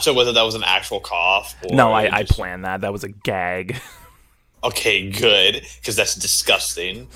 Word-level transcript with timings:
sure 0.00 0.14
whether 0.14 0.32
that 0.32 0.42
was 0.42 0.54
an 0.54 0.64
actual 0.64 1.00
cough. 1.00 1.54
Or 1.64 1.74
No, 1.74 1.92
I, 1.92 2.14
I 2.14 2.22
just- 2.22 2.32
planned 2.32 2.64
that. 2.64 2.80
That 2.82 2.92
was 2.92 3.04
a 3.04 3.08
gag. 3.08 3.76
Okay, 4.62 5.10
good, 5.10 5.64
because 5.80 5.96
that's 5.96 6.14
disgusting. 6.16 7.08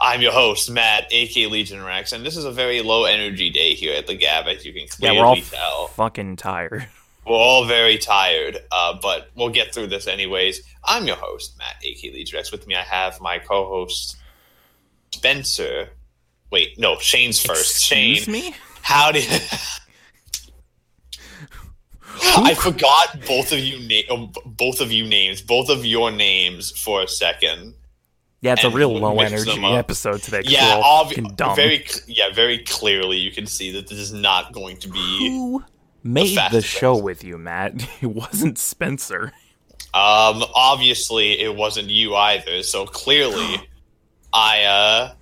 I'm 0.00 0.20
your 0.20 0.30
host, 0.32 0.70
Matt, 0.70 1.12
aka 1.12 1.46
Legion 1.48 1.82
Rex, 1.84 2.12
and 2.12 2.24
this 2.24 2.36
is 2.36 2.44
a 2.44 2.52
very 2.52 2.80
low 2.80 3.04
energy 3.04 3.50
day 3.50 3.74
here 3.74 3.94
at 3.94 4.06
the 4.06 4.14
G.A.P, 4.14 4.50
as 4.50 4.64
you 4.64 4.72
can 4.72 4.82
Yeah, 4.82 5.10
clearly 5.10 5.18
we're 5.18 5.24
all 5.26 5.36
tell. 5.36 5.86
fucking 5.88 6.36
tired. 6.36 6.86
We're 7.26 7.36
all 7.36 7.64
very 7.66 7.98
tired, 7.98 8.58
uh, 8.72 8.98
but 9.00 9.30
we'll 9.36 9.50
get 9.50 9.72
through 9.72 9.86
this 9.88 10.08
anyways. 10.08 10.60
I'm 10.84 11.06
your 11.06 11.14
host, 11.16 11.56
Matt, 11.56 11.76
aka 11.84 12.12
Legion 12.12 12.36
Rex. 12.36 12.50
With 12.50 12.66
me, 12.66 12.74
I 12.74 12.82
have 12.82 13.20
my 13.20 13.38
co-host 13.38 14.16
Spencer. 15.12 15.90
Wait, 16.50 16.78
no, 16.80 16.98
Shane's 16.98 17.40
first. 17.40 17.76
Excuse 17.76 18.24
Shane, 18.24 18.32
me? 18.32 18.54
how 18.82 19.12
did? 19.12 19.28
I 22.20 22.54
forgot 22.54 23.18
both 23.26 23.52
of 23.52 23.58
you 23.58 23.78
na- 23.88 24.14
um, 24.14 24.32
both 24.44 24.80
of 24.80 24.92
you 24.92 25.06
names, 25.06 25.40
both 25.40 25.68
of 25.68 25.84
your 25.84 26.10
names 26.10 26.70
for 26.70 27.02
a 27.02 27.08
second. 27.08 27.74
Yeah, 28.40 28.54
it's 28.54 28.64
a 28.64 28.70
real 28.70 28.92
low 28.92 29.20
energy 29.20 29.64
episode 29.64 30.20
today. 30.22 30.42
Yeah, 30.44 30.80
obvi- 30.84 31.54
very, 31.54 31.86
yeah, 32.08 32.30
very 32.32 32.58
clearly 32.58 33.18
you 33.18 33.30
can 33.30 33.46
see 33.46 33.70
that 33.72 33.86
this 33.86 33.98
is 33.98 34.12
not 34.12 34.52
going 34.52 34.78
to 34.78 34.88
be. 34.88 35.28
Who 35.28 35.64
made 36.02 36.30
the 36.30 36.34
fastest 36.34 36.66
show 36.68 36.94
episode. 36.94 37.04
with 37.04 37.24
you, 37.24 37.38
Matt? 37.38 37.88
It 38.02 38.06
wasn't 38.06 38.58
Spencer. 38.58 39.32
Um, 39.94 40.42
obviously 40.54 41.38
it 41.40 41.54
wasn't 41.54 41.88
you 41.90 42.16
either. 42.16 42.62
So 42.62 42.84
clearly, 42.86 43.56
I 44.32 44.62
uh, 44.64 45.14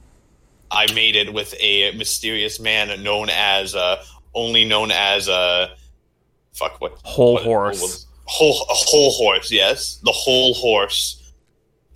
I 0.70 0.92
made 0.94 1.16
it 1.16 1.32
with 1.34 1.54
a 1.60 1.91
mysterious 1.92 2.58
man 2.58 3.02
known 3.02 3.28
as 3.30 3.75
uh, 3.75 4.02
only 4.34 4.64
known 4.64 4.91
as 4.92 5.28
uh, 5.28 5.75
fuck 6.53 6.81
what 6.81 6.98
Whole 7.05 7.34
what- 7.34 7.43
horse. 7.45 7.81
what 7.81 7.89
was- 7.91 8.06
whole 8.27 8.62
a 8.70 8.75
whole 8.75 9.11
horse. 9.12 9.51
Yes, 9.51 9.98
the 10.05 10.12
whole 10.12 10.55
horse, 10.55 11.20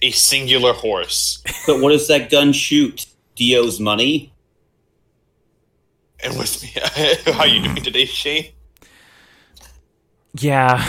a 0.02 0.10
singular 0.10 0.72
horse. 0.72 1.42
But 1.66 1.80
what 1.80 1.90
does 1.90 2.08
that 2.08 2.28
gun 2.30 2.52
shoot? 2.52 3.06
Dio's 3.36 3.78
money? 3.80 4.32
And 6.22 6.36
with 6.38 6.62
me, 6.62 6.72
how 7.34 7.44
you 7.44 7.62
doing 7.62 7.76
today, 7.82 8.04
Shane? 8.06 8.52
Yeah, 10.40 10.84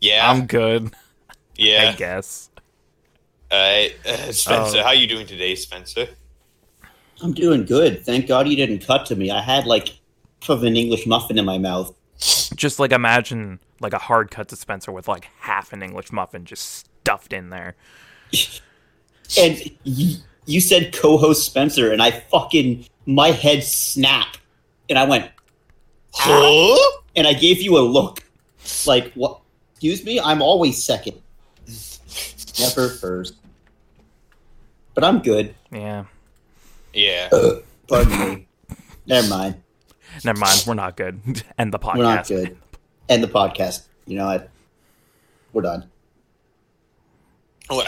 Yeah, 0.00 0.30
I'm 0.30 0.46
good, 0.46 0.94
Yeah. 1.56 1.90
I 1.92 1.96
guess. 1.96 2.48
All 3.50 3.58
right, 3.58 3.92
uh, 4.06 4.32
Spencer, 4.32 4.78
Oh. 4.78 4.82
how 4.84 4.92
you 4.92 5.06
doing 5.06 5.26
today, 5.26 5.54
Spencer? 5.54 6.08
I'm 7.20 7.34
doing 7.34 7.66
good. 7.66 8.04
Thank 8.06 8.26
God 8.28 8.48
you 8.48 8.56
didn't 8.56 8.86
cut 8.86 9.04
to 9.06 9.16
me. 9.16 9.30
I 9.30 9.42
had 9.42 9.66
like 9.66 9.88
half 10.40 10.48
of 10.50 10.62
an 10.64 10.76
English 10.76 11.06
muffin 11.06 11.36
in 11.38 11.44
my 11.44 11.58
mouth. 11.58 11.94
Just 12.60 12.78
like 12.78 12.92
imagine 12.92 13.58
like 13.80 13.94
a 13.94 13.98
hard 13.98 14.30
cut 14.30 14.48
to 14.48 14.56
Spencer 14.56 14.92
with 14.92 15.08
like 15.08 15.24
half 15.38 15.72
an 15.72 15.82
English 15.82 16.12
muffin 16.12 16.44
just 16.44 16.86
stuffed 17.00 17.32
in 17.32 17.48
there. 17.48 17.74
And 19.38 19.60
you, 19.84 20.16
you 20.46 20.60
said 20.60 20.92
co-host 20.92 21.46
Spencer, 21.46 21.92
and 21.92 22.02
I 22.02 22.10
fucking 22.10 22.84
my 23.06 23.28
head 23.30 23.62
snapped, 23.62 24.40
and 24.88 24.98
I 24.98 25.04
went, 25.04 25.30
Huh? 26.12 26.76
and 27.14 27.28
I 27.28 27.32
gave 27.34 27.62
you 27.62 27.78
a 27.78 27.80
look, 27.80 28.24
like 28.86 29.12
what? 29.14 29.38
Excuse 29.74 30.04
me, 30.04 30.18
I'm 30.18 30.42
always 30.42 30.82
second, 30.82 31.22
never 32.58 32.88
first. 32.88 33.36
But 34.94 35.04
I'm 35.04 35.20
good. 35.20 35.54
Yeah, 35.70 36.06
Yeah. 36.92 37.28
Pardon 37.86 38.18
me. 38.18 38.48
Never 39.06 39.28
mind. 39.28 39.62
never 40.24 40.38
mind. 40.38 40.64
We're 40.66 40.74
not 40.74 40.96
good. 40.96 41.42
End 41.58 41.72
the 41.72 41.78
podcast. 41.78 41.96
We're 41.96 42.02
not 42.04 42.26
good. 42.28 42.56
End 43.08 43.22
the 43.22 43.28
podcast. 43.28 43.82
You 44.06 44.16
know 44.16 44.26
what? 44.26 44.50
We're 45.52 45.62
done. 45.62 45.90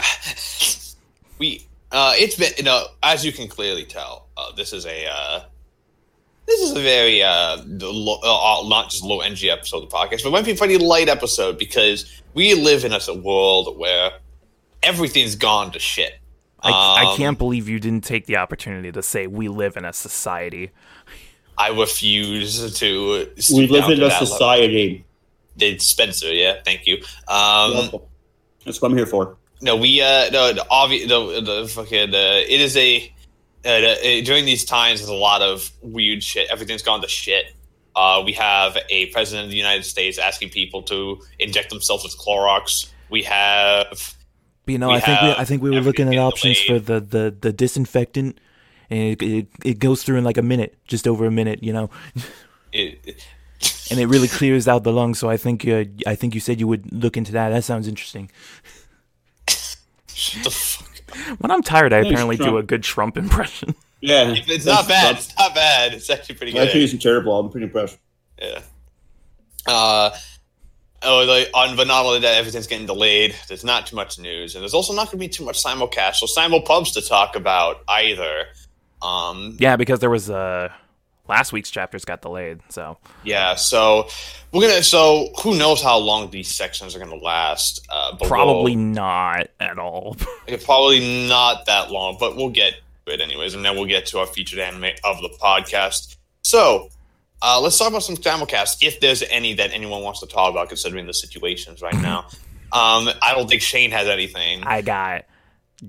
We 1.39 1.65
uh 1.91 2.13
it's 2.15 2.35
been 2.35 2.51
you 2.57 2.63
know 2.63 2.85
as 3.01 3.25
you 3.25 3.31
can 3.31 3.47
clearly 3.47 3.83
tell 3.85 4.27
uh, 4.37 4.51
this 4.55 4.71
is 4.71 4.85
a 4.85 5.07
uh 5.07 5.41
this 6.45 6.61
is 6.61 6.71
a 6.71 6.79
very 6.79 7.21
uh, 7.23 7.57
low, 7.65 8.19
uh 8.23 8.67
not 8.67 8.91
just 8.91 9.03
low 9.03 9.19
energy 9.21 9.49
episode 9.49 9.83
of 9.83 9.89
the 9.89 9.95
podcast 9.95 10.23
but 10.23 10.27
it 10.27 10.31
might 10.31 10.45
be 10.45 10.51
a 10.51 10.55
pretty 10.55 10.77
light 10.77 11.09
episode 11.09 11.57
because 11.57 12.21
we 12.33 12.53
live 12.53 12.85
in 12.85 12.93
a 12.93 13.13
world 13.15 13.77
where 13.77 14.11
everything's 14.83 15.35
gone 15.35 15.71
to 15.71 15.79
shit 15.79 16.13
I, 16.61 16.69
I 16.71 17.11
Um, 17.11 17.17
can't 17.17 17.37
believe 17.37 17.67
you 17.67 17.79
didn't 17.79 18.05
take 18.05 18.25
the 18.25 18.37
opportunity 18.37 18.91
to 18.91 19.01
say 19.03 19.27
we 19.27 19.49
live 19.49 19.75
in 19.75 19.83
a 19.83 19.91
society. 19.91 20.71
I 21.57 21.69
refuse 21.69 22.73
to 22.79 23.29
We 23.53 23.67
live 23.67 23.85
in 23.85 23.91
a 23.93 23.95
that 23.95 24.21
level. 24.21 24.27
society. 24.27 25.05
Did 25.55 25.81
Spencer 25.81 26.33
yeah 26.33 26.55
thank 26.65 26.87
you 26.87 26.95
um 27.27 27.91
That's 28.65 28.81
what 28.81 28.91
I'm 28.91 28.97
here 28.97 29.05
for. 29.05 29.37
No, 29.61 29.75
we 29.77 30.01
uh 30.01 30.29
no 30.31 30.51
the 30.53 30.65
obvious 30.69 31.07
the, 31.07 31.41
the 31.41 31.67
fucking 31.67 32.13
uh, 32.13 32.41
it 32.47 32.59
is 32.59 32.75
a 32.75 33.13
uh, 33.65 33.69
uh, 33.69 33.95
during 34.25 34.45
these 34.45 34.65
times 34.65 34.99
there's 34.99 35.09
a 35.09 35.13
lot 35.13 35.41
of 35.41 35.71
weird 35.81 36.21
shit. 36.23 36.49
Everything's 36.49 36.81
gone 36.81 37.01
to 37.01 37.07
shit. 37.07 37.53
Uh, 37.95 38.23
we 38.25 38.33
have 38.33 38.77
a 38.89 39.05
president 39.07 39.45
of 39.45 39.51
the 39.51 39.57
United 39.57 39.83
States 39.83 40.17
asking 40.17 40.49
people 40.49 40.81
to 40.81 41.21
inject 41.39 41.69
themselves 41.69 42.03
with 42.03 42.17
Clorox. 42.17 42.89
We 43.09 43.23
have 43.23 44.15
But 44.65 44.71
you 44.71 44.79
know, 44.79 44.89
We 44.89 44.95
I 44.95 44.99
think 44.99 45.21
we, 45.21 45.31
I 45.31 45.45
think 45.45 45.61
we 45.61 45.69
were 45.69 45.81
looking 45.81 46.07
at 46.07 46.15
everything 46.15 46.19
options 46.19 46.59
for 46.59 46.79
the, 46.79 46.99
the, 46.99 47.35
the 47.39 47.53
disinfectant, 47.53 48.39
and 48.89 48.99
it, 48.99 49.21
it 49.21 49.47
it 49.63 49.79
goes 49.79 50.03
through 50.03 50.17
in 50.17 50.23
like 50.23 50.37
a 50.37 50.41
minute, 50.41 50.77
just 50.87 51.07
over 51.07 51.25
a 51.25 51.31
minute, 51.31 51.63
you 51.63 51.73
know, 51.73 51.89
it, 52.71 52.99
it- 53.05 53.27
and 53.89 53.97
it 53.99 54.07
really 54.07 54.27
clears 54.27 54.67
out 54.67 54.83
the 54.83 54.91
lungs. 54.91 55.19
So 55.19 55.29
I 55.29 55.37
think 55.37 55.65
uh, 55.67 55.85
I 56.05 56.15
think 56.15 56.35
you 56.35 56.41
said 56.41 56.59
you 56.59 56.67
would 56.67 56.91
look 56.91 57.15
into 57.15 57.31
that. 57.33 57.49
That 57.49 57.63
sounds 57.63 57.87
interesting. 57.87 58.29
shut 59.47 60.43
the 60.43 60.49
fuck. 60.51 60.89
When 61.39 61.51
I'm 61.51 61.61
tired, 61.61 61.93
I 61.93 62.01
Thanks, 62.01 62.11
apparently 62.11 62.37
do 62.37 62.57
a 62.57 62.63
good 62.63 62.83
Trump 62.83 63.17
impression. 63.17 63.75
Yeah, 64.01 64.33
It's 64.35 64.65
not 64.65 64.87
bad. 64.87 65.15
It's 65.15 65.33
not 65.37 65.55
bad. 65.55 65.93
It's 65.93 66.09
actually 66.09 66.35
pretty 66.35 66.51
good. 66.51 66.63
Actually, 66.67 66.83
isn't 66.83 67.01
terrible. 67.01 67.39
I'm 67.39 67.49
pretty 67.49 67.67
impressed. 67.67 67.97
Yeah. 68.41 68.61
Uh, 69.65 70.09
oh, 71.03 71.23
like, 71.23 71.49
on, 71.53 71.77
but 71.77 71.87
not 71.87 72.05
only 72.05 72.19
that, 72.19 72.35
everything's 72.35 72.67
getting 72.67 72.85
delayed. 72.85 73.33
There's 73.47 73.63
not 73.63 73.87
too 73.87 73.95
much 73.95 74.19
news, 74.19 74.55
and 74.55 74.61
there's 74.61 74.73
also 74.73 74.91
not 74.93 75.05
going 75.05 75.11
to 75.11 75.17
be 75.17 75.29
too 75.29 75.45
much 75.45 75.63
simulcast, 75.63 76.15
so 76.15 76.25
simulpubs 76.25 76.93
to 76.95 77.01
talk 77.01 77.37
about 77.37 77.81
either. 77.87 78.45
Um, 79.03 79.57
Yeah, 79.59 79.75
because 79.75 79.99
there 79.99 80.09
was 80.09 80.29
uh 80.29 80.69
last 81.27 81.51
week's 81.53 81.69
chapters 81.71 82.05
got 82.05 82.21
delayed, 82.21 82.59
so 82.69 82.97
yeah, 83.23 83.55
so 83.55 84.07
we're 84.51 84.67
gonna. 84.67 84.83
So 84.83 85.29
who 85.41 85.57
knows 85.57 85.81
how 85.81 85.97
long 85.97 86.29
these 86.31 86.47
sections 86.53 86.95
are 86.95 86.99
going 86.99 87.11
to 87.17 87.23
last? 87.23 87.85
Uh, 87.89 88.15
probably 88.27 88.75
we'll- 88.75 88.85
not 88.85 89.47
at 89.59 89.77
all. 89.79 90.15
probably 90.65 91.27
not 91.27 91.65
that 91.65 91.91
long, 91.91 92.17
but 92.19 92.35
we'll 92.35 92.49
get 92.49 92.75
to 93.05 93.13
it 93.13 93.19
anyways, 93.21 93.53
and 93.55 93.65
then 93.65 93.75
we'll 93.75 93.85
get 93.85 94.05
to 94.07 94.19
our 94.19 94.25
featured 94.25 94.59
anime 94.59 94.91
of 95.03 95.21
the 95.21 95.29
podcast. 95.41 96.15
So. 96.43 96.89
Uh, 97.45 97.59
let's 97.59 97.77
talk 97.77 97.89
about 97.89 98.01
some 98.01 98.15
simulcasts, 98.15 98.77
if 98.81 99.01
there's 99.01 99.21
any 99.23 99.53
that 99.53 99.69
anyone 99.73 100.01
wants 100.01 100.21
to 100.21 100.25
talk 100.25 100.49
about, 100.49 100.69
considering 100.69 101.05
the 101.07 101.13
situations 101.13 101.81
right 101.81 101.93
now. 102.01 102.19
Um, 102.71 103.09
I 103.21 103.33
don't 103.35 103.49
think 103.49 103.61
Shane 103.61 103.91
has 103.91 104.07
anything. 104.07 104.63
I 104.63 104.81
got 104.81 105.25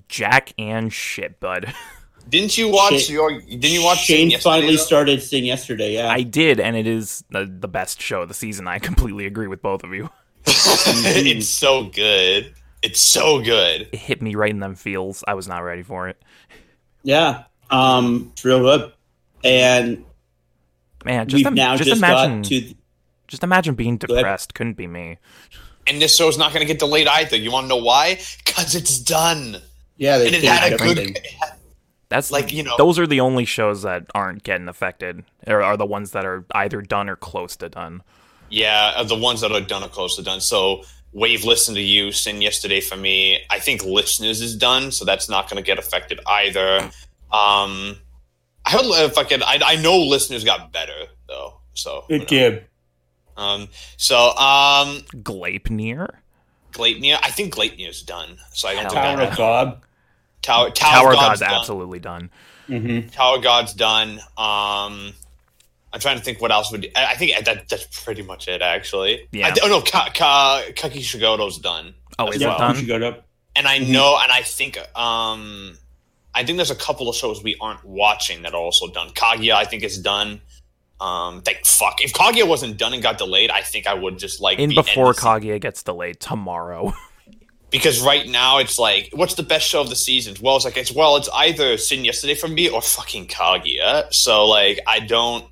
Jack 0.08 0.52
and 0.58 0.92
shit, 0.92 1.38
bud. 1.38 1.72
Didn't 2.28 2.56
you 2.58 2.68
watch 2.70 3.02
Shane- 3.02 3.12
your? 3.14 3.40
Didn't 3.40 3.64
you 3.64 3.82
watch 3.84 3.98
Shane 4.04 4.30
yesterday, 4.30 4.42
finally 4.56 4.76
though? 4.76 4.82
started 4.82 5.22
Sing 5.22 5.44
yesterday. 5.44 5.94
Yeah, 5.94 6.08
I 6.10 6.22
did, 6.22 6.58
and 6.60 6.76
it 6.76 6.86
is 6.86 7.22
the, 7.30 7.44
the 7.46 7.68
best 7.68 8.00
show 8.00 8.22
of 8.22 8.28
the 8.28 8.34
season. 8.34 8.66
I 8.66 8.78
completely 8.78 9.26
agree 9.26 9.46
with 9.46 9.62
both 9.62 9.84
of 9.84 9.92
you. 9.94 10.10
it's 10.46 11.48
so 11.48 11.84
good. 11.84 12.54
It's 12.82 13.00
so 13.00 13.40
good. 13.42 13.88
It 13.92 13.96
hit 13.98 14.20
me 14.22 14.34
right 14.34 14.50
in 14.50 14.58
them 14.60 14.74
feels. 14.74 15.24
I 15.26 15.34
was 15.34 15.48
not 15.48 15.58
ready 15.60 15.82
for 15.82 16.08
it. 16.08 16.20
yeah. 17.02 17.44
Um, 17.70 18.30
it's 18.34 18.44
real 18.44 18.60
good. 18.60 18.92
And 19.42 20.04
Man, 21.04 21.26
just 21.28 21.38
we've 21.40 21.46
im- 21.46 21.54
now 21.54 21.76
just, 21.76 21.88
just, 21.88 21.98
imagine, 21.98 22.42
got 22.42 22.48
to. 22.48 22.74
just 23.26 23.42
imagine 23.42 23.74
being 23.74 23.96
depressed. 23.96 24.54
Couldn't 24.54 24.74
be 24.74 24.86
me. 24.86 25.18
And 25.86 26.00
this 26.00 26.14
show's 26.16 26.36
not 26.38 26.52
going 26.52 26.60
to 26.60 26.70
get 26.70 26.78
delayed 26.78 27.06
either. 27.06 27.36
You 27.36 27.50
want 27.52 27.64
to 27.64 27.68
know 27.68 27.82
why? 27.82 28.20
Because 28.44 28.74
it's 28.74 28.98
done. 28.98 29.56
Yeah, 29.96 30.18
they 30.18 30.26
And 30.26 30.36
it 30.36 30.42
changed 30.42 30.60
had 30.62 30.72
a 30.74 30.76
good. 30.76 30.98
it 30.98 31.26
had- 31.40 31.53
That's 32.14 32.30
Like, 32.30 32.52
you 32.52 32.62
know- 32.62 32.76
those 32.78 32.96
are 33.00 33.08
the 33.08 33.20
only 33.20 33.44
shows 33.44 33.82
that 33.82 34.06
aren't 34.14 34.44
getting 34.44 34.68
affected, 34.68 35.24
or 35.48 35.62
are 35.62 35.76
the 35.76 35.84
ones 35.84 36.12
that 36.12 36.24
are 36.24 36.44
either 36.54 36.80
done 36.80 37.08
or 37.08 37.16
close 37.16 37.56
to 37.56 37.68
done. 37.68 38.02
Yeah, 38.50 38.92
uh, 38.94 39.02
the 39.02 39.16
ones 39.16 39.40
that 39.40 39.50
are 39.50 39.60
done 39.60 39.82
or 39.82 39.88
close 39.88 40.14
to 40.14 40.22
done. 40.22 40.40
So 40.40 40.84
Wave 41.12 41.44
listened 41.44 41.76
to 41.76 41.82
you. 41.82 42.12
Sing 42.12 42.40
yesterday 42.40 42.80
for 42.80 42.96
me. 42.96 43.40
I 43.50 43.58
think 43.58 43.84
listeners 43.84 44.40
is 44.40 44.54
done, 44.54 44.92
so 44.92 45.04
that's 45.04 45.28
not 45.28 45.50
going 45.50 45.60
to 45.60 45.66
get 45.66 45.76
affected 45.78 46.20
either. 46.24 46.78
Um, 47.32 47.96
I 48.64 48.70
heard 48.70 48.84
if 48.84 49.18
I 49.18 49.24
could. 49.24 49.42
I, 49.42 49.58
I 49.64 49.76
know 49.76 49.98
listeners 49.98 50.44
got 50.44 50.72
better 50.72 51.06
though. 51.26 51.60
So 51.74 52.04
who 52.08 52.18
knows? 52.18 52.28
did. 52.28 52.66
Um, 53.36 53.68
so 53.96 54.28
um, 54.36 55.00
Gleipnir? 55.16 56.08
Gleipnir. 56.72 57.18
I 57.22 57.30
think 57.30 57.54
Gleipnir's 57.54 58.02
done. 58.02 58.36
So 58.52 58.68
I 58.68 58.74
don't 58.74 58.84
Hell 58.84 58.92
think 58.92 59.18
yeah. 59.18 59.24
that 59.26 59.36
God. 59.36 59.80
Tower 60.44 60.70
Tower, 60.70 60.92
Tower 60.92 61.12
God's 61.14 61.26
God's 61.28 61.40
done. 61.40 61.54
absolutely 61.54 61.98
done. 61.98 62.30
Mm-hmm. 62.68 63.08
Tower 63.08 63.38
God's 63.38 63.74
done. 63.74 64.10
Um, 64.38 65.12
I'm 65.92 66.00
trying 66.00 66.18
to 66.18 66.22
think 66.24 66.40
what 66.40 66.50
else 66.52 66.70
would. 66.72 66.90
I 66.96 67.06
I 67.12 67.14
think 67.14 67.44
that 67.44 67.68
that's 67.68 68.02
pretty 68.04 68.22
much 68.22 68.46
it 68.48 68.62
actually. 68.62 69.28
Yeah. 69.32 69.48
I, 69.48 69.54
oh 69.62 69.68
no, 69.68 69.80
Ka, 69.80 70.10
Ka, 70.14 70.62
Kakushigoto's 70.70 71.58
done. 71.58 71.94
Oh, 72.18 72.28
as 72.28 72.36
is 72.36 72.42
well. 72.44 72.56
it 72.56 72.58
done? 72.58 72.86
You 73.10 73.14
And 73.56 73.66
I 73.68 73.78
Mhm. 73.80 73.88
know, 73.88 74.18
and 74.22 74.30
I 74.32 74.42
think, 74.42 74.76
um, 74.96 75.78
I 76.34 76.44
think 76.44 76.56
there's 76.58 76.70
a 76.70 76.76
couple 76.76 77.08
of 77.08 77.14
shows 77.16 77.42
we 77.42 77.56
aren't 77.60 77.84
watching 77.84 78.42
that 78.42 78.54
are 78.54 78.60
also 78.60 78.88
done. 78.88 79.10
Kaguya, 79.10 79.52
I 79.54 79.64
think, 79.64 79.82
is 79.84 79.98
done. 79.98 80.40
Um, 81.00 81.42
thank 81.42 81.64
fuck. 81.66 82.02
If 82.02 82.12
Kaguya 82.12 82.46
wasn't 82.48 82.76
done 82.76 82.92
and 82.92 83.02
got 83.02 83.18
delayed, 83.18 83.50
I 83.50 83.60
think 83.62 83.86
I 83.86 83.94
would 83.94 84.18
just 84.18 84.40
like 84.40 84.58
In 84.58 84.70
be 84.70 84.74
before 84.76 85.08
endlessly- 85.08 85.28
Kaguya 85.30 85.60
gets 85.60 85.82
delayed 85.82 86.18
tomorrow. 86.20 86.92
because 87.74 88.00
right 88.00 88.28
now 88.28 88.58
it's 88.58 88.78
like, 88.78 89.10
what's 89.14 89.34
the 89.34 89.42
best 89.42 89.68
show 89.68 89.80
of 89.80 89.88
the 89.88 89.96
season? 89.96 90.36
Well, 90.40 90.54
it's 90.54 90.64
like 90.64 90.76
it's 90.76 90.92
well, 90.92 91.16
it's 91.16 91.28
either 91.34 91.76
Sing 91.76 92.04
Yesterday 92.04 92.36
for 92.36 92.46
me 92.46 92.68
or 92.68 92.80
fucking 92.80 93.26
Kaguya. 93.26 94.14
So 94.14 94.46
like, 94.46 94.78
I 94.86 95.00
don't. 95.00 95.44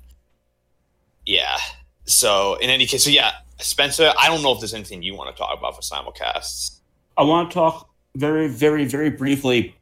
Yeah. 1.25 1.57
So 2.05 2.55
in 2.61 2.69
any 2.69 2.85
case, 2.85 3.03
so 3.03 3.09
yeah, 3.09 3.31
Spencer. 3.59 4.13
I 4.17 4.29
don't 4.29 4.41
know 4.41 4.53
if 4.53 4.61
there's 4.61 4.73
anything 4.73 5.03
you 5.03 5.15
want 5.15 5.35
to 5.35 5.37
talk 5.37 5.59
about 5.59 5.75
for 5.75 5.81
simulcasts. 5.81 6.79
I 7.17 7.23
want 7.23 7.49
to 7.49 7.53
talk 7.53 7.89
very, 8.15 8.47
very, 8.47 8.85
very 8.85 9.09
briefly 9.09 9.75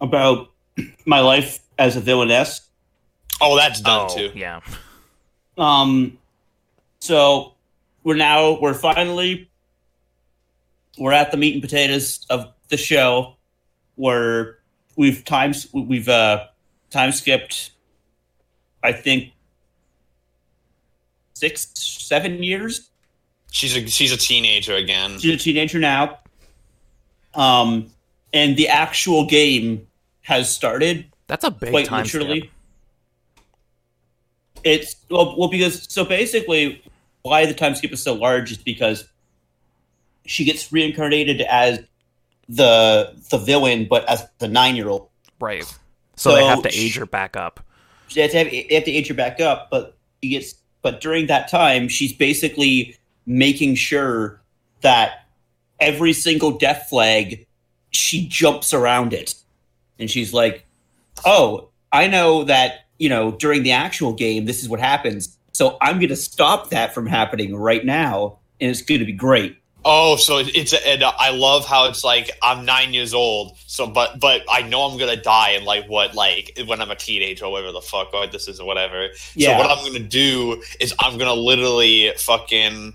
about 0.00 0.50
my 1.06 1.20
life 1.20 1.60
as 1.78 1.94
a 1.94 2.00
villainess. 2.00 2.68
Oh, 3.40 3.56
that's 3.56 3.80
done 3.80 4.08
oh, 4.10 4.16
too. 4.16 4.32
yeah. 4.34 4.60
Um, 5.56 6.18
so 6.98 7.54
we're 8.02 8.16
now 8.16 8.58
we're 8.60 8.74
finally 8.74 9.47
we're 10.98 11.12
at 11.12 11.30
the 11.30 11.36
meat 11.36 11.54
and 11.54 11.62
potatoes 11.62 12.26
of 12.30 12.52
the 12.68 12.76
show, 12.76 13.36
where 13.96 14.58
we've 14.96 15.24
times 15.24 15.68
we've 15.72 16.08
uh 16.08 16.46
time 16.90 17.12
skipped. 17.12 17.72
I 18.82 18.92
think 18.92 19.32
six, 21.34 21.70
seven 21.74 22.42
years. 22.42 22.90
She's 23.50 23.76
a 23.76 23.86
she's 23.86 24.12
a 24.12 24.16
teenager 24.16 24.74
again. 24.74 25.18
She's 25.18 25.34
a 25.34 25.38
teenager 25.38 25.78
now. 25.78 26.18
Um, 27.34 27.90
and 28.32 28.56
the 28.56 28.68
actual 28.68 29.26
game 29.26 29.86
has 30.22 30.54
started. 30.54 31.06
That's 31.26 31.44
a 31.44 31.50
big 31.50 31.70
quite 31.70 31.86
time 31.86 32.04
literally. 32.04 32.40
skip. 32.40 32.50
It's 34.64 34.96
well, 35.08 35.36
well, 35.38 35.48
because 35.48 35.86
so 35.90 36.04
basically, 36.04 36.82
why 37.22 37.46
the 37.46 37.54
time 37.54 37.74
skip 37.74 37.92
is 37.92 38.02
so 38.02 38.14
large 38.14 38.52
is 38.52 38.58
because 38.58 39.08
she 40.28 40.44
gets 40.44 40.70
reincarnated 40.70 41.40
as 41.40 41.80
the 42.48 43.14
the 43.30 43.38
villain, 43.38 43.86
but 43.88 44.08
as 44.08 44.26
the 44.38 44.48
nine 44.48 44.76
year 44.76 44.88
old. 44.88 45.08
Right. 45.40 45.64
So, 46.16 46.34
they 46.34 46.44
have 46.44 46.62
to 46.62 46.74
age 46.74 46.96
her 46.96 47.06
back 47.06 47.36
up. 47.36 47.60
They 48.12 48.22
have 48.22 48.30
to 48.32 48.38
have, 48.38 48.50
they 48.50 48.74
have 48.74 48.84
to 48.84 48.90
age 48.90 49.08
her 49.08 49.14
back 49.14 49.40
up, 49.40 49.68
but 49.70 49.96
she 50.22 50.30
gets 50.30 50.54
but 50.82 51.00
during 51.00 51.26
that 51.26 51.48
time, 51.48 51.88
she's 51.88 52.12
basically 52.12 52.96
making 53.26 53.76
sure 53.76 54.40
that 54.80 55.26
every 55.80 56.12
single 56.12 56.52
death 56.52 56.86
flag 56.88 57.46
she 57.90 58.26
jumps 58.26 58.74
around 58.74 59.12
it, 59.12 59.34
and 59.98 60.10
she's 60.10 60.34
like, 60.34 60.66
"Oh, 61.24 61.68
I 61.92 62.06
know 62.06 62.44
that 62.44 62.86
you 62.98 63.08
know 63.08 63.30
during 63.32 63.62
the 63.62 63.72
actual 63.72 64.12
game 64.12 64.44
this 64.44 64.62
is 64.62 64.68
what 64.68 64.80
happens, 64.80 65.38
so 65.52 65.78
I'm 65.80 65.96
going 65.96 66.08
to 66.08 66.16
stop 66.16 66.70
that 66.70 66.92
from 66.92 67.06
happening 67.06 67.56
right 67.56 67.84
now, 67.84 68.38
and 68.60 68.70
it's 68.70 68.82
going 68.82 69.00
to 69.00 69.06
be 69.06 69.12
great." 69.12 69.56
Oh, 69.90 70.16
so 70.16 70.38
it- 70.38 70.54
it's 70.54 70.72
and 70.74 71.02
uh, 71.02 71.12
I 71.18 71.30
love 71.30 71.64
how 71.66 71.86
it's 71.86 72.04
like 72.04 72.30
I'm 72.42 72.64
nine 72.66 72.92
years 72.92 73.14
old, 73.14 73.56
so 73.66 73.86
but 73.86 74.20
but 74.20 74.42
I 74.50 74.62
know 74.62 74.82
I'm 74.82 74.98
gonna 74.98 75.16
die 75.16 75.52
in 75.52 75.64
like 75.64 75.88
what 75.88 76.14
like 76.14 76.58
when 76.66 76.80
I'm 76.82 76.90
a 76.90 76.94
teenager 76.94 77.46
or 77.46 77.52
whatever 77.52 77.72
the 77.72 77.80
fuck 77.80 78.12
or 78.12 78.26
this 78.26 78.48
is 78.48 78.60
or 78.60 78.66
whatever. 78.66 79.08
Yeah. 79.34 79.56
So 79.56 79.58
what 79.64 79.70
I'm 79.78 79.84
gonna 79.86 80.00
do 80.04 80.62
is 80.78 80.94
I'm 81.00 81.16
gonna 81.18 81.32
literally 81.34 82.12
fucking 82.18 82.94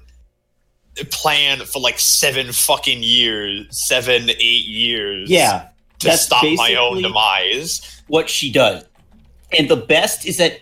plan 1.09 1.59
for 1.65 1.79
like 1.81 1.97
seven 1.99 2.51
fucking 2.51 3.01
years, 3.01 3.65
seven 3.71 4.29
eight 4.29 4.65
years. 4.65 5.29
Yeah, 5.29 5.69
to 5.99 6.15
stop 6.17 6.43
my 6.57 6.75
own 6.75 7.01
demise. 7.01 8.01
what 8.07 8.29
she 8.29 8.51
does. 8.51 8.85
And 9.57 9.69
the 9.69 9.75
best 9.77 10.25
is 10.27 10.37
that 10.37 10.59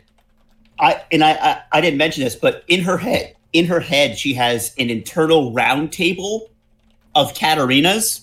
I 0.79 1.01
and 1.11 1.23
I, 1.23 1.31
I 1.33 1.61
I 1.73 1.81
didn't 1.81 1.97
mention 1.97 2.23
this, 2.23 2.35
but 2.35 2.63
in 2.67 2.81
her 2.83 2.97
head, 2.97 3.35
in 3.53 3.65
her 3.65 3.79
head, 3.79 4.17
she 4.17 4.33
has 4.33 4.73
an 4.77 4.89
internal 4.89 5.51
round 5.53 5.91
table 5.91 6.49
of 7.15 7.33
Katarinas, 7.33 8.21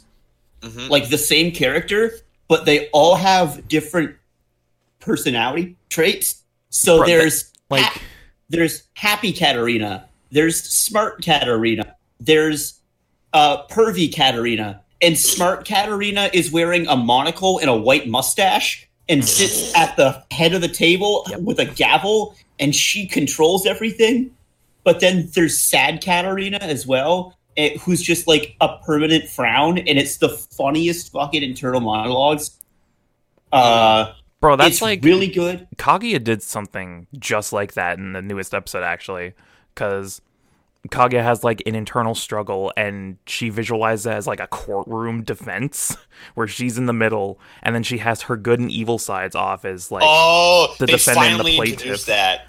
Mhm. 0.62 0.88
like 0.88 1.08
the 1.10 1.18
same 1.18 1.52
character, 1.52 2.12
but 2.48 2.64
they 2.64 2.88
all 2.88 3.14
have 3.16 3.68
different 3.68 4.14
personality 5.00 5.76
traits. 5.90 6.42
So 6.70 7.00
Right, 7.00 7.06
there's 7.08 7.44
Like, 7.70 7.82
ha- 7.84 8.00
there's 8.48 8.84
happy 8.94 9.32
Katarina, 9.32 10.06
there's 10.32 10.62
smart 10.62 11.22
Katarina, 11.22 11.94
there's 12.18 12.74
uh, 13.34 13.66
pervy 13.66 14.10
Katarina, 14.12 14.80
and 15.02 15.18
smart 15.18 15.66
Katarina 15.66 16.30
is 16.32 16.50
wearing 16.50 16.86
a 16.88 16.96
monocle 16.96 17.58
and 17.58 17.68
a 17.68 17.76
white 17.76 18.08
mustache 18.08 18.88
and 19.06 19.22
sits 19.22 19.74
at 19.76 19.96
the 19.98 20.22
head 20.30 20.54
of 20.54 20.62
the 20.62 20.68
table 20.68 21.26
Yep. 21.28 21.40
with 21.40 21.58
a 21.60 21.66
gavel, 21.66 22.34
and 22.58 22.74
she 22.74 23.06
controls 23.06 23.66
everything. 23.66 24.30
But 24.88 25.00
then 25.00 25.28
there's 25.34 25.60
sad 25.60 26.02
Katarina 26.02 26.56
as 26.62 26.86
well, 26.86 27.36
eh, 27.58 27.76
who's 27.76 28.00
just 28.00 28.26
like 28.26 28.56
a 28.62 28.78
permanent 28.86 29.28
frown, 29.28 29.76
and 29.76 29.98
it's 29.98 30.16
the 30.16 30.30
funniest 30.30 31.12
fucking 31.12 31.42
internal 31.42 31.82
monologues. 31.82 32.58
Uh, 33.52 34.14
bro, 34.40 34.56
that's 34.56 34.76
it's 34.76 34.80
like 34.80 35.04
really 35.04 35.26
good. 35.26 35.68
Kaguya 35.76 36.24
did 36.24 36.42
something 36.42 37.06
just 37.18 37.52
like 37.52 37.74
that 37.74 37.98
in 37.98 38.14
the 38.14 38.22
newest 38.22 38.54
episode, 38.54 38.82
actually, 38.82 39.34
because 39.74 40.22
Kaguya 40.88 41.22
has 41.22 41.44
like 41.44 41.62
an 41.66 41.74
internal 41.74 42.14
struggle, 42.14 42.72
and 42.74 43.18
she 43.26 43.50
visualizes 43.50 44.06
it 44.06 44.12
as 44.14 44.26
like 44.26 44.40
a 44.40 44.46
courtroom 44.46 45.22
defense, 45.22 45.98
where 46.34 46.46
she's 46.46 46.78
in 46.78 46.86
the 46.86 46.94
middle, 46.94 47.38
and 47.62 47.74
then 47.74 47.82
she 47.82 47.98
has 47.98 48.22
her 48.22 48.38
good 48.38 48.58
and 48.58 48.70
evil 48.70 48.98
sides 48.98 49.34
off 49.34 49.66
as 49.66 49.90
like, 49.90 50.02
oh, 50.06 50.74
the 50.78 50.86
they 50.86 50.92
defendant 50.92 51.26
and 51.26 51.34
the 51.34 51.42
finally 51.42 51.56
plaintiff. 51.56 51.72
introduced 51.74 52.06
that. 52.06 52.48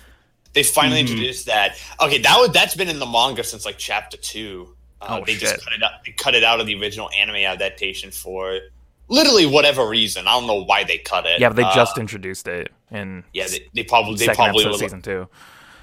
They 0.54 0.64
finally 0.64 0.98
Mhm. 0.98 1.02
introduced 1.10 1.46
that. 1.46 1.78
Okay, 2.02 2.18
that 2.20 2.38
was 2.40 2.50
that's 2.50 2.76
been 2.76 2.90
in 2.90 3.00
the 3.00 3.06
manga 3.06 3.44
since 3.44 3.66
like 3.66 3.78
chapter 3.78 4.18
two. 4.18 4.76
Uh, 5.02 5.20
Oh, 5.22 5.26
they 5.26 5.34
shit. 5.34 5.42
just 5.42 5.64
cut 5.64 5.74
it 5.74 5.84
out. 5.84 5.92
They 6.06 6.12
cut 6.12 6.36
it 6.36 6.44
out 6.44 6.60
of 6.60 6.66
the 6.66 6.76
original 6.76 7.10
anime 7.18 7.36
adaptation 7.38 8.12
for 8.12 8.60
literally 9.08 9.46
whatever 9.46 9.88
reason. 9.88 10.28
I 10.28 10.32
don't 10.34 10.48
know 10.48 10.64
why 10.64 10.84
they 10.84 10.98
cut 10.98 11.26
it. 11.26 11.40
yeah, 11.40 11.50
but 11.50 11.56
they 11.56 11.64
Uh, 11.64 11.74
just 11.76 11.98
introduced 11.98 12.48
it 12.48 12.72
in 12.92 13.24
yeah 13.34 13.48
they, 13.48 13.68
they 13.76 13.84
probably 13.84 14.16
they 14.18 14.34
probably 14.34 14.64
episode 14.66 14.80
season 14.80 15.02
two. 15.04 15.28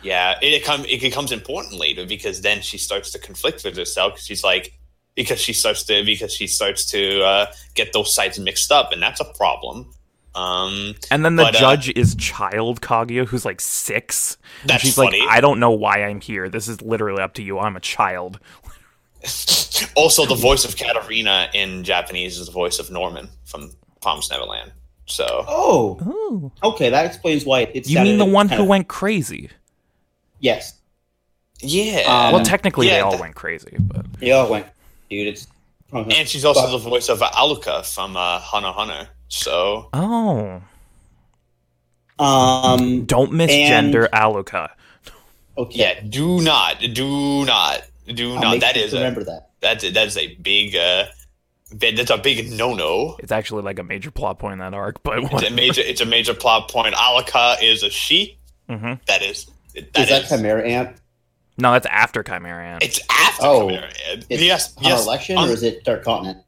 yeah 0.03 0.37
it, 0.43 0.53
it 0.53 0.65
come 0.65 0.85
it 0.87 1.01
becomes 1.01 1.31
important 1.33 1.75
later 1.75 2.05
because 2.05 2.41
then 2.43 2.61
she 2.61 2.77
starts 2.79 3.11
to 3.13 3.19
conflict 3.21 3.63
with 3.65 3.77
herself 3.77 4.15
'cause 4.15 4.27
she's 4.27 4.43
like 4.45 4.73
because 5.15 5.41
she 5.41 5.53
starts 5.53 5.85
to 5.85 6.05
because 6.05 6.33
she 6.35 6.47
starts 6.49 6.85
to 6.91 7.23
uh, 7.23 7.47
get 7.75 7.93
those 7.93 8.13
sides 8.15 8.39
mixed 8.41 8.71
up 8.73 8.91
and 8.93 9.01
that's 9.03 9.21
a 9.21 9.25
problem. 9.25 9.95
Um, 10.37 10.95
And 11.11 11.25
then 11.25 11.37
the 11.37 11.45
But, 11.45 11.57
uh, 11.57 11.59
judge 11.61 11.89
is 11.97 12.15
child 12.17 12.81
Kaguya, 12.83 13.27
who's 13.27 13.45
like 13.47 13.61
six. 13.61 14.37
And 14.63 14.71
That's 14.71 14.83
she's 14.83 14.95
funny. 14.95 15.21
like, 15.21 15.29
I 15.31 15.41
don't 15.41 15.59
know 15.61 15.71
why 15.71 16.05
I'm 16.05 16.21
here. 16.21 16.49
This 16.51 16.69
is 16.69 16.83
literally 16.83 17.23
up 17.23 17.35
to 17.35 17.43
you. 17.43 17.59
I'm 17.59 17.75
a 17.77 17.81
child. 17.81 18.39
also, 19.97 20.27
the 20.27 20.35
voice 20.35 20.65
of 20.65 20.77
Katarina 20.77 21.49
in 21.55 21.85
Japanese 21.85 22.39
is 22.39 22.47
the 22.47 22.53
voice 22.53 22.79
of 22.79 22.91
Norman 22.91 23.29
from 23.45 23.71
Promised 24.03 24.31
Neverland. 24.31 24.73
So 25.07 25.45
Oh, 25.49 25.99
Oh. 26.05 26.53
okay, 26.73 26.91
that 26.91 27.07
explains 27.07 27.45
why 27.45 27.71
it's. 27.73 27.89
You 27.89 28.01
mean 28.01 28.19
the 28.19 28.25
one 28.25 28.49
who 28.49 28.65
went 28.65 28.89
crazy? 28.89 29.51
Yes, 30.41 30.75
yeah, 31.61 32.01
Um, 32.07 32.33
well, 32.35 32.45
technically, 32.45 32.89
they 32.89 33.01
all 33.01 33.13
that- 33.13 33.21
went 33.21 33.35
crazy, 33.37 33.75
but 33.79 34.05
they 34.21 34.33
all 34.33 34.51
went. 34.51 34.67
Dude, 35.09 35.29
it's. 35.29 35.47
And 36.05 36.29
she's 36.29 36.45
also 36.45 36.63
But- 36.63 36.73
the 36.73 36.79
voice 36.79 37.09
of 37.09 37.21
Alluka 37.21 37.83
from 37.85 38.17
uh, 38.17 38.39
Hunter 38.39 38.69
x 38.69 38.77
Hunter. 38.77 39.09
So 39.29 39.89
oh, 39.93 40.63
Um. 42.19 43.05
don't 43.05 43.33
misgender 43.33 44.09
Alluka. 44.11 44.71
Okay. 45.59 45.79
yeah, 45.79 46.01
do 46.01 46.41
not, 46.43 46.81
do 46.93 47.45
not, 47.47 47.83
do 48.07 48.35
I'll 48.35 48.41
not. 48.43 48.51
make 48.53 48.61
That 48.61 48.75
sure 48.75 48.85
is 48.85 48.91
to 48.91 48.97
a 48.97 49.01
remember 49.01 49.25
that. 49.25 49.51
that's 49.61 49.85
a, 49.85 49.91
that's 49.91 50.17
a 50.19 50.35
big 50.37 50.77
uh, 50.77 51.07
that's 51.73 52.11
a 52.11 52.19
big 52.19 52.53
no 52.53 52.75
no. 52.75 53.17
It's 53.21 53.33
actually 53.33 53.63
like 53.63 53.79
a 53.79 53.83
major 53.83 54.11
plot 54.11 54.39
point 54.39 54.53
in 54.55 54.59
that 54.59 54.75
arc, 54.75 55.03
but 55.03 55.19
It's 55.25 55.43
a 55.43 55.51
major 55.51 55.81
it's 55.81 56.01
a 56.03 56.07
major 56.07 56.35
plot 56.35 56.71
point. 56.71 56.95
Alluka 56.95 57.57
is 57.63 57.83
a 57.83 57.91
she. 57.91 58.39
hmm 58.69 58.95
That 59.07 59.23
is 59.23 59.47
that 59.75 59.99
is 59.99 60.09
that 60.11 60.23
is- 60.25 60.29
Chimera 60.29 60.63
Ant? 60.69 60.97
No, 61.59 61.73
that's 61.73 61.87
after 61.87 62.23
Chimera 62.23 62.65
Ant. 62.67 62.83
It's 62.83 63.01
after 63.11 63.45
Oh, 63.47 63.69
Chimera 63.71 63.91
Ant. 64.11 64.27
It's 64.29 64.43
yes, 64.43 64.75
Hunter 64.75 64.91
yes. 64.91 65.05
election 65.07 65.39
un- 65.39 65.49
or 65.49 65.53
is 65.53 65.63
it 65.63 65.85
Dark 65.85 66.05
Continent? 66.05 66.39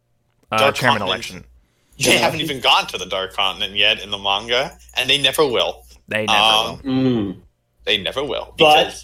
Uh, 0.52 0.58
Dark 0.58 0.74
chairman 0.74 0.98
Continent. 1.00 1.08
election. 1.30 1.44
They 1.98 2.12
Yeah. 2.14 2.18
haven't 2.20 2.40
even 2.42 2.60
gone 2.60 2.86
to 2.88 2.98
the 2.98 3.06
Dark 3.06 3.32
Continent 3.34 3.74
yet 3.74 4.00
in 4.00 4.10
the 4.10 4.18
manga, 4.18 4.78
and 4.96 5.10
they 5.10 5.18
never 5.18 5.44
will. 5.44 5.84
They 6.06 6.26
never 6.26 6.38
Um, 6.38 6.80
will. 6.84 6.92
Mm. 6.92 7.40
They 7.84 7.96
never 7.98 8.22
will. 8.22 8.54
But- 8.56 9.02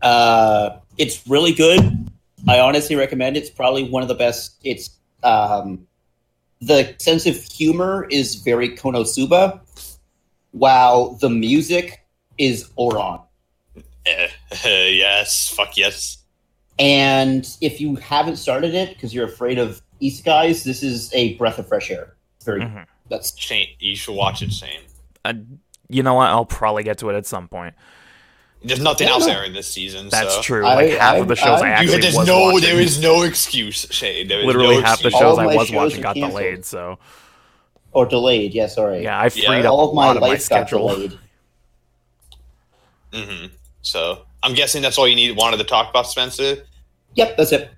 Uh, 0.00 0.78
it's 0.96 1.26
really 1.26 1.52
good. 1.52 2.08
I 2.46 2.60
honestly 2.60 2.96
recommend 2.96 3.36
it. 3.36 3.40
It's 3.40 3.50
probably 3.50 3.84
one 3.84 4.02
of 4.02 4.08
the 4.08 4.14
best. 4.14 4.56
It's 4.62 4.90
um, 5.24 5.86
the 6.60 6.94
sense 6.98 7.26
of 7.26 7.36
humor 7.42 8.06
is 8.10 8.36
very 8.36 8.70
Konosuba, 8.76 9.60
while 10.52 11.10
the 11.14 11.28
music 11.28 12.04
is 12.38 12.68
Ouran. 12.78 13.20
Eh, 14.08 14.28
yes, 14.64 15.50
fuck 15.50 15.76
yes. 15.76 16.18
And 16.78 17.48
if 17.60 17.80
you 17.80 17.96
haven't 17.96 18.36
started 18.36 18.74
it 18.74 18.90
because 18.90 19.12
you're 19.12 19.26
afraid 19.26 19.58
of 19.58 19.82
isekais, 20.00 20.62
this 20.64 20.82
is 20.82 21.12
a 21.12 21.34
breath 21.34 21.58
of 21.58 21.66
fresh 21.68 21.90
air. 21.90 22.14
Very 22.44 22.60
Mhm. 22.62 22.86
that's 23.10 23.36
Shane, 23.38 23.68
you 23.80 23.96
should 23.96 24.14
watch 24.14 24.42
it, 24.42 24.52
Shane. 24.52 24.80
Uh, 25.24 25.34
you 25.88 26.02
know 26.02 26.14
what? 26.14 26.28
I'll 26.28 26.44
probably 26.46 26.84
get 26.84 26.98
to 26.98 27.10
it 27.10 27.16
at 27.16 27.26
some 27.26 27.48
point. 27.48 27.74
There's 28.62 28.80
nothing 28.80 29.06
Yeah, 29.08 29.14
else 29.14 29.26
no. 29.26 29.32
airing 29.34 29.52
this 29.52 29.68
season. 29.68 30.08
That's 30.08 30.34
so. 30.36 30.42
true. 30.42 30.66
I- 30.66 30.74
Like 30.74 30.90
half 30.92 31.14
I- 31.14 31.18
of 31.18 31.28
the 31.28 31.36
shows 31.36 31.60
I, 31.62 31.66
I- 31.66 31.70
actually 31.70 31.94
You, 31.96 32.00
there's 32.02 32.16
was 32.16 32.26
no, 32.26 32.40
watching. 32.40 32.60
there 32.68 32.80
is 32.80 33.00
no 33.00 33.22
excuse, 33.22 33.86
Shane. 33.90 34.26
There 34.28 34.40
is 34.40 34.46
literally 34.46 34.76
no 34.76 34.82
half 34.82 35.00
the 35.00 35.08
excuse. 35.08 35.14
All 35.14 35.36
shows 35.36 35.38
I 35.38 35.46
was 35.46 35.68
shows 35.68 35.76
watching 35.76 36.00
got 36.02 36.14
canceled. 36.14 36.30
delayed. 36.40 36.64
So 36.64 36.98
or 37.92 38.06
delayed. 38.06 38.54
Yeah, 38.54 38.66
sorry. 38.66 39.02
yeah, 39.02 39.20
I 39.20 39.28
freed 39.28 39.44
Yeah. 39.44 39.58
up 39.60 39.72
all 39.72 39.88
of 39.90 39.94
my 39.94 40.06
lot 40.06 40.16
of 40.16 40.20
my 40.22 40.28
life 40.28 40.48
got 40.48 40.68
schedule. 40.68 40.88
delayed. 40.88 41.18
So 43.88 44.22
I'm 44.42 44.54
guessing 44.54 44.82
that's 44.82 44.98
all 44.98 45.08
you 45.08 45.16
need 45.16 45.36
wanted 45.36 45.56
to 45.58 45.64
talk 45.64 45.90
about, 45.90 46.06
Spencer. 46.06 46.64
Yep, 47.14 47.36
that's 47.36 47.52
it. 47.52 47.70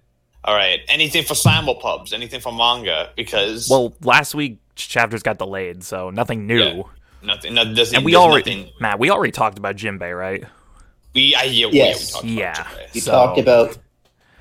All 0.44 0.54
right. 0.54 0.80
Anything 0.88 1.22
for 1.24 1.34
simulpubs? 1.34 2.12
Anything 2.12 2.40
for 2.40 2.52
manga? 2.52 3.10
Because 3.16 3.68
Well, 3.70 3.94
last 4.02 4.34
week 4.34 4.58
chapters 4.74 5.22
got 5.22 5.38
delayed, 5.38 5.84
so 5.84 6.10
nothing 6.10 6.46
new. 6.46 6.58
Yeah. 6.62 6.82
nothing. 7.22 7.54
No, 7.54 7.72
there's, 7.72 7.92
And 7.92 8.04
we 8.04 8.16
already, 8.16 8.56
nothing. 8.62 8.72
Matt, 8.80 8.98
we 8.98 9.10
already 9.10 9.32
talked 9.32 9.58
about 9.58 9.76
Jinbei, 9.76 10.16
right? 10.18 10.44
We 11.14 11.34
I 11.34 11.42
yeah, 11.44 11.66
Yes. 11.70 12.22
yeah 12.22 12.22
we 12.22 12.22
talked 12.22 12.26
Yeah. 12.26 12.52
about 12.52 12.66
Jinbei. 12.66 12.94
We 12.94 13.00
So- 13.00 13.10
talked 13.12 13.38
about 13.38 13.78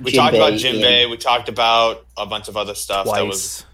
We 0.01 0.11
talked 0.13 0.35
about 0.35 0.53
Jinbei 0.53 0.81
Jinbei. 0.81 1.03
in- 1.03 1.09
We 1.11 1.17
talked 1.17 1.49
about 1.49 2.05
a 2.17 2.25
bunch 2.25 2.47
of 2.47 2.55
other 2.57 2.73
stuff. 2.75 3.05
That 3.13 3.25
was 3.27 3.65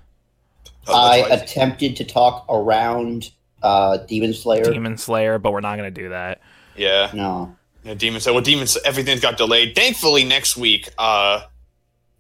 Twice, 0.85 0.95
I 0.97 1.21
twice. 1.27 1.41
attempted 1.41 1.95
to 1.97 2.03
talk 2.03 2.45
around 2.49 3.31
uh, 3.63 3.97
Demon 3.97 4.33
Slayer. 4.33 4.63
Demon 4.65 4.97
Slayer, 4.97 5.39
but 5.39 5.51
we're 5.51 5.61
not 5.61 5.75
gonna 5.77 5.89
do 5.91 6.09
that. 6.09 6.41
yeah. 6.75 7.09
No. 7.13 7.55
Yeah, 7.85 7.93
Demon 7.93 8.19
Slayer. 8.19 8.33
Well, 8.33 8.43
Demon 8.43 8.65
Slayer, 8.67 8.83
everything's 8.85 9.21
got 9.21 9.37
delayed. 9.37 9.75
Thankfully, 9.75 10.23
next 10.23 10.57
week, 10.57 10.89
uh, 10.97 11.41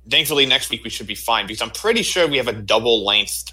thankfully 0.09 0.45
next 0.45 0.69
week 0.69 0.83
we 0.83 0.89
should 0.91 1.07
be 1.07 1.15
fine 1.15 1.47
because 1.47 1.61
I'm 1.61 1.71
pretty 1.71 2.03
sure 2.03 2.27
we 2.27 2.37
have 2.37 2.47
a 2.47 2.53
double 2.53 3.03
length 3.03 3.51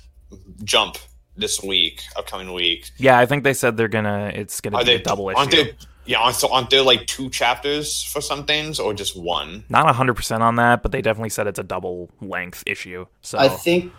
jump 0.63 0.99
this 1.37 1.63
week, 1.63 2.03
upcoming 2.15 2.53
week. 2.53 2.91
Yeah, 2.99 3.19
I 3.19 3.25
think 3.25 3.45
they 3.45 3.55
said 3.55 3.79
they're 3.79 3.89
gonna. 3.89 4.31
It's 4.35 4.61
gonna 4.61 4.77
Are 4.77 4.85
be 4.85 4.93
they 4.93 4.95
a 4.97 5.03
double 5.03 5.31
issue. 5.31 5.39
Aren't 5.39 5.51
there, 5.53 5.71
yeah, 6.05 6.19
aren't, 6.19 6.37
so 6.37 6.53
aren't 6.53 6.69
there 6.69 6.83
like 6.83 7.07
two 7.07 7.31
chapters 7.31 8.03
for 8.03 8.21
some 8.21 8.45
things 8.45 8.79
or 8.79 8.93
just 8.93 9.19
one? 9.19 9.65
Not 9.71 9.93
hundred 9.97 10.15
percent 10.15 10.43
on 10.43 10.57
that, 10.57 10.83
but 10.83 10.93
they 10.93 11.01
definitely 11.01 11.31
said 11.31 11.47
it's 11.47 11.59
a 11.59 11.65
double 11.65 12.11
length 12.21 12.63
issue. 12.67 13.07
So 13.23 13.39
I 13.39 13.49
think 13.49 13.91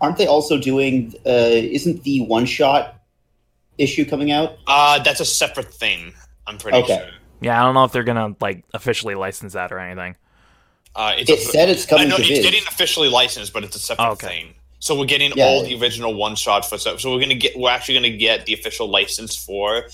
aren't 0.00 0.16
they 0.16 0.26
also 0.26 0.58
doing 0.58 1.14
uh 1.24 1.30
isn't 1.52 2.02
the 2.02 2.22
one 2.22 2.46
shot 2.46 3.00
issue 3.78 4.04
coming 4.04 4.32
out? 4.32 4.56
Uh, 4.66 4.98
that's 5.04 5.20
a 5.20 5.24
separate 5.24 5.72
thing. 5.72 6.12
I'm 6.48 6.58
pretty 6.58 6.78
Okay. 6.78 6.96
sure. 6.98 7.10
Yeah, 7.40 7.60
I 7.60 7.64
don't 7.64 7.74
know 7.74 7.84
if 7.84 7.92
they're 7.92 8.04
gonna 8.04 8.34
like 8.40 8.64
officially 8.74 9.14
license 9.14 9.52
that 9.54 9.72
or 9.72 9.78
anything. 9.78 10.16
Uh, 10.94 11.14
it's 11.16 11.30
It 11.30 11.38
a- 11.38 11.42
said 11.42 11.68
it's 11.68 11.86
I 11.86 11.88
coming 11.90 12.08
know 12.08 12.16
to 12.16 12.22
it's 12.22 12.28
Viz. 12.30 12.44
getting 12.44 12.62
officially 12.66 13.08
licensed, 13.08 13.52
but 13.52 13.62
it's 13.64 13.76
a 13.76 13.78
separate 13.78 14.06
Oh, 14.08 14.12
okay. 14.12 14.26
thing. 14.26 14.54
So 14.80 14.98
we're 14.98 15.04
getting 15.04 15.32
Yeah. 15.36 15.44
all 15.46 15.62
the 15.62 15.78
original 15.80 16.14
one 16.14 16.34
shot 16.36 16.68
for 16.68 16.78
stuff. 16.78 17.00
So 17.00 17.12
we're 17.12 17.20
gonna 17.20 17.34
get 17.34 17.56
we're 17.56 17.70
actually 17.70 17.94
gonna 17.94 18.10
get 18.16 18.46
the 18.46 18.54
official 18.54 18.88
license 18.88 19.36
for 19.36 19.86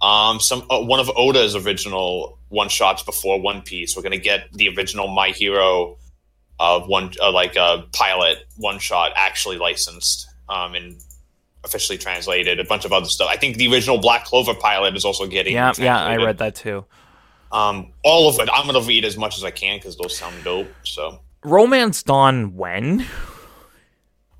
um 0.00 0.40
some 0.40 0.64
uh, 0.70 0.80
one 0.80 0.98
of 0.98 1.10
Oda's 1.14 1.54
original 1.54 2.38
one 2.48 2.68
shots 2.68 3.02
before 3.02 3.38
One 3.40 3.62
Piece. 3.62 3.94
We're 3.96 4.02
gonna 4.02 4.16
get 4.18 4.52
the 4.52 4.68
original 4.74 5.08
My 5.08 5.28
Hero 5.30 5.98
of 6.58 6.88
one 6.88 7.12
uh, 7.22 7.30
like 7.30 7.56
uh, 7.56 7.82
pilot 7.92 8.38
one 8.56 8.78
shot 8.78 9.12
actually 9.14 9.56
licensed 9.58 10.26
um 10.48 10.74
and 10.74 10.96
officially 11.64 11.98
translated. 11.98 12.58
A 12.60 12.64
bunch 12.64 12.84
of 12.84 12.92
other 12.92 13.06
stuff. 13.06 13.28
I 13.30 13.36
think 13.36 13.56
the 13.56 13.70
original 13.72 13.98
Black 13.98 14.24
Clover 14.24 14.54
pilot 14.54 14.96
is 14.96 15.04
also 15.04 15.26
getting 15.26 15.54
Yeah, 15.54 15.72
yeah, 15.78 16.02
I 16.02 16.16
read 16.16 16.38
that 16.38 16.54
too. 16.54 16.84
um 17.52 17.92
all 18.04 18.28
of 18.28 18.38
it. 18.40 18.48
I'm 18.52 18.66
gonna 18.66 18.80
read 18.80 19.04
as 19.04 19.16
much 19.16 19.36
as 19.36 19.44
I 19.44 19.50
can 19.50 19.78
because 19.78 19.96
those 19.96 20.16
sound 20.16 20.42
dope. 20.44 20.68
So. 20.84 21.20
Romance 21.42 22.02
Dawn 22.02 22.54
when? 22.56 23.06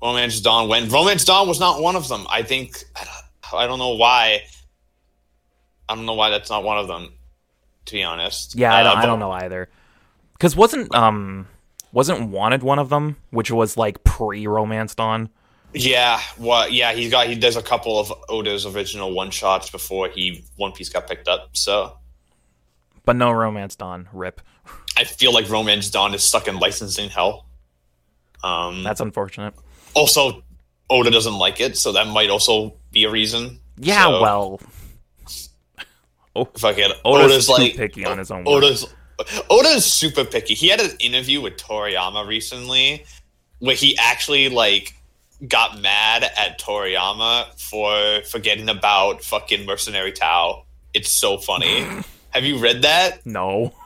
Romance 0.01 0.39
Dawn 0.41 0.67
when 0.67 0.89
Romance 0.89 1.25
Dawn 1.25 1.47
was 1.47 1.59
not 1.59 1.81
one 1.81 1.95
of 1.95 2.07
them. 2.07 2.25
I 2.29 2.41
think 2.43 2.83
I 2.95 3.03
don't, 3.03 3.59
I 3.61 3.67
don't 3.67 3.79
know 3.79 3.95
why. 3.95 4.41
I 5.89 5.95
don't 5.95 6.05
know 6.05 6.13
why 6.13 6.29
that's 6.29 6.49
not 6.49 6.63
one 6.63 6.77
of 6.77 6.87
them. 6.87 7.13
To 7.85 7.93
be 7.93 8.03
honest, 8.03 8.55
Yeah, 8.55 8.73
I 8.73 8.81
Uh, 8.81 8.83
don't, 8.83 8.97
I 8.97 9.05
don't 9.05 9.19
know 9.19 9.31
either. 9.31 9.67
Because 10.33 10.55
wasn't 10.55 10.93
um 10.95 11.47
wasn't 11.91 12.29
Wanted 12.29 12.63
one 12.63 12.79
of 12.79 12.89
them, 12.89 13.17
which 13.31 13.51
was 13.51 13.75
like 13.77 14.03
pre 14.03 14.47
Romance 14.47 14.95
Dawn. 14.95 15.29
Yeah, 15.73 16.21
well, 16.37 16.69
Yeah, 16.69 16.93
he's 16.93 17.11
got. 17.11 17.27
He 17.27 17.35
does 17.35 17.55
a 17.55 17.61
couple 17.61 17.99
of 17.99 18.11
Oda's 18.29 18.65
original 18.65 19.11
one 19.13 19.31
shots 19.31 19.69
before 19.69 20.09
he 20.09 20.43
One 20.57 20.71
Piece 20.71 20.89
got 20.89 21.07
picked 21.07 21.27
up. 21.27 21.49
So 21.53 21.97
But 23.05 23.15
no 23.15 23.31
Romance 23.31 23.75
Dawn. 23.75 24.09
Rip. 24.13 24.41
I 24.97 25.05
feel 25.05 25.33
like 25.33 25.49
Romance 25.49 25.89
Dawn 25.89 26.13
is 26.13 26.23
stuck 26.23 26.47
in 26.47 26.57
licensing 26.57 27.09
hell. 27.09 27.45
Um. 28.43 28.83
That's 28.83 29.01
unfortunate. 29.01 29.53
also, 29.93 30.43
Oda 30.89 31.09
doesn't 31.09 31.37
like 31.37 31.61
it, 31.61 31.77
so 31.77 31.93
that 31.93 32.07
might 32.07 32.29
also 32.29 32.75
be 32.91 33.05
a 33.05 33.09
reason. 33.09 33.59
Yeah, 33.77 34.05
So, 34.05 34.21
well, 34.21 34.59
if 36.35 36.63
I 36.63 36.73
get 36.73 36.91
Oda's 37.05 37.31
Oda's 37.31 37.49
like 37.49 37.75
picky 37.75 38.05
on 38.05 38.17
his 38.17 38.31
own 38.31 38.43
work. 38.43 38.63
Oda's 38.63 38.87
Oda's 39.49 39.85
super 39.85 40.25
picky. 40.25 40.53
He 40.53 40.67
had 40.67 40.81
an 40.81 40.91
interview 40.99 41.41
with 41.41 41.57
Toriyama 41.57 42.27
recently 42.27 43.05
where 43.59 43.75
he 43.75 43.97
actually 43.97 44.49
like 44.49 44.95
got 45.47 45.79
mad 45.81 46.23
at 46.23 46.59
Toriyama 46.59 47.59
for 47.59 48.23
forgetting 48.29 48.69
about 48.69 49.23
fucking 49.23 49.65
Mercenary 49.65 50.11
Tao. 50.11 50.65
It's 50.93 51.19
so 51.19 51.37
funny. 51.37 51.85
Have 52.31 52.45
you 52.45 52.57
read 52.57 52.83
that? 52.83 53.25
no. 53.25 53.73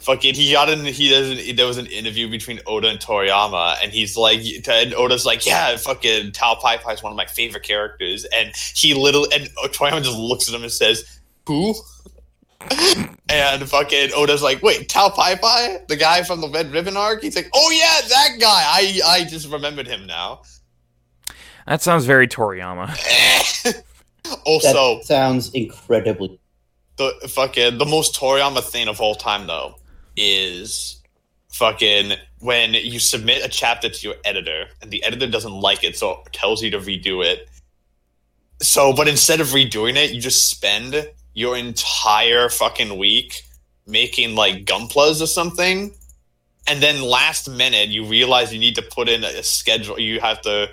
Fucking 0.00 0.34
he 0.34 0.52
got 0.52 0.68
in 0.68 0.84
he 0.84 1.10
doesn't 1.10 1.56
there 1.56 1.66
was 1.66 1.78
an 1.78 1.86
interview 1.86 2.28
between 2.28 2.60
Oda 2.66 2.88
and 2.88 2.98
Toriyama 2.98 3.76
and 3.82 3.92
he's 3.92 4.16
like 4.16 4.40
and 4.68 4.94
Oda's 4.94 5.24
like, 5.24 5.46
Yeah, 5.46 5.76
fucking 5.76 6.32
Tao 6.32 6.56
Pai 6.56 6.78
Pai 6.78 6.94
is 6.94 7.02
one 7.02 7.12
of 7.12 7.16
my 7.16 7.26
favorite 7.26 7.62
characters 7.62 8.24
and 8.34 8.52
he 8.74 8.94
literally 8.94 9.28
and 9.32 9.44
Toriyama 9.72 10.02
just 10.02 10.18
looks 10.18 10.48
at 10.48 10.54
him 10.54 10.62
and 10.62 10.72
says, 10.72 11.20
Who? 11.46 11.74
and 13.28 13.68
fucking 13.68 14.10
Oda's 14.14 14.42
like, 14.42 14.60
wait, 14.62 14.88
Tao 14.88 15.08
Pai 15.08 15.36
Pai? 15.36 15.78
The 15.88 15.96
guy 15.96 16.24
from 16.24 16.40
the 16.40 16.48
Red 16.48 16.72
Ribbon 16.72 16.96
arc? 16.96 17.22
He's 17.22 17.36
like, 17.36 17.50
Oh 17.54 17.70
yeah, 17.70 18.08
that 18.08 18.40
guy. 18.40 18.48
I 18.48 19.00
I 19.06 19.24
just 19.24 19.48
remembered 19.48 19.86
him 19.86 20.06
now. 20.06 20.42
That 21.66 21.82
sounds 21.82 22.04
very 22.04 22.28
Toriyama. 22.28 22.96
That 24.22 24.38
also, 24.44 25.00
sounds 25.02 25.50
incredibly 25.54 26.38
the 27.00 27.28
fucking 27.28 27.78
the 27.78 27.86
most 27.86 28.14
Toriyama 28.14 28.62
thing 28.62 28.86
of 28.86 29.00
all 29.00 29.14
time 29.14 29.46
though 29.46 29.74
is 30.16 31.02
fucking 31.48 32.12
when 32.40 32.74
you 32.74 32.98
submit 32.98 33.44
a 33.44 33.48
chapter 33.48 33.88
to 33.88 34.06
your 34.06 34.16
editor 34.24 34.66
and 34.82 34.90
the 34.90 35.02
editor 35.02 35.26
doesn't 35.26 35.52
like 35.52 35.82
it, 35.82 35.96
so 35.96 36.22
it 36.26 36.32
tells 36.32 36.62
you 36.62 36.70
to 36.70 36.78
redo 36.78 37.24
it. 37.24 37.48
So, 38.62 38.92
but 38.92 39.08
instead 39.08 39.40
of 39.40 39.48
redoing 39.48 39.96
it, 39.96 40.12
you 40.12 40.20
just 40.20 40.50
spend 40.50 41.08
your 41.34 41.56
entire 41.56 42.48
fucking 42.48 42.98
week 42.98 43.42
making 43.86 44.34
like 44.34 44.64
gunplas 44.64 45.22
or 45.22 45.26
something. 45.26 45.92
And 46.66 46.82
then 46.82 47.02
last 47.02 47.48
minute, 47.48 47.88
you 47.88 48.04
realize 48.04 48.52
you 48.52 48.60
need 48.60 48.74
to 48.76 48.82
put 48.82 49.08
in 49.08 49.24
a 49.24 49.42
schedule. 49.42 49.98
You 49.98 50.20
have 50.20 50.42
to, 50.42 50.68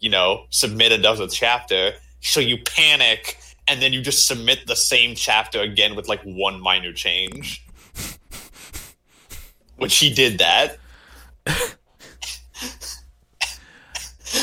you 0.00 0.10
know, 0.10 0.46
submit 0.50 0.92
another 0.92 1.28
chapter. 1.28 1.92
So 2.20 2.40
you 2.40 2.58
panic 2.58 3.38
and 3.68 3.80
then 3.80 3.92
you 3.92 4.02
just 4.02 4.26
submit 4.26 4.66
the 4.66 4.76
same 4.76 5.14
chapter 5.14 5.60
again 5.60 5.94
with 5.94 6.08
like 6.08 6.22
one 6.22 6.60
minor 6.60 6.92
change. 6.92 7.64
Which 9.76 9.96
he 9.98 10.12
did 10.12 10.38
that. 10.38 10.76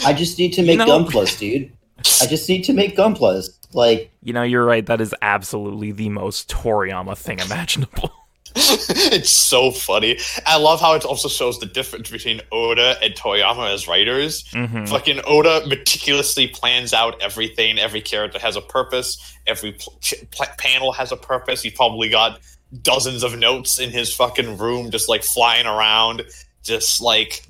I 0.05 0.13
just 0.13 0.39
need 0.39 0.53
to 0.53 0.63
make 0.63 0.77
know- 0.77 0.87
Gunplas, 0.87 1.37
dude. 1.37 1.73
I 2.21 2.27
just 2.27 2.47
need 2.47 2.63
to 2.63 2.73
make 2.73 2.95
Gunplas. 2.95 3.49
Like 3.73 4.11
You 4.23 4.31
know, 4.33 4.43
you're 4.43 4.65
right. 4.65 4.85
That 4.85 5.01
is 5.01 5.13
absolutely 5.21 5.91
the 5.91 6.09
most 6.09 6.49
Toriyama 6.49 7.17
thing 7.17 7.39
imaginable. 7.39 8.11
it's 9.13 9.35
so 9.35 9.71
funny. 9.71 10.17
I 10.45 10.57
love 10.57 10.79
how 10.81 10.93
it 10.95 11.05
also 11.05 11.27
shows 11.27 11.59
the 11.59 11.65
difference 11.65 12.09
between 12.09 12.41
Oda 12.51 12.97
and 13.01 13.13
Toriyama 13.13 13.73
as 13.73 13.87
writers. 13.87 14.47
hmm 14.51 14.85
Fucking 14.85 15.21
Oda 15.25 15.65
meticulously 15.67 16.47
plans 16.47 16.93
out 16.93 17.21
everything. 17.21 17.79
Every 17.79 18.01
character 18.01 18.39
has 18.39 18.55
a 18.55 18.61
purpose. 18.61 19.17
Every 19.45 19.73
pl- 19.73 19.97
pl- 20.31 20.45
panel 20.57 20.91
has 20.91 21.11
a 21.11 21.17
purpose. 21.17 21.61
He 21.61 21.69
probably 21.69 22.09
got 22.09 22.39
dozens 22.81 23.23
of 23.23 23.37
notes 23.37 23.79
in 23.79 23.91
his 23.91 24.13
fucking 24.13 24.57
room, 24.57 24.91
just 24.91 25.07
like 25.09 25.23
flying 25.23 25.65
around. 25.65 26.23
Just 26.63 26.99
like 27.01 27.43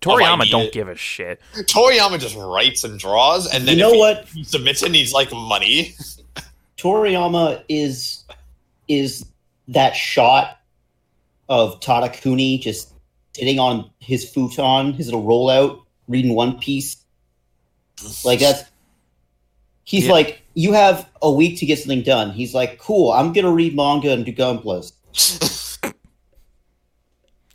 Toriyama 0.00 0.50
don't 0.50 0.72
give 0.72 0.88
a 0.88 0.94
shit. 0.96 1.40
Toriyama 1.54 2.20
just 2.20 2.36
writes 2.36 2.84
and 2.84 2.98
draws, 2.98 3.46
and 3.52 3.66
then 3.66 3.78
you 3.78 3.84
if 3.84 3.88
know 3.88 3.94
he, 3.94 3.98
what? 3.98 4.28
he 4.28 4.44
submits 4.44 4.82
it, 4.82 4.86
and 4.86 4.94
he's 4.94 5.12
like 5.12 5.32
money. 5.32 5.94
Toriyama 6.76 7.62
is 7.68 8.24
is 8.86 9.24
that 9.68 9.92
shot 9.96 10.58
of 11.48 11.80
Tadakuni 11.80 12.60
just 12.60 12.92
sitting 13.36 13.58
on 13.58 13.90
his 13.98 14.28
futon, 14.28 14.92
his 14.92 15.06
little 15.06 15.24
rollout, 15.24 15.82
reading 16.08 16.34
One 16.34 16.58
Piece. 16.58 16.96
Like 18.24 18.40
that's 18.40 18.64
He's 19.86 20.06
Yeah. 20.06 20.12
like, 20.12 20.42
you 20.54 20.72
have 20.72 21.06
a 21.20 21.30
week 21.30 21.58
to 21.58 21.66
get 21.66 21.78
something 21.78 22.02
done. 22.02 22.30
He's 22.30 22.54
like, 22.54 22.78
cool. 22.78 23.12
I'm 23.12 23.32
gonna 23.34 23.52
read 23.52 23.76
manga 23.76 24.12
and 24.12 24.24
do 24.24 24.32
gunplas. 24.32 24.92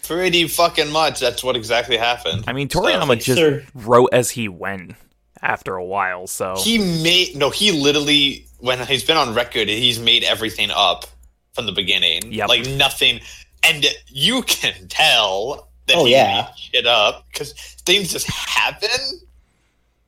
Pretty 0.04 0.48
fucking 0.48 0.92
much. 0.92 1.20
That's 1.20 1.44
what 1.44 1.56
exactly 1.56 1.98
happened. 1.98 2.46
I 2.48 2.54
mean, 2.54 2.70
So- 2.70 2.82
Toriyama 2.82 3.22
just 3.22 3.38
Sir. 3.38 3.66
wrote 3.74 4.10
as 4.12 4.30
he 4.32 4.48
went 4.48 4.94
after 5.42 5.76
a 5.76 5.84
while, 5.86 6.28
so 6.28 6.56
He 6.58 6.78
made 6.78 7.36
no. 7.36 7.50
He 7.50 7.72
literally, 7.72 8.46
when 8.60 8.80
he's 8.88 9.04
been 9.04 9.18
on 9.18 9.34
record, 9.34 9.68
he's 9.70 10.00
made 10.00 10.24
everything 10.24 10.70
up 10.72 11.06
from 11.54 11.66
the 11.66 11.72
beginning. 11.72 12.32
Yep. 12.32 12.50
Like 12.50 12.66
nothing, 12.68 13.20
and 13.64 13.86
you 14.08 14.42
can 14.44 14.88
tell 14.88 15.70
that 15.88 15.98
Oh, 15.98 16.06
he 16.06 16.12
yeah. 16.12 16.54
shit 16.56 16.86
up 16.86 17.26
because 17.32 17.54
things 17.86 18.12
just 18.12 18.28
happen. 18.28 18.90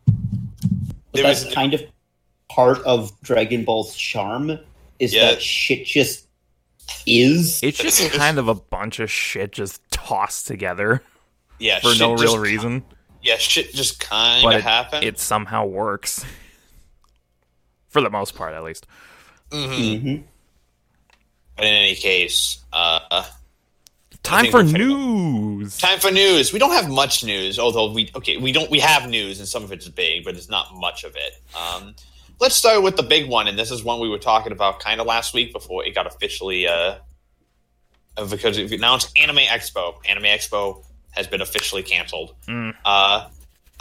But 0.06 0.14
There 1.14 1.24
that's 1.24 1.46
was- 1.46 1.54
kind 1.54 1.74
of 1.74 1.84
part 2.50 2.80
of 2.84 3.12
Dragon 3.22 3.66
Ball's 3.66 3.96
charm 3.96 4.58
is 5.00 5.14
Yeah. 5.14 5.32
that 5.32 5.42
shit 5.42 5.86
just 5.86 6.28
is. 7.08 7.62
it's 7.64 7.78
just 7.78 8.12
kind 8.12 8.38
of 8.38 8.48
a 8.48 8.54
bunch 8.56 9.00
of 9.00 9.10
shit 9.12 9.52
just 9.54 9.82
tossed 9.92 10.46
together 10.48 11.02
Yeah, 11.60 11.80
for 11.80 11.96
no 11.96 12.12
real 12.14 12.34
just- 12.34 12.38
reason, 12.38 12.84
Yeah, 13.22 13.38
shit 13.38 13.74
just 13.74 14.00
kind 14.00 14.46
of 14.46 14.52
it, 14.54 14.62
happened. 14.64 15.04
it 15.06 15.20
somehow 15.20 15.66
works 15.66 16.24
for 17.88 18.02
the 18.02 18.10
most 18.10 18.36
part, 18.36 18.54
at 18.54 18.64
least. 18.64 18.86
Mhm. 19.52 20.02
hmm 20.02 20.16
But 20.18 20.24
in 21.62 21.68
any 21.74 21.96
case, 21.96 22.60
uh, 22.74 23.25
Time 24.24 24.51
for 24.51 24.63
news. 24.63 25.77
time 25.77 26.00
for 26.00 26.12
news. 26.12 26.53
We 26.53 26.60
don't 26.60 26.74
have 26.74 26.89
much 26.89 27.24
news, 27.24 27.58
although 27.58 27.91
we 27.91 28.12
okay, 28.15 28.38
we 28.38 28.51
don't. 28.51 28.70
We 28.70 28.80
have 28.80 29.10
news, 29.10 29.39
and 29.39 29.48
some 29.48 29.63
of 29.63 29.72
it's 29.72 29.88
big, 29.88 30.24
but 30.24 30.36
it's 30.36 30.48
not 30.50 30.75
much 30.75 31.03
of 31.03 31.15
it. 31.15 31.41
Um, 31.58 31.96
let's 32.39 32.56
start 32.56 32.84
with 32.84 32.98
the 32.98 33.03
big 33.03 33.27
one, 33.27 33.48
and 33.48 33.58
this 33.58 33.72
is 33.72 33.84
one 33.84 34.00
we 34.00 34.10
were 34.10 34.20
talking 34.20 34.51
about 34.51 34.80
kind 34.80 35.01
of 35.01 35.08
last 35.08 35.34
week 35.34 35.51
before 35.51 35.84
it 35.86 35.96
got 35.96 36.06
officially 36.06 36.68
uh, 36.68 36.96
because 38.30 38.60
it 38.60 38.72
announced 38.72 39.12
Anime 39.18 39.38
Expo. 39.38 39.96
Anime 40.08 40.25
Expo 40.25 40.84
has 41.12 41.25
been 41.27 41.41
officially 41.41 41.82
canceled. 41.84 42.36
Mm. 42.48 42.75
Uh, 42.86 43.27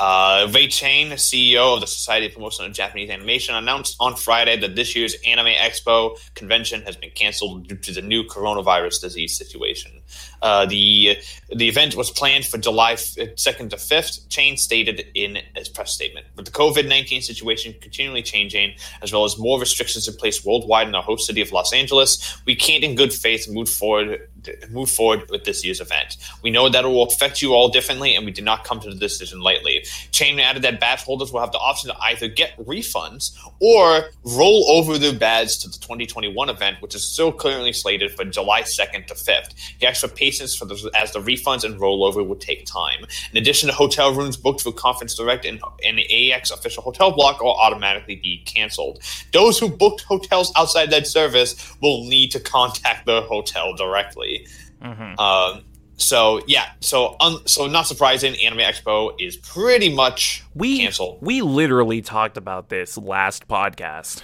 uh, 0.01 0.49
Ray 0.55 0.67
Chiang, 0.67 1.11
CEO 1.11 1.75
of 1.75 1.83
the 1.83 1.87
Society 1.87 2.25
of 2.27 2.33
Promotion 2.33 2.65
of 2.65 2.73
Japanese 2.73 3.11
Animation, 3.11 3.55
announced 3.55 3.97
on 4.01 4.17
Friday 4.17 4.59
that 4.59 4.75
this 4.75 4.97
year's 4.97 5.15
Anime 5.27 5.49
Expo 5.49 6.17
convention 6.35 6.81
has 6.83 6.97
been 6.97 7.11
canceled 7.11 7.69
due 7.69 7.77
to 7.77 7.93
the 7.93 8.01
new 8.01 8.25
coronavirus 8.25 9.03
disease 9.03 9.37
situation. 9.37 9.93
Uh, 10.41 10.65
the 10.65 11.19
the 11.55 11.69
event 11.69 11.97
was 11.97 12.11
planned 12.11 12.47
for 12.47 12.57
July 12.57 12.95
second 12.95 13.71
to 13.73 13.77
fifth. 13.77 14.27
Chiang 14.31 14.57
stated 14.57 15.05
in 15.15 15.39
his 15.55 15.69
press 15.69 15.93
statement, 15.93 16.25
with 16.35 16.47
the 16.47 16.51
COVID 16.53 16.89
nineteen 16.89 17.21
situation 17.21 17.75
continually 17.83 18.23
changing, 18.23 18.73
as 19.03 19.13
well 19.13 19.27
as 19.27 19.39
more 19.39 19.61
restrictions 19.61 20.09
in 20.09 20.15
place 20.15 20.43
worldwide 20.43 20.89
in 20.89 20.95
our 20.95 21.03
host 21.03 21.27
city 21.27 21.43
of 21.43 21.53
Los 21.53 21.75
Angeles, 21.75 22.41
we 22.47 22.57
can't, 22.57 22.83
in 22.83 22.95
good 22.95 23.13
faith, 23.13 23.51
move 23.51 23.69
forward 23.69 24.30
move 24.71 24.91
forward 24.91 25.31
with 25.31 25.45
this 25.45 25.65
year's 25.65 25.81
event. 25.81 26.17
We 26.43 26.51
know 26.51 26.69
that 26.69 26.85
it 26.85 26.89
will 26.89 27.05
affect 27.05 27.43
you 27.43 27.55
all 27.55 27.69
differently, 27.69 28.15
and 28.15 28.25
we 28.25 28.33
did 28.33 28.45
not 28.45 28.65
come 28.65 28.81
to 28.81 28.91
the 28.91 28.97
decision 28.97 29.41
lightly. 29.41 29.85
Chiang 30.13 30.41
added 30.41 30.63
that 30.63 30.81
badge 30.81 31.03
holders 31.03 31.33
will 31.33 31.41
have 31.41 31.53
the 31.53 31.59
option 31.59 31.91
to 31.91 31.99
either 32.03 32.29
get 32.29 32.57
refunds 32.59 33.33
or 33.61 34.11
roll 34.25 34.65
over 34.71 34.99
their 34.99 35.15
badge 35.15 35.59
to 35.59 35.69
the 35.69 35.79
2021 35.79 36.49
event, 36.49 36.81
which 36.81 36.95
is 36.95 37.07
still 37.07 37.33
currently 37.33 37.73
slated 37.73 38.13
for 38.13 38.25
July 38.25 38.63
2nd 38.63 39.07
to 39.07 39.15
5th. 39.15 39.55
He 39.79 39.87
asked 39.87 40.01
for 40.01 40.09
patience 40.09 40.55
for 40.55 40.65
the, 40.65 40.91
as 40.99 41.13
the 41.13 41.21
refunds 41.21 41.65
and 41.65 41.81
rollover 41.81 42.27
would 42.27 42.41
take 42.41 42.67
time. 42.67 43.05
In 43.33 43.39
addition 43.39 43.69
to 43.69 43.75
hotel 43.75 44.15
rooms 44.15 44.37
booked 44.37 44.63
through 44.63 44.73
Conference 44.73 45.15
Direct 45.15 45.45
and, 45.45 45.61
and 45.85 46.01
AX 46.01 46.51
official 46.51 46.83
hotel 46.83 47.13
block 47.13 47.43
will 47.43 47.55
automatically 47.55 48.17
be 48.17 48.43
canceled. 48.45 49.03
Those 49.33 49.59
who 49.59 49.69
booked 49.69 50.03
hotels 50.03 50.53
outside 50.57 50.91
that 50.91 51.07
service 51.07 51.75
will 51.81 52.05
need 52.05 52.31
to 52.33 52.41
contact 52.41 53.07
the 53.07 53.23
hotel 53.23 53.75
directly. 53.75 54.30
Mhm. 54.83 55.19
Um, 55.19 55.65
so 55.97 56.41
yeah, 56.47 56.67
so 56.81 57.17
un- 57.21 57.47
so 57.47 57.67
not 57.67 57.87
surprising, 57.87 58.35
Anime 58.43 58.61
Expo 58.61 59.13
is 59.21 59.37
pretty 59.37 59.93
much 59.95 60.43
We 60.55 60.79
canceled. 60.81 61.19
we 61.21 61.43
literally 61.43 62.01
talked 62.03 62.37
about 62.37 62.69
this 62.71 62.97
last 62.97 63.47
podcast. 63.49 64.23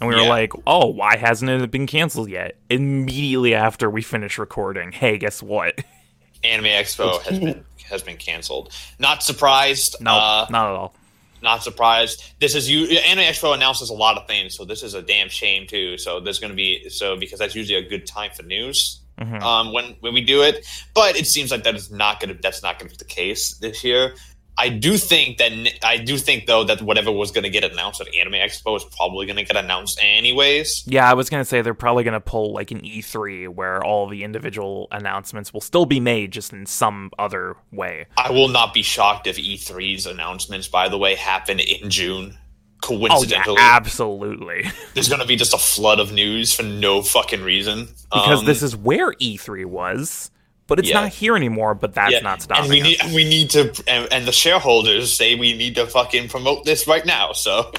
And 0.00 0.08
we 0.08 0.16
were 0.16 0.22
Yeah. 0.22 0.28
like, 0.30 0.52
"Oh, 0.66 0.86
why 0.88 1.16
hasn't 1.16 1.48
it 1.50 1.70
been 1.70 1.86
canceled 1.86 2.28
yet?" 2.28 2.56
Immediately 2.70 3.54
after 3.54 3.88
we 3.88 4.02
finished 4.02 4.36
recording, 4.38 4.90
hey, 4.90 5.16
guess 5.18 5.40
what? 5.42 5.78
Anime 6.44 6.64
Expo 6.64 7.22
has 7.22 7.38
been 7.38 7.64
has 7.88 8.02
been 8.02 8.16
canceled. 8.16 8.72
Not 8.98 9.22
surprised. 9.22 9.96
No, 10.00 10.14
uh, 10.16 10.46
not 10.50 10.70
at 10.70 10.74
all. 10.76 10.94
not 11.42 11.62
surprised. 11.62 12.22
This 12.40 12.54
is 12.56 12.68
you. 12.70 12.86
Anime 12.98 13.24
Expo 13.26 13.54
announces 13.54 13.90
a 13.90 13.94
lot 13.94 14.16
of 14.16 14.26
things, 14.26 14.56
so 14.56 14.64
this 14.64 14.82
is 14.82 14.94
a 14.94 15.02
damn 15.02 15.28
shame 15.28 15.66
too. 15.68 15.96
So 15.98 16.18
there's 16.18 16.38
going 16.40 16.50
to 16.52 16.56
be 16.56 16.88
so 16.88 17.16
because 17.16 17.38
that's 17.38 17.54
usually 17.54 17.78
a 17.78 17.88
good 17.88 18.04
time 18.06 18.30
for 18.34 18.42
news 18.42 19.01
Mhm. 19.22 19.42
um, 19.42 19.72
when 19.72 19.96
when 20.00 20.14
we 20.14 20.20
do 20.20 20.42
it. 20.42 20.66
But 20.94 21.16
it 21.16 21.26
seems 21.26 21.50
like 21.50 21.64
that 21.64 21.74
is 21.74 21.90
not 21.90 22.20
going 22.20 22.34
to 22.34 22.40
that's 22.42 22.62
not 22.62 22.78
going 22.78 22.90
to 22.90 22.94
be 22.94 22.98
the 22.98 23.04
case 23.04 23.54
this 23.58 23.82
year. 23.84 24.14
I 24.58 24.68
do 24.68 24.98
think 24.98 25.38
that 25.38 25.50
I 25.82 25.96
do 25.96 26.18
think 26.18 26.44
though 26.46 26.62
that 26.64 26.82
whatever 26.82 27.10
was 27.10 27.30
going 27.30 27.44
to 27.44 27.50
get 27.50 27.64
announced 27.64 28.02
at 28.02 28.14
Anime 28.14 28.34
Expo 28.34 28.76
is 28.76 28.84
probably 28.96 29.24
going 29.24 29.38
to 29.38 29.44
get 29.44 29.56
announced 29.56 29.98
anyways. 30.02 30.84
Yeah, 30.86 31.10
I 31.10 31.14
was 31.14 31.30
gonna 31.30 31.46
say 31.46 31.62
they're 31.62 31.72
probably 31.72 32.04
gonna 32.04 32.20
pull 32.20 32.52
like 32.52 32.70
an 32.70 32.80
E3 32.82 33.48
where 33.48 33.82
all 33.82 34.06
the 34.08 34.24
individual 34.24 34.88
announcements 34.92 35.54
will 35.54 35.62
still 35.62 35.86
be 35.86 36.00
made, 36.00 36.32
just 36.32 36.52
in 36.52 36.66
some 36.66 37.10
other 37.18 37.56
way. 37.72 38.06
I 38.18 38.30
will 38.30 38.48
not 38.48 38.74
be 38.74 38.82
shocked 38.82 39.26
if 39.26 39.38
E3's 39.38 40.06
announcements, 40.06 40.68
by 40.68 40.88
the 40.88 40.98
way, 40.98 41.14
happen 41.14 41.58
in 41.58 41.88
June. 41.88 42.36
Oh 42.84 42.94
yeah, 42.94 43.08
Coincidentally, 43.08 43.56
absolutely. 43.60 44.64
there's 44.94 45.08
going 45.08 45.20
to 45.20 45.26
be 45.26 45.36
just 45.36 45.54
a 45.54 45.58
flood 45.58 46.00
of 46.00 46.12
news 46.12 46.52
for 46.52 46.62
no 46.64 47.00
fucking 47.02 47.42
reason. 47.42 47.86
because 48.10 48.40
Um, 48.40 48.44
this 48.46 48.62
is 48.62 48.76
where 48.76 49.12
E3 49.12 49.64
was, 49.66 50.30
but 50.66 50.78
it's 50.80 50.88
Yeah. 50.88 51.00
not 51.02 51.10
here 51.10 51.36
anymore. 51.36 51.74
But 51.74 51.94
that's 51.94 52.12
yeah, 52.12 52.20
not 52.20 52.42
stopping 52.42 52.64
and 52.64 52.70
we 52.72 52.80
us. 52.80 52.86
need 52.88 53.02
and 53.02 53.14
we 53.14 53.24
need 53.24 53.50
to 53.50 53.84
and, 53.86 54.12
and 54.12 54.26
the 54.26 54.32
shareholders 54.32 55.12
say 55.16 55.34
we 55.36 55.56
need 55.56 55.76
to 55.76 55.86
fucking 55.86 56.28
promote 56.28 56.64
this 56.64 56.86
right 56.88 57.06
now. 57.06 57.32
So 57.32 57.70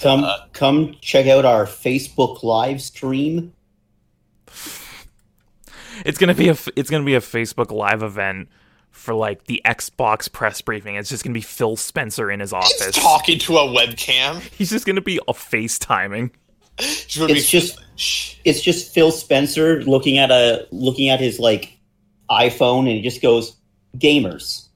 Come, 0.00 0.24
Uh, 0.24 0.36
come 0.52 0.94
check 1.00 1.26
out 1.26 1.44
our 1.46 1.64
Facebook 1.64 2.42
live 2.42 2.82
stream. 2.82 3.52
It's 6.04 6.18
gonna 6.18 6.34
be 6.34 6.48
a 6.48 6.52
f- 6.52 6.68
it's 6.76 6.88
gonna 6.90 7.04
be 7.04 7.14
a 7.14 7.20
Facebook 7.20 7.70
Live 7.70 8.02
event 8.02 8.48
for 9.00 9.14
like 9.14 9.44
the 9.44 9.62
Xbox 9.64 10.30
press 10.30 10.60
briefing. 10.60 10.94
It's 10.96 11.08
just 11.08 11.24
gonna 11.24 11.32
be 11.34 11.40
Phil 11.40 11.76
Spencer 11.76 12.30
in 12.30 12.40
his 12.40 12.50
he's 12.50 12.54
office. 12.82 12.94
talking 12.96 13.38
to 13.40 13.56
a 13.56 13.66
webcam. 13.66 14.40
He's 14.56 14.68
just 14.70 14.86
gonna 14.86 15.00
be 15.00 15.18
a 15.26 15.32
FaceTiming. 15.32 16.30
He's 16.78 17.16
gonna 17.16 17.32
It's 17.32 17.50
be- 17.50 17.58
just- 17.60 17.78
It's 18.44 18.60
just 18.62 18.92
Phil 18.94 19.10
Spencer 19.10 19.82
looking 19.84 20.16
at 20.18 20.30
a 20.30 20.66
looking 20.70 21.08
at 21.10 21.20
his 21.20 21.38
like 21.38 21.78
iPhone, 22.30 22.80
and 22.80 22.88
he 22.88 23.02
just 23.02 23.20
goes, 23.22 23.56
"Gamers." 23.98 24.66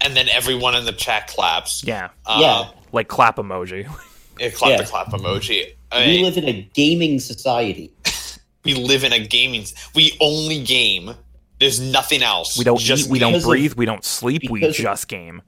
and 0.00 0.16
then 0.16 0.28
everyone 0.28 0.76
in 0.76 0.84
the 0.84 0.92
chat 0.92 1.26
claps. 1.26 1.82
Yeah, 1.84 2.10
Uh, 2.24 2.38
Yeah. 2.40 2.68
like 2.92 3.08
clap 3.08 3.36
emoji. 3.36 3.88
yeah, 4.38 4.50
clap 4.50 4.70
Yeah. 4.70 4.76
the 4.78 4.84
clap 4.84 5.08
emoji. 5.08 5.72
I 5.90 6.06
We 6.06 6.22
live 6.22 6.36
in 6.36 6.48
a 6.48 6.52
gaming 6.74 7.18
society. 7.18 7.90
we 8.64 8.74
live 8.74 9.02
in 9.02 9.12
a 9.12 9.18
gaming. 9.18 9.66
We 9.96 10.16
only 10.20 10.62
game. 10.62 11.14
There's 11.60 11.80
nothing 11.80 12.22
else. 12.22 12.56
We 12.56 12.64
don't 12.64 12.78
just 12.78 13.06
eat, 13.06 13.10
we 13.10 13.18
don't 13.18 13.32
because 13.32 13.44
of- 13.44 13.48
breathe, 13.50 13.74
we 13.74 13.86
don't 13.86 14.04
sleep, 14.04 14.42
we 14.50 14.60
because 14.60 14.78
of- 14.78 14.82
just 14.82 15.08
game. 15.08 15.42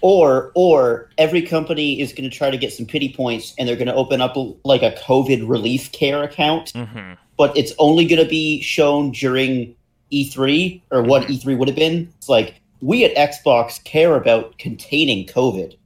Or 0.00 0.50
or 0.56 1.10
every 1.16 1.42
company 1.42 2.00
is 2.00 2.12
going 2.12 2.28
to 2.28 2.36
try 2.36 2.50
to 2.50 2.56
get 2.56 2.72
some 2.72 2.86
pity 2.86 3.12
points, 3.12 3.54
and 3.56 3.68
they're 3.68 3.76
going 3.76 3.86
to 3.86 3.94
open 3.94 4.20
up 4.20 4.36
like 4.64 4.82
a 4.82 4.90
COVID 4.92 5.48
relief 5.48 5.92
care 5.92 6.22
account, 6.24 6.70
hmm 6.74 7.12
but 7.38 7.56
it's 7.56 7.72
only 7.78 8.04
going 8.06 8.22
to 8.22 8.28
be 8.28 8.60
shown 8.60 9.10
during 9.10 9.74
E3 10.12 10.80
or 10.90 11.02
what 11.02 11.22
Mm-hmm. 11.22 11.48
E3 11.48 11.56
would 11.58 11.66
have 11.68 11.76
been. 11.76 12.12
It's 12.18 12.28
like 12.28 12.60
we 12.80 13.04
at 13.04 13.14
Xbox 13.16 13.82
care 13.84 14.16
about 14.16 14.58
containing 14.58 15.26
COVID, 15.26 15.76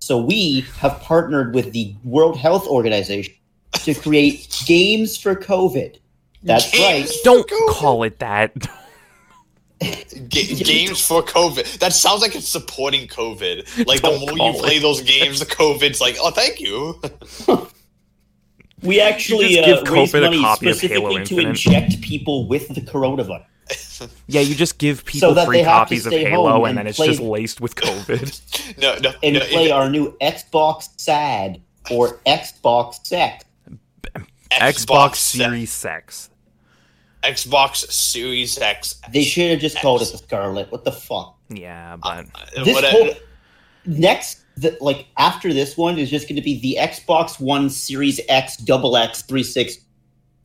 so 0.00 0.18
we 0.20 0.64
have 0.78 1.00
partnered 1.00 1.54
with 1.54 1.72
the 1.72 1.94
World 2.04 2.36
Health 2.36 2.66
Organization 2.66 3.32
to 3.84 3.94
create 3.94 4.48
games 4.66 5.16
for 5.16 5.34
COVID. 5.36 5.96
That's 6.42 6.70
Games 6.70 7.08
right. 7.08 7.16
Don't 7.24 7.48
COVID. 7.48 7.68
call 7.68 8.02
it 8.02 8.18
that. 8.18 8.54
Ga- 9.80 10.54
games 10.64 11.04
for 11.06 11.22
COVID. 11.22 11.78
That 11.78 11.92
sounds 11.92 12.20
like 12.22 12.34
it's 12.36 12.48
supporting 12.48 13.06
COVID. 13.08 13.86
Like 13.86 14.00
the 14.02 14.08
Don't 14.08 14.20
more 14.20 14.30
you 14.32 14.36
call 14.36 14.54
play 14.54 14.76
it. 14.76 14.80
those 14.82 15.00
games, 15.02 15.40
the 15.40 15.46
COVID's 15.46 16.00
like, 16.00 16.16
oh, 16.20 16.30
thank 16.30 16.60
you. 16.60 17.00
We 18.82 19.00
actually 19.00 19.54
You 19.54 19.64
give 19.64 19.78
uh, 19.86 19.92
raised 19.92 20.12
COVID 20.12 20.18
a 20.18 20.20
money 20.22 20.40
copy 20.40 20.70
of 20.70 20.80
Halo 20.80 21.12
specifically 21.12 21.24
to 21.26 21.48
inject 21.48 22.00
people 22.00 22.48
with 22.48 22.66
the 22.74 22.80
coronavirus. 22.80 23.44
Yeah, 24.26 24.40
you 24.40 24.56
just 24.56 24.78
give 24.78 25.04
people 25.04 25.34
that 25.34 25.46
free 25.46 25.58
they 25.58 25.62
have 25.62 25.86
to 25.88 25.94
copies 25.94 26.06
of 26.06 26.12
Halo, 26.12 26.64
and 26.64 26.70
and 26.70 26.78
then 26.78 26.86
it's 26.88 26.96
play- 26.96 27.06
just 27.06 27.20
laced 27.20 27.60
with 27.60 27.76
COVID. 27.76 28.78
no, 28.78 28.98
no, 28.98 29.12
and 29.22 29.34
no, 29.34 29.40
play 29.46 29.66
it- 29.68 29.70
our 29.70 29.88
new 29.88 30.16
Xbox 30.20 30.88
SAD 30.96 31.62
or 31.92 32.18
Xbox 32.26 33.06
Sex. 33.06 33.44
Xbox 34.50 35.14
Se- 35.14 35.38
Series 35.38 35.70
Sex. 35.72 36.28
Xbox 37.22 37.76
Series 37.90 38.58
X. 38.58 39.00
They 39.12 39.22
should 39.24 39.50
have 39.52 39.60
just 39.60 39.78
called 39.80 40.02
it 40.02 40.10
the 40.12 40.18
Scarlet. 40.18 40.70
What 40.72 40.84
the 40.84 40.92
fuck? 40.92 41.36
Yeah, 41.48 41.96
but 41.96 42.26
This 42.64 42.74
What 42.74 42.84
a- 42.84 42.90
whole 42.90 43.10
next 43.86 44.40
the, 44.56 44.76
like 44.80 45.06
after 45.16 45.52
this 45.52 45.76
one 45.76 45.98
is 45.98 46.10
just 46.10 46.28
going 46.28 46.36
to 46.36 46.42
be 46.42 46.60
the 46.60 46.76
Xbox 46.80 47.40
One 47.40 47.70
Series 47.70 48.20
X, 48.28 48.56
Double 48.58 48.96
X, 48.96 49.22
three 49.22 49.42
six. 49.42 49.76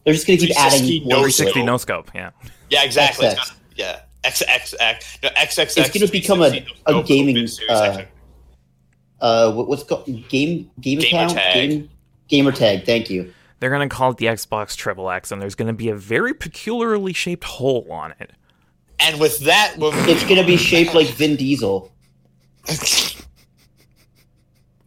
They're 0.06 0.13
just 0.13 0.26
going 0.28 0.40
to 0.40 0.48
keep 0.48 0.58
adding 0.60 1.08
no 1.08 1.22
words 1.22 1.36
to 1.38 1.44
360 1.44 1.63
no 1.63 1.78
scope. 1.78 2.10
Yeah. 2.16 2.30
Yeah, 2.70 2.84
exactly. 2.84 3.28
XX. 3.28 3.32
It's 3.34 3.50
gonna- 3.50 3.60
yeah, 3.76 4.00
XXX. 4.24 5.24
No, 5.24 5.30
XXX. 5.30 5.78
It's 5.78 5.90
gonna 6.00 6.12
become 6.12 6.42
a- 6.42 6.50
360, 6.50 6.84
a 6.86 6.92
no, 6.92 7.04
gaming, 7.04 7.48
uh, 7.70 8.02
Uh, 9.20 9.52
what, 9.54 9.68
what's 9.68 9.84
called 9.84 10.06
game 10.30 10.70
game 10.80 11.00
Gamer 11.00 11.02
account 11.02 11.32
tag. 11.32 11.54
game 11.70 11.90
gamer 12.28 12.52
tag. 12.52 12.86
Thank 12.86 13.10
you. 13.10 13.34
They're 13.60 13.70
gonna 13.72 13.89
call 13.89 14.12
it 14.12 14.17
the 14.17 14.28
Xbox 14.28 14.76
Triple 14.76 15.10
X, 15.10 15.32
and 15.32 15.41
there's 15.41 15.56
gonna 15.56 15.74
be 15.74 15.89
a 15.89 15.96
very 15.96 16.34
peculiarly 16.34 17.13
shaped 17.13 17.43
hole 17.43 17.88
on 17.89 18.13
it. 18.20 18.32
And 19.00 19.20
with 19.20 19.39
that, 19.41 19.76
we're 19.78 19.91
It's 20.10 20.24
going 20.24 20.38
to 20.38 20.43
be 20.43 20.58
shaped 20.58 20.96
like 20.96 21.06
Vin 21.10 21.36
Diesel. 21.36 21.91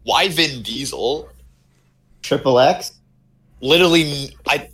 why 0.02 0.28
Vin 0.28 0.62
Diesel? 0.62 1.28
Triple 2.22 2.58
X. 2.58 2.92
Literally, 3.60 4.36
I 4.48 4.68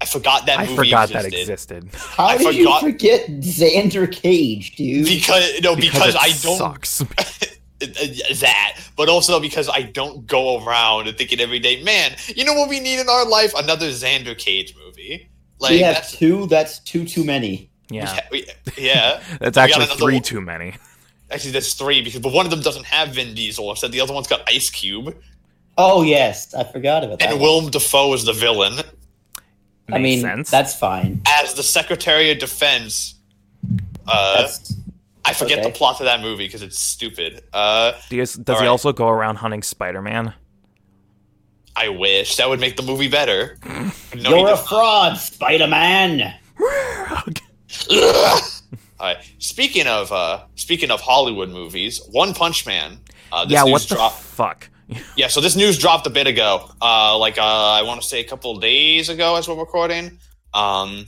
I 0.00 0.04
forgot 0.04 0.44
that 0.46 0.58
I 0.58 0.62
movie 0.66 0.76
forgot 0.76 1.08
that 1.10 1.24
existed. 1.24 1.84
existed 1.84 1.94
How 1.94 2.26
I 2.26 2.36
did 2.38 2.46
forgot- 2.56 2.82
you 2.82 2.90
forget 2.92 3.26
Xander 3.40 4.10
Cage, 4.12 4.76
dude? 4.76 5.06
because 5.06 5.60
no 5.62 5.74
because, 5.74 6.14
it 6.14 6.20
I 6.20 6.28
don't 6.42 6.58
sucks. 6.58 7.02
that, 7.80 8.78
but 8.96 9.08
also 9.08 9.40
because 9.40 9.68
I 9.68 9.82
don't 9.82 10.26
go 10.26 10.64
around 10.64 11.12
thinking 11.16 11.40
every 11.40 11.58
day, 11.58 11.82
man, 11.82 12.16
you 12.34 12.44
know 12.44 12.54
what 12.54 12.68
we 12.68 12.80
need 12.80 13.00
in 13.00 13.08
our 13.08 13.26
life? 13.26 13.52
Another 13.56 13.88
Xander 13.88 14.36
Cage 14.36 14.74
movie. 14.84 15.28
Like 15.58 15.70
we 15.70 15.80
have 15.80 15.94
that's 15.96 16.12
two. 16.16 16.46
That's 16.46 16.78
two 16.80 17.04
too 17.04 17.24
many. 17.24 17.70
Yeah, 17.88 18.12
yeah, 18.14 18.20
we- 18.30 18.46
yeah. 18.78 19.22
that's 19.40 19.56
actually 19.56 19.86
three 19.86 20.14
one- 20.14 20.22
too 20.22 20.40
many. 20.40 20.74
Actually, 21.30 21.52
that's 21.52 21.74
three 21.74 22.02
because 22.02 22.20
but 22.20 22.32
one 22.32 22.46
of 22.46 22.50
them 22.50 22.60
doesn't 22.60 22.86
have 22.86 23.10
Vin 23.10 23.34
Diesel. 23.34 23.68
Instead, 23.70 23.92
the 23.92 24.00
other 24.00 24.14
one's 24.14 24.26
got 24.26 24.42
Ice 24.48 24.70
Cube, 24.70 25.16
Oh 25.78 26.02
yes, 26.02 26.54
I 26.54 26.64
forgot 26.64 27.04
about 27.04 27.18
that. 27.18 27.30
and 27.30 27.40
one. 27.40 27.42
Willem 27.50 27.70
Dafoe 27.70 28.12
is 28.14 28.24
the 28.24 28.32
villain. 28.32 28.80
I 29.92 29.98
mean, 29.98 30.20
sense. 30.20 30.50
that's 30.50 30.74
fine. 30.74 31.22
as 31.26 31.54
the 31.54 31.62
Secretary 31.62 32.30
of 32.30 32.38
Defense. 32.38 33.14
Uh, 34.08 34.42
That's 34.42 34.74
I 35.26 35.32
forget 35.32 35.58
okay. 35.58 35.68
the 35.68 35.74
plot 35.76 36.00
of 36.00 36.06
that 36.06 36.20
movie 36.20 36.46
because 36.46 36.62
it's 36.62 36.78
stupid. 36.78 37.42
Uh, 37.52 37.92
Do 38.08 38.16
you- 38.16 38.22
does 38.22 38.36
he 38.36 38.52
alright. 38.52 38.68
also 38.68 38.92
go 38.92 39.08
around 39.08 39.36
hunting 39.36 39.62
Spider-Man? 39.62 40.32
I 41.74 41.88
wish 41.90 42.36
that 42.36 42.48
would 42.48 42.60
make 42.60 42.76
the 42.76 42.82
movie 42.82 43.08
better. 43.08 43.58
No, 44.16 44.30
you're 44.30 44.48
a 44.48 44.56
does 44.56 44.66
fraud, 44.66 45.18
Spider 45.18 45.66
Man. 45.66 46.32
All 47.90 49.06
right. 49.08 49.18
Speaking 49.38 49.86
of 49.86 50.10
uh, 50.10 50.44
speaking 50.54 50.90
of 50.90 51.00
Hollywood 51.02 51.50
movies, 51.50 52.00
One 52.10 52.32
Punch 52.32 52.64
Man. 52.66 52.98
Uh, 53.30 53.44
this 53.44 53.52
yeah, 53.52 53.64
news 53.64 53.72
what 53.72 53.82
the 53.82 53.94
dropped. 53.96 54.20
fuck? 54.20 54.70
Yeah, 55.16 55.26
so 55.26 55.40
this 55.40 55.56
news 55.56 55.78
dropped 55.78 56.06
a 56.06 56.10
bit 56.10 56.28
ago. 56.28 56.70
Uh, 56.80 57.18
like 57.18 57.36
uh, 57.38 57.42
I 57.42 57.82
want 57.82 58.00
to 58.00 58.06
say 58.06 58.20
a 58.20 58.24
couple 58.24 58.54
days 58.58 59.08
ago 59.08 59.34
as 59.36 59.48
we're 59.48 59.56
recording. 59.58 60.18
Um, 60.54 61.06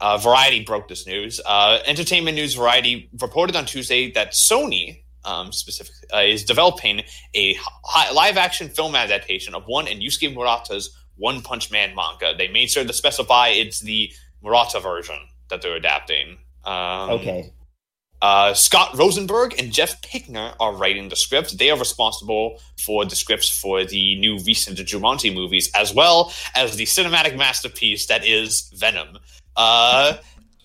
uh, 0.00 0.18
Variety 0.18 0.64
broke 0.64 0.88
this 0.88 1.06
news. 1.06 1.40
Uh, 1.44 1.78
Entertainment 1.86 2.34
News 2.36 2.54
Variety 2.54 3.08
reported 3.20 3.56
on 3.56 3.66
Tuesday 3.66 4.10
that 4.12 4.32
Sony, 4.32 5.02
um, 5.24 5.52
specifically, 5.52 6.08
uh, 6.12 6.18
is 6.22 6.44
developing 6.44 7.02
a 7.34 7.54
hi- 7.84 8.10
live-action 8.12 8.68
film 8.68 8.94
adaptation 8.94 9.54
of 9.54 9.64
one 9.66 9.88
and 9.88 10.00
Yusuke 10.00 10.34
Murata's 10.34 10.96
One 11.16 11.42
Punch 11.42 11.70
Man 11.70 11.94
manga. 11.96 12.34
They 12.36 12.48
made 12.48 12.70
sure 12.70 12.84
to 12.84 12.92
specify 12.92 13.48
it's 13.48 13.80
the 13.80 14.10
Murata 14.42 14.80
version 14.80 15.18
that 15.50 15.62
they're 15.62 15.76
adapting. 15.76 16.38
Um, 16.64 17.10
Okay. 17.10 17.50
uh, 18.22 18.54
Scott 18.54 18.96
Rosenberg 18.96 19.58
and 19.58 19.72
Jeff 19.72 20.00
Pinkner 20.02 20.54
are 20.60 20.74
writing 20.74 21.08
the 21.08 21.16
script. 21.16 21.58
They 21.58 21.70
are 21.70 21.78
responsible 21.78 22.60
for 22.84 23.04
the 23.04 23.16
scripts 23.16 23.48
for 23.48 23.84
the 23.84 24.18
new 24.20 24.38
recent 24.40 24.78
Jumanji 24.78 25.32
movies, 25.34 25.70
as 25.74 25.92
well 25.92 26.32
as 26.54 26.76
the 26.76 26.84
cinematic 26.84 27.36
masterpiece 27.36 28.06
that 28.06 28.24
is 28.24 28.70
Venom. 28.76 29.18
Uh, 29.58 30.14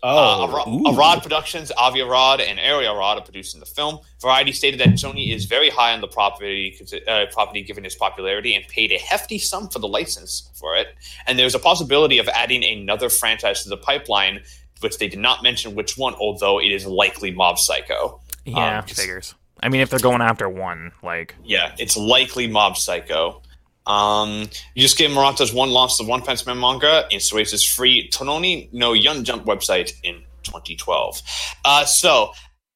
Oh, 0.05 0.43
uh, 0.43 0.89
Ara- 0.89 0.95
Arad 0.97 1.23
Productions, 1.23 1.71
Avi 1.77 2.01
Arad, 2.01 2.41
and 2.41 2.59
Ari 2.59 2.85
Arad 2.87 3.19
are 3.19 3.21
producing 3.21 3.61
the 3.61 3.65
film. 3.65 3.99
Variety 4.21 4.51
stated 4.51 4.77
that 4.81 4.89
Sony 4.89 5.33
is 5.33 5.45
very 5.45 5.69
high 5.69 5.93
on 5.93 6.01
the 6.01 6.09
property, 6.09 6.77
uh, 7.07 7.27
property 7.31 7.63
given 7.63 7.85
its 7.85 7.95
popularity, 7.95 8.53
and 8.53 8.67
paid 8.67 8.91
a 8.91 8.97
hefty 8.97 9.37
sum 9.37 9.69
for 9.69 9.79
the 9.79 9.87
license 9.87 10.49
for 10.59 10.75
it. 10.75 10.87
And 11.25 11.39
there's 11.39 11.55
a 11.55 11.59
possibility 11.59 12.17
of 12.17 12.27
adding 12.27 12.65
another 12.65 13.07
franchise 13.07 13.63
to 13.63 13.69
the 13.69 13.77
pipeline, 13.77 14.41
which 14.81 14.97
they 14.97 15.07
did 15.07 15.19
not 15.19 15.41
mention 15.41 15.73
which 15.73 15.97
one, 15.97 16.15
although 16.15 16.59
it 16.59 16.73
is 16.73 16.85
likely 16.85 17.31
Mob 17.31 17.57
Psycho. 17.57 18.19
Yeah, 18.43 18.79
Um, 18.79 18.85
figures. 18.85 19.35
I 19.61 19.69
mean, 19.69 19.79
if 19.79 19.89
they're 19.89 19.99
going 19.99 20.21
after 20.21 20.49
one, 20.49 20.91
like, 21.01 21.33
Yeah, 21.45 21.73
it's 21.79 21.95
likely 21.95 22.47
Mob 22.47 22.75
Psycho. 22.75 23.41
Um, 23.85 24.47
Yusuke 24.77 25.09
Murata's 25.09 25.53
one 25.53 25.69
loss 25.69 25.99
of 25.99 26.07
One 26.07 26.21
Punch 26.21 26.45
Man 26.45 26.59
manga 26.59 27.05
in 27.11 27.19
Shueisha's 27.19 27.65
free 27.65 28.09
Tonari 28.09 28.71
no 28.73 28.93
Young 28.93 29.23
Jump 29.23 29.45
website 29.45 29.93
in 30.03 30.23
2012. 30.43 31.21
Uh, 31.65 31.85
so, 31.85 32.31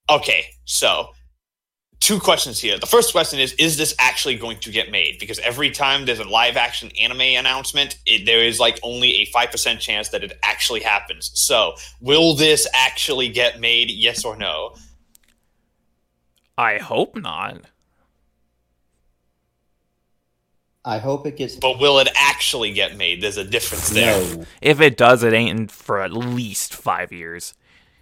okay, 0.10 0.46
so 0.66 1.10
two 2.00 2.20
questions 2.20 2.60
here. 2.60 2.78
The 2.78 2.86
first 2.86 3.12
question 3.12 3.40
is: 3.40 3.54
Is 3.54 3.78
this 3.78 3.96
actually 4.00 4.36
going 4.36 4.60
to 4.60 4.72
get 4.72 4.92
made? 4.92 5.18
Because 5.20 5.40
every 5.40 5.72
time 5.72 6.06
there's 6.06 6.20
a 6.20 6.24
live 6.24 6.58
action 6.58 6.92
anime 7.00 7.22
announcement, 7.22 7.98
it, 8.06 8.26
there 8.26 8.44
is 8.44 8.60
like 8.60 8.80
only 8.84 9.22
a 9.22 9.26
five 9.26 9.52
percent 9.52 9.80
chance 9.80 10.10
that 10.10 10.24
it 10.24 10.34
actually 10.44 10.82
happens. 10.82 11.32
So, 11.34 11.74
will 12.02 12.36
this 12.36 12.68
actually 12.74 13.30
get 13.30 13.60
made? 13.60 13.90
Yes 13.92 14.26
or 14.26 14.36
no? 14.36 14.76
I 16.58 16.78
hope 16.78 17.16
not. 17.16 17.62
I 20.88 21.00
hope 21.00 21.28
it 21.28 21.36
gets. 21.36 21.58
But 21.58 21.80
will 21.80 22.00
it 22.00 22.08
actually 22.16 22.72
get 22.72 22.96
made? 22.96 23.22
There's 23.22 23.36
a 23.36 23.44
difference 23.44 23.90
there. 23.90 24.18
No. 24.38 24.46
If 24.62 24.80
it 24.80 24.96
does, 24.96 25.22
it 25.22 25.34
ain't 25.34 25.70
for 25.70 26.00
at 26.00 26.14
least 26.14 26.74
five 26.74 27.12
years. 27.12 27.54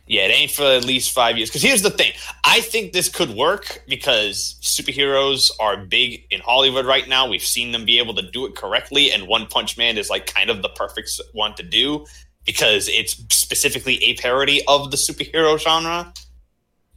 Yeah, 0.05 0.27
it 0.27 0.31
ain't 0.31 0.51
for 0.51 0.65
at 0.65 0.85
least 0.85 1.11
five 1.11 1.35
years. 1.35 1.49
Because 1.49 1.63
here's 1.63 1.81
the 1.81 1.89
thing 1.89 2.11
I 2.43 2.61
think 2.61 2.93
this 2.93 3.09
could 3.09 3.31
work 3.31 3.83
because 3.87 4.59
superheroes 4.61 5.49
are 5.59 5.77
big 5.77 6.27
in 6.29 6.41
Hollywood 6.41 6.85
right 6.85 7.09
now. 7.09 7.27
We've 7.27 7.41
seen 7.41 7.71
them 7.71 7.85
be 7.85 7.97
able 7.97 8.13
to 8.13 8.29
do 8.29 8.45
it 8.45 8.55
correctly, 8.55 9.11
and 9.11 9.27
One 9.27 9.47
Punch 9.47 9.79
Man 9.79 9.97
is 9.97 10.11
like 10.11 10.27
kind 10.27 10.51
of 10.51 10.61
the 10.61 10.69
perfect 10.69 11.19
one 11.33 11.55
to 11.55 11.63
do 11.63 12.05
because 12.45 12.87
it's 12.87 13.13
specifically 13.35 13.95
a 14.03 14.13
parody 14.17 14.61
of 14.67 14.91
the 14.91 14.97
superhero 14.97 15.59
genre. 15.59 16.13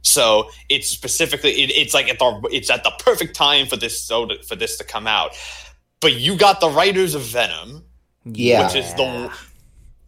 So 0.03 0.51
it's 0.69 0.87
specifically 0.87 1.49
it, 1.63 1.71
it's 1.71 1.95
like 1.95 2.09
at 2.09 2.19
the 2.19 2.47
it's 2.51 2.69
at 2.69 2.83
the 2.83 2.91
perfect 2.99 3.35
time 3.35 3.65
for 3.65 3.75
this 3.75 4.03
so 4.03 4.27
to, 4.27 4.43
for 4.43 4.55
this 4.55 4.77
to 4.77 4.83
come 4.83 5.07
out. 5.07 5.35
But 6.01 6.13
you 6.13 6.37
got 6.37 6.59
the 6.61 6.69
writers 6.69 7.15
of 7.15 7.21
Venom, 7.23 7.83
Yeah. 8.25 8.65
which 8.65 8.75
is 8.75 8.93
the. 8.93 9.31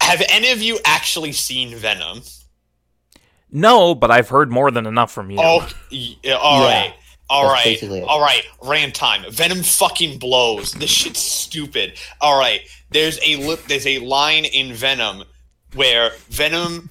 Have 0.01 0.21
any 0.29 0.51
of 0.51 0.61
you 0.61 0.79
actually 0.85 1.31
seen 1.31 1.75
Venom? 1.75 2.21
No, 3.51 3.93
but 3.93 4.09
I've 4.11 4.29
heard 4.29 4.51
more 4.51 4.71
than 4.71 4.85
enough 4.85 5.11
from 5.11 5.29
you. 5.29 5.37
Oh, 5.39 5.67
yeah, 5.89 6.33
all 6.35 6.61
yeah. 6.61 6.81
right. 6.81 6.93
All 7.29 7.47
That's 7.53 7.83
right. 7.83 8.03
All 8.03 8.19
right. 8.19 8.43
Ran 8.61 8.91
time. 8.91 9.23
Venom 9.31 9.63
fucking 9.63 10.19
blows. 10.19 10.73
This 10.73 10.89
shit's 10.89 11.21
stupid. 11.21 11.93
All 12.19 12.37
right, 12.37 12.61
there's 12.89 13.19
a 13.25 13.35
li- 13.37 13.57
there's 13.67 13.87
a 13.87 13.99
line 13.99 14.43
in 14.45 14.73
Venom 14.73 15.23
where 15.75 16.11
Venom 16.29 16.89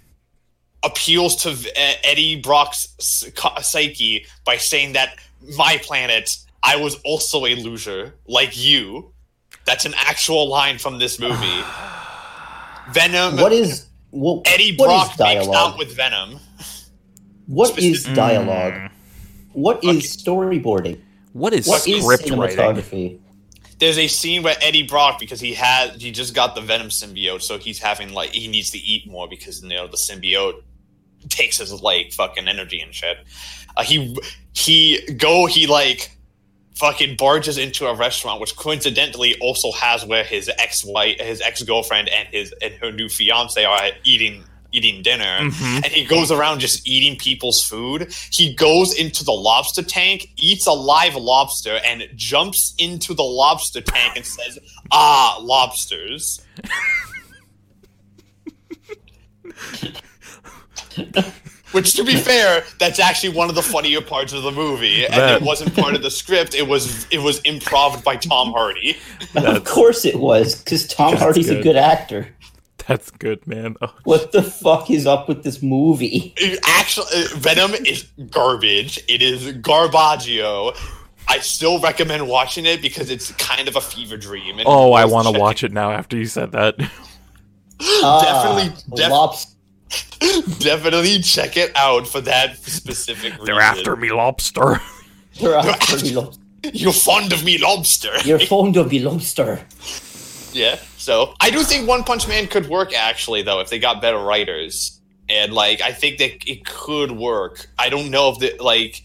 appeals 0.83 1.37
to 1.43 1.51
V- 1.51 1.71
uh, 1.77 1.93
Eddie 2.05 2.37
Brock's 2.41 2.89
psyche 3.61 4.25
by 4.47 4.57
saying 4.57 4.95
that 4.95 5.19
my 5.59 5.77
planet, 5.83 6.35
I 6.63 6.77
was 6.77 6.97
also 7.05 7.47
a 7.47 7.55
loser 7.57 8.15
like 8.27 8.57
you. 8.57 9.13
That's 9.67 9.85
an 9.85 9.95
actual 9.97 10.49
line 10.49 10.79
from 10.79 10.99
this 10.99 11.19
movie. 11.19 11.63
Venom. 12.93 13.37
What 13.37 13.53
is 13.53 13.87
what, 14.11 14.43
Eddie 14.47 14.77
what 14.77 14.87
Brock 14.87 15.13
is 15.13 15.19
makes 15.19 15.21
out 15.21 15.53
dialogue? 15.53 15.79
with 15.79 15.95
Venom. 15.97 16.39
What 17.47 17.79
is 17.79 18.01
specific- 18.01 18.17
dialogue? 18.17 18.73
Mm. 18.75 18.91
What 19.53 19.85
is 19.85 20.17
storyboarding? 20.17 21.01
What 21.33 21.53
is 21.53 21.67
What 21.67 21.87
is 21.87 22.03
script 22.05 22.31
writing? 22.31 22.57
cinematography? 22.57 23.21
there's 23.79 23.97
a 23.99 24.09
scene 24.09 24.43
where 24.43 24.57
Eddie 24.61 24.83
Brock 24.83 25.19
because 25.19 25.41
he 25.41 25.55
had 25.55 25.93
he 26.03 26.11
just 26.11 26.35
got 26.35 26.55
the 26.55 26.61
Venom 26.61 26.89
symbiote, 26.89 27.41
so 27.43 27.57
he's 27.59 27.79
having 27.79 28.13
like 28.13 28.31
he 28.31 28.47
needs 28.47 28.71
to 28.71 28.79
eat 28.79 29.11
more 29.11 29.27
because 29.27 29.63
you 29.63 29.69
know 29.71 29.87
the 29.87 29.97
symbiote 29.97 30.63
takes 31.29 31.59
his 31.59 31.73
like 31.81 32.13
fucking 32.13 32.47
energy 32.47 32.81
and 32.81 32.95
shit. 32.95 33.19
Uh, 33.77 33.83
he 33.83 34.17
he 34.53 35.01
go 35.17 35.47
he 35.47 35.67
like 35.67 36.11
fucking 36.81 37.17
barges 37.17 37.59
into 37.59 37.87
a 37.87 37.95
restaurant 37.95 38.41
which 38.41 38.57
coincidentally 38.57 39.37
also 39.41 39.71
has 39.73 40.05
where 40.05 40.25
his 40.25 40.51
ex 40.59 40.83
wife 40.85 41.21
his 41.21 41.41
ex 41.43 41.63
girlfriend 41.63 42.09
and 42.09 42.27
his 42.29 42.53
and 42.63 42.73
her 42.81 42.91
new 42.91 43.09
fiance 43.09 43.63
are 43.65 43.91
eating 44.05 44.43
eating 44.73 45.03
dinner 45.03 45.39
Mhm. 45.41 45.77
and 45.85 45.87
he 45.87 46.05
goes 46.05 46.31
around 46.31 46.61
just 46.61 46.87
eating 46.87 47.17
people's 47.17 47.61
food. 47.63 48.15
He 48.31 48.55
goes 48.55 48.93
into 48.95 49.25
the 49.25 49.33
lobster 49.33 49.83
tank, 49.83 50.29
eats 50.37 50.67
a 50.67 50.73
live 50.73 51.17
lobster, 51.17 51.81
and 51.85 52.09
jumps 52.15 52.75
into 52.79 53.13
the 53.13 53.25
lobster 53.25 53.81
tank 53.81 54.13
and 54.17 54.25
says, 54.25 54.59
"Ah, 54.93 55.39
lobsters." 55.43 56.41
Which 61.73 61.85
Which, 61.85 61.93
to 61.95 62.05
be 62.05 62.17
fair, 62.31 62.65
that's 62.79 62.99
actually 62.99 63.31
one 63.31 63.49
of 63.49 63.55
the 63.55 63.63
funnier 63.63 64.01
parts 64.01 64.33
of 64.33 64.43
the 64.43 64.51
movie, 64.51 65.05
and 65.07 65.15
That- 65.15 65.37
it 65.41 65.43
wasn't 65.43 65.75
part 65.77 65.95
of 65.95 66.03
the 66.03 66.11
script. 66.11 66.55
It 66.55 66.67
was 66.69 67.07
it 67.11 67.19
was 67.19 67.41
improv 67.43 68.03
by 68.05 68.17
Tom 68.17 68.53
Hardy. 68.53 68.97
of 69.37 69.65
course 69.65 70.05
it 70.05 70.17
was, 70.19 70.57
because 70.57 70.87
Tom 70.87 71.11
That's 71.13 71.23
Hardy's 71.23 71.49
a 71.51 71.55
good. 71.57 71.63
good 71.65 71.77
actor. 71.77 72.29
That's 72.89 73.11
good, 73.13 73.47
man. 73.47 73.77
Oh, 73.83 73.95
What 74.05 74.33
the 74.33 74.43
fuck 74.43 74.91
is 74.91 75.07
up 75.07 75.29
with 75.29 75.45
this 75.45 75.63
movie? 75.63 76.33
It 76.37 76.59
actually, 76.67 77.07
uh, 77.15 77.29
Venom 77.37 77.73
is 77.87 78.03
garbage. 78.31 78.99
It 79.07 79.23
is 79.23 79.53
garbaggio. 79.59 80.77
I 81.29 81.39
still 81.39 81.79
recommend 81.79 82.27
watching 82.27 82.67
it 82.67 82.83
because 82.83 83.09
it's 83.11 83.31
kind 83.33 83.69
of 83.69 83.77
a 83.77 83.81
fever 83.81 84.17
dream. 84.17 84.59
and 84.59 84.67
oh, 84.67 84.93
I 84.93 85.05
want 85.05 85.29
to 85.33 85.39
watch 85.39 85.63
it 85.63 85.71
now 85.73 85.93
after 85.93 86.17
you 86.17 86.25
said 86.27 86.51
that. 86.53 86.77
Definitely, 86.79 87.91
Ah, 88.03 88.97
def- 88.97 89.11
Lops- 89.11 89.55
Definitely 90.59 91.21
check 91.21 91.57
it 91.57 91.73
out 91.75 92.07
for 92.07 92.21
that 92.23 92.57
specific 92.59 93.33
reason. 93.33 93.47
They're 93.47 93.61
after 93.61 93.97
me, 93.97 94.11
lobster. 94.13 94.81
You're 95.35 95.57
after 95.57 95.97
me, 96.05 96.13
lo- 96.13 96.33
You're 96.73 96.93
fond 96.93 97.33
of 97.33 97.45
me, 97.45 97.59
lobster. 97.59 98.13
You're 98.25 98.39
fond 98.39 98.77
of 98.77 98.91
me, 98.91 99.01
lobster. 99.01 99.61
Yeah. 100.53 100.77
So 100.97 101.35
I 101.41 101.51
do 101.51 101.63
think 101.63 101.89
One 101.89 102.05
Punch 102.05 102.29
Man 102.29 102.47
could 102.47 102.69
work 102.69 102.95
actually, 102.95 103.43
though, 103.43 103.61
if 103.61 103.71
they 103.71 103.79
got 103.79 104.01
better 104.03 104.19
writers. 104.19 105.01
And 105.29 105.53
like, 105.53 105.81
I 105.81 105.93
think 105.93 106.19
that 106.19 106.49
it 106.51 106.65
could 106.65 107.13
work. 107.13 107.69
I 107.79 107.89
don't 107.89 108.11
know 108.11 108.31
if 108.31 108.39
the 108.39 108.57
like. 108.63 109.03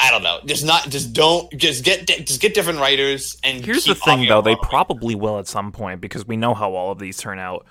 I 0.00 0.10
don't 0.10 0.22
know. 0.22 0.40
Just 0.44 0.64
not. 0.64 0.88
Just 0.88 1.12
don't. 1.12 1.50
Just 1.56 1.84
get. 1.84 2.06
Just 2.06 2.40
get 2.40 2.54
different 2.54 2.78
writers. 2.80 3.38
And 3.44 3.64
Here's 3.64 3.84
the 3.84 3.94
thing, 3.94 4.26
though. 4.26 4.42
They 4.42 4.56
probably 4.56 5.14
will 5.14 5.38
at 5.38 5.46
some 5.46 5.70
point 5.70 6.00
because 6.00 6.26
we 6.26 6.36
know 6.36 6.54
how 6.54 6.74
all 6.74 6.90
of 6.92 6.98
these 6.98 7.16
turn 7.18 7.38
out. 7.38 7.66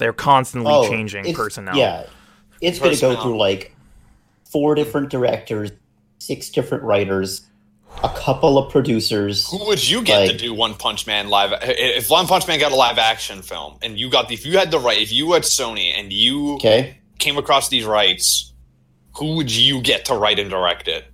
They're 0.00 0.12
constantly 0.12 0.72
Oh, 0.72 0.88
changing 0.88 1.32
personnel. 1.34 1.76
Yeah, 1.76 2.06
it's 2.60 2.78
going 2.80 2.94
to 2.96 3.00
go 3.00 3.20
through 3.20 3.38
like 3.38 3.76
four 4.50 4.74
different 4.74 5.10
directors, 5.10 5.70
six 6.18 6.48
different 6.50 6.82
writers, 6.84 7.46
a 8.02 8.08
couple 8.08 8.56
of 8.58 8.72
producers. 8.72 9.48
Who 9.50 9.66
would 9.66 9.86
you 9.88 10.02
get 10.02 10.30
to 10.30 10.36
do 10.36 10.54
One 10.54 10.74
Punch 10.74 11.06
Man 11.06 11.28
live? 11.28 11.52
If 11.62 12.10
One 12.10 12.26
Punch 12.26 12.48
Man 12.48 12.58
got 12.58 12.72
a 12.72 12.76
live 12.76 12.98
action 12.98 13.42
film, 13.42 13.76
and 13.82 13.98
you 13.98 14.10
got 14.10 14.28
the, 14.28 14.34
if 14.34 14.44
you 14.46 14.58
had 14.58 14.70
the 14.70 14.78
right, 14.80 15.00
if 15.00 15.12
you 15.12 15.32
had 15.32 15.42
Sony 15.42 15.92
and 15.94 16.12
you 16.12 16.54
Okay, 16.54 16.98
came 17.18 17.36
across 17.36 17.68
these 17.68 17.84
rights, 17.84 18.54
who 19.16 19.36
would 19.36 19.54
you 19.54 19.82
get 19.82 20.06
to 20.06 20.14
write 20.14 20.38
and 20.38 20.48
direct 20.50 20.88
it? 20.88 21.04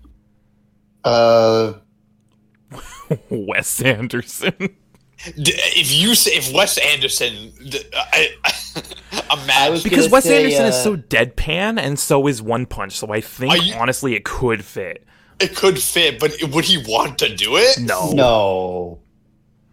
uh, 1.05 1.73
Wes 3.31 3.81
Anderson. 3.83 4.77
D- 5.25 5.53
If 5.57 5.95
you 5.95 6.15
say 6.15 6.33
if 6.33 6.53
Wes 6.53 6.77
Anderson, 6.79 7.53
d- 7.69 7.81
I, 7.95 8.29
I 9.31 9.43
imagine 9.43 9.73
was 9.73 9.83
because 9.83 10.09
Wes 10.11 10.25
say, 10.25 10.45
Anderson 10.45 10.67
is 10.67 10.75
uh, 10.75 10.83
so 10.85 10.97
deadpan, 10.97 11.79
and 11.81 11.99
so 11.99 12.27
is 12.27 12.43
One 12.43 12.67
Punch. 12.67 12.93
So 12.97 13.11
I 13.13 13.21
think 13.21 13.65
you- 13.67 13.75
honestly, 13.75 14.15
it 14.15 14.25
could 14.25 14.65
fit. 14.65 15.05
it 15.41 15.57
could 15.57 15.79
fit, 15.81 16.21
but 16.21 16.33
would 16.53 16.65
he 16.65 16.79
want 16.87 17.19
to 17.21 17.35
do 17.35 17.57
it? 17.57 17.79
No, 17.81 18.11
no. 18.13 18.99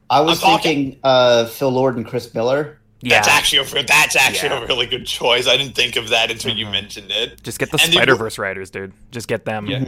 I 0.10 0.22
was 0.22 0.40
I'm 0.44 0.52
talking- 0.58 0.62
thinking 0.92 1.00
uh, 1.04 1.46
Phil 1.48 1.70
Lord 1.72 1.98
and 1.98 2.06
Chris 2.08 2.34
Miller. 2.34 2.80
yeah, 3.02 3.16
That's 3.22 3.28
actually 3.28 3.80
a, 3.80 3.84
that's 3.84 4.16
actually 4.16 4.50
Yeah. 4.50 4.64
a 4.64 4.68
really 4.68 4.86
good 4.86 5.06
choice. 5.06 5.46
I 5.48 5.58
didn't 5.58 5.76
think 5.76 5.98
of 5.98 6.10
that 6.10 6.32
until 6.32 6.56
you 6.56 6.66
Mhm. 6.68 6.72
mentioned 6.72 7.12
it. 7.12 7.44
just 7.44 7.60
get 7.60 7.70
the 7.72 7.82
And 7.82 7.92
Spider 7.92 8.16
Verse 8.16 8.38
writers, 8.38 8.70
dude. 8.70 8.94
Just 9.12 9.28
get 9.28 9.44
them. 9.46 9.68
Yeah. 9.68 9.80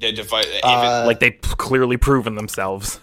Yeah, 0.00 0.08
if 0.20 0.32
I- 0.34 0.40
if 0.40 0.46
it- 0.48 0.64
Uh, 0.64 1.04
Like 1.06 1.20
they've 1.20 1.40
clearly 1.42 1.96
proven 1.96 2.34
themselves. 2.34 3.00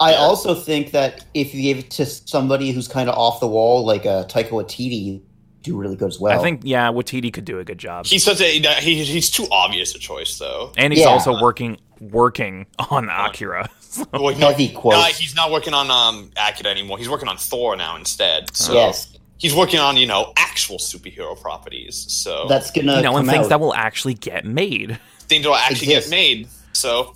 I 0.00 0.12
Yeah. 0.12 0.18
also 0.18 0.54
think 0.54 0.90
that 0.92 1.24
if 1.34 1.54
you 1.54 1.62
gave 1.62 1.78
it 1.78 1.90
to 1.92 2.06
somebody 2.06 2.72
who's 2.72 2.88
kind 2.88 3.08
of 3.08 3.16
off 3.16 3.40
the 3.40 3.46
wall, 3.46 3.84
like 3.84 4.04
uh, 4.06 4.24
Taika 4.24 4.50
Waititi, 4.50 5.20
do 5.62 5.76
really 5.76 5.96
good 5.96 6.08
as 6.08 6.18
well. 6.20 6.38
I 6.38 6.42
think 6.42 6.60
yeah, 6.64 6.88
Waititi 6.90 7.32
could 7.32 7.44
do 7.44 7.58
a 7.58 7.64
good 7.64 7.78
job, 7.78 8.04
he's 8.06 8.22
such 8.24 8.40
a 8.40 8.44
he, 8.80 9.04
he's 9.04 9.30
too 9.30 9.46
obvious 9.50 9.94
a 9.94 9.98
choice 9.98 10.36
though. 10.38 10.72
and 10.76 10.92
he's 10.92 11.02
Yeah. 11.02 11.08
also 11.08 11.40
working 11.40 11.78
working 12.00 12.66
on 12.90 13.08
Akira. 13.08 13.68
So- 13.94 14.04
Well, 14.12 14.36
no, 14.36 14.48
heavy 14.48 14.70
quotes. 14.70 14.96
no, 14.96 15.04
he's 15.04 15.36
not 15.36 15.52
working 15.52 15.72
on 15.72 15.88
um 15.90 16.30
Akira 16.36 16.68
anymore. 16.70 16.98
He's 16.98 17.08
working 17.08 17.28
on 17.28 17.36
Thor 17.36 17.76
now 17.76 17.94
instead. 17.96 18.54
So 18.56 18.72
yes, 18.74 19.16
he's 19.38 19.54
working 19.54 19.78
on 19.78 19.96
you 19.96 20.04
know 20.06 20.32
actual 20.36 20.78
superhero 20.78 21.40
properties. 21.40 22.04
So 22.08 22.46
that's 22.48 22.72
gonna 22.72 22.96
you 22.96 23.02
know, 23.02 23.16
and 23.16 23.28
things 23.28 23.44
out. 23.44 23.48
that 23.50 23.60
will 23.60 23.72
actually 23.74 24.14
get 24.14 24.44
made. 24.44 24.98
things 25.28 25.46
will 25.46 25.54
actually 25.54 25.94
Exist. 25.94 26.10
get 26.10 26.10
made. 26.10 26.48
So, 26.72 27.14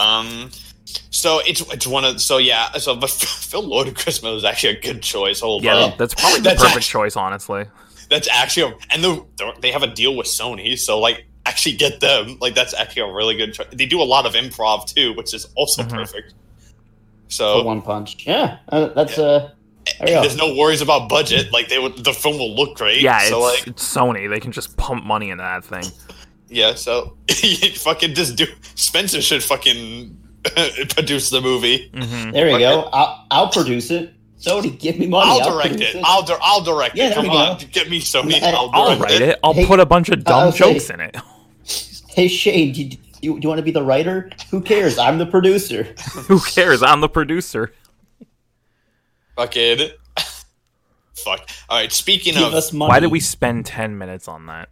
um, 0.00 0.50
so 1.10 1.40
it's 1.46 1.60
it's 1.72 1.86
one 1.86 2.04
of 2.04 2.20
so 2.20 2.38
yeah. 2.38 2.72
So 2.72 2.94
but 2.96 3.10
Phil 3.10 3.62
Lord 3.62 3.88
and 3.88 3.96
Chris 3.96 4.22
Miller 4.22 4.36
is 4.36 4.44
actually 4.44 4.76
a 4.76 4.80
good 4.80 5.02
choice. 5.02 5.40
Hold 5.40 5.62
on. 5.62 5.64
Yeah, 5.64 5.84
on, 5.84 5.94
that's 5.98 6.14
probably 6.14 6.38
the 6.40 6.44
That's 6.50 6.62
perfect 6.62 6.76
actu- 6.78 6.88
choice, 6.92 7.16
honestly. 7.16 7.64
that's 8.10 8.28
actually 8.28 8.72
a, 8.72 8.76
and 8.94 9.02
the, 9.04 9.52
they 9.60 9.70
have 9.72 9.82
a 9.82 9.88
deal 9.88 10.14
with 10.16 10.26
Sony, 10.26 10.78
so 10.78 10.98
like 10.98 11.26
actually 11.44 11.76
get 11.76 12.00
them. 12.00 12.38
Like 12.40 12.54
that's 12.54 12.74
actually 12.74 13.02
a 13.02 13.12
really 13.12 13.36
good 13.36 13.54
choice. 13.54 13.66
They 13.72 13.86
do 13.86 14.00
a 14.00 14.04
lot 14.04 14.26
of 14.26 14.34
improv 14.34 14.86
too, 14.92 15.12
which 15.14 15.32
is 15.34 15.46
also 15.56 15.82
Mhm. 15.82 15.90
perfect. 15.90 16.30
for 16.32 17.30
So 17.32 17.62
one 17.62 17.82
punch. 17.82 18.26
Yeah, 18.26 18.58
uh, 18.68 18.88
that's 18.88 19.18
uh, 19.18 19.50
there 20.00 20.20
there's 20.22 20.36
no 20.36 20.54
worries 20.54 20.80
about 20.80 21.08
budget. 21.08 21.52
Like 21.52 21.68
they 21.68 21.78
would, 21.78 22.04
the 22.04 22.12
film 22.12 22.38
will 22.38 22.54
look 22.54 22.76
great. 22.76 23.00
Yeah, 23.00 23.20
so 23.28 23.46
it's, 23.48 23.58
like 23.60 23.66
it's 23.68 23.94
Sony. 23.96 24.28
They 24.28 24.40
can 24.40 24.52
just 24.52 24.76
pump 24.76 25.04
money 25.04 25.30
into 25.30 25.42
that 25.42 25.64
thing. 25.64 25.84
yeah, 26.48 26.74
so 26.74 27.16
you 27.42 27.70
fucking 27.70 28.14
just 28.14 28.36
do. 28.36 28.46
Spencer 28.76 29.20
should 29.22 29.42
fucking 29.42 30.15
produce 30.94 31.30
the 31.30 31.40
movie. 31.40 31.90
hmm 31.94 32.30
There 32.30 32.46
you 32.46 32.52
Fuck 32.52 32.60
go. 32.60 32.90
I'll, 32.92 33.26
I'll 33.30 33.48
produce 33.48 33.90
it. 33.90 34.12
Sony, 34.38 34.78
give 34.78 34.98
me 34.98 35.06
money. 35.06 35.30
I'll 35.30 35.50
direct 35.52 35.70
produce 35.70 35.94
it. 35.94 36.02
I'll 36.04 36.22
di- 36.22 36.38
I'll 36.42 36.60
direct 36.62 36.94
Yeah, 36.94 37.04
it. 37.06 37.08
there 37.08 37.14
Come 37.16 37.24
we 37.24 37.30
on, 37.36 37.58
go. 37.58 37.64
get 37.72 37.88
me 37.88 38.00
Sony. 38.00 38.38
Yeah, 38.40 38.48
I'll, 38.54 38.70
I'll 38.72 38.98
write 38.98 39.20
it. 39.22 39.38
I'll 39.42 39.54
Hey, 39.54 39.64
put 39.66 39.80
a 39.80 39.86
bunch 39.86 40.10
of 40.10 40.22
dumb 40.24 40.34
I'll 40.44 40.52
say- 40.52 40.72
jokes 40.74 40.90
in 40.90 41.00
it. 41.00 41.16
Hey 42.16 42.28
Shane, 42.28 42.72
do 42.72 42.82
you, 42.82 42.88
do 42.90 42.96
you, 43.20 43.32
do 43.34 43.40
you 43.42 43.48
want 43.50 43.58
to 43.58 43.62
be 43.62 43.72
the 43.72 43.82
writer? 43.82 44.30
Who 44.50 44.62
cares? 44.62 44.96
I'm 44.98 45.18
the 45.18 45.26
producer. 45.26 45.82
Who 46.28 46.40
cares? 46.40 46.82
I'm 46.82 47.02
the 47.02 47.10
producer. 47.10 47.74
Fucking. 49.36 49.90
Fuck. 51.14 51.48
All 51.68 51.78
right. 51.78 51.92
Speaking 51.92 52.34
Give 52.34 52.44
of 52.44 52.54
us 52.54 52.72
money. 52.72 52.88
Why 52.88 53.00
did 53.00 53.10
we 53.10 53.20
spend 53.20 53.66
ten 53.66 53.98
minutes 53.98 54.28
on 54.28 54.46
that? 54.46 54.70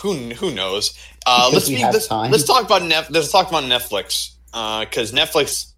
who, 0.00 0.14
who 0.14 0.54
knows? 0.54 0.96
Uh, 1.26 1.50
let's 1.52 1.68
we 1.68 1.74
speak, 1.74 1.84
have 1.84 1.92
let's, 1.92 2.06
time. 2.06 2.30
let's 2.30 2.44
talk 2.44 2.64
about 2.64 2.82
Nef- 2.84 3.10
Let's 3.10 3.30
talk 3.30 3.48
about 3.48 3.64
Netflix. 3.64 4.30
Because 4.50 5.12
Netflix, 5.12 5.72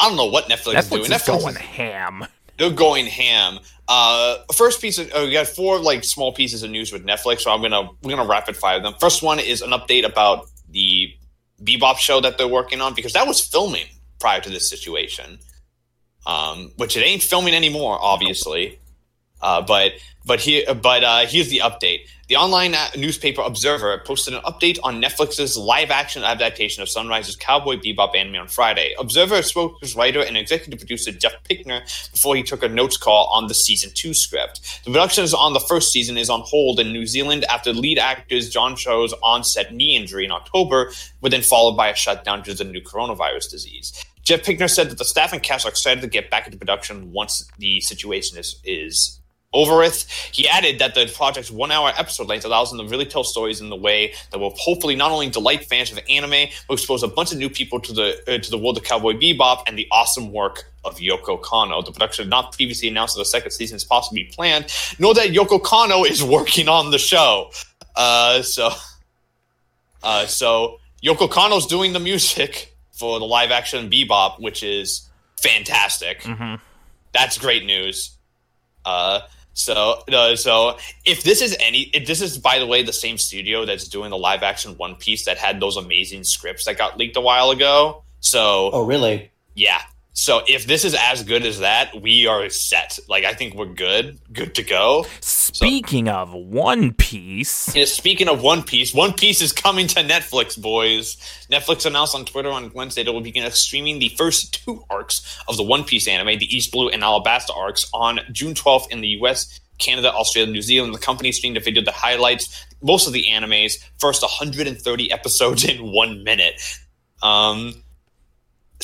I 0.00 0.08
don't 0.08 0.16
know 0.16 0.26
what 0.26 0.44
Netflix, 0.46 0.78
is 0.78 0.88
doing. 0.88 1.02
Netflix 1.02 1.04
is 1.04 1.08
Netflix 1.10 1.40
going 1.40 1.54
ham. 1.56 2.26
they're 2.58 2.70
going 2.70 3.06
ham. 3.06 3.58
Uh, 3.86 4.38
first 4.54 4.80
piece 4.80 4.98
of 4.98 5.10
oh, 5.14 5.26
we 5.26 5.32
got 5.32 5.46
four 5.46 5.78
like 5.78 6.04
small 6.04 6.32
pieces 6.32 6.62
of 6.62 6.70
news 6.70 6.92
with 6.92 7.04
Netflix, 7.04 7.40
so 7.40 7.52
I'm 7.52 7.60
gonna 7.60 7.90
we're 8.02 8.16
gonna 8.16 8.28
rapid 8.28 8.56
fire 8.56 8.80
them. 8.80 8.94
First 8.98 9.22
one 9.22 9.38
is 9.38 9.60
an 9.60 9.70
update 9.70 10.06
about 10.06 10.46
the 10.70 11.14
Bebop 11.62 11.98
show 11.98 12.20
that 12.20 12.38
they're 12.38 12.48
working 12.48 12.80
on 12.80 12.94
because 12.94 13.12
that 13.12 13.26
was 13.26 13.40
filming 13.40 13.86
prior 14.20 14.40
to 14.40 14.48
this 14.48 14.70
situation, 14.70 15.38
um, 16.26 16.72
which 16.76 16.96
it 16.96 17.00
ain't 17.00 17.22
filming 17.22 17.54
anymore, 17.54 17.98
obviously. 18.00 18.78
Uh, 19.44 19.60
but 19.60 19.92
but 20.24 20.40
here 20.40 20.64
but 20.74 21.04
uh, 21.04 21.26
here's 21.26 21.50
the 21.50 21.58
update. 21.58 22.08
The 22.28 22.36
online 22.36 22.74
uh, 22.74 22.88
newspaper 22.96 23.42
Observer 23.42 23.98
posted 24.06 24.32
an 24.32 24.40
update 24.44 24.78
on 24.82 25.02
Netflix's 25.02 25.58
live-action 25.58 26.24
adaptation 26.24 26.82
of 26.82 26.88
Sunrise's 26.88 27.36
Cowboy 27.36 27.76
Bebop 27.76 28.16
anime 28.16 28.36
on 28.36 28.48
Friday. 28.48 28.94
Observer 28.98 29.42
spoke 29.42 29.78
with 29.82 29.94
writer 29.94 30.22
and 30.22 30.34
executive 30.38 30.80
producer 30.80 31.12
Jeff 31.12 31.34
Pinkner 31.44 31.82
before 32.10 32.34
he 32.34 32.42
took 32.42 32.62
a 32.62 32.68
notes 32.68 32.96
call 32.96 33.26
on 33.26 33.48
the 33.48 33.54
season 33.54 33.90
two 33.92 34.14
script. 34.14 34.82
The 34.84 34.90
production 34.90 35.24
on 35.36 35.52
the 35.52 35.60
first 35.60 35.92
season 35.92 36.16
is 36.16 36.30
on 36.30 36.40
hold 36.46 36.80
in 36.80 36.94
New 36.94 37.06
Zealand 37.06 37.44
after 37.44 37.74
lead 37.74 37.98
actors 37.98 38.48
John 38.48 38.76
Cho's 38.76 39.12
onset 39.22 39.74
knee 39.74 39.94
injury 39.94 40.24
in 40.24 40.32
October, 40.32 40.90
but 41.20 41.30
then 41.30 41.42
followed 41.42 41.76
by 41.76 41.88
a 41.88 41.94
shutdown 41.94 42.40
due 42.40 42.54
to 42.54 42.64
the 42.64 42.70
new 42.70 42.80
coronavirus 42.80 43.50
disease. 43.50 44.02
Jeff 44.22 44.40
Pinkner 44.40 44.70
said 44.70 44.88
that 44.88 44.96
the 44.96 45.04
staff 45.04 45.34
and 45.34 45.42
cast 45.42 45.66
are 45.66 45.68
excited 45.68 46.00
to 46.00 46.06
get 46.06 46.30
back 46.30 46.46
into 46.46 46.56
production 46.56 47.12
once 47.12 47.46
the 47.58 47.82
situation 47.82 48.38
is 48.38 48.58
is 48.64 49.20
over 49.54 49.78
with. 49.78 50.08
He 50.32 50.46
added 50.48 50.78
that 50.80 50.94
the 50.94 51.10
project's 51.14 51.50
one 51.50 51.70
hour 51.70 51.92
episode 51.96 52.28
length 52.28 52.44
allows 52.44 52.70
them 52.70 52.80
to 52.80 52.88
really 52.88 53.06
tell 53.06 53.24
stories 53.24 53.60
in 53.60 53.70
the 53.70 53.76
way 53.76 54.12
that 54.30 54.38
will 54.38 54.54
hopefully 54.58 54.94
not 54.96 55.10
only 55.10 55.30
delight 55.30 55.64
fans 55.64 55.90
of 55.90 55.98
anime, 56.10 56.50
but 56.68 56.74
expose 56.74 57.02
a 57.02 57.08
bunch 57.08 57.32
of 57.32 57.38
new 57.38 57.48
people 57.48 57.80
to 57.80 57.92
the 57.92 58.22
uh, 58.28 58.38
to 58.38 58.50
the 58.50 58.58
world 58.58 58.76
of 58.76 58.84
Cowboy 58.84 59.14
Bebop 59.14 59.62
and 59.66 59.78
the 59.78 59.88
awesome 59.90 60.32
work 60.32 60.64
of 60.84 60.98
Yoko 60.98 61.40
Kanno. 61.40 61.84
The 61.84 61.92
production 61.92 62.24
had 62.24 62.30
not 62.30 62.52
previously 62.52 62.88
announced 62.88 63.14
that 63.16 63.22
a 63.22 63.26
second 63.26 63.52
season 63.52 63.76
is 63.76 63.84
possibly 63.84 64.24
planned, 64.24 64.66
nor 64.98 65.14
that 65.14 65.28
Yoko 65.28 65.60
Kanno 65.60 66.06
is 66.08 66.22
working 66.36 66.68
on 66.68 66.90
the 66.90 66.98
show. 66.98 67.50
Uh, 67.96 68.42
so, 68.42 68.70
uh, 70.02 70.26
so 70.26 70.80
Yoko 71.02 71.28
Kanno's 71.30 71.66
doing 71.66 71.92
the 71.92 72.00
music 72.00 72.74
for 72.92 73.18
the 73.18 73.24
live 73.24 73.50
action 73.50 73.88
Bebop, 73.90 74.40
which 74.40 74.62
is 74.62 75.08
fantastic 75.40 76.22
hmm 76.22 76.54
that's 77.14 77.38
great 77.38 77.64
news. 77.64 78.18
Uh, 78.84 79.20
so 79.54 80.02
uh, 80.12 80.36
so 80.36 80.76
if 81.04 81.22
this 81.22 81.40
is 81.40 81.56
any, 81.60 81.82
if 81.94 82.06
this 82.06 82.20
is 82.20 82.36
by 82.38 82.58
the 82.58 82.66
way 82.66 82.82
the 82.82 82.92
same 82.92 83.16
studio 83.18 83.64
that's 83.64 83.88
doing 83.88 84.10
the 84.10 84.18
live 84.18 84.42
action 84.42 84.76
One 84.76 84.96
Piece 84.96 85.24
that 85.24 85.38
had 85.38 85.60
those 85.60 85.76
amazing 85.76 86.24
scripts 86.24 86.64
that 86.66 86.76
got 86.76 86.98
leaked 86.98 87.16
a 87.16 87.20
while 87.20 87.50
ago. 87.50 88.02
So 88.20 88.70
Oh, 88.72 88.84
really? 88.84 89.30
yeah, 89.54 89.80
So 90.16 90.42
if 90.46 90.66
this 90.66 90.84
is 90.84 90.94
as 90.94 91.24
good 91.24 91.44
as 91.44 91.58
that, 91.58 92.00
we 92.00 92.28
are 92.28 92.48
set. 92.48 93.00
Like 93.08 93.24
I 93.24 93.34
think 93.34 93.56
we're 93.56 93.66
good, 93.66 94.20
good 94.32 94.54
to 94.54 94.62
go. 94.62 95.06
Speaking 95.20 96.08
of 96.08 96.32
One 96.32 96.92
Piece, 96.92 97.74
Yeah, 97.74 97.84
speaking 97.84 98.28
of 98.28 98.40
One 98.40 98.62
Piece, 98.62 98.94
One 98.94 99.12
Piece 99.12 99.42
is 99.42 99.52
coming 99.52 99.88
to 99.88 100.04
Netflix, 100.04 100.60
boys. 100.60 101.16
Netflix 101.50 101.84
announced 101.84 102.14
on 102.14 102.24
Twitter 102.24 102.48
on 102.50 102.70
Wednesday 102.74 103.02
that 103.02 103.10
it 103.10 103.12
will 103.12 103.22
begin 103.22 103.50
streaming 103.50 103.98
the 103.98 104.08
first 104.10 104.64
two 104.64 104.84
arcs 104.88 105.42
of 105.48 105.56
the 105.56 105.64
One 105.64 105.82
Piece 105.82 106.06
anime, 106.06 106.38
the 106.38 106.56
East 106.56 106.70
Blue 106.70 106.88
and 106.88 107.02
Alabasta 107.02 107.50
arcs, 107.56 107.90
on 107.92 108.20
June 108.30 108.54
12th 108.54 108.90
in 108.92 109.00
the 109.00 109.08
US, 109.20 109.60
Canada, 109.78 110.12
Australia, 110.12 110.46
and 110.46 110.52
New 110.52 110.62
Zealand. 110.62 110.94
The 110.94 110.98
company 110.98 111.32
streamed 111.32 111.56
a 111.56 111.60
video 111.60 111.82
that 111.82 111.94
highlights 111.94 112.64
most 112.80 113.08
of 113.08 113.12
the 113.12 113.30
anime's 113.30 113.84
first 113.98 114.22
130 114.22 115.10
episodes 115.10 115.64
in 115.64 115.78
one 115.92 116.22
minute. 116.22 116.62
Um, 117.20 117.83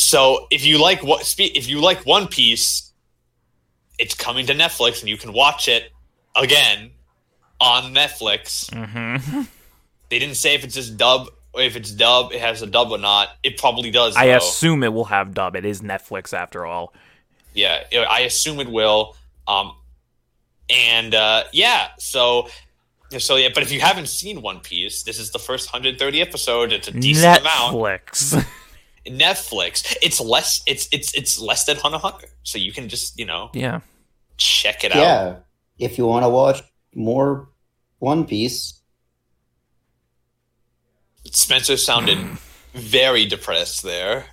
so 0.01 0.47
if 0.51 0.65
you 0.65 0.81
like 0.81 1.03
what 1.03 1.35
if 1.39 1.69
you 1.69 1.81
like 1.81 2.07
One 2.07 2.27
Piece, 2.29 2.91
it's 3.99 4.15
coming 4.15 4.47
to 4.47 4.55
Netflix 4.55 5.01
and 5.01 5.09
you 5.09 5.17
can 5.17 5.33
watch 5.33 5.69
it 5.69 5.93
again 6.35 6.91
on 7.61 7.95
Netflix. 7.95 8.71
hmm 8.73 9.43
They 10.09 10.19
didn't 10.19 10.37
say 10.37 10.55
if 10.55 10.65
it's 10.65 10.75
just 10.75 10.97
dub 10.97 11.29
or 11.53 11.61
if 11.63 11.77
it's 11.77 11.91
dub, 11.91 12.33
it 12.33 12.41
has 12.41 12.63
a 12.63 12.67
dub 12.67 12.91
or 12.91 12.99
not. 12.99 13.29
It 13.43 13.59
probably 13.59 13.91
does. 13.91 14.17
I 14.17 14.27
though. 14.29 14.37
assume 14.37 14.83
it 14.83 14.93
will 14.93 15.05
have 15.05 15.35
dub. 15.35 15.55
It 15.57 15.65
is 15.65 15.83
Netflix 15.83 16.33
after 16.33 16.65
all. 16.65 16.95
Yeah, 17.55 17.83
I 18.09 18.21
assume 18.21 18.61
it 18.61 18.71
will. 18.71 19.17
Um, 19.47 19.73
and 20.71 21.15
uh, 21.15 21.45
yeah, 21.53 21.89
so 21.99 22.49
so 23.19 23.37
yeah. 23.37 23.49
But 23.53 23.65
if 23.65 23.73
you 23.73 23.81
haven't 23.81 24.09
seen 24.09 24.41
One 24.41 24.61
Piece, 24.61 25.03
this 25.03 25.19
is 25.19 25.31
the 25.33 25.39
first 25.39 25.73
130 25.73 26.21
episode. 26.21 26.73
It's 26.73 26.89
a 26.89 26.93
decent 26.93 27.41
amount. 27.41 27.77
Netflix. 27.77 28.47
Netflix. 29.07 29.97
It's 30.03 30.21
less. 30.21 30.63
It's 30.67 30.89
it's 30.93 31.15
it's 31.15 31.41
less 31.41 31.65
than 31.65 31.77
Hunter 31.77 31.97
x 31.97 32.03
Hunter. 32.03 32.29
So 32.43 32.59
you 32.59 32.73
can 32.73 32.89
just 32.89 33.19
you 33.19 33.25
know 33.27 33.51
yeah. 33.55 33.81
check 34.37 34.85
it 34.85 34.93
out. 34.93 34.99
Yeah. 34.99 35.37
If 35.79 35.97
you 35.99 36.07
want 36.07 36.25
to 36.25 36.29
watch 36.29 36.63
more 36.95 37.49
One 37.99 38.25
Piece, 38.27 38.81
Spencer 41.31 41.77
sounded 41.77 42.19
very 42.75 43.27
depressed 43.27 43.83
there. 43.83 44.27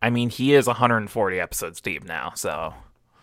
I 0.00 0.10
mean, 0.10 0.30
he 0.30 0.54
is 0.54 0.66
140 0.66 1.38
episodes 1.40 1.80
deep 1.80 2.04
now, 2.04 2.32
so 2.34 2.74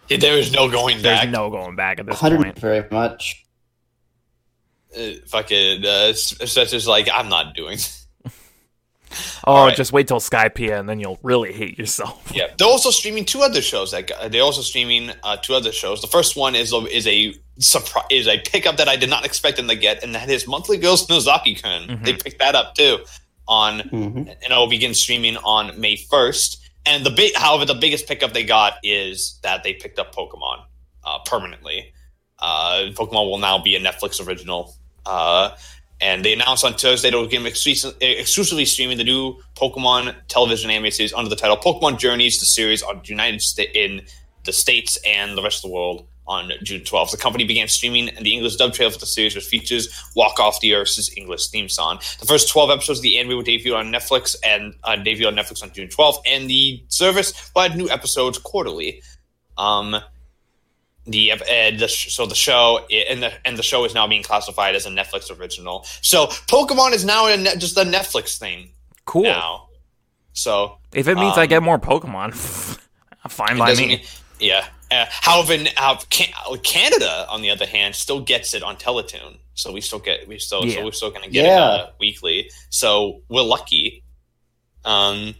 There 0.07 0.37
is 0.37 0.53
no 0.53 0.69
going 0.69 1.01
there's 1.01 1.19
back. 1.19 1.29
no 1.29 1.49
going 1.49 1.75
back 1.75 1.99
at 1.99 2.05
this 2.05 2.21
100 2.21 2.43
point. 2.43 2.59
very 2.59 2.85
much. 2.89 3.45
uh, 4.97 5.11
fucking 5.27 5.85
uh, 5.85 6.13
Spencer's 6.13 6.87
like, 6.87 7.09
I'm 7.13 7.27
not 7.29 7.53
doing. 7.53 7.77
Oh, 9.45 9.53
Alright. 9.55 9.75
just 9.77 9.91
wait 9.91 10.07
till 10.07 10.19
Skypiea 10.19 10.79
and 10.79 10.87
then 10.87 10.99
you'll 10.99 11.19
really 11.23 11.51
hate 11.53 11.77
yourself. 11.77 12.31
Yeah, 12.33 12.47
they're 12.57 12.67
also 12.67 12.91
streaming 12.91 13.25
two 13.25 13.41
other 13.41 13.61
shows. 13.61 13.91
That 13.91 14.07
got, 14.07 14.31
they're 14.31 14.43
also 14.43 14.61
streaming 14.61 15.11
uh, 15.23 15.37
two 15.37 15.53
other 15.55 15.71
shows. 15.71 16.01
The 16.01 16.07
first 16.07 16.35
one 16.35 16.55
is 16.55 16.73
a, 16.73 16.77
is 16.85 17.07
a 17.07 17.33
surprise, 17.57 18.05
is 18.11 18.27
a 18.27 18.39
pickup 18.39 18.77
that 18.77 18.87
I 18.87 18.95
did 18.95 19.09
not 19.09 19.25
expect 19.25 19.57
them 19.57 19.67
to 19.67 19.75
get, 19.75 20.03
and 20.03 20.13
that 20.15 20.29
is 20.29 20.47
Monthly 20.47 20.77
Girls 20.77 21.07
Nozaki-kun. 21.09 21.87
Mhm. 21.87 22.05
They 22.05 22.13
picked 22.13 22.39
that 22.39 22.55
up 22.55 22.75
too, 22.75 22.99
on 23.47 23.79
hmm 23.79 24.17
and 24.17 24.29
it 24.29 24.51
will 24.51 24.69
begin 24.69 24.93
streaming 24.93 25.37
on 25.37 25.79
May 25.79 25.95
first. 25.95 26.57
And 26.85 27.05
the 27.05 27.09
big, 27.11 27.35
however, 27.35 27.65
the 27.65 27.75
biggest 27.75 28.07
pickup 28.07 28.33
they 28.33 28.43
got 28.43 28.75
is 28.83 29.39
that 29.43 29.63
they 29.63 29.73
picked 29.73 29.99
up 29.99 30.15
Pokemon 30.15 30.63
uh, 31.03 31.19
permanently. 31.25 31.93
Uh, 32.39 32.89
Pokemon 32.93 33.29
will 33.29 33.37
now 33.37 33.57
be 33.61 33.75
a 33.75 33.79
Netflix 33.79 34.25
original. 34.25 34.75
Uh, 35.05 35.51
and 36.01 36.23
they 36.23 36.33
announced 36.33 36.63
on 36.63 36.73
Thursday 36.73 37.11
will 37.11 37.25
begin 37.25 37.43
exclusi- 37.43 37.95
exclusively 38.01 38.65
streaming 38.65 38.97
the 38.97 39.03
new 39.03 39.35
Pokemon 39.55 40.15
television 40.27 40.69
anime 40.69 40.91
series 40.91 41.13
under 41.13 41.29
the 41.29 41.35
title 41.35 41.57
Pokemon 41.57 41.99
Journeys, 41.99 42.39
the 42.39 42.45
series 42.45 42.81
on 42.81 43.01
United 43.05 43.41
States 43.41 43.71
in 43.75 44.01
the 44.45 44.53
States 44.53 44.97
and 45.05 45.37
the 45.37 45.43
rest 45.43 45.63
of 45.63 45.69
the 45.69 45.75
world 45.75 46.07
on 46.29 46.51
June 46.63 46.81
12th. 46.81 47.11
The 47.11 47.17
company 47.17 47.43
began 47.43 47.67
streaming 47.67 48.11
the 48.21 48.33
English 48.33 48.55
dub 48.55 48.73
trailer 48.73 48.91
for 48.91 48.99
the 48.99 49.07
series, 49.07 49.35
which 49.35 49.45
features 49.45 49.89
Walk 50.15 50.39
Off 50.39 50.61
the 50.61 50.75
Earth's 50.75 51.09
English 51.17 51.47
theme 51.47 51.67
song. 51.67 51.99
The 52.19 52.25
first 52.27 52.49
12 52.49 52.69
episodes 52.69 52.99
of 52.99 53.03
the 53.03 53.17
anime 53.17 53.37
will 53.37 53.41
debut 53.41 53.75
on 53.75 53.91
Netflix 53.91 54.35
and 54.43 54.75
uh, 54.83 54.91
on 54.91 55.03
Netflix 55.03 55.63
on 55.63 55.73
June 55.73 55.87
12th, 55.87 56.21
and 56.25 56.49
the 56.49 56.83
service 56.87 57.51
will 57.55 57.63
add 57.63 57.75
new 57.75 57.89
episodes 57.89 58.37
quarterly. 58.37 59.01
Um, 59.57 59.97
the, 61.11 61.31
uh, 61.33 61.37
the 61.77 61.87
sh- 61.87 62.13
so 62.13 62.25
the 62.25 62.35
show 62.35 62.79
and 63.09 63.21
the 63.23 63.31
and 63.45 63.57
the 63.57 63.63
show 63.63 63.83
is 63.85 63.93
now 63.93 64.07
being 64.07 64.23
classified 64.23 64.75
as 64.75 64.85
a 64.85 64.89
Netflix 64.89 65.37
original. 65.37 65.85
So 66.01 66.27
Pokemon 66.27 66.93
is 66.93 67.03
now 67.05 67.27
a 67.27 67.37
net, 67.37 67.57
just 67.59 67.77
a 67.77 67.83
Netflix 67.83 68.37
thing 68.37 68.69
Cool. 69.05 69.23
now. 69.23 69.67
So 70.33 70.77
If 70.93 71.07
it 71.07 71.15
means 71.15 71.37
I 71.37 71.43
Um, 71.43 71.47
get 71.49 71.63
more 71.63 71.79
Pokemon, 71.79 72.33
fine 73.29 73.55
it 73.55 73.59
by 73.59 73.69
doesn't 73.69 73.87
me. 73.87 73.95
mean- 73.97 74.05
yeah. 74.39 74.65
Uh, 74.91 75.05
however, 75.09 75.55
uh, 75.77 75.97
Can- 76.09 76.33
Canada, 76.63 77.27
on 77.29 77.41
the 77.41 77.49
other 77.51 77.65
hand, 77.67 77.93
still 77.95 78.21
gets 78.21 78.53
it 78.55 78.63
on 78.63 78.75
Teletoon. 78.77 79.37
So 79.53 79.71
we 79.71 79.81
still 79.81 79.99
get 79.99 80.27
we 80.27 80.39
still 80.39 80.65
Yeah. 80.65 80.75
so 80.75 80.85
we're 80.85 80.91
still 80.93 81.09
going 81.11 81.23
to 81.23 81.29
get 81.29 81.45
it 81.45 81.51
uh, 81.51 81.89
weekly. 81.99 82.49
So 82.69 83.21
we're 83.29 83.41
lucky. 83.43 84.03
Um. 84.85 85.35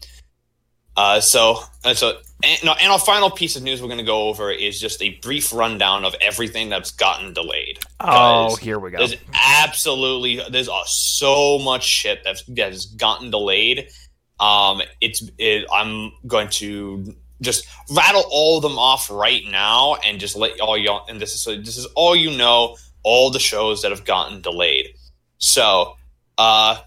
Uh. 0.97 1.19
So 1.21 1.63
uh, 1.85 1.93
so 1.93 2.19
and, 2.41 2.63
no, 2.63 2.73
and 2.73 2.91
our 2.91 2.99
final 2.99 3.29
piece 3.29 3.55
of 3.55 3.63
news 3.63 3.81
we're 3.81 3.89
going 3.89 3.99
to 3.99 4.05
go 4.05 4.29
over 4.29 4.49
is 4.49 4.79
just 4.79 5.01
a 5.01 5.11
brief 5.19 5.53
rundown 5.53 6.05
of 6.05 6.15
everything 6.21 6.69
that's 6.69 6.91
gotten 6.91 7.33
delayed. 7.33 7.79
Oh, 7.99 8.55
here 8.55 8.79
we 8.79 8.91
go. 8.91 8.99
There's 8.99 9.15
absolutely 9.33 10.41
there's 10.49 10.69
uh, 10.69 10.83
so 10.85 11.59
much 11.59 11.83
shit 11.85 12.23
that's 12.23 12.43
that 12.43 12.71
has 12.71 12.85
gotten 12.85 13.29
delayed. 13.29 13.89
Um, 14.39 14.81
it's 15.01 15.21
it, 15.37 15.65
I'm 15.71 16.13
going 16.27 16.49
to 16.49 17.13
just 17.41 17.67
rattle 17.91 18.23
all 18.31 18.57
of 18.57 18.63
them 18.63 18.79
off 18.79 19.09
right 19.09 19.43
now 19.45 19.95
and 19.95 20.19
just 20.19 20.35
let 20.35 20.59
all 20.61 20.77
y'all 20.77 21.05
and 21.07 21.21
this 21.21 21.33
is 21.33 21.41
so 21.41 21.55
this 21.55 21.77
is 21.77 21.85
all 21.95 22.15
you 22.15 22.35
know 22.37 22.77
all 23.03 23.31
the 23.31 23.39
shows 23.39 23.81
that 23.81 23.91
have 23.91 24.05
gotten 24.05 24.41
delayed. 24.41 24.93
So, 25.39 25.95
uh, 26.37 26.77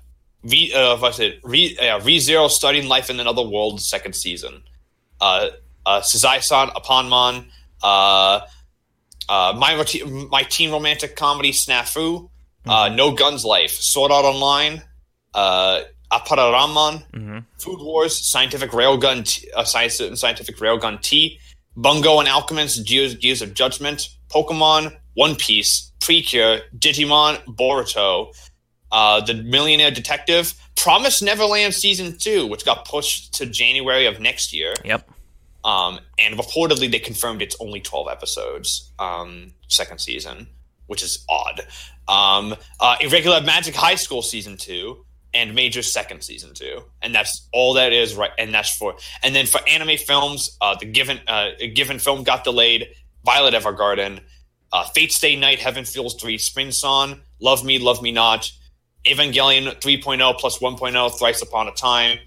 V 0.44 0.72
uh, 0.74 0.94
if 0.94 1.02
I 1.02 1.10
said 1.10 1.40
Re 1.42 1.76
uh, 1.78 2.00
ReZero 2.00 2.48
starting 2.48 2.88
life 2.88 3.10
in 3.10 3.20
another 3.20 3.42
world 3.42 3.82
second 3.82 4.14
season. 4.14 4.62
Uh, 5.22 5.50
uh, 5.86 6.00
Sazae-san 6.00 6.68
Anpanman. 6.68 7.46
Uh, 7.82 8.40
uh, 9.28 9.54
my 9.56 9.76
my 10.30 10.42
teen 10.42 10.70
romantic 10.70 11.16
comedy 11.16 11.52
Snafu. 11.52 12.28
Uh, 12.64 12.88
no 12.94 13.10
Guns 13.10 13.44
Life, 13.44 13.72
Sword 13.72 14.12
Art 14.12 14.24
Online, 14.24 14.82
uh, 15.34 15.80
Appare-Ranman, 16.12 17.02
hmm 17.12 17.38
Food 17.58 17.80
Wars, 17.80 18.16
Scientific 18.16 18.70
Railgun, 18.70 19.24
T- 19.26 19.48
uh, 19.56 19.64
Science, 19.64 20.00
Scientific 20.20 20.56
Railgun 20.58 21.00
T, 21.00 21.38
Bungo 21.76 22.20
and 22.20 22.28
Alchemist, 22.28 22.86
Gears, 22.86 23.14
Gears 23.16 23.42
of 23.42 23.54
Judgment, 23.54 24.08
Pokemon, 24.28 24.96
One 25.14 25.34
Piece, 25.36 25.90
Precure, 26.00 26.60
Digimon, 26.78 27.42
Boruto, 27.46 28.32
uh, 28.92 29.20
The 29.20 29.34
Millionaire 29.34 29.90
Detective, 29.90 30.54
Promise 30.76 31.22
Neverland 31.22 31.74
Season 31.74 32.16
2, 32.18 32.46
which 32.46 32.64
got 32.64 32.84
pushed 32.86 33.34
to 33.34 33.46
January 33.46 34.06
of 34.06 34.20
next 34.20 34.52
year. 34.52 34.74
Yep. 34.84 35.08
Um, 35.64 36.00
and 36.18 36.38
reportedly, 36.38 36.90
they 36.90 36.98
confirmed 36.98 37.42
it's 37.42 37.56
only 37.60 37.80
12 37.80 38.08
episodes, 38.10 38.92
um, 38.98 39.52
second 39.68 40.00
season, 40.00 40.48
which 40.86 41.02
is 41.02 41.24
odd. 41.28 41.60
Um, 42.08 42.56
uh, 42.80 42.96
Irregular 43.00 43.40
Magic 43.40 43.74
High 43.74 43.94
School 43.94 44.22
Season 44.22 44.56
2 44.56 45.04
and 45.34 45.54
Major 45.54 45.82
Second 45.82 46.22
Season 46.22 46.52
2. 46.52 46.82
And 47.00 47.14
that's 47.14 47.48
all 47.52 47.74
that 47.74 47.92
is, 47.92 48.14
right? 48.14 48.32
And 48.38 48.52
that's 48.52 48.76
for. 48.76 48.96
And 49.22 49.34
then 49.34 49.46
for 49.46 49.60
anime 49.68 49.96
films, 49.98 50.56
uh, 50.60 50.76
the 50.78 50.86
given, 50.86 51.20
uh, 51.26 51.50
given 51.74 51.98
film 51.98 52.22
got 52.22 52.44
delayed 52.44 52.88
Violet 53.24 53.54
Evergarden, 53.54 54.20
uh, 54.72 54.84
Fate 54.84 55.12
Stay 55.12 55.36
Night, 55.36 55.58
Heaven's 55.58 55.92
Feel 55.92 56.10
3, 56.10 56.38
Spring 56.38 56.72
Song, 56.72 57.20
Love 57.40 57.64
Me, 57.64 57.78
Love 57.78 58.02
Me 58.02 58.10
Not, 58.10 58.50
Evangelion 59.06 59.80
3.0 59.80 60.38
plus 60.38 60.58
1.0, 60.58 61.18
Thrice 61.18 61.42
Upon 61.42 61.68
a 61.68 61.72
Time, 61.72 62.18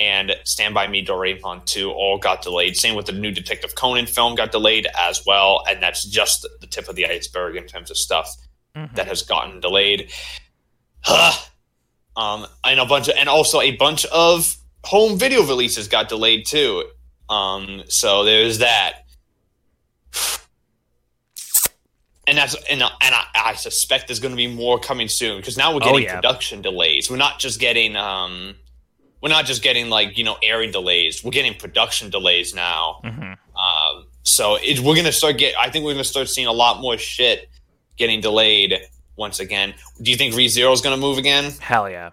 and 0.00 0.34
Stand 0.44 0.74
By 0.74 0.88
Me 0.88 1.04
Doraemon 1.04 1.66
2 1.66 1.90
all 1.92 2.18
got 2.18 2.42
delayed. 2.42 2.76
Same 2.76 2.94
with 2.96 3.06
the 3.06 3.12
new 3.12 3.30
Detective 3.30 3.74
Conan 3.74 4.06
film 4.06 4.34
got 4.34 4.50
delayed 4.50 4.86
as 4.98 5.24
well, 5.26 5.62
and 5.68 5.82
that's 5.82 6.02
just 6.04 6.48
the 6.60 6.66
tip 6.66 6.88
of 6.88 6.96
the 6.96 7.06
iceberg 7.06 7.54
in 7.56 7.66
terms 7.66 7.90
of 7.90 7.96
stuff 7.98 8.34
Mhm. 8.76 8.94
that 8.96 9.06
has 9.06 9.22
gotten 9.22 9.60
delayed. 9.60 10.10
um, 12.16 12.46
and 12.64 12.80
a 12.80 12.86
bunch 12.86 13.08
of, 13.08 13.14
and 13.16 13.28
also 13.28 13.60
a 13.60 13.76
bunch 13.76 14.04
of 14.06 14.56
home 14.84 15.18
video 15.18 15.42
releases 15.42 15.86
got 15.88 16.08
delayed 16.08 16.46
too. 16.46 16.84
Um, 17.28 17.82
so 17.88 18.24
there's 18.24 18.58
that. 18.58 19.04
And 22.26 22.38
that's 22.38 22.54
and, 22.70 22.80
and 22.82 23.14
I, 23.14 23.24
I 23.34 23.54
suspect 23.54 24.06
there's 24.06 24.20
going 24.20 24.32
to 24.32 24.36
be 24.36 24.46
more 24.46 24.78
coming 24.78 25.08
soon 25.08 25.38
because 25.38 25.56
now 25.56 25.72
we're 25.72 25.80
Oh, 25.82 25.86
getting 25.92 26.02
yeah. 26.04 26.14
production 26.16 26.62
delays. 26.62 27.10
We're 27.10 27.16
not 27.16 27.40
just 27.40 27.58
getting 27.58 27.96
um, 27.96 28.54
we're 29.22 29.28
not 29.28 29.44
just 29.46 29.62
getting 29.62 29.88
like 29.90 30.16
you 30.18 30.24
know 30.24 30.36
airing 30.42 30.70
delays. 30.72 31.22
We're 31.24 31.30
getting 31.30 31.54
production 31.54 32.10
delays 32.10 32.54
now. 32.54 33.00
hmm 33.04 33.32
Um, 33.58 34.06
so 34.22 34.56
it, 34.56 34.80
we're 34.80 34.96
gonna 34.96 35.12
start 35.12 35.38
get. 35.38 35.54
I 35.58 35.70
think 35.70 35.84
we're 35.84 35.92
gonna 35.92 36.04
start 36.04 36.28
seeing 36.28 36.46
a 36.46 36.52
lot 36.52 36.80
more 36.80 36.96
shit 36.98 37.48
getting 37.96 38.20
delayed 38.20 38.74
once 39.16 39.40
again. 39.40 39.74
Do 40.00 40.10
you 40.10 40.16
think 40.16 40.34
ReZero 40.34 40.72
is 40.72 40.80
gonna 40.80 40.96
move 40.96 41.18
again? 41.18 41.52
Hell 41.60 41.88
yeah. 41.90 42.10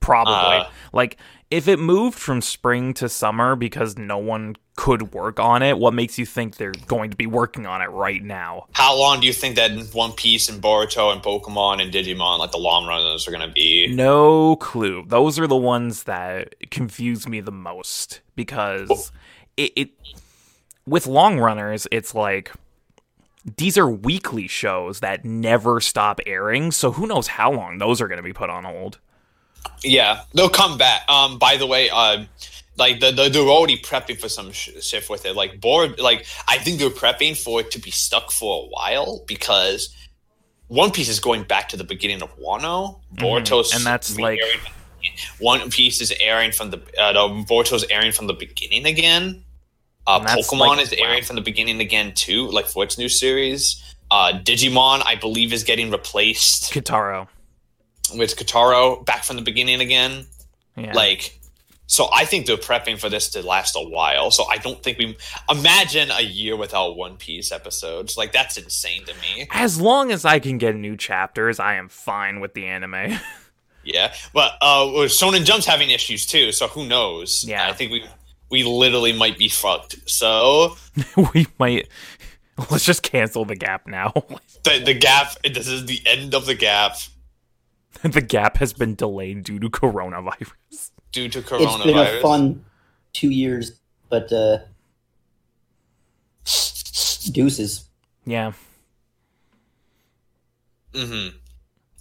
Probably. 0.00 0.32
Uh, 0.34 0.64
like 0.92 1.18
if 1.50 1.66
it 1.66 1.78
moved 1.80 2.18
from 2.18 2.40
spring 2.40 2.94
to 2.94 3.08
summer 3.08 3.56
because 3.56 3.98
no 3.98 4.18
one 4.18 4.56
could 4.76 5.12
work 5.12 5.40
on 5.40 5.62
it, 5.62 5.78
what 5.78 5.92
makes 5.92 6.16
you 6.16 6.24
think 6.24 6.56
they're 6.56 6.72
going 6.86 7.10
to 7.10 7.16
be 7.16 7.26
working 7.26 7.66
on 7.66 7.82
it 7.82 7.90
right 7.90 8.22
now? 8.22 8.66
How 8.72 8.96
long 8.96 9.20
do 9.20 9.26
you 9.26 9.32
think 9.32 9.56
that 9.56 9.72
One 9.92 10.12
Piece 10.12 10.48
and 10.48 10.62
Boruto 10.62 11.12
and 11.12 11.20
Pokemon 11.20 11.82
and 11.82 11.92
Digimon, 11.92 12.38
like 12.38 12.52
the 12.52 12.58
long 12.58 12.86
runners, 12.86 13.26
are 13.26 13.32
going 13.32 13.46
to 13.46 13.52
be? 13.52 13.88
No 13.92 14.56
clue. 14.56 15.04
Those 15.06 15.38
are 15.40 15.48
the 15.48 15.56
ones 15.56 16.04
that 16.04 16.54
confuse 16.70 17.28
me 17.28 17.40
the 17.40 17.52
most 17.52 18.20
because 18.36 19.10
it, 19.56 19.72
it 19.74 19.90
with 20.86 21.06
long 21.08 21.40
runners, 21.40 21.88
it's 21.90 22.14
like 22.14 22.52
these 23.56 23.76
are 23.76 23.90
weekly 23.90 24.46
shows 24.46 25.00
that 25.00 25.24
never 25.24 25.80
stop 25.80 26.20
airing, 26.26 26.70
so 26.70 26.92
who 26.92 27.06
knows 27.06 27.26
how 27.26 27.50
long 27.50 27.78
those 27.78 28.00
are 28.00 28.08
going 28.08 28.18
to 28.18 28.22
be 28.22 28.32
put 28.32 28.50
on 28.50 28.64
hold. 28.64 28.98
Yeah, 29.82 30.22
they'll 30.34 30.48
come 30.48 30.78
back. 30.78 31.08
Um, 31.08 31.38
by 31.38 31.56
the 31.56 31.66
way, 31.66 31.88
uh, 31.90 32.24
like 32.76 33.00
the, 33.00 33.10
the, 33.12 33.28
they're 33.28 33.42
already 33.42 33.78
prepping 33.78 34.18
for 34.20 34.28
some 34.28 34.52
sh- 34.52 34.70
shift 34.80 35.08
with 35.10 35.24
it. 35.26 35.34
Like 35.36 35.60
board, 35.60 35.98
like 35.98 36.26
I 36.48 36.58
think 36.58 36.78
they're 36.78 36.90
prepping 36.90 37.36
for 37.36 37.60
it 37.60 37.70
to 37.72 37.78
be 37.78 37.90
stuck 37.90 38.30
for 38.30 38.64
a 38.64 38.66
while 38.68 39.22
because 39.26 39.94
One 40.68 40.90
Piece 40.90 41.08
is 41.08 41.20
going 41.20 41.44
back 41.44 41.68
to 41.70 41.76
the 41.76 41.84
beginning 41.84 42.22
of 42.22 42.30
Wano. 42.38 43.00
Boruto's 43.14 43.68
Mm-hmm. 43.70 43.76
and 43.78 43.86
that's 43.86 44.18
like- 44.18 44.38
One 45.38 45.70
Piece 45.70 46.00
is 46.00 46.12
airing 46.20 46.52
from 46.52 46.70
the 46.70 46.78
uh, 46.98 47.12
no, 47.12 47.28
Boruto's 47.44 47.84
airing 47.90 48.12
from 48.12 48.26
the 48.26 48.34
beginning 48.34 48.86
again. 48.86 49.44
Uh, 50.06 50.20
Pokemon 50.20 50.58
like- 50.76 50.80
is 50.82 50.92
airing 50.92 51.20
wow. 51.20 51.26
from 51.26 51.36
the 51.36 51.42
beginning 51.42 51.80
again 51.80 52.12
too, 52.14 52.48
like 52.48 52.66
for 52.66 52.84
its 52.84 52.98
new 52.98 53.08
series. 53.08 53.82
Uh, 54.10 54.32
Digimon, 54.42 55.02
I 55.06 55.14
believe, 55.14 55.52
is 55.52 55.62
getting 55.64 55.90
replaced 55.90 56.72
Kitaro. 56.72 57.28
With 58.14 58.36
Kitaro 58.36 59.04
back 59.04 59.24
from 59.24 59.36
the 59.36 59.42
beginning 59.42 59.80
again. 59.80 60.26
Yeah. 60.76 60.92
Like, 60.92 61.38
so 61.86 62.08
I 62.12 62.24
think 62.24 62.46
they're 62.46 62.56
prepping 62.56 62.98
for 62.98 63.08
this 63.08 63.30
to 63.30 63.42
last 63.42 63.74
a 63.76 63.80
while. 63.80 64.30
So 64.30 64.44
I 64.44 64.56
don't 64.58 64.82
think 64.82 64.98
we 64.98 65.16
imagine 65.50 66.10
a 66.10 66.22
year 66.22 66.56
without 66.56 66.96
One 66.96 67.16
Piece 67.16 67.50
episodes. 67.52 68.16
Like 68.16 68.32
that's 68.32 68.56
insane 68.56 69.04
to 69.06 69.14
me. 69.14 69.48
as 69.50 69.80
long 69.80 70.12
as 70.12 70.24
I 70.24 70.38
can 70.38 70.58
get 70.58 70.76
new 70.76 70.96
chapters, 70.96 71.58
I 71.58 71.74
am 71.74 71.88
fine 71.88 72.40
with 72.40 72.54
the 72.54 72.66
anime. 72.66 73.18
Yeah, 73.82 74.12
but 74.34 74.52
uh, 74.60 74.84
Shonen 75.06 75.44
Jump's 75.44 75.64
having 75.64 75.90
issues 75.90 76.26
too. 76.26 76.52
So 76.52 76.68
who 76.68 76.86
knows? 76.86 77.44
Yeah. 77.46 77.66
I 77.66 77.72
think 77.72 77.90
we 77.90 78.04
we 78.50 78.62
literally 78.62 79.12
might 79.12 79.38
be 79.38 79.48
fucked. 79.48 79.96
So 80.08 80.76
we 81.34 81.46
might 81.58 81.88
let's 82.70 82.84
just 82.84 83.02
cancel 83.02 83.44
the 83.44 83.56
gap 83.56 83.86
now. 83.86 84.12
the 84.64 84.82
the 84.84 84.94
gap. 84.94 85.32
This 85.42 85.66
is 85.66 85.86
the 85.86 86.00
end 86.04 86.34
of 86.34 86.46
the 86.46 86.54
gap 86.54 86.96
the 88.12 88.20
gap 88.20 88.56
has 88.58 88.72
been 88.72 88.94
delayed 88.94 89.44
due 89.44 89.58
to 89.58 89.68
coronavirus. 89.70 90.90
due 91.12 91.28
to 91.28 91.40
coronavirus. 91.42 91.74
It's 91.76 91.84
been 91.84 91.98
a 91.98 92.20
fun 92.22 92.64
two 93.12 93.30
years, 93.30 93.80
but 94.08 94.32
uh, 94.32 94.58
deuces. 97.32 97.84
Yeah. 98.26 98.52
hmm 100.94 101.28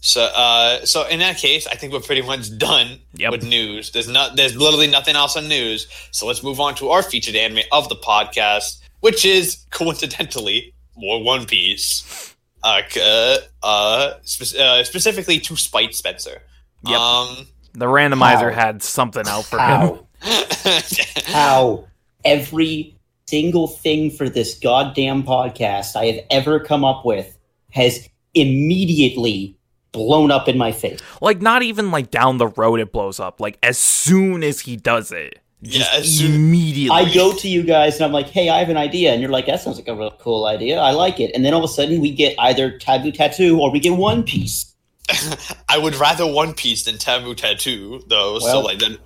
So, 0.01 0.21
uh, 0.33 0.85
so 0.85 1.07
in 1.07 1.19
that 1.19 1.37
case, 1.37 1.67
I 1.67 1.75
think 1.75 1.93
we're 1.93 1.99
pretty 1.99 2.21
much 2.21 2.57
done 2.57 2.99
Yep. 3.15 3.31
with 3.31 3.43
news. 3.43 3.91
There's 3.91 4.07
not, 4.07 4.35
there's 4.35 4.55
literally 4.55 4.87
nothing 4.87 5.15
else 5.15 5.35
on 5.37 5.47
news. 5.47 5.87
So 6.11 6.25
let's 6.27 6.43
move 6.43 6.59
on 6.59 6.75
to 6.75 6.89
our 6.89 7.03
featured 7.03 7.35
anime 7.35 7.63
of 7.71 7.89
the 7.89 7.95
podcast, 7.95 8.79
which 9.01 9.25
is 9.25 9.65
coincidentally 9.71 10.73
more 10.95 11.23
One 11.23 11.45
Piece. 11.45 12.35
Uh, 12.63 12.81
uh, 13.01 13.37
uh, 13.63 14.13
spe- 14.23 14.57
uh 14.57 14.83
specifically 14.83 15.39
to 15.39 15.55
Spite 15.55 15.95
Spencer. 15.95 16.41
Yep. 16.85 16.99
Um, 16.99 17.47
The 17.73 17.85
randomizer 17.85 18.53
How? 18.53 18.65
had 18.65 18.83
something 18.83 19.27
out 19.27 19.45
for 19.45 19.59
him. 19.59 19.99
How? 20.21 20.79
How? 21.25 21.85
Every 22.25 22.95
single 23.27 23.67
thing 23.67 24.09
for 24.09 24.27
this 24.27 24.57
goddamn 24.59 25.23
podcast 25.23 25.95
I 25.95 26.05
have 26.05 26.25
ever 26.31 26.59
come 26.59 26.83
up 26.83 27.05
with 27.05 27.37
has 27.71 28.09
immediately 28.33 29.55
blown 29.91 30.31
up 30.31 30.47
in 30.47 30.57
my 30.57 30.71
face. 30.71 30.99
Like 31.21 31.41
not 31.41 31.61
even 31.61 31.91
like 31.91 32.11
down 32.11 32.37
the 32.37 32.47
road 32.47 32.79
it 32.79 32.91
blows 32.91 33.19
up. 33.19 33.39
Like 33.39 33.57
as 33.63 33.77
soon 33.77 34.43
as 34.43 34.61
he 34.61 34.75
does 34.75 35.11
it. 35.11 35.39
Yeah, 35.61 35.79
Just 35.79 35.93
as 35.95 36.17
soon- 36.19 36.35
immediately. 36.35 36.95
I 36.97 37.13
go 37.13 37.33
to 37.35 37.47
you 37.49 37.63
guys 37.63 37.95
and 37.97 38.05
I'm 38.05 38.11
like, 38.13 38.27
hey, 38.29 38.47
I 38.49 38.59
have 38.59 38.69
an 38.69 38.77
idea. 38.77 39.11
And 39.11 39.21
you're 39.21 39.29
like, 39.31 39.45
that 39.47 39.59
sounds 39.61 39.77
like 39.77 39.87
a 39.89 39.95
real 39.95 40.11
cool 40.19 40.45
idea. 40.45 40.79
I 40.79 40.91
like 40.91 41.19
it. 41.19 41.31
And 41.35 41.43
then 41.43 41.53
all 41.53 41.63
of 41.63 41.69
a 41.69 41.73
sudden 41.73 41.99
we 41.99 42.11
get 42.13 42.33
either 42.39 42.77
Taboo 42.77 43.11
Tattoo 43.11 43.59
or 43.59 43.69
we 43.71 43.79
get 43.79 43.91
One 43.97 44.23
Piece. 44.23 44.73
I 45.69 45.77
would 45.77 45.95
rather 45.95 46.25
One 46.25 46.53
Piece 46.53 46.85
than 46.85 46.97
Taboo 46.97 47.35
Tattoo, 47.35 48.01
though. 48.07 48.39
so 48.39 48.45
Well- 48.45 48.63
like 48.63 48.79
then. 48.79 48.97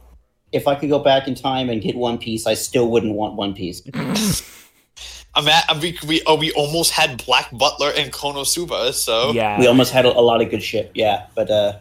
If 0.51 0.67
I 0.67 0.75
could 0.75 0.89
go 0.89 0.99
back 0.99 1.27
in 1.27 1.33
time 1.33 1.67
and 1.71 1.81
get 1.81 1.95
One 1.95 2.19
Piece, 2.19 2.45
I 2.45 2.53
still 2.53 2.87
wouldn't 2.91 3.15
want 3.15 3.33
One 3.33 3.55
Piece. 3.55 3.81
I'm 5.35 5.47
at, 5.47 5.65
I'm, 5.67 5.79
we, 5.79 5.97
we, 6.07 6.21
oh, 6.27 6.35
we 6.35 6.51
almost 6.51 6.91
had 6.91 7.25
Black 7.25 7.49
Butler 7.51 7.91
and 7.97 8.13
Konosuba, 8.13 8.93
so 8.93 9.31
yeah. 9.31 9.59
We 9.59 9.65
almost 9.65 9.91
had 9.91 10.05
a, 10.05 10.09
a 10.09 10.21
lot 10.21 10.43
of 10.43 10.51
good 10.51 10.61
shit. 10.61 10.91
Yeah. 10.93 11.25
But 11.33 11.49
uh, 11.49 11.79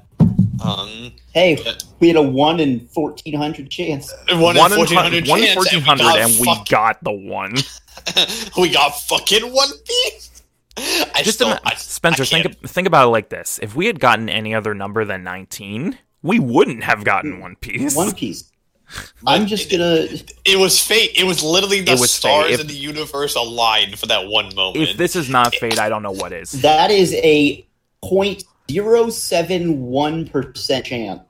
um, 0.64 1.12
hey, 1.34 1.58
we 2.00 2.08
had 2.08 2.16
a 2.16 2.22
1 2.22 2.60
in 2.60 2.88
1400 2.92 3.70
chance. 3.70 4.12
one, 4.30 4.56
one 4.56 4.72
in 4.72 4.72
in 4.72 4.78
1400 4.78 5.28
one 5.28 5.38
in 5.40 5.44
chance, 5.44 5.54
fourteen 5.54 5.80
hundred, 5.80 6.02
got 6.04 6.18
and 6.18 6.40
we 6.40 6.64
got 6.68 7.04
the 7.04 7.12
one. 7.12 7.54
we 8.58 8.70
got 8.70 8.90
fucking 8.90 9.52
One 9.52 9.70
Piece. 9.84 10.42
I 10.76 11.22
Just 11.22 11.38
still, 11.38 11.48
ima- 11.48 11.60
I, 11.64 11.74
Spencer, 11.74 12.22
I 12.22 12.26
think 12.26 12.66
think 12.68 12.86
about 12.86 13.06
it 13.06 13.10
like 13.10 13.28
this: 13.28 13.58
if 13.62 13.76
we 13.76 13.86
had 13.86 14.00
gotten 14.00 14.28
any 14.28 14.54
other 14.54 14.74
number 14.74 15.04
than 15.04 15.22
nineteen, 15.22 15.98
we 16.22 16.38
wouldn't 16.38 16.82
have 16.84 17.04
gotten 17.04 17.40
One 17.40 17.56
Piece. 17.56 17.94
One 17.94 18.12
Piece. 18.14 18.50
I'm 19.26 19.46
just 19.46 19.70
gonna. 19.70 20.06
It 20.44 20.58
was 20.58 20.80
fate. 20.80 21.12
It 21.16 21.24
was 21.24 21.42
literally 21.42 21.80
the 21.82 21.92
It 21.92 22.00
was 22.00 22.12
fate. 22.16 22.20
stars 22.20 22.50
If- 22.52 22.60
in 22.62 22.66
the 22.66 22.74
universe 22.74 23.34
aligned 23.36 23.98
for 23.98 24.06
that 24.06 24.26
one 24.28 24.54
moment. 24.54 24.88
if 24.88 24.96
this 24.96 25.14
is 25.16 25.28
not 25.28 25.54
fate, 25.54 25.78
I 25.78 25.88
don't 25.88 26.02
know 26.02 26.10
what 26.12 26.32
is. 26.32 26.52
That 26.62 26.90
is 26.90 27.12
a 27.14 27.66
0.071% 28.72 30.84
chance. 30.84 31.20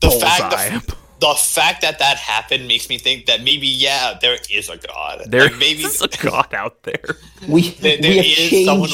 the 0.00 0.10
fact, 0.10 0.40
Bullseye. 0.50 0.78
the, 0.78 0.96
the 1.20 1.34
fact 1.38 1.82
that 1.82 1.98
that 1.98 2.16
happened 2.16 2.66
makes 2.68 2.88
me 2.88 2.96
think 2.98 3.26
that 3.26 3.42
maybe, 3.42 3.66
yeah, 3.66 4.16
there 4.20 4.36
is 4.50 4.68
a 4.68 4.76
god. 4.76 5.22
There 5.26 5.42
Like, 5.48 5.58
maybe 5.58 5.82
is 5.84 6.00
a 6.02 6.08
god 6.08 6.52
out 6.54 6.82
there. 6.84 7.16
We, 7.46 7.70
There- 7.70 7.98
there 8.00 8.10
we 8.10 8.16
have 8.18 8.26
is 8.26 8.36
changed. 8.50 8.66
someone- 8.66 8.90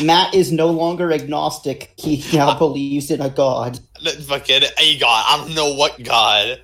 Matt 0.00 0.32
is 0.32 0.52
no 0.52 0.68
longer 0.70 1.12
agnostic. 1.12 1.92
He 1.96 2.24
now 2.32 2.56
believes 2.58 3.10
in 3.10 3.20
a 3.20 3.28
god. 3.30 3.80
fucking 4.26 4.62
a 4.78 4.96
god. 4.98 5.24
I 5.28 5.36
don't 5.38 5.54
know 5.56 5.74
what 5.74 6.00
god. 6.04 6.60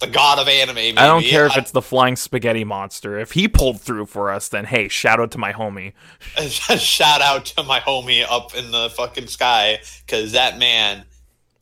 The 0.00 0.06
god 0.08 0.38
of 0.38 0.48
anime. 0.48 0.74
Maybe. 0.74 0.98
I 0.98 1.06
don't 1.06 1.22
care 1.22 1.46
if 1.46 1.56
it's 1.56 1.70
the 1.70 1.80
flying 1.80 2.16
spaghetti 2.16 2.64
monster. 2.64 3.18
If 3.18 3.32
he 3.32 3.48
pulled 3.48 3.80
through 3.80 4.06
for 4.06 4.30
us, 4.30 4.48
then 4.48 4.64
hey, 4.64 4.88
shout 4.88 5.20
out 5.20 5.30
to 5.30 5.38
my 5.38 5.52
homie. 5.52 5.92
shout 6.78 7.22
out 7.22 7.46
to 7.46 7.62
my 7.62 7.80
homie 7.80 8.24
up 8.28 8.54
in 8.54 8.70
the 8.72 8.90
fucking 8.90 9.28
sky 9.28 9.78
because 10.04 10.32
that 10.32 10.58
man 10.58 11.04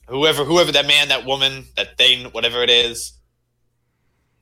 whoever 0.08 0.44
whoever 0.44 0.72
that 0.72 0.86
man 0.86 1.08
that 1.08 1.24
woman 1.24 1.66
that 1.76 1.96
thing 1.96 2.24
whatever 2.32 2.62
it 2.62 2.70
is 2.70 3.12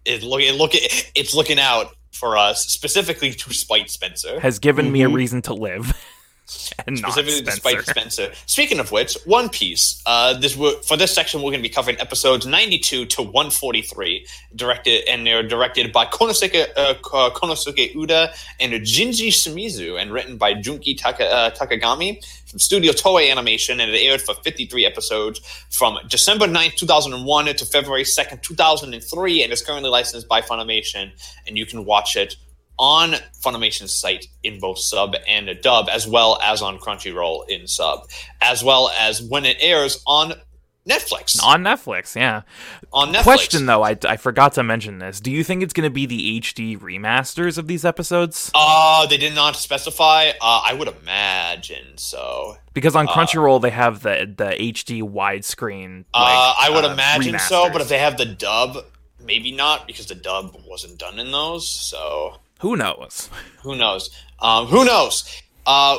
is 0.05 0.25
looking 0.25 0.55
look 0.55 0.71
it's 0.75 1.35
looking 1.35 1.59
out 1.61 1.95
for 2.13 2.37
us 2.37 2.67
specifically 2.67 3.33
to 3.33 3.53
spite 3.53 3.91
spencer 3.91 4.41
Has 4.41 4.59
given 4.59 4.91
me 4.91 5.03
a 5.03 5.09
Mhm. 5.09 5.15
reason 5.15 5.43
to 5.43 5.55
live, 5.55 5.93
and 6.87 6.99
specifically 6.99 7.43
to 7.43 7.53
Spencer. 7.53 7.61
spite 7.61 7.87
spencer 7.87 8.31
speaking 8.47 8.79
of 8.81 8.91
which 8.93 9.17
one 9.25 9.49
piece 9.49 10.03
uh 10.07 10.35
this 10.35 10.55
for 10.55 10.97
this 10.97 11.15
section 11.15 11.41
we're 11.41 11.51
going 11.51 11.63
to 11.63 11.69
be 11.69 11.73
covering 11.73 11.99
episodes 12.01 12.47
92 12.47 13.07
to 13.07 13.23
143 13.23 14.27
directed 14.57 15.09
and 15.09 15.27
they're 15.27 15.43
directed 15.43 15.93
by 15.93 16.05
konosuke 16.05 16.67
uh, 16.77 16.95
konosuke 16.95 17.95
uda 17.95 18.35
and 18.59 18.73
Junji 18.73 19.29
Shimizu, 19.29 20.01
and 20.01 20.13
written 20.13 20.37
by 20.37 20.55
Junki 20.55 20.97
Taka, 20.97 21.27
uh, 21.27 21.51
Takegami 21.51 22.25
from 22.47 22.59
Studio 22.59 22.93
Toei 22.93 23.31
Animation, 23.31 23.81
and 23.81 23.91
it 23.91 23.99
aired 23.99 24.21
for 24.21 24.35
53 24.35 24.87
episodes 24.87 25.41
from 25.71 25.99
December 26.09 26.47
9th, 26.47 26.77
2001 26.77 27.47
to 27.47 27.65
February 27.65 28.05
2nd, 28.05 28.43
2003, 28.43 29.43
and 29.43 29.53
is 29.53 29.63
currently 29.63 29.91
licensed 29.91 30.29
by 30.29 30.41
Funimation, 30.41 31.11
and 31.47 31.57
you 31.57 31.67
can 31.67 31.85
watch 31.85 32.17
it 32.17 32.37
on 32.81 33.15
Funimation's 33.45 33.93
site 33.93 34.27
in 34.43 34.59
both 34.59 34.79
sub 34.79 35.15
and 35.29 35.51
a 35.51 35.55
dub, 35.55 35.91
as 35.91 36.09
well 36.09 36.41
as 36.43 36.63
on 36.63 36.79
Crunchyroll 36.79 37.47
in 37.47 37.67
sub, 37.67 38.09
as 38.41 38.65
well 38.65 38.91
as 38.99 39.23
when 39.23 39.45
it 39.45 39.59
airs 39.61 40.03
on 40.07 40.33
Netflix. 40.89 41.41
on 41.45 41.63
Netflix. 41.63 42.17
Yeah. 42.17 42.41
on 42.91 43.13
Netflix. 43.13 43.23
Question 43.23 43.67
though, 43.67 43.83
I, 43.83 43.99
I 44.09 44.17
forgot 44.17 44.55
to 44.55 44.63
mention 44.63 44.99
this. 44.99 45.21
Do 45.21 45.31
you 45.31 45.45
think 45.45 45.63
it's 45.63 45.75
going 45.75 45.85
to 45.85 45.93
be 45.93 46.07
the 46.07 46.41
HD 46.41 46.79
remasters 46.79 47.59
of 47.59 47.67
these 47.67 47.85
episodes? 47.85 48.51
Uh, 48.55 49.07
they 49.07 49.19
did 49.19 49.35
not 49.35 49.57
specify. 49.57 50.31
Uh, 50.41 50.63
I 50.65 50.73
would 50.73 50.89
imagine 50.89 51.99
so. 51.99 52.57
Because 52.73 52.97
on 52.97 53.07
Crunchyroll 53.07 53.61
they 53.61 53.71
have 53.71 54.03
the 54.03 54.33
the 54.35 54.57
HD 54.59 55.03
widescreen. 55.03 56.07
Uh, 56.15 56.55
I 56.59 56.71
would 56.71 56.87
uh, 56.87 56.93
imagine 56.93 57.39
so, 57.39 57.69
but 57.71 57.83
if 57.83 57.89
they 57.91 57.99
have 57.99 58.17
the 58.17 58.25
dub, 58.25 58.79
maybe 59.23 59.53
not 59.53 59.87
because 59.87 60.07
the 60.07 60.15
dub 60.15 60.57
wasn't 60.67 60.99
done 60.99 61.19
in 61.19 61.31
those. 61.31 61.69
So 61.69 62.37
who 62.61 62.77
knows? 62.77 63.31
who 63.63 63.77
knows? 63.77 64.11
Um, 64.41 64.67
who 64.67 64.85
knows? 64.85 65.25
Uh, 65.67 65.99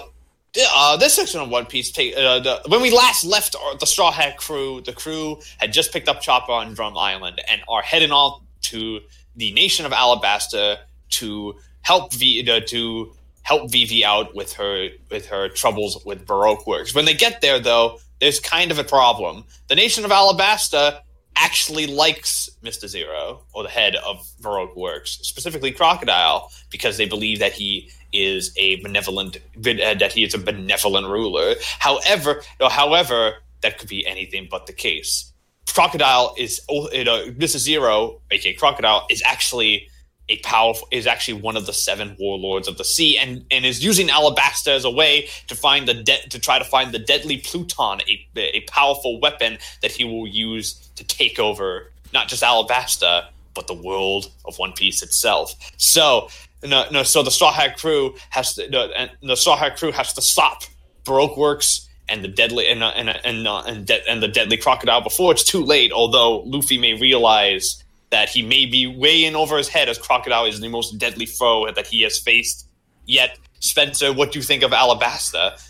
uh, 0.73 0.97
this 0.97 1.13
section 1.13 1.39
of 1.39 1.49
One 1.49 1.65
Piece, 1.65 1.91
take, 1.91 2.15
uh, 2.15 2.39
the, 2.39 2.61
when 2.67 2.81
we 2.81 2.91
last 2.91 3.23
left 3.23 3.55
our, 3.55 3.77
the 3.77 3.85
Straw 3.85 4.11
Hat 4.11 4.37
crew, 4.37 4.81
the 4.81 4.93
crew 4.93 5.39
had 5.57 5.71
just 5.71 5.93
picked 5.93 6.09
up 6.09 6.21
Chopper 6.21 6.51
on 6.51 6.73
Drum 6.73 6.97
Island 6.97 7.41
and 7.49 7.61
are 7.69 7.81
heading 7.81 8.11
on 8.11 8.41
to 8.63 8.99
the 9.35 9.51
nation 9.53 9.85
of 9.85 9.91
Alabasta 9.91 10.79
to 11.11 11.55
help 11.81 12.13
v, 12.13 12.49
uh, 12.49 12.59
to 12.67 13.13
help 13.43 13.71
Vivi 13.71 14.05
out 14.05 14.35
with 14.35 14.53
her 14.53 14.89
with 15.09 15.27
her 15.27 15.49
troubles 15.49 16.03
with 16.05 16.25
Baroque 16.25 16.67
works. 16.67 16.93
When 16.93 17.05
they 17.05 17.13
get 17.13 17.41
there, 17.41 17.59
though, 17.59 17.99
there's 18.19 18.39
kind 18.39 18.71
of 18.71 18.77
a 18.77 18.83
problem. 18.83 19.45
The 19.67 19.75
nation 19.75 20.05
of 20.05 20.11
Alabasta 20.11 21.01
actually 21.35 21.87
likes 21.87 22.49
Mr. 22.63 22.87
Zero, 22.87 23.41
or 23.53 23.63
the 23.63 23.69
head 23.69 23.95
of 23.95 24.25
Baroque 24.41 24.75
Works, 24.75 25.19
specifically 25.23 25.71
Crocodile, 25.71 26.51
because 26.69 26.97
they 26.97 27.05
believe 27.07 27.39
that 27.39 27.53
he 27.53 27.89
is 28.13 28.53
a 28.57 28.75
benevolent 28.81 29.37
uh, 29.37 29.93
that 29.95 30.11
he 30.11 30.23
is 30.23 30.33
a 30.33 30.37
benevolent 30.37 31.07
ruler. 31.07 31.55
However, 31.79 32.41
however, 32.59 33.35
that 33.61 33.77
could 33.77 33.89
be 33.89 34.05
anything 34.05 34.47
but 34.49 34.65
the 34.67 34.73
case. 34.73 35.31
Crocodile 35.73 36.35
is 36.37 36.61
oh, 36.69 36.89
you 36.91 37.03
know 37.03 37.25
Mr. 37.31 37.57
Zero, 37.57 38.21
aka 38.31 38.53
Crocodile, 38.53 39.05
is 39.09 39.23
actually 39.25 39.87
a 40.31 40.37
powerful 40.39 40.87
is 40.91 41.05
actually 41.05 41.41
one 41.41 41.57
of 41.57 41.65
the 41.65 41.73
seven 41.73 42.15
warlords 42.17 42.67
of 42.67 42.77
the 42.77 42.85
sea 42.85 43.17
and 43.17 43.45
and 43.51 43.65
is 43.65 43.83
using 43.83 44.07
Alabasta 44.07 44.69
as 44.69 44.85
a 44.85 44.89
way 44.89 45.27
to 45.47 45.55
find 45.55 45.87
the 45.87 45.93
de- 45.93 46.27
to 46.29 46.39
try 46.39 46.57
to 46.57 46.65
find 46.65 46.93
the 46.93 46.99
deadly 46.99 47.37
Pluton, 47.37 48.01
a 48.07 48.27
a 48.37 48.61
powerful 48.61 49.19
weapon 49.19 49.57
that 49.81 49.91
he 49.91 50.05
will 50.05 50.27
use 50.27 50.73
to 50.95 51.03
take 51.03 51.37
over 51.37 51.91
not 52.13 52.27
just 52.27 52.43
Alabasta 52.43 53.27
but 53.53 53.67
the 53.67 53.73
world 53.73 54.31
of 54.45 54.57
One 54.57 54.71
Piece 54.71 55.03
itself. 55.03 55.53
So 55.75 56.29
no, 56.63 56.85
no. 56.91 57.03
So 57.03 57.23
the 57.23 57.31
Straw 57.31 57.51
Hat 57.51 57.77
crew 57.77 58.15
has 58.29 58.55
to, 58.55 58.69
no, 58.69 58.89
and 58.91 59.11
the 59.21 59.35
Straw 59.35 59.57
Hat 59.57 59.77
crew 59.77 59.91
has 59.91 60.13
to 60.13 60.21
stop 60.21 60.63
Baroque 61.03 61.35
Works 61.35 61.89
and 62.07 62.23
the 62.23 62.27
deadly 62.27 62.67
and 62.67 62.83
and 62.83 63.09
and 63.09 63.47
and, 63.47 63.85
de- 63.85 64.09
and 64.09 64.21
the 64.23 64.27
deadly 64.27 64.57
crocodile 64.57 65.01
before 65.01 65.31
it's 65.31 65.43
too 65.43 65.63
late. 65.63 65.91
Although 65.91 66.41
Luffy 66.41 66.77
may 66.77 66.93
realize 66.93 67.83
that 68.11 68.29
he 68.29 68.41
may 68.41 68.65
be 68.65 68.85
way 68.87 69.25
in 69.25 69.35
over 69.35 69.57
his 69.57 69.67
head 69.67 69.89
as 69.89 69.97
crocodile 69.97 70.45
is 70.45 70.59
the 70.59 70.67
most 70.67 70.97
deadly 70.97 71.25
foe 71.25 71.71
that 71.71 71.87
he 71.87 72.01
has 72.01 72.19
faced 72.19 72.67
yet. 73.05 73.37
Spencer, 73.59 74.13
what 74.13 74.31
do 74.31 74.39
you 74.39 74.43
think 74.43 74.63
of 74.63 74.71
Alabasta? 74.71 75.61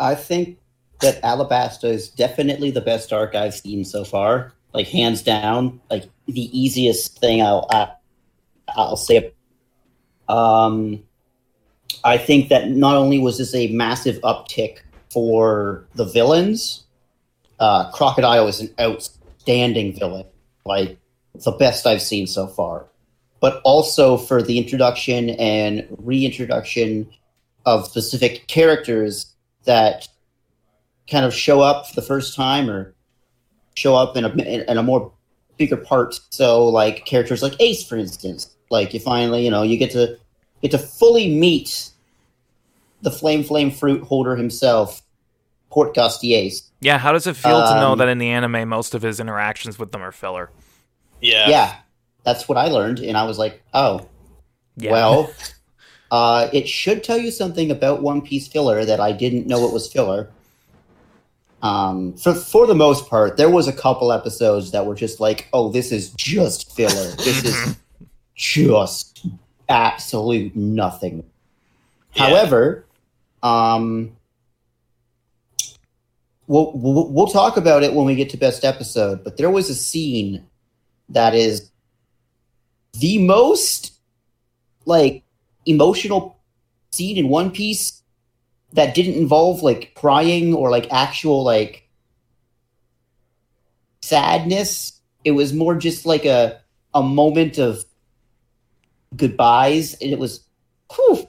I 0.00 0.14
think 0.14 0.58
that 1.00 1.22
Alabasta 1.22 1.84
is 1.84 2.08
definitely 2.08 2.70
the 2.70 2.80
best 2.80 3.12
arc 3.12 3.34
I've 3.34 3.54
seen 3.54 3.84
so 3.84 4.04
far. 4.04 4.52
Like 4.72 4.88
hands 4.88 5.22
down, 5.22 5.80
like 5.90 6.04
the 6.26 6.58
easiest 6.58 7.18
thing 7.18 7.40
I'll 7.40 7.66
I, 7.70 7.92
I'll 8.74 8.96
say 8.96 9.32
um, 10.28 11.02
I 12.02 12.18
think 12.18 12.48
that 12.48 12.70
not 12.70 12.96
only 12.96 13.18
was 13.18 13.38
this 13.38 13.54
a 13.54 13.68
massive 13.68 14.16
uptick 14.22 14.78
for 15.10 15.86
the 15.94 16.04
villains, 16.04 16.84
uh, 17.60 17.90
Crocodile 17.92 18.48
is 18.48 18.60
an 18.60 18.74
outstanding 18.80 19.96
villain, 19.96 20.26
like 20.64 20.98
the 21.34 21.52
best 21.52 21.86
I've 21.86 22.02
seen 22.02 22.26
so 22.26 22.46
far. 22.46 22.86
But 23.40 23.60
also 23.64 24.16
for 24.16 24.42
the 24.42 24.58
introduction 24.58 25.30
and 25.30 25.86
reintroduction 25.98 27.10
of 27.66 27.86
specific 27.86 28.46
characters 28.46 29.34
that 29.64 30.08
kind 31.10 31.24
of 31.24 31.34
show 31.34 31.60
up 31.60 31.88
for 31.88 31.94
the 31.94 32.06
first 32.06 32.34
time 32.34 32.70
or 32.70 32.94
show 33.74 33.94
up 33.94 34.16
in 34.16 34.24
a 34.24 34.28
in 34.30 34.78
a 34.78 34.82
more 34.82 35.12
bigger 35.58 35.76
part. 35.76 36.18
So 36.30 36.66
like 36.66 37.04
characters 37.04 37.42
like 37.42 37.60
Ace, 37.60 37.86
for 37.86 37.96
instance, 37.96 38.54
like 38.70 38.94
you 38.94 39.00
finally, 39.00 39.44
you 39.44 39.50
know, 39.50 39.62
you 39.62 39.76
get 39.76 39.90
to 39.92 40.18
get 40.62 40.70
to 40.70 40.78
fully 40.78 41.34
meet 41.34 41.90
the 43.02 43.10
Flame 43.10 43.44
Flame 43.44 43.70
Fruit 43.70 44.02
holder 44.02 44.36
himself, 44.36 45.02
Portgas 45.70 46.20
D. 46.20 46.34
Ace. 46.34 46.70
Yeah, 46.80 46.96
how 46.98 47.12
does 47.12 47.26
it 47.26 47.36
feel 47.36 47.56
um, 47.56 47.74
to 47.74 47.80
know 47.80 47.92
Um, 47.92 47.98
that 47.98 48.08
in 48.08 48.18
the 48.18 48.30
anime 48.30 48.68
most 48.68 48.94
of 48.94 49.02
his 49.02 49.20
interactions 49.20 49.78
with 49.78 49.92
them 49.92 50.02
are 50.02 50.12
filler? 50.12 50.50
Yeah, 51.24 51.48
Yeah, 51.48 51.74
that's 52.22 52.48
what 52.48 52.58
I 52.58 52.68
learned, 52.68 53.00
and 53.00 53.16
I 53.16 53.24
was 53.24 53.38
like, 53.38 53.62
oh, 53.72 54.06
Yeah. 54.76 54.92
well. 54.92 55.32
Uh, 56.10 56.48
it 56.52 56.68
should 56.68 57.02
tell 57.02 57.18
you 57.18 57.32
something 57.32 57.72
about 57.72 58.00
One 58.00 58.22
Piece 58.22 58.46
filler 58.46 58.84
that 58.84 59.00
I 59.00 59.10
didn't 59.10 59.48
know 59.48 59.66
it 59.66 59.72
was 59.72 59.90
filler. 59.92 60.30
Um, 61.60 62.12
for 62.12 62.34
for 62.34 62.68
the 62.68 62.74
most 62.74 63.08
part, 63.08 63.36
there 63.36 63.50
was 63.50 63.66
a 63.66 63.72
couple 63.72 64.12
episodes 64.12 64.70
that 64.72 64.86
were 64.86 64.94
just 64.94 65.18
like, 65.18 65.48
"Oh, 65.52 65.70
this 65.70 65.90
is 65.90 66.10
just 66.10 66.76
filler. 66.76 67.10
This 67.16 67.42
is 67.44 67.76
just 68.36 69.26
absolute 69.68 70.54
nothing." 70.54 71.24
Yeah. 72.14 72.28
However, 72.28 72.84
um, 73.42 74.12
we'll, 76.46 76.70
we'll 76.74 77.08
we'll 77.10 77.26
talk 77.26 77.56
about 77.56 77.82
it 77.82 77.92
when 77.92 78.06
we 78.06 78.14
get 78.14 78.30
to 78.30 78.36
best 78.36 78.64
episode. 78.64 79.24
But 79.24 79.36
there 79.36 79.50
was 79.50 79.68
a 79.68 79.74
scene 79.74 80.46
that 81.08 81.34
is 81.34 81.70
the 82.94 83.18
most 83.18 83.92
like 84.84 85.22
emotional 85.66 86.38
scene 86.90 87.16
in 87.16 87.28
One 87.28 87.50
Piece 87.50 88.02
that 88.72 88.94
didn't 88.94 89.14
involve 89.14 89.62
like 89.62 89.94
crying 89.94 90.54
or 90.54 90.70
like 90.70 90.92
actual 90.92 91.42
like 91.44 91.88
sadness. 94.02 95.00
It 95.24 95.32
was 95.32 95.52
more 95.52 95.74
just 95.74 96.06
like 96.06 96.24
a 96.24 96.60
a 96.94 97.02
moment 97.02 97.58
of 97.58 97.84
goodbyes, 99.16 99.94
and 100.00 100.12
it 100.12 100.18
was, 100.18 100.44
whew. 100.94 101.28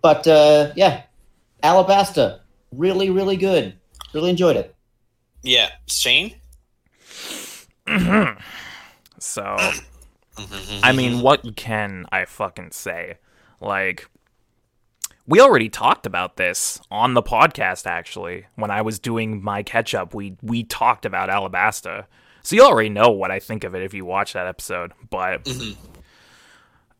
But 0.00 0.26
uh, 0.26 0.72
yeah, 0.74 1.02
Alabasta, 1.62 2.40
really, 2.72 3.10
really 3.10 3.36
good. 3.36 3.74
Really 4.12 4.30
enjoyed 4.30 4.56
it. 4.56 4.74
yeah. 5.42 5.70
Shane. 5.86 6.34
So, 9.22 9.42
I 9.42 9.74
mm-hmm. 10.36 10.96
mean, 10.96 11.20
what 11.20 11.56
can 11.56 12.06
I 12.10 12.24
fucking 12.24 12.72
say? 12.72 13.18
Like, 13.60 14.08
we 15.26 15.40
already 15.40 15.68
talked 15.68 16.06
about 16.06 16.36
this 16.36 16.80
on 16.90 17.14
the 17.14 17.22
podcast. 17.22 17.86
Actually, 17.86 18.46
when 18.56 18.70
I 18.70 18.82
was 18.82 18.98
doing 18.98 19.42
my 19.42 19.62
catch 19.62 19.94
up, 19.94 20.14
we 20.14 20.36
we 20.42 20.64
talked 20.64 21.06
about 21.06 21.28
Alabasta, 21.28 22.06
so 22.42 22.56
you 22.56 22.62
already 22.62 22.88
know 22.88 23.10
what 23.10 23.30
I 23.30 23.38
think 23.38 23.64
of 23.64 23.74
it 23.74 23.82
if 23.82 23.94
you 23.94 24.04
watch 24.04 24.32
that 24.32 24.46
episode. 24.46 24.92
But 25.08 25.44
mm-hmm. 25.44 25.80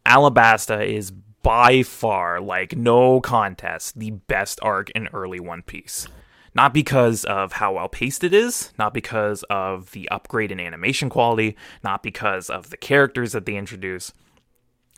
Alabasta 0.07 0.87
is 0.87 1.11
by 1.11 1.83
far, 1.83 2.41
like 2.41 2.77
no 2.77 3.21
contest, 3.21 3.99
the 3.99 4.13
best 4.13 4.61
arc 4.63 4.91
in 4.91 5.09
early 5.09 5.41
One 5.41 5.63
Piece. 5.63 6.07
Not 6.55 6.75
because 6.75 7.25
of 7.25 7.53
how 7.53 7.75
well 7.75 7.89
paced 7.89 8.25
it 8.25 8.35
is, 8.35 8.73
not 8.79 8.93
because 8.93 9.43
of 9.45 9.91
the 9.93 10.09
upgrade 10.11 10.53
in 10.53 10.61
animation 10.61 11.09
quality, 11.09 11.57
not 11.83 12.03
because 12.03 12.51
of 12.51 12.71
the 12.71 12.77
characters 12.77 13.33
that 13.33 13.47
they 13.47 13.57
introduce, 13.57 14.13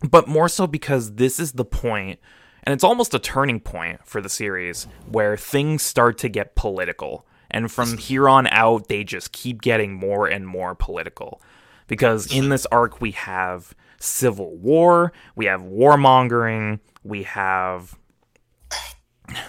but 0.03 0.27
more 0.27 0.49
so 0.49 0.67
because 0.67 1.15
this 1.15 1.39
is 1.39 1.53
the 1.53 1.65
point, 1.65 2.19
and 2.65 2.73
it's 2.73 2.85
almost 2.85 3.15
a 3.15 3.19
turning 3.19 3.61
point 3.61 4.01
for 4.05 4.21
the 4.21 4.29
series 4.29 4.89
where 5.07 5.37
things 5.37 5.83
start 5.83 6.19
to 6.19 6.29
get 6.29 6.57
political. 6.57 7.25
And 7.51 7.71
from 7.71 7.99
here 7.99 8.29
on 8.29 8.49
out, 8.49 8.89
they 8.89 9.05
just 9.05 9.31
keep 9.31 9.63
getting 9.63 9.93
more 9.93 10.27
and 10.27 10.47
more 10.47 10.75
political. 10.75 11.41
Because 11.87 12.35
in 12.35 12.49
this 12.49 12.67
arc, 12.67 13.01
we 13.01 13.13
have 13.13 13.75
civil 14.01 14.57
war, 14.57 15.13
we 15.37 15.45
have 15.45 15.61
warmongering, 15.61 16.81
we 17.05 17.23
have 17.23 17.97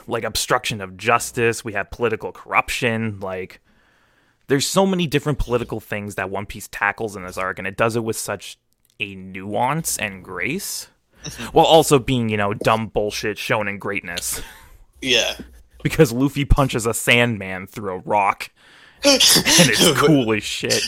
like 0.08 0.24
obstruction 0.24 0.82
of 0.82 0.98
justice, 0.98 1.64
we 1.64 1.74
have 1.74 1.92
political 1.92 2.32
corruption, 2.32 3.20
like 3.20 3.60
there's 4.48 4.68
so 4.68 4.86
many 4.86 5.08
different 5.08 5.40
political 5.40 5.80
things 5.80 6.16
that 6.16 6.30
One 6.30 6.46
Piece 6.46 6.68
tackles 6.68 7.16
in 7.16 7.26
this 7.26 7.38
arc 7.38 7.58
and 7.60 7.68
it 7.68 7.78
does 7.78 7.96
it 7.96 8.04
with 8.04 8.18
such 8.18 8.58
a 9.00 9.16
nuance 9.16 9.98
and 9.98 10.24
grace 10.24 10.88
mm-hmm. 11.24 11.46
while 11.46 11.66
also 11.66 12.00
being, 12.00 12.30
you 12.30 12.38
know, 12.38 12.54
dumb 12.54 12.88
bullshit 12.88 13.38
shown 13.38 13.68
in 13.68 13.78
greatness 13.78 14.42
Yeah. 15.02 15.36
because 15.84 16.12
Luffy 16.12 16.46
punches 16.46 16.86
a 16.86 16.94
sandman 16.94 17.68
through 17.68 17.94
a 17.94 18.00
rock 18.00 18.52
and 19.04 19.16
it's 19.16 19.92
cool 20.00 20.32
as 20.34 20.44
shit. 20.44 20.82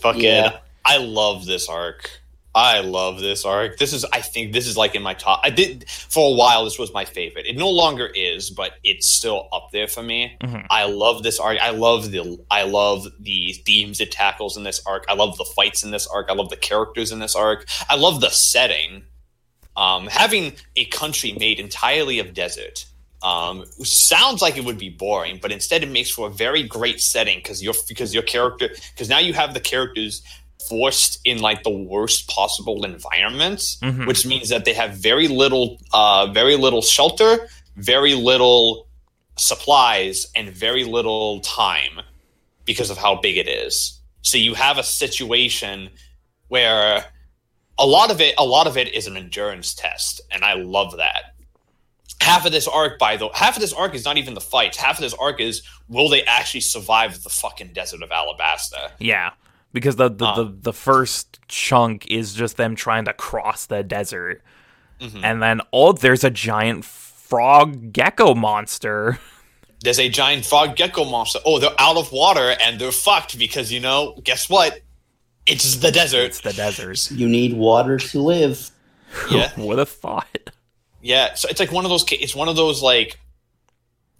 Fucking, 0.00 0.22
Yeah. 0.22 0.58
I 0.84 0.98
love 0.98 1.46
this 1.46 1.68
arc. 1.68 2.10
I 2.56 2.80
love 2.80 3.20
this 3.20 3.44
arc. 3.44 3.76
This 3.76 3.92
is, 3.92 4.06
I 4.06 4.22
think, 4.22 4.54
this 4.54 4.66
is 4.66 4.78
like 4.78 4.94
in 4.94 5.02
my 5.02 5.12
top. 5.12 5.40
I 5.44 5.50
did 5.50 5.88
for 5.90 6.32
a 6.32 6.34
while. 6.34 6.64
This 6.64 6.78
was 6.78 6.90
my 6.94 7.04
favorite. 7.04 7.44
It 7.46 7.54
no 7.58 7.68
longer 7.68 8.06
is, 8.06 8.48
but 8.48 8.72
it's 8.82 9.10
still 9.10 9.48
up 9.52 9.68
there 9.72 9.86
for 9.86 10.02
me. 10.02 10.38
Mhm. 10.42 10.66
I 10.70 10.86
love 10.86 11.22
this 11.22 11.38
arc. 11.38 11.58
I 11.60 11.70
love 11.70 12.10
the, 12.10 12.42
I 12.50 12.62
love 12.62 13.06
the 13.20 13.52
themes 13.66 14.00
it 14.00 14.10
tackles 14.10 14.56
in 14.56 14.62
this 14.62 14.80
arc. 14.86 15.04
I 15.06 15.12
love 15.12 15.36
the 15.36 15.44
fights 15.44 15.84
in 15.84 15.90
this 15.90 16.06
arc. 16.06 16.30
I 16.30 16.32
love 16.32 16.48
the 16.48 16.56
characters 16.56 17.12
in 17.12 17.18
this 17.18 17.36
arc. 17.36 17.68
I 17.90 17.96
love 17.96 18.22
the 18.22 18.30
setting. 18.30 19.02
Um, 19.76 20.06
having 20.06 20.54
a 20.76 20.86
country 20.86 21.32
made 21.38 21.60
entirely 21.60 22.18
of 22.20 22.32
desert 22.32 22.86
um, 23.22 23.64
sounds 23.82 24.40
like 24.40 24.56
it 24.56 24.64
would 24.64 24.78
be 24.78 24.88
boring, 24.88 25.38
but 25.42 25.52
instead 25.52 25.82
it 25.82 25.90
makes 25.90 26.08
for 26.10 26.28
a 26.28 26.30
very 26.30 26.62
great 26.62 27.00
setting 27.00 27.38
because 27.38 27.62
your 27.62 27.74
because 27.88 28.14
your 28.14 28.22
character 28.22 28.70
because 28.94 29.08
now 29.10 29.18
you 29.18 29.34
have 29.34 29.52
the 29.52 29.60
characters 29.60 30.22
forced 30.68 31.18
in 31.24 31.40
like 31.40 31.62
the 31.62 31.70
worst 31.70 32.28
possible 32.28 32.84
environments, 32.84 33.76
Mhm. 33.82 34.06
which 34.06 34.24
means 34.26 34.48
that 34.48 34.64
they 34.64 34.74
have 34.74 34.92
very 34.94 35.28
little 35.28 35.78
uh, 35.92 36.26
very 36.32 36.56
little 36.56 36.82
shelter, 36.82 37.48
very 37.76 38.14
little 38.14 38.86
supplies 39.38 40.26
and 40.34 40.50
very 40.50 40.84
little 40.84 41.40
time 41.40 42.00
because 42.64 42.90
of 42.90 42.98
how 42.98 43.14
big 43.16 43.36
it 43.36 43.48
is. 43.48 44.00
So 44.22 44.38
you 44.38 44.54
have 44.54 44.78
a 44.78 44.82
situation 44.82 45.90
where 46.48 47.04
a 47.78 47.86
lot 47.86 48.10
of 48.10 48.20
it 48.20 48.34
a 48.38 48.44
lot 48.44 48.66
of 48.66 48.76
it 48.76 48.92
is 48.94 49.06
an 49.06 49.16
endurance 49.16 49.74
test 49.74 50.20
and 50.30 50.44
I 50.44 50.54
love 50.54 50.96
that. 50.96 51.34
Half 52.20 52.46
of 52.46 52.52
this 52.52 52.66
arc 52.66 52.98
by 52.98 53.16
the 53.18 53.28
half 53.34 53.56
of 53.56 53.60
this 53.60 53.72
arc 53.74 53.94
is 53.94 54.04
not 54.04 54.16
even 54.16 54.34
the 54.34 54.40
fights. 54.40 54.76
Half 54.78 54.96
of 54.98 55.02
this 55.02 55.14
arc 55.14 55.40
is 55.40 55.62
will 55.88 56.08
they 56.08 56.22
actually 56.24 56.62
survive 56.62 57.22
the 57.22 57.28
fucking 57.28 57.72
desert 57.74 58.02
of 58.02 58.10
Alabasta? 58.10 58.92
Yeah, 58.98 59.30
because 59.72 59.96
the 59.96 60.08
the, 60.10 60.24
Um. 60.26 60.36
the 60.36 60.70
the 60.70 60.72
first 60.72 61.38
chunk 61.48 62.06
is 62.10 62.34
just 62.34 62.56
them 62.56 62.74
trying 62.76 63.04
to 63.06 63.12
cross 63.12 63.66
the 63.66 63.82
desert, 63.82 64.42
Mhm. 65.00 65.20
and 65.22 65.42
then 65.42 65.60
oh, 65.72 65.92
there's 65.92 66.24
a 66.24 66.30
giant 66.30 66.84
frog 66.84 67.92
gecko 67.92 68.34
monster. 68.34 69.18
There's 69.82 69.98
a 70.00 70.08
giant 70.08 70.46
frog 70.46 70.74
gecko 70.74 71.04
monster. 71.04 71.38
Oh, 71.44 71.58
they're 71.58 71.70
out 71.78 71.96
of 71.98 72.10
water 72.10 72.56
and 72.62 72.80
they're 72.80 72.90
fucked 72.90 73.38
because 73.38 73.70
you 73.70 73.78
know, 73.78 74.18
guess 74.24 74.48
what? 74.48 74.80
It's 75.46 75.76
the 75.76 75.92
desert. 75.92 76.24
It's 76.24 76.40
the 76.40 76.52
desert. 76.54 77.10
You 77.10 77.28
need 77.28 77.52
water 77.54 77.98
to 77.98 78.20
live. 78.20 78.70
Yeah. 79.30 79.50
what 79.56 79.78
a 79.78 79.84
thought. 79.86 80.50
Yeah, 81.02 81.34
so 81.34 81.48
it's 81.50 81.60
like 81.60 81.70
one 81.72 81.84
of 81.84 81.90
those. 81.90 82.04
It's 82.10 82.34
one 82.34 82.48
of 82.48 82.56
those 82.56 82.82
like. 82.82 83.20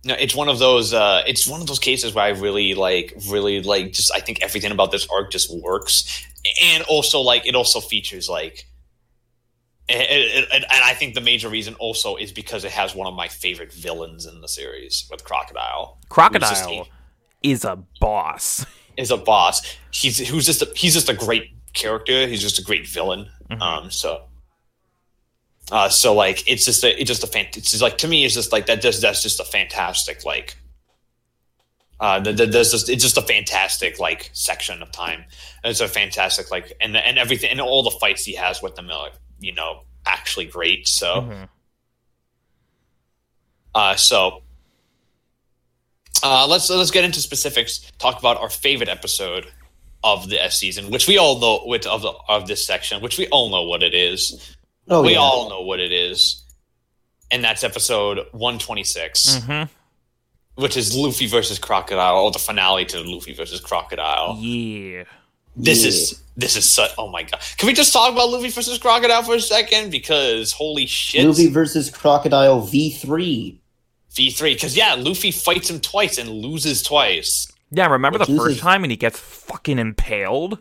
No, 0.07 0.15
it's 0.15 0.35
one 0.35 0.49
of 0.49 0.59
those. 0.59 0.95
uh 0.95 1.23
It's 1.27 1.47
one 1.47 1.61
of 1.61 1.67
those 1.67 1.79
cases 1.81 2.15
where 2.15 2.25
I 2.25 2.29
really 2.29 2.75
like, 2.75 3.15
really 3.29 3.63
like. 3.63 3.93
Just 3.93 4.13
I 4.15 4.21
think 4.21 4.43
everything 4.43 4.73
about 4.73 4.91
this 4.93 5.07
arc 5.09 5.31
just 5.31 5.51
works, 5.53 6.25
and 6.63 6.85
also 6.85 7.21
like 7.21 7.47
it 7.47 7.55
also 7.55 7.81
features 7.81 8.29
like. 8.29 8.67
And, 9.89 10.01
and, 10.03 10.47
and 10.53 10.65
I 10.69 10.95
think 10.95 11.15
the 11.15 11.21
major 11.21 11.49
reason 11.49 11.75
also 11.75 12.17
is 12.17 12.33
because 12.33 12.65
it 12.65 12.73
has 12.73 12.93
one 12.95 13.07
of 13.07 13.15
my 13.15 13.29
favorite 13.29 13.73
villains 13.73 14.27
in 14.27 14.41
the 14.41 14.49
series 14.49 15.07
with 15.11 15.23
Crocodile. 15.23 15.99
Crocodile 16.09 16.49
just 16.51 16.91
is 17.43 17.65
a 17.65 17.79
boss. 18.01 18.67
is 18.97 19.13
a 19.13 19.17
boss. 19.17 19.63
He's 19.93 20.19
who's 20.29 20.45
just 20.47 20.63
a, 20.63 20.73
he's 20.75 20.95
just 20.95 21.09
a 21.09 21.15
great 21.15 21.51
character. 21.73 22.27
He's 22.27 22.43
just 22.43 22.59
a 22.59 22.63
great 22.65 22.89
villain. 22.89 23.29
Mhm. 23.49 23.61
Um, 23.63 23.91
so, 23.93 24.23
uh, 25.73 25.89
so 25.89 26.15
like 26.15 26.49
it's 26.49 26.65
just 26.65 26.85
a 26.85 27.01
it's 27.01 27.09
just 27.09 27.25
a 27.25 27.27
fan. 27.27 27.47
It's 27.55 27.71
just 27.71 27.83
like 27.83 27.99
to 27.99 28.09
me, 28.09 28.25
it's 28.25 28.35
just 28.35 28.53
like 28.53 28.67
that. 28.67 28.81
Just 28.81 29.03
that's 29.03 29.23
just 29.23 29.41
a 29.41 29.45
fantastic 29.45 30.25
like. 30.25 30.57
Uh, 31.99 32.23
th- 32.23 32.37
th- 32.37 32.51
there's 32.51 32.73
just 32.73 32.89
it's 32.91 33.03
just 33.03 33.17
a 33.17 33.23
fantastic 33.23 33.99
like 33.99 34.31
section 34.33 34.83
of 34.83 34.93
time. 34.93 35.25
It's 35.65 35.81
a 35.81 35.89
fantastic 35.89 36.51
like 36.51 36.73
and 36.81 36.97
and 36.97 37.19
everything 37.19 37.51
and 37.51 37.61
all 37.61 37.83
the 37.83 37.91
fights 37.91 38.25
he 38.25 38.35
has 38.35 38.63
with 38.63 38.75
them 38.77 38.91
are 38.91 39.11
you 39.41 39.55
know 39.55 39.83
actually 40.05 40.47
great. 40.47 40.87
So. 40.89 41.07
Mhm. 41.23 41.49
Uh, 43.75 43.95
so 43.95 44.43
uh, 46.23 46.47
let's 46.47 46.71
let's 46.71 46.91
get 46.91 47.05
into 47.05 47.21
specifics. 47.21 47.91
Talk 47.99 48.19
about 48.19 48.39
our 48.39 48.49
favorite 48.49 48.89
episode 48.89 49.47
of 50.03 50.29
the 50.31 50.39
season, 50.49 50.91
which 50.91 51.07
we 51.09 51.19
all 51.19 51.39
know 51.39 51.63
with 51.67 51.87
of 51.87 52.03
the, 52.03 52.13
of 52.29 52.47
this 52.47 52.67
section, 52.67 53.03
which 53.03 53.19
we 53.19 53.27
all 53.29 53.51
know 53.51 53.65
what 53.65 53.83
it 53.83 53.95
is. 53.95 54.56
Oh, 54.89 55.03
we 55.03 55.13
yeah. 55.13 55.19
all 55.19 55.49
know 55.51 55.63
what 55.63 55.81
it 55.81 55.93
is, 55.93 56.43
and 57.31 57.43
that's 57.43 57.65
episode 57.65 58.21
one 58.33 58.59
twenty 58.59 58.85
six, 58.85 59.37
Mhm. 59.41 59.69
which 60.55 60.77
is 60.77 60.95
Luffy 60.97 61.27
versus 61.27 61.59
Crocodile, 61.59 62.17
or 62.19 62.31
the 62.31 62.39
finale 62.39 62.85
to 62.87 63.01
Luffy 63.01 63.33
versus 63.35 63.61
Crocodile. 63.61 64.37
Yeah. 64.41 65.05
This 65.57 65.83
Yeah. 65.83 65.89
is 65.89 66.23
this 66.37 66.55
is 66.57 66.71
such. 66.71 66.91
Oh 66.99 67.09
my 67.09 67.23
god! 67.23 67.41
Can 67.57 67.67
we 67.67 67.73
just 67.73 67.93
talk 67.93 68.13
about 68.13 68.29
Luffy 68.31 68.51
versus 68.51 68.79
Crocodile 68.79 69.23
for 69.23 69.35
a 69.37 69.41
second? 69.41 69.91
Because 69.91 70.53
holy 70.53 70.85
shit, 70.87 71.27
Luffy 71.27 71.49
versus 71.49 71.91
Crocodile 71.91 72.61
V3. 72.61 73.59
V 74.13 74.31
three. 74.31 74.55
Because 74.55 74.77
yeah, 74.77 74.95
Luffy 74.95 75.31
fights 75.31 75.69
him 75.71 75.81
twice 75.81 76.17
and 76.19 76.29
loses 76.31 76.83
twice. 76.83 77.49
Yeah, 77.71 77.87
remember 77.89 78.19
the 78.19 78.23
Which 78.25 78.31
is 78.31 78.39
first 78.39 78.59
a- 78.59 78.63
time 78.63 78.85
and 78.85 78.91
he 78.91 78.97
gets 78.97 79.19
fucking 79.19 79.79
impaled? 79.79 80.59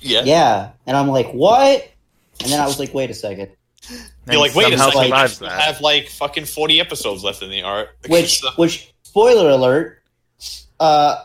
Yeah. 0.00 0.22
Yeah. 0.24 0.70
And 0.86 0.96
I'm 0.96 1.08
like, 1.08 1.30
what? 1.32 1.86
And 2.42 2.50
then 2.52 2.60
I 2.60 2.66
was 2.66 2.78
like, 2.78 2.92
wait 2.94 3.10
a 3.10 3.14
second. 3.14 3.50
You're 4.30 4.40
like, 4.40 4.54
wait 4.54 4.72
a 4.72 4.78
somehow 4.78 4.90
second, 5.00 5.00
I 5.00 5.04
survives 5.26 5.32
still 5.34 5.48
that. 5.48 5.60
have 5.60 5.80
like 5.80 6.08
fucking 6.08 6.44
40 6.46 6.80
episodes 6.80 7.22
left 7.24 7.42
in 7.42 7.50
the 7.50 7.62
art. 7.62 7.90
Which, 8.08 8.40
So- 8.40 8.50
which, 8.56 8.92
spoiler 9.02 9.50
alert, 9.50 10.02
uh, 10.80 11.16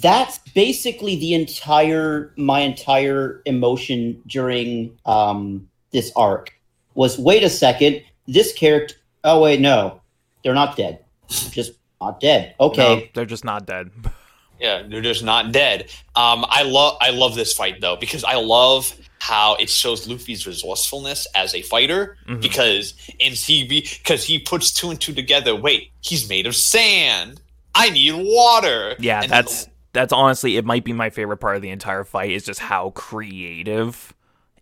that's 0.00 0.38
basically 0.54 1.16
the 1.16 1.34
entire, 1.34 2.32
my 2.36 2.60
entire 2.60 3.42
emotion 3.46 4.22
during 4.26 4.98
um, 5.06 5.68
this 5.92 6.12
arc 6.16 6.52
was, 6.94 7.18
wait 7.18 7.42
a 7.42 7.50
second, 7.50 8.02
this 8.26 8.52
character, 8.52 8.94
oh 9.24 9.40
wait, 9.42 9.60
no, 9.60 10.00
they're 10.42 10.54
not 10.54 10.76
dead. 10.76 11.00
Just 11.28 11.72
not 12.00 12.20
dead. 12.20 12.54
Okay. 12.60 12.96
No, 12.96 13.02
they're 13.14 13.24
just 13.24 13.44
not 13.44 13.66
dead. 13.66 13.90
yeah, 14.60 14.82
they're 14.88 15.00
just 15.02 15.24
not 15.24 15.52
dead. 15.52 15.90
Um, 16.14 16.44
I 16.48 16.62
love 16.62 16.98
I 17.00 17.10
love 17.10 17.34
this 17.34 17.52
fight 17.52 17.80
though 17.80 17.96
because 17.96 18.22
I 18.22 18.34
love 18.36 18.94
how 19.28 19.56
it 19.56 19.68
shows 19.68 20.06
Luffy's 20.06 20.46
resourcefulness 20.46 21.26
as 21.34 21.54
a 21.54 21.62
fighter 21.62 22.16
Mhm. 22.28 22.40
because 22.40 22.94
in 23.18 23.32
CB 23.32 23.98
because 24.02 24.22
he 24.24 24.38
puts 24.38 24.70
two 24.70 24.90
and 24.90 25.00
two 25.00 25.12
together. 25.14 25.54
Wait, 25.56 25.90
he's 26.00 26.28
made 26.28 26.46
of 26.46 26.54
sand. 26.54 27.40
I 27.74 27.90
need 27.90 28.14
water. 28.14 28.94
Yeah, 29.00 29.22
And 29.22 29.30
that's 29.32 29.66
that's 29.92 30.12
honestly 30.12 30.56
it 30.56 30.64
might 30.64 30.84
be 30.84 30.92
my 30.92 31.10
favorite 31.10 31.38
part 31.38 31.56
of 31.56 31.62
the 31.62 31.70
entire 31.70 32.04
fight 32.04 32.30
is 32.30 32.44
just 32.44 32.60
how 32.60 32.90
creative 32.90 34.14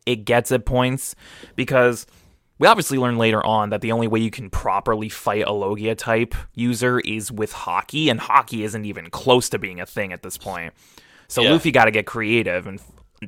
it 0.07 0.25
gets 0.25 0.51
at 0.53 0.65
points 0.65 1.15
because 1.57 2.07
we 2.59 2.67
obviously 2.69 2.99
learn 2.99 3.19
later 3.19 3.45
on 3.45 3.71
that 3.71 3.81
the 3.81 3.91
only 3.93 4.07
way 4.07 4.21
you 4.21 4.31
can 4.31 4.49
properly 4.49 5.09
fight 5.09 5.45
a 5.47 5.53
Logia 5.53 5.95
type 5.95 6.35
user 6.55 7.01
is 7.01 7.33
with 7.33 7.53
Haki 7.53 8.11
and 8.11 8.21
Haki 8.21 8.65
isn't 8.65 8.85
even 8.85 9.11
close 9.11 9.49
to 9.51 9.59
being 9.59 9.81
a 9.81 9.87
thing 9.87 10.13
at 10.13 10.23
this 10.23 10.39
point. 10.39 10.73
So 11.27 11.43
Yeah. 11.43 11.51
Luffy 11.53 11.71
got 11.73 11.87
to 11.87 11.91
get 11.91 12.07
creative 12.07 12.67
and 12.67 12.81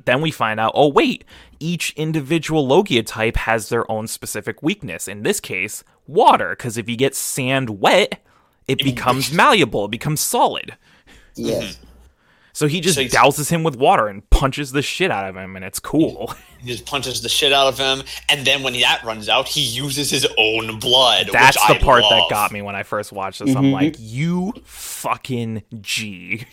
then 0.05 0.21
we 0.21 0.31
find 0.31 0.61
out, 0.61 0.73
oh 0.75 0.89
wait, 0.89 1.25
each 1.61 1.93
individual 1.97 2.67
Logia 2.67 3.03
type 3.03 3.37
has 3.37 3.69
their 3.69 3.91
own 3.91 4.07
specific 4.07 4.63
weakness. 4.63 5.09
In 5.09 5.23
this 5.23 5.41
case, 5.41 5.83
water, 6.07 6.51
because 6.51 6.77
if 6.77 6.89
you 6.89 6.97
get 6.97 7.15
sand 7.15 7.81
wet, 7.81 8.21
it 8.69 8.79
becomes 8.79 9.33
malleable, 9.33 9.87
it 9.87 9.91
becomes 9.91 10.21
solid. 10.21 10.77
Yes. 11.35 11.79
So 12.53 12.69
he 12.69 12.81
just 12.81 12.95
So 12.97 13.05
douses 13.05 13.51
him 13.51 13.63
with 13.65 13.77
water 13.77 14.09
and 14.09 14.29
punches 14.31 14.73
the 14.73 14.81
shit 14.81 15.11
out 15.11 15.29
of 15.29 15.37
him, 15.37 15.57
and 15.57 15.65
it's 15.65 15.79
cool. 15.79 16.33
he 16.59 16.69
just 16.69 16.87
punches 16.87 17.21
the 17.21 17.29
shit 17.29 17.53
out 17.53 17.67
of 17.69 17.79
him, 17.79 18.03
and 18.31 18.47
then 18.47 18.63
when 18.63 18.73
that 18.81 19.03
runs 19.05 19.29
out, 19.29 19.47
he 19.47 19.61
uses 19.61 20.11
his 20.11 20.27
own 20.39 20.79
blood. 20.79 21.29
That's 21.31 21.57
which 21.59 21.69
the 21.69 21.83
I 21.83 21.85
part 21.85 22.03
that 22.09 22.27
got 22.31 22.53
me 22.53 22.63
when 22.63 22.75
I 22.75 22.83
first 22.83 23.13
watched 23.13 23.41
this. 23.45 23.55
I'm 23.55 23.65
Mhm. 23.67 23.73
like, 23.73 23.97
you 23.99 24.55
fucking 24.65 25.65
G. 25.83 26.47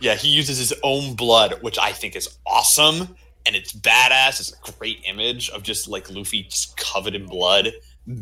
Yeah, 0.00 0.14
he 0.14 0.28
uses 0.28 0.58
his 0.58 0.72
own 0.82 1.14
blood, 1.14 1.62
which 1.62 1.78
I 1.78 1.92
think 1.92 2.16
is 2.16 2.38
awesome 2.46 3.16
and 3.46 3.56
it's 3.56 3.72
badass. 3.72 4.40
It's 4.40 4.52
a 4.52 4.72
great 4.78 5.02
image 5.04 5.50
of 5.50 5.62
just 5.62 5.88
like 5.88 6.10
Luffy 6.10 6.44
just 6.44 6.76
covered 6.76 7.14
in 7.14 7.26
blood, 7.26 7.72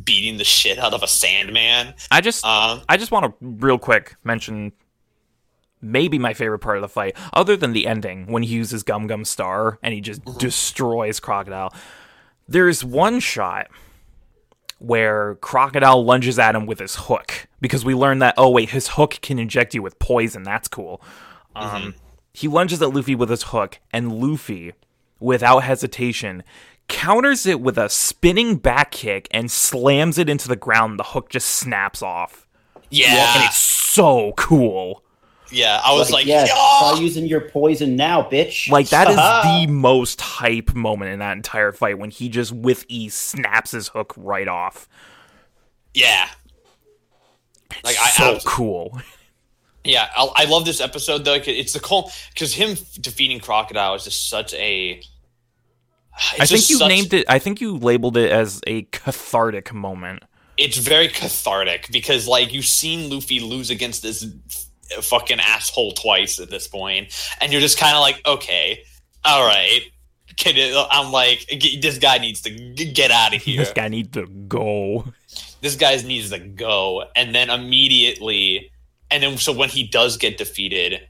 beating 0.05 0.39
the 0.39 0.45
shit 0.45 0.79
out 0.79 0.95
of 0.95 1.03
a 1.03 1.09
Sandman. 1.09 1.95
I 2.11 2.21
just, 2.21 2.45
Um, 2.45 2.83
I 2.89 2.97
just 2.97 3.11
want 3.11 3.27
to 3.27 3.35
real 3.41 3.79
quick 3.79 4.17
mention 4.25 4.73
maybe 5.83 6.19
my 6.19 6.35
favorite 6.35 6.59
part 6.59 6.77
of 6.77 6.83
the 6.83 6.89
fight, 6.89 7.17
other 7.33 7.57
than 7.57 7.73
the 7.73 7.87
ending 7.87 8.27
when 8.31 8.43
he 8.43 8.55
uses 8.55 8.83
Gum 8.83 9.07
Gum 9.07 9.25
Star 9.25 9.79
and 9.83 9.95
he 9.95 10.01
just 10.01 10.23
destroys 10.39 11.21
Crocodile. 11.21 11.73
There's 12.49 12.85
one 12.85 13.21
shot 13.21 13.69
where 14.79 15.37
Crocodile 15.37 16.05
lunges 16.05 16.39
at 16.39 16.55
him 16.55 16.67
with 16.67 16.79
his 16.79 16.97
hook 16.97 17.47
because 17.61 17.85
we 17.85 17.95
learn 17.95 18.19
that 18.21 18.35
oh 18.37 18.51
wait 18.51 18.71
his 18.71 18.89
hook 18.89 19.19
can 19.23 19.39
inject 19.39 19.75
you 19.75 19.83
with 19.83 19.99
poison. 19.99 20.43
That's 20.43 20.69
cool. 20.69 21.03
Um, 21.57 21.95
he 22.33 22.49
lunges 22.49 22.81
at 22.83 22.95
Luffy 22.95 23.15
with 23.15 23.29
his 23.31 23.45
hook, 23.45 23.79
and 23.93 24.13
Luffy, 24.13 24.73
without 25.19 25.61
hesitation, 25.61 26.43
counters 26.89 27.47
it 27.47 27.61
with 27.61 27.77
a 27.79 27.89
spinning 27.89 28.57
back 28.57 28.93
kick 28.93 29.29
and 29.31 29.51
slams 29.51 30.19
it 30.19 30.29
into 30.29 30.49
the 30.49 30.57
ground. 30.57 30.99
The 30.99 31.05
hook 31.05 31.29
just 31.29 31.49
snaps 31.49 32.03
off, 32.03 32.47
Yeah. 32.91 33.35
and 33.37 33.45
it's 33.45 33.57
so 33.59 34.33
cool. 34.37 35.03
yeah. 35.53 35.81
I 35.85 35.93
was 35.95 36.11
like, 36.13 36.27
yes, 36.27 36.49
"Yeah!" 36.49 36.91
try 36.93 37.01
using 37.01 37.27
your 37.27 37.41
poison 37.51 37.97
now, 37.97 38.23
bitch. 38.23 38.71
Like 38.71 38.89
that 38.91 39.09
is 39.11 39.17
the 39.17 39.73
most 39.73 40.21
hype 40.21 40.75
moment 40.75 41.11
in 41.13 41.19
that 41.19 41.37
entire 41.37 41.73
fight 41.73 41.99
when 41.99 42.11
he 42.11 42.29
just 42.29 42.53
with 42.53 42.85
ease 42.89 43.15
snaps 43.15 43.73
his 43.73 43.89
hook 43.89 44.15
right 44.17 44.47
off. 44.49 44.89
yeah. 45.93 46.29
Like 47.85 47.97
I, 48.01 48.11
so 48.11 48.35
abs- 48.37 48.45
cool. 48.45 49.01
yeah, 49.85 50.09
I, 50.17 50.31
I 50.37 50.45
love 50.45 50.65
this 50.65 50.81
episode 50.81 51.25
though. 51.25 51.35
It's 51.35 51.73
the 51.73 51.81
call 51.81 52.11
because 52.35 52.53
him 52.55 52.77
defeating 53.01 53.41
Crocodile 53.41 53.95
is 53.95 54.05
just 54.05 54.29
such 54.29 54.53
a. 54.55 55.01
I 56.39 56.45
think 56.47 56.69
you 56.69 56.79
named 56.87 57.15
it. 57.15 57.25
I 57.29 57.39
think 57.39 57.61
you 57.61 57.77
labeled 57.77 58.17
it 58.17 58.31
as 58.31 58.61
a 58.67 58.83
cathartic 58.83 59.73
moment. 59.73 60.23
it's 60.59 60.77
very 60.77 61.09
cathartic 61.09 61.89
because 61.91 62.29
like 62.29 62.53
you've 62.53 62.67
seen 62.67 63.09
Luffy 63.09 63.41
lose 63.41 63.71
against 63.71 64.03
this 64.03 64.27
f- 64.91 65.05
fucking 65.05 65.41
asshole 65.41 65.93
twice 65.93 66.39
at 66.39 66.51
this 66.51 66.69
point, 66.69 67.09
and 67.41 67.53
you're 67.53 67.61
just 67.63 67.79
kind 67.79 67.95
of 67.97 68.01
like, 68.03 68.21
okay, 68.27 68.83
all 69.25 69.47
right. 69.47 69.81
Can 70.37 70.55
it, 70.57 70.75
I'm 70.91 71.11
like, 71.13 71.47
g- 71.49 71.81
this 71.81 71.99
guy 71.99 72.19
needs 72.19 72.41
to 72.43 72.51
g- 72.75 72.93
get 72.93 73.11
out 73.11 73.35
of 73.35 73.43
here. 73.47 73.59
This 73.59 73.73
guy 73.73 73.89
needs 73.89 74.11
to 74.13 74.27
go. 74.27 75.05
this 75.63 75.77
guy 75.77 75.97
needs 75.97 76.31
to 76.31 76.39
go, 76.39 77.05
and 77.17 77.35
then 77.35 77.49
immediately, 77.51 78.71
and 79.11 79.23
then 79.23 79.37
so 79.39 79.53
when 79.53 79.69
he 79.69 79.83
does 79.87 80.17
get 80.17 80.39
defeated, 80.39 81.07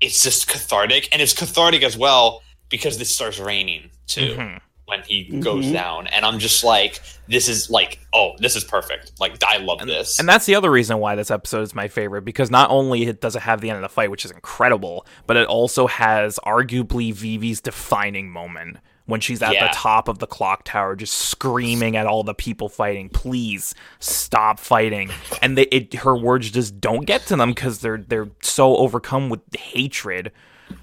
it's 0.00 0.22
just 0.22 0.48
cathartic, 0.48 1.08
and 1.12 1.22
it's 1.22 1.32
cathartic 1.32 1.82
as 1.82 1.96
well 1.96 2.42
because 2.68 3.00
it 3.00 3.06
starts 3.06 3.38
raining 3.38 3.90
too 4.06 4.34
Mhm. 4.36 4.60
when 4.86 5.02
he 5.02 5.24
goes 5.40 5.66
Mhm. 5.66 5.72
down, 5.72 6.06
and 6.08 6.26
I'm 6.26 6.38
just 6.38 6.62
like, 6.64 7.00
this 7.28 7.48
is 7.48 7.70
like, 7.70 8.00
oh, 8.12 8.32
this 8.38 8.54
is 8.54 8.64
perfect. 8.64 9.12
Like, 9.18 9.42
I 9.42 9.56
love 9.58 9.78
this. 9.86 10.18
And 10.18 10.28
that's 10.28 10.44
the 10.44 10.54
other 10.56 10.70
reason 10.70 10.98
why 10.98 11.14
this 11.14 11.30
episode 11.30 11.62
is 11.62 11.74
my 11.74 11.88
favorite 11.88 12.22
because 12.22 12.50
not 12.50 12.70
only 12.70 13.04
it 13.06 13.20
does 13.20 13.34
it 13.36 13.42
have 13.42 13.60
the 13.62 13.70
end 13.70 13.76
of 13.76 13.82
the 13.82 13.88
fight, 13.88 14.10
which 14.10 14.24
is 14.26 14.30
incredible, 14.30 15.06
but 15.26 15.36
it 15.38 15.46
also 15.46 15.86
has 15.86 16.38
arguably 16.44 17.14
Vivi's 17.14 17.60
defining 17.62 18.28
moment 18.30 18.76
when 19.06 19.20
she's 19.20 19.42
at 19.42 19.52
Yeah. 19.52 19.68
the 19.68 19.74
top 19.74 20.08
of 20.08 20.18
the 20.18 20.26
clock 20.26 20.64
tower, 20.64 20.96
just 20.96 21.14
screaming 21.14 21.96
at 21.96 22.06
all 22.06 22.22
the 22.22 22.34
people 22.34 22.68
fighting, 22.68 23.08
"Please 23.08 23.74
stop 23.98 24.58
fighting!" 24.58 25.10
And 25.42 25.58
they, 25.58 25.64
it, 25.64 25.94
her 25.94 26.16
words 26.16 26.50
just 26.50 26.80
don't 26.80 27.04
get 27.04 27.26
to 27.26 27.36
them 27.36 27.50
because 27.50 27.80
they're 27.80 27.98
they're 27.98 28.28
so 28.42 28.76
overcome 28.76 29.28
with 29.28 29.40
hatred 29.54 30.32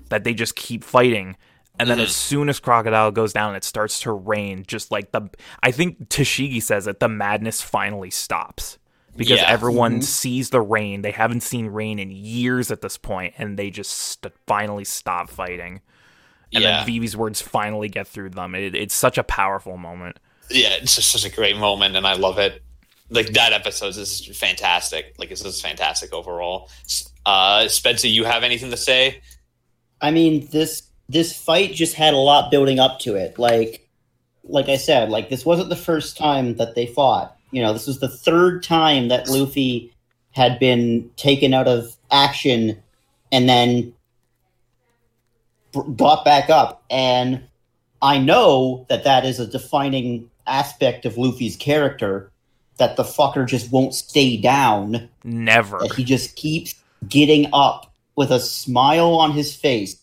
that 0.10 0.24
they 0.24 0.34
just 0.34 0.56
keep 0.56 0.84
fighting. 0.84 1.36
And 1.80 1.90
then 1.90 2.00
as 2.00 2.10
mm. 2.10 2.14
soon 2.14 2.50
as 2.50 2.60
Crocodile 2.60 3.12
goes 3.12 3.34
down, 3.34 3.56
it 3.56 3.64
starts 3.64 4.02
to 4.02 4.12
rain. 4.12 4.66
Just 4.68 4.92
like 4.92 5.12
the, 5.12 5.30
I 5.64 5.72
think 5.72 6.10
Tashigi 6.10 6.62
says 6.62 6.86
it, 6.86 7.00
the 7.00 7.10
madness 7.10 7.62
finally 7.62 8.12
stops 8.12 8.78
because 9.16 9.40
Yeah. 9.40 9.50
everyone 9.50 9.94
mm-hmm. 9.94 10.02
sees 10.02 10.52
the 10.52 10.62
rain. 10.62 11.02
They 11.02 11.12
haven't 11.12 11.42
seen 11.42 11.68
rain 11.68 11.98
in 11.98 12.12
years 12.12 12.70
at 12.70 12.82
this 12.82 12.98
point, 12.98 13.34
and 13.38 13.58
they 13.58 13.72
just 13.72 13.92
st- 13.92 14.34
finally 14.46 14.84
stop 14.84 15.30
fighting. 15.30 15.82
And 16.54 16.64
yeah. 16.64 16.78
then 16.78 16.86
Vivi's 16.86 17.16
words 17.16 17.42
finally 17.42 17.90
get 17.90 18.08
through 18.08 18.32
them. 18.32 18.56
It, 18.56 18.76
it's 18.76 18.94
such 18.94 19.18
a 19.18 19.24
powerful 19.24 19.78
moment. 19.78 20.18
yeah, 20.50 20.74
it's 20.82 20.96
just 20.96 21.12
such 21.12 21.26
a 21.26 21.34
great 21.34 21.58
moment, 21.58 21.96
and 21.96 22.06
I 22.06 22.14
love 22.14 22.38
it. 22.38 22.62
Like 23.10 23.28
that 23.34 23.54
episode 23.54 23.96
is 23.98 24.26
fantastic. 24.38 25.16
Like 25.18 25.30
this 25.30 25.44
is 25.44 25.62
fantastic 25.62 26.14
overall. 26.14 26.70
Uh, 27.26 27.68
Spencer, 27.68 28.08
you 28.08 28.24
have 28.24 28.44
anything 28.44 28.72
to 28.72 28.78
say? 28.78 29.22
I 30.02 30.12
mean, 30.12 30.48
this 30.52 30.84
this 31.10 31.38
fight 31.38 31.74
just 31.74 31.94
had 31.94 32.14
a 32.14 32.18
lot 32.18 32.52
building 32.52 32.80
up 32.80 33.00
to 33.00 33.16
it. 33.16 33.38
Like, 33.38 33.88
like 34.46 34.70
I 34.70 34.78
said, 34.78 35.10
like 35.10 35.30
this 35.30 35.46
wasn't 35.46 35.70
the 35.70 35.76
first 35.76 36.18
time 36.18 36.56
that 36.56 36.76
they 36.76 36.88
fought. 36.88 37.36
You 37.52 37.62
know, 37.62 37.74
this 37.74 37.88
was 37.88 38.00
the 38.00 38.08
third 38.08 38.64
time 38.64 39.10
that 39.10 39.28
Luffy 39.28 39.94
had 40.32 40.58
been 40.58 41.10
taken 41.18 41.54
out 41.54 41.68
of 41.68 41.96
action 42.10 42.82
and 43.32 43.48
then 43.50 43.94
got 45.96 46.26
back 46.26 46.50
up. 46.50 46.84
And 46.90 47.44
I 48.02 48.18
know 48.18 48.86
that 48.90 49.04
that 49.04 49.26
is 49.26 49.40
a 49.40 49.48
defining 49.48 50.30
aspect 50.48 51.06
of 51.06 51.18
Luffy's 51.18 51.56
character. 51.56 52.32
That 52.78 52.96
the 52.96 53.04
fucker 53.04 53.46
just 53.46 53.72
won't 53.72 53.94
stay 53.94 54.38
down 54.38 55.10
Never. 55.24 55.78
that 55.80 55.94
he 55.94 56.04
just 56.04 56.36
keeps 56.36 56.74
getting 57.08 57.48
up 57.54 57.94
with 58.16 58.32
a 58.32 58.40
smile 58.40 59.14
on 59.14 59.32
his 59.32 59.56
face 59.56 60.02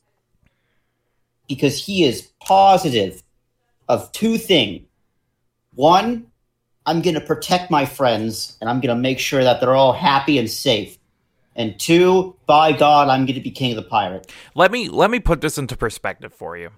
because 1.48 1.84
he 1.84 2.04
is 2.04 2.28
positive 2.40 3.22
of 3.88 4.12
two 4.12 4.38
things. 4.38 4.82
One, 5.74 6.26
I'm 6.86 7.02
going 7.02 7.14
to 7.14 7.20
protect 7.20 7.70
my 7.70 7.84
friends 7.84 8.56
and 8.60 8.68
I'm 8.68 8.80
going 8.80 8.94
to 8.94 9.00
make 9.00 9.18
sure 9.18 9.42
that 9.42 9.60
they're 9.60 9.74
all 9.74 9.92
happy 9.92 10.38
and 10.38 10.50
safe. 10.50 10.97
And 11.58 11.78
two, 11.78 12.36
by 12.46 12.72
God, 12.72 13.08
I'm 13.08 13.26
going 13.26 13.34
to 13.34 13.40
be 13.42 13.50
king 13.50 13.72
of 13.76 13.76
the 13.82 13.88
pirate. 13.90 14.32
Let 14.54 14.70
me 14.72 14.88
let 14.88 15.10
me 15.10 15.18
put 15.20 15.40
this 15.42 15.58
into 15.58 15.76
perspective 15.76 16.32
for 16.32 16.56
you. 16.56 16.70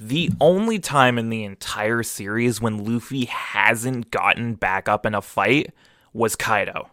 The 0.00 0.30
only 0.40 0.78
time 0.78 1.18
in 1.18 1.28
the 1.30 1.44
entire 1.44 2.02
series 2.02 2.60
when 2.60 2.84
Luffy 2.84 3.26
hasn't 3.26 4.10
gotten 4.10 4.54
back 4.54 4.88
up 4.88 5.06
in 5.06 5.14
a 5.14 5.22
fight 5.22 5.72
was 6.12 6.34
Kaido. 6.34 6.90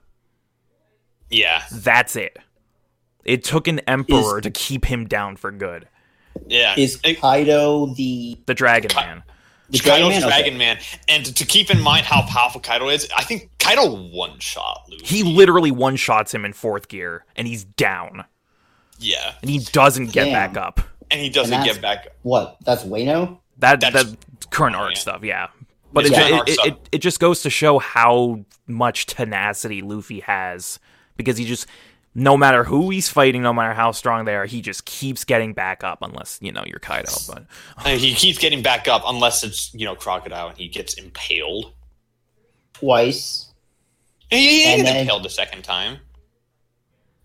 Yeah, 1.29 1.63
That's 1.71 2.15
it. 2.15 2.37
It 3.25 3.43
took 3.43 3.67
an 3.67 3.79
emperor 3.87 4.37
Is- 4.39 4.43
to 4.43 4.51
keep 4.51 4.85
him 4.85 5.05
down 5.07 5.37
for 5.37 5.51
good. 5.51 5.87
yeah. 6.47 6.75
Is 6.77 6.97
Kaido 6.97 7.93
the 7.95 8.37
The 8.45 8.53
Dragon 8.53 8.91
Man. 8.95 9.23
The 9.73 9.79
Kaido's 9.79 10.09
Dragon 10.09 10.09
Man? 10.09 10.17
Okay. 10.23 10.27
Dragon 10.29 10.57
Man, 10.57 10.77
and 11.09 11.25
to 11.35 11.45
keep 11.45 11.69
in 11.69 11.81
mind 11.81 12.05
how 12.05 12.21
powerful 12.27 12.61
Kaido 12.61 12.89
is, 12.89 13.09
I 13.17 13.23
think 13.23 13.49
Kaido 13.59 14.09
one 14.09 14.39
shot 14.39 14.83
Luffy. 14.89 15.05
He 15.05 15.23
literally 15.23 15.71
one 15.71 15.95
shots 15.95 16.33
him 16.33 16.45
in 16.45 16.53
fourth 16.53 16.87
gear 16.87 17.25
and 17.35 17.47
he's 17.47 17.63
down. 17.63 18.25
yeah, 18.99 19.33
And 19.41 19.49
he 19.49 19.59
doesn't 19.59 20.11
get 20.13 20.25
Damn. 20.25 20.33
back 20.53 20.57
up. 20.57 20.79
and 21.11 21.19
he 21.21 21.29
doesn't 21.29 21.53
And 21.53 21.63
get 21.65 21.81
that's- 21.81 22.05
back. 22.05 22.13
What? 22.23 22.57
That's 22.65 22.83
Wano? 22.83 23.37
That 23.59 23.81
That's- 23.81 24.03
that 24.11 24.49
current 24.49 24.75
arc 24.75 24.93
yeah. 24.95 24.99
stuff, 24.99 25.23
yeah. 25.23 25.47
But 25.91 26.05
It's 26.07 26.17
it, 26.17 26.29
current 26.29 26.49
it, 26.49 26.51
it, 26.53 26.67
it, 26.67 26.89
it 26.93 26.97
just 26.99 27.19
goes 27.19 27.41
to 27.43 27.49
show 27.51 27.77
how 27.79 28.45
much 28.67 29.05
tenacity 29.05 29.81
Luffy 29.83 30.21
has 30.21 30.79
because 31.17 31.37
he 31.37 31.45
just 31.45 31.67
no 32.15 32.37
matter 32.37 32.63
who 32.63 32.89
he's 32.91 33.09
fighting, 33.09 33.41
no 33.41 33.53
matter 33.53 33.73
how 33.73 33.91
strong 33.91 34.25
they 34.25 34.35
are, 34.35 34.45
he 34.45 34.61
just 34.61 34.85
keeps 34.85 35.23
getting 35.23 35.53
back 35.53 35.83
up 35.83 35.99
unless, 36.01 36.37
you 36.41 36.51
know, 36.51 36.63
you're 36.67 36.79
Kaido, 36.79 37.11
but 37.27 37.45
And 37.85 37.99
he 37.99 38.13
keeps 38.13 38.37
getting 38.37 38.61
back 38.61 38.87
up 38.87 39.01
unless 39.05 39.43
it's 39.43 39.73
you 39.73 39.85
know 39.85 39.95
crocodile 39.95 40.49
and 40.49 40.57
he 40.57 40.67
gets 40.67 40.93
impaled. 40.93 41.73
Twice. 42.73 43.51
And 44.31 44.39
he, 44.39 44.63
he 44.63 44.73
And 44.73 44.87
then- 44.87 44.97
impaled 44.97 45.23
the 45.23 45.29
second 45.29 45.63
time. 45.63 45.97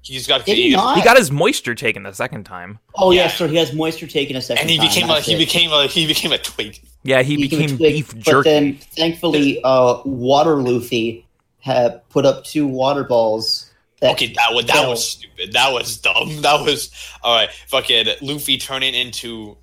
He's 0.00 0.26
got 0.26 0.46
Did 0.46 0.56
he 0.56 0.70
not? 0.70 0.96
he 0.96 1.02
got 1.04 1.18
his 1.18 1.30
moisture 1.30 1.74
taken 1.74 2.02
the 2.04 2.14
second 2.14 2.44
time. 2.44 2.78
Oh, 2.94 3.10
yeah, 3.10 3.22
Yeah. 3.24 3.28
so 3.28 3.46
he 3.46 3.56
has 3.56 3.74
moisture 3.74 4.06
taken 4.06 4.36
a 4.36 4.40
second 4.40 4.62
and 4.62 4.70
he 4.70 4.78
time, 4.78 4.86
became 4.88 5.10
a 5.10 5.20
he 5.20 5.34
it. 5.34 5.38
became 5.38 5.70
a 5.70 5.86
he 5.86 6.06
became 6.06 6.32
a 6.32 6.38
twig. 6.38 6.80
Yeah, 7.02 7.20
he, 7.22 7.36
He 7.36 7.46
can 7.48 7.58
became 7.60 7.76
twig, 7.76 7.92
beef 7.94 8.14
But 8.14 8.24
jerky. 8.24 8.48
then, 8.50 8.74
thankfully, 8.96 9.60
uh, 9.64 10.00
Water 10.06 10.62
Luffy 10.62 11.26
had 11.60 12.08
put 12.08 12.24
up 12.24 12.44
two 12.44 12.66
water 12.66 13.04
balls. 13.04 13.67
That, 14.00 14.12
Okay, 14.12 14.32
that 14.34 14.52
was 14.52 14.66
that 14.66 14.76
fell. 14.76 14.90
was 14.90 15.08
stupid. 15.08 15.52
That 15.52 15.72
was 15.72 15.96
dumb. 15.98 16.28
That 16.42 16.64
was 16.64 16.90
all 17.22 17.34
right. 17.36 17.50
Fucking 17.68 18.06
Luffy 18.22 18.56
turning 18.58 18.94
into 18.94 19.56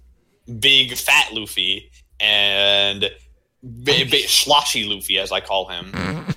big 0.59 0.93
fat 0.95 1.33
Luffy 1.33 1.89
and 2.19 3.01
ba- 3.63 4.05
ba- 4.09 4.27
sloshy 4.27 4.83
Luffy, 4.83 5.19
as 5.19 5.31
I 5.31 5.39
call 5.39 5.69
him. 5.69 6.35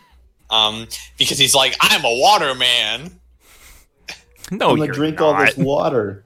Um, 0.51 0.87
because 1.19 1.39
he's 1.39 1.55
like, 1.55 1.77
I'm 1.81 2.05
a 2.05 2.15
water 2.21 2.55
man, 2.55 3.21
no, 4.51 4.71
I'm 4.71 4.77
gonna 4.77 4.85
you're 4.87 4.95
drink 4.95 5.21
not. 5.21 5.35
all 5.35 5.45
this 5.45 5.57
water. 5.59 6.25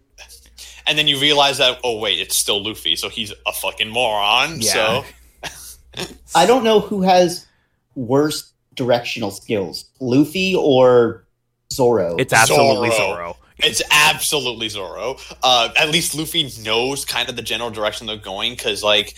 and 0.87 0.97
then 0.97 1.09
you 1.09 1.19
realize 1.19 1.59
that 1.59 1.81
oh 1.83 1.99
wait, 1.99 2.21
it's 2.21 2.37
still 2.37 2.63
Luffy, 2.63 2.95
so 2.97 3.09
he's 3.09 3.33
a 3.47 3.53
fucking 3.53 3.89
moron. 3.89 4.61
Yeah. 4.61 5.03
So 5.97 6.05
I 6.37 6.47
don't 6.47 6.63
know 6.65 6.79
who 6.81 7.03
has 7.03 7.47
worse 7.97 8.53
directional 8.75 9.31
skills, 9.33 9.87
Luffy 10.01 10.55
or 10.55 11.22
Zoro. 11.73 12.17
It's 12.17 12.33
absolutely 12.33 12.91
Zoro. 12.91 13.15
Zoro. 13.15 13.37
It's 13.59 13.83
absolutely 13.91 14.69
Zoro. 14.69 15.17
Uh, 15.43 15.71
at 15.77 15.91
least 15.91 16.15
Luffy 16.17 16.51
knows 16.65 17.05
kind 17.05 17.29
of 17.29 17.37
the 17.37 17.43
general 17.43 17.71
direction 17.71 18.07
they're 18.07 18.17
going 18.17 18.53
because, 18.53 18.83
like, 18.83 19.15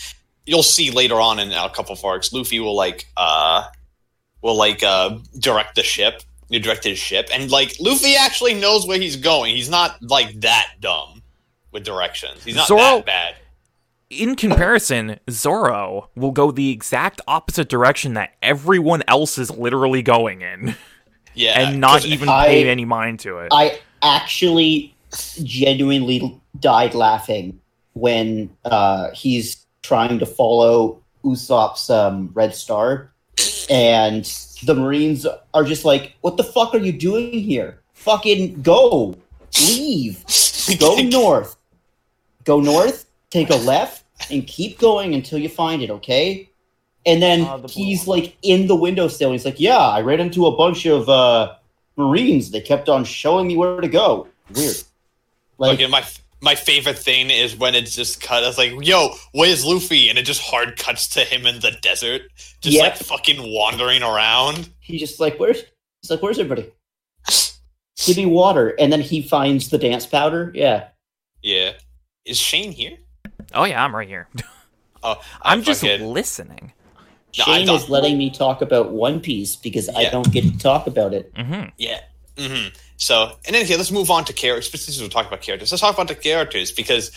you'll 0.46 0.62
see 0.62 0.90
later 0.90 1.14
on 1.20 1.38
in 1.38 1.50
a 1.52 1.70
couple 1.70 1.94
of 1.94 2.05
arcs, 2.05 2.32
Luffy 2.32 2.61
will 2.61 2.76
like 2.76 3.07
uh, 3.16 3.64
will 4.42 4.57
like 4.57 4.82
uh, 4.82 5.18
direct 5.38 5.74
the 5.76 5.82
ship, 5.82 6.22
you 6.48 6.61
direct 6.61 6.84
his 6.84 6.98
ship, 6.98 7.28
and 7.32 7.50
like 7.50 7.74
Luffy 7.80 8.16
actually 8.16 8.55
knows 8.55 8.86
where 8.86 8.98
he's 8.98 9.16
going. 9.16 9.55
He's 9.55 9.70
not 9.70 10.02
like 10.02 10.40
that 10.40 10.72
dumb 10.80 11.22
with 11.72 11.84
directions. 11.84 12.44
He's 12.44 12.57
not 12.57 12.66
Zoro- 12.66 12.78
that 12.78 13.07
bad. 13.07 13.34
in 14.11 14.36
comparison, 14.36 15.18
Zoro 15.30 16.11
will 16.14 16.30
go 16.32 16.50
the 16.50 16.70
exact 16.70 17.20
opposite 17.26 17.68
direction 17.70 18.14
that 18.14 18.34
everyone 18.42 19.02
else 19.09 19.38
is 19.38 19.50
literally 19.50 20.02
going 20.02 20.42
in, 20.42 20.76
Yeah, 21.35 21.61
and 21.61 21.80
not 21.80 22.05
even 22.05 22.28
I- 22.28 22.47
pay 22.47 22.68
any 22.68 22.85
mind 22.85 23.20
to 23.20 23.39
it. 23.39 23.49
I 23.53 23.80
actually 24.03 24.95
genuinely 25.43 26.41
died 26.61 26.95
laughing 26.95 27.61
when 27.95 28.51
uh, 28.64 29.11
he's 29.12 29.66
trying 29.82 30.18
to 30.18 30.26
follow 30.26 31.03
Usopp's 31.24 31.91
um, 31.91 32.30
Red 32.35 32.55
Star, 32.55 33.12
and 33.70 34.24
the 34.64 34.74
Marines 34.74 35.26
are 35.53 35.64
just 35.64 35.85
like, 35.85 36.14
"What 36.20 36.37
the 36.37 36.45
fuck 36.45 36.74
are 36.74 36.78
you 36.78 36.93
doing 36.93 37.32
here? 37.32 37.80
Fucking 37.95 38.62
go, 38.62 39.16
leave, 39.66 40.24
go 40.78 40.97
north, 40.97 41.57
go 42.45 42.61
north, 42.61 43.07
take 43.30 43.51
a 43.51 43.57
left, 43.57 44.05
and 44.30 44.47
keep 44.47 44.78
going 44.78 45.14
until 45.14 45.39
you 45.39 45.49
find 45.49 45.82
it." 45.82 45.91
Okay. 45.91 46.51
And 47.07 47.22
then 47.22 47.42
Ah, 47.42 47.57
the 47.59 47.68
he's 47.68 48.07
one. 48.07 48.20
like 48.20 48.36
in 48.42 48.66
the 48.66 48.76
window 48.76 49.09
still. 49.09 49.32
He's 49.32 49.44
like, 49.44 49.61
"Yeah, 49.61 49.78
I 49.78 50.00
ran 50.00 50.20
into 50.20 50.46
a 50.46 50.57
bunch 50.57 50.86
of 50.86 51.09
uh, 51.09 51.55
Marines. 51.96 52.50
They 52.50 52.61
kept 52.61 52.88
on 52.88 53.05
showing 53.05 53.46
me 53.46 53.57
where 53.57 53.80
to 53.80 53.88
go. 53.88 54.26
Weird." 54.55 54.76
Like, 55.59 55.78
Like, 55.80 55.90
my 55.90 56.05
my 56.40 56.55
favorite 56.55 56.98
thing 56.98 57.30
is 57.30 57.57
when 57.57 57.74
it's 57.74 57.94
just 57.94 58.20
cut. 58.20 58.42
It's 58.42 58.59
like, 58.59 58.72
yo, 58.86 59.14
where's 59.32 59.64
Luffy? 59.64 60.09
And 60.11 60.18
it 60.18 60.24
just 60.24 60.42
hard 60.42 60.76
cuts 60.78 61.07
to 61.09 61.20
him 61.20 61.46
in 61.46 61.61
the 61.61 61.70
desert, 61.82 62.22
just 62.61 62.74
Yep. 62.76 62.82
like 62.82 62.96
fucking 62.96 63.52
wandering 63.55 64.02
around. 64.02 64.68
he's 64.80 65.00
just 65.00 65.20
like, 65.20 65.38
"Where's?" 65.38 65.62
He's 66.02 66.11
like, 66.11 66.22
"Where's 66.22 66.38
everybody? 66.38 66.70
Give 68.05 68.16
me 68.16 68.26
water." 68.26 68.70
And 68.78 68.92
then 68.92 69.00
he 69.00 69.22
finds 69.22 69.68
the 69.70 69.78
dance 69.78 70.07
powder. 70.07 70.50
Yeah, 70.55 70.88
Yeah, 71.42 71.72
is 72.24 72.38
Shane 72.38 72.72
here? 72.72 72.98
oh 73.55 73.64
yeah, 73.64 73.82
I'm 73.84 73.94
right 73.94 74.09
here. 74.09 74.28
Oh, 75.02 75.20
I'm 75.42 75.61
I 75.61 75.62
just 75.62 75.82
fucking- 75.82 76.07
listening. 76.07 76.72
No, 77.39 77.45
I 77.47 77.59
Shane 77.59 77.66
thought- 77.66 77.82
is 77.82 77.89
letting 77.89 78.16
me 78.18 78.30
talk 78.30 78.62
about 78.62 78.91
One 78.93 79.20
Piece 79.20 79.57
because 79.57 79.89
I 79.89 80.09
don't 80.11 80.30
get 80.32 80.45
to 80.45 80.57
talk 80.59 80.87
about 80.87 81.12
it. 81.14 81.32
hmm 81.37 81.64
Yeah. 81.78 82.01
hmm 82.39 82.68
So, 82.97 83.37
and 83.47 83.55
then 83.55 83.64
okay, 83.64 83.76
let's 83.76 83.91
move 83.91 84.11
on 84.11 84.24
to 84.26 84.32
characters. 84.32 84.80
Since 84.80 85.01
we're 85.01 85.09
talking 85.09 85.28
about 85.28 85.41
characters, 85.43 85.72
let's 85.72 85.80
talk 85.80 85.95
about 85.95 86.09
the 86.09 86.14
characters 86.14 86.70
because 86.72 87.11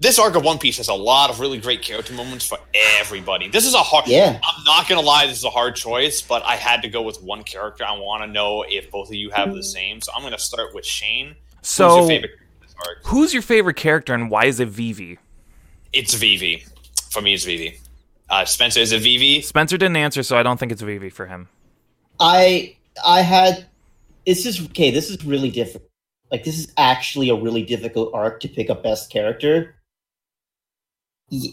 this 0.00 0.18
arc 0.18 0.36
of 0.36 0.44
One 0.44 0.58
Piece 0.58 0.76
has 0.78 0.88
a 0.88 0.94
lot 0.94 1.28
of 1.28 1.40
really 1.40 1.58
great 1.58 1.82
character 1.82 2.12
moments 2.14 2.46
for 2.46 2.58
everybody. 3.00 3.48
This 3.48 3.66
is 3.66 3.74
a 3.74 3.78
hard. 3.78 4.06
Yeah. 4.06 4.38
I'm 4.42 4.64
not 4.64 4.88
gonna 4.88 5.00
lie, 5.00 5.26
this 5.26 5.38
is 5.38 5.44
a 5.44 5.50
hard 5.50 5.76
choice, 5.76 6.22
but 6.22 6.42
I 6.44 6.56
had 6.56 6.82
to 6.82 6.88
go 6.88 7.02
with 7.02 7.20
one 7.22 7.42
character. 7.42 7.84
I 7.84 7.98
want 7.98 8.22
to 8.22 8.26
know 8.28 8.64
if 8.68 8.90
both 8.90 9.08
of 9.08 9.14
you 9.14 9.30
have 9.30 9.52
the 9.52 9.62
same. 9.62 10.00
So 10.00 10.12
I'm 10.14 10.22
gonna 10.22 10.38
start 10.38 10.74
with 10.74 10.86
Shane. 10.86 11.34
Who's 11.58 11.68
So, 11.68 11.96
your 11.98 12.06
favorite 12.08 12.28
character 12.30 12.44
in 12.62 12.66
this 12.66 12.74
arc? 12.86 13.06
who's 13.06 13.32
your 13.34 13.42
favorite 13.42 13.76
character 13.76 14.14
and 14.14 14.30
why 14.30 14.44
is 14.46 14.60
it 14.60 14.68
Vivi? 14.68 15.18
It's 15.92 16.14
Vivi. 16.14 16.64
For 17.10 17.20
me, 17.20 17.34
it's 17.34 17.44
Vivi. 17.44 17.80
Uh, 18.30 18.44
Spencer, 18.44 18.80
is 18.80 18.92
it 18.92 19.00
Vivi? 19.02 19.40
Spencer 19.42 19.78
didn't 19.78 19.96
answer, 19.96 20.22
so 20.22 20.36
I 20.36 20.42
don't 20.42 20.58
think 20.60 20.72
it's 20.72 20.82
Vivi 20.82 21.08
for 21.10 21.26
him. 21.26 21.48
I 22.20 22.76
I 23.04 23.22
had 23.22 23.66
this 24.26 24.44
is 24.44 24.64
okay. 24.66 24.90
This 24.90 25.08
is 25.10 25.24
really 25.24 25.50
difficult. 25.50 25.88
Like 26.30 26.44
this 26.44 26.58
is 26.58 26.72
actually 26.76 27.30
a 27.30 27.34
really 27.34 27.62
difficult 27.62 28.12
arc 28.12 28.40
to 28.40 28.48
pick 28.48 28.68
a 28.68 28.74
best 28.74 29.10
character. 29.10 29.74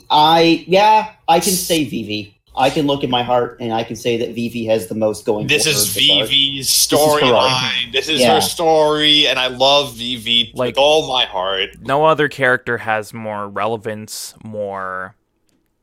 I 0.09 0.63
yeah, 0.67 1.13
I 1.27 1.39
can 1.39 1.53
say 1.53 1.83
Vivi. 1.85 2.31
I 2.57 2.69
can 2.69 2.87
look 2.87 3.03
in 3.03 3.09
my 3.09 3.21
heart 3.21 3.57
and 3.59 3.73
I 3.73 3.83
can 3.83 3.97
say 3.97 4.15
that 4.17 4.29
Vivi 4.29 4.65
has 4.65 4.87
the 4.87 4.95
most 4.95 5.25
going. 5.25 5.47
This 5.47 5.63
for 5.65 5.69
is 5.71 5.97
in 5.97 6.19
arc. 6.19 6.29
Vivi's 6.29 6.69
is 6.69 6.89
her 6.91 6.97
storyline. 6.97 7.91
This 7.91 8.07
is 8.07 8.21
Yeah. 8.21 8.35
her 8.35 8.41
story, 8.41 9.27
and 9.27 9.37
I 9.37 9.47
love 9.47 9.95
Vivi 9.95 10.51
Like- 10.53 10.69
with 10.69 10.77
all 10.77 11.07
my 11.07 11.25
heart. 11.25 11.71
No 11.81 12.05
other 12.05 12.29
character 12.29 12.77
has 12.79 13.13
more 13.13 13.49
relevance, 13.49 14.33
more 14.43 15.15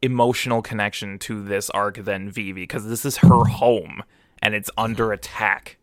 emotional 0.02 0.62
connection 0.62 1.18
to 1.20 1.42
this 1.42 1.70
arc 1.70 1.96
than 2.04 2.30
Vivi 2.30 2.52
because 2.62 2.88
this 2.88 3.04
is 3.04 3.18
her 3.18 3.44
home 3.44 4.02
and 4.42 4.54
it's 4.54 4.70
under 4.76 5.12
attack. 5.12 5.78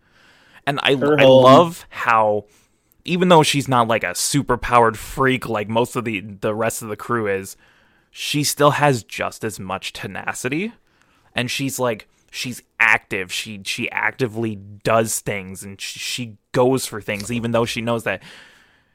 And 0.67 0.79
I 0.83 0.95
Her 0.95 1.19
I 1.19 1.23
home. 1.23 1.43
love 1.43 1.85
how 1.89 2.45
even 3.05 3.29
though 3.29 3.43
she's 3.43 3.67
not 3.67 3.87
like 3.87 4.03
a 4.03 4.13
super 4.13 4.57
powered 4.57 4.97
freak 4.97 5.47
like 5.47 5.69
most 5.69 5.95
of 5.95 6.05
the 6.05 6.19
the 6.19 6.53
rest 6.53 6.81
of 6.81 6.89
the 6.89 6.95
crew 6.97 7.27
is, 7.27 7.55
she 8.11 8.43
still 8.43 8.71
has 8.71 9.03
just 9.03 9.43
as 9.43 9.59
much 9.59 9.93
tenacity 9.93 10.73
and 11.33 11.49
she's 11.49 11.79
like 11.79 12.07
she's 12.31 12.61
active 12.79 13.31
she 13.31 13.61
she 13.63 13.89
actively 13.91 14.55
does 14.55 15.19
things 15.19 15.63
and 15.63 15.79
she, 15.81 15.97
she 15.99 16.37
goes 16.51 16.85
for 16.85 17.01
things 17.01 17.31
even 17.31 17.51
though 17.51 17.65
she 17.65 17.81
knows 17.81 18.03
that 18.03 18.21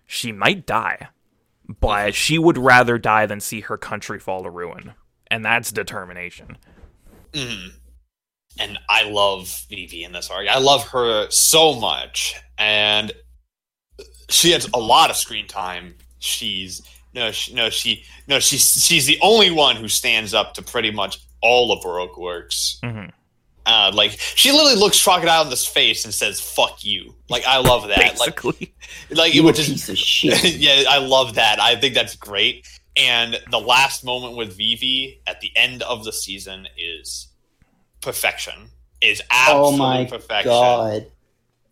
she 0.07 0.31
might 0.33 0.66
die 0.66 1.09
but 1.81 2.14
she 2.14 2.39
would 2.39 2.59
rather 2.59 2.99
die 2.99 3.27
than 3.27 3.41
see 3.41 3.61
her 3.61 3.77
country 3.77 4.18
fall 4.18 4.43
to 4.43 4.51
ruin 4.51 4.93
and 5.31 5.45
that's 5.45 5.72
determination 5.72 6.57
Mhm. 7.33 7.72
And 8.61 8.79
I 8.89 9.03
love 9.11 9.49
Vivi 9.68 10.05
in 10.05 10.12
this 10.12 10.31
arc. 10.31 10.47
I 10.49 10.59
love 10.59 10.87
her 10.89 11.29
so 11.31 11.75
much, 11.75 12.37
and 12.57 13.12
she 14.31 14.53
has 14.53 14.68
a 14.72 14.79
lot 14.79 15.11
of 15.11 15.16
screen 15.16 15.49
time. 15.49 15.97
She's 16.20 16.81
no, 17.12 17.33
she, 17.33 17.53
no, 17.55 17.70
she, 17.70 18.05
no, 18.29 18.39
she's 18.39 18.85
she's 18.85 19.07
the 19.07 19.18
only 19.22 19.51
one 19.51 19.75
who 19.77 19.89
stands 19.89 20.35
up 20.35 20.55
to 20.55 20.62
pretty 20.62 20.93
much 20.93 21.18
all 21.43 21.72
of 21.72 21.83
Baroque 21.83 22.16
works. 22.16 22.79
Mhm. 22.85 23.11
Uh, 23.66 23.91
like 23.95 24.12
she 24.20 24.53
literally 24.53 24.77
looks 24.77 25.03
Crocodile 25.03 25.43
in 25.43 25.51
this 25.51 25.66
face 25.66 26.05
and 26.05 26.14
says 26.14 26.41
"fuck 26.41 26.85
you." 26.85 27.16
Like 27.29 27.45
I 27.47 27.59
love 27.59 27.89
that. 27.89 27.99
Like 27.99 28.37
basically 28.37 28.75
like 29.11 29.35
You 29.35 29.41
it 29.41 29.43
a 29.43 29.47
would 29.47 29.55
just 29.57 29.70
piece 29.70 29.89
of 29.89 29.99
shit. 29.99 30.45
yeah, 30.59 30.85
I 30.89 30.99
love 30.99 31.35
that. 31.35 31.59
I 31.61 31.75
think 31.75 31.95
that's 31.95 32.14
great. 32.14 32.68
And 32.97 33.40
the 33.51 33.59
last 33.59 34.05
moment 34.05 34.36
with 34.36 34.57
Vivi 34.57 35.20
at 35.26 35.40
the 35.40 35.51
end 35.57 35.82
of 35.82 36.05
the 36.05 36.12
season 36.12 36.68
is 36.78 37.28
perfection. 38.01 38.55
Is 39.01 39.20
absolute 39.30 39.64
oh 39.64 39.76
my 39.76 40.05
perfection. 40.05 40.51
god! 40.51 41.07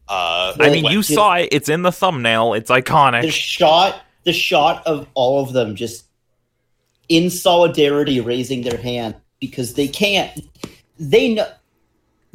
Uh, 0.09 0.55
i 0.59 0.69
mean 0.71 0.85
when- 0.85 0.93
you 0.93 1.03
saw 1.03 1.35
it 1.35 1.49
it's 1.53 1.69
in 1.69 1.83
the 1.83 1.93
thumbnail 1.93 2.55
it's 2.55 2.71
iconic. 2.71 3.23
The 3.23 3.31
shot, 3.31 4.03
the 4.25 4.33
shot 4.33 4.87
of 4.87 5.07
all 5.15 5.43
of 5.43 5.53
them 5.53 5.77
just 5.77 6.05
in 7.09 7.31
solidarity 7.31 8.21
raising 8.21 8.63
their 8.63 8.77
hand 8.77 9.15
because 9.41 9.75
they 9.75 9.89
can't. 9.89 10.47
They 10.99 11.35
know. 11.35 11.49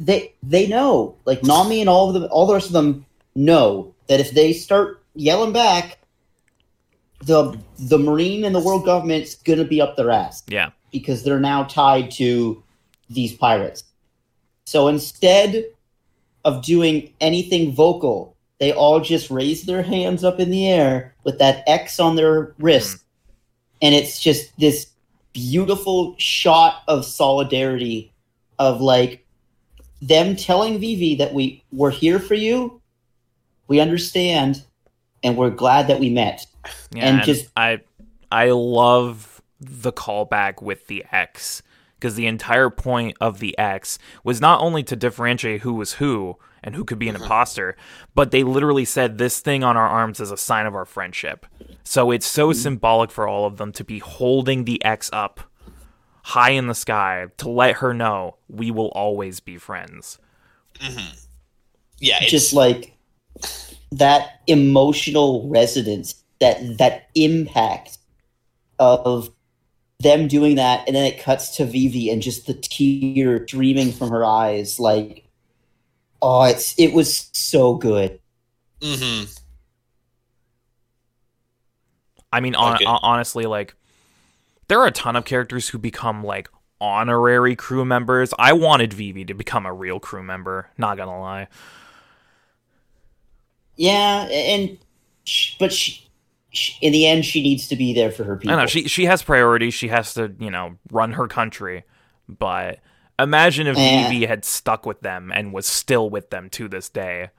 They 0.00 0.32
they 0.42 0.66
know. 0.66 1.16
Like 1.24 1.42
Nami 1.42 1.80
and 1.80 1.88
all 1.88 2.08
of 2.08 2.14
them, 2.14 2.28
all 2.30 2.46
the 2.46 2.54
rest 2.54 2.66
of 2.66 2.72
them 2.72 3.04
know 3.34 3.94
that 4.06 4.20
if 4.20 4.32
they 4.32 4.52
start 4.52 5.02
yelling 5.14 5.52
back, 5.52 5.98
the 7.20 7.58
the 7.78 7.98
marine 7.98 8.44
and 8.44 8.54
the 8.54 8.60
world 8.60 8.84
government's 8.84 9.34
gonna 9.34 9.64
be 9.64 9.80
up 9.80 9.96
their 9.96 10.10
ass 10.10 10.42
yeah 10.48 10.70
because 10.92 11.22
they're 11.22 11.40
now 11.40 11.64
tied 11.64 12.10
to 12.12 12.62
these 13.10 13.32
pirates. 13.34 13.84
So 14.66 14.88
instead 14.88 15.64
of 16.44 16.62
doing 16.62 17.12
anything 17.20 17.72
vocal, 17.72 18.36
they 18.58 18.72
all 18.72 19.00
just 19.00 19.30
raise 19.30 19.64
their 19.64 19.82
hands 19.82 20.24
up 20.24 20.40
in 20.40 20.50
the 20.50 20.68
air 20.68 21.14
with 21.24 21.38
that 21.38 21.62
X 21.66 22.00
on 22.00 22.16
their 22.16 22.54
wrist. 22.58 22.98
Hmm. 22.98 23.02
And 23.80 23.94
it's 23.94 24.20
just 24.20 24.58
this 24.58 24.88
beautiful 25.32 26.16
shot 26.18 26.82
of 26.88 27.04
solidarity 27.04 28.12
of 28.58 28.80
like 28.80 29.24
them 30.02 30.34
telling 30.36 30.80
Vivi 30.80 31.14
that 31.16 31.32
we 31.32 31.62
we're 31.72 31.90
here 31.90 32.18
for 32.18 32.34
you. 32.34 32.80
We 33.68 33.80
understand 33.80 34.64
and 35.22 35.36
we're 35.36 35.50
glad 35.50 35.88
that 35.88 36.00
we 36.00 36.10
met. 36.10 36.46
Yeah 36.92 37.08
And 37.08 37.18
and 37.18 37.22
just- 37.22 37.48
i 37.56 37.80
i 38.30 38.50
love 38.50 39.42
the 39.60 39.92
callback 39.92 40.62
with 40.62 40.86
the 40.86 41.04
x 41.10 41.62
because 41.96 42.14
the 42.14 42.26
entire 42.26 42.70
point 42.70 43.16
of 43.20 43.40
the 43.40 43.58
x 43.58 43.98
was 44.22 44.40
not 44.40 44.60
only 44.60 44.82
to 44.84 44.96
differentiate 44.96 45.62
who 45.62 45.74
was 45.74 45.94
who 45.94 46.36
and 46.62 46.74
who 46.74 46.84
could 46.84 46.98
be 46.98 47.08
an 47.08 47.14
mm-hmm. 47.14 47.24
imposter 47.24 47.76
but 48.14 48.30
they 48.30 48.42
literally 48.42 48.84
said 48.84 49.18
this 49.18 49.40
thing 49.40 49.62
on 49.64 49.76
our 49.76 49.88
arms 49.88 50.20
is 50.20 50.30
a 50.30 50.36
sign 50.36 50.66
of 50.66 50.74
our 50.74 50.84
friendship. 50.84 51.46
So 51.84 52.10
it's 52.10 52.26
so 52.26 52.48
mm-hmm. 52.48 52.58
symbolic 52.58 53.10
for 53.10 53.28
all 53.28 53.46
of 53.46 53.56
them 53.56 53.72
to 53.72 53.84
be 53.84 54.00
holding 54.00 54.64
the 54.64 54.84
x 54.84 55.08
up 55.12 55.40
high 56.22 56.50
in 56.50 56.66
the 56.66 56.74
sky 56.74 57.26
to 57.38 57.48
let 57.48 57.76
her 57.76 57.94
know 57.94 58.36
we 58.48 58.70
will 58.70 58.88
always 58.88 59.40
be 59.40 59.56
friends. 59.56 60.18
Mm-hmm. 60.80 61.16
Yeah, 62.00 62.18
it's, 62.20 62.30
just 62.30 62.52
like 62.52 62.96
that 63.92 64.40
emotional 64.46 65.48
resonance 65.48 66.17
that 66.40 66.78
that 66.78 67.08
impact 67.14 67.98
of 68.78 69.30
them 70.00 70.28
doing 70.28 70.54
that 70.56 70.86
and 70.86 70.94
then 70.94 71.04
it 71.04 71.20
cuts 71.20 71.56
to 71.56 71.64
Vivi 71.64 72.08
and 72.10 72.22
just 72.22 72.46
the 72.46 72.54
tear 72.54 73.44
streaming 73.46 73.90
from 73.92 74.10
her 74.10 74.24
eyes 74.24 74.78
like 74.78 75.26
oh 76.22 76.44
it's 76.44 76.78
it 76.78 76.92
was 76.92 77.28
so 77.32 77.74
good 77.74 78.20
mhm. 78.80 79.36
I 82.32 82.40
mean, 82.40 82.54
on, 82.54 82.74
Okay. 82.74 82.84
hon- 82.84 83.00
honestly, 83.02 83.44
like 83.46 83.74
there 84.68 84.78
are 84.80 84.86
a 84.86 84.92
ton 84.92 85.16
of 85.16 85.24
characters 85.24 85.70
who 85.70 85.78
become 85.78 86.22
like 86.22 86.48
honorary 86.80 87.56
crew 87.56 87.84
members. 87.86 88.34
I 88.38 88.52
wanted 88.52 88.92
Vivi 88.92 89.24
to 89.24 89.34
become 89.34 89.64
a 89.66 89.72
real 89.72 89.98
crew 89.98 90.22
member. 90.22 90.70
Not 90.76 90.96
gonna 90.96 91.18
lie. 91.18 91.48
yeah 93.76 94.24
and 94.28 94.76
but 95.58 95.72
she, 95.72 95.92
sh 95.92 96.07
in 96.80 96.92
the 96.92 97.06
end 97.06 97.24
she 97.24 97.42
needs 97.42 97.68
to 97.68 97.76
be 97.76 97.92
there 97.92 98.10
for 98.10 98.24
her 98.24 98.36
people 98.36 98.54
I 98.56 98.60
know 98.60 98.66
she 98.66 98.88
she 98.88 99.04
has 99.06 99.22
priorities. 99.22 99.74
She 99.74 99.88
has 99.88 100.14
to 100.14 100.34
you 100.38 100.50
know 100.50 100.76
run 100.90 101.12
her 101.12 101.26
country. 101.28 101.84
But 102.28 102.78
imagine 103.18 103.66
if 103.66 103.76
Eh. 103.76 104.08
Vivi 104.08 104.26
had 104.26 104.44
stuck 104.44 104.84
with 104.86 105.00
them 105.00 105.32
and 105.32 105.52
was 105.52 105.66
still 105.66 106.08
with 106.10 106.30
them 106.30 106.50
to 106.50 106.68
this 106.68 106.88
day. 106.88 107.30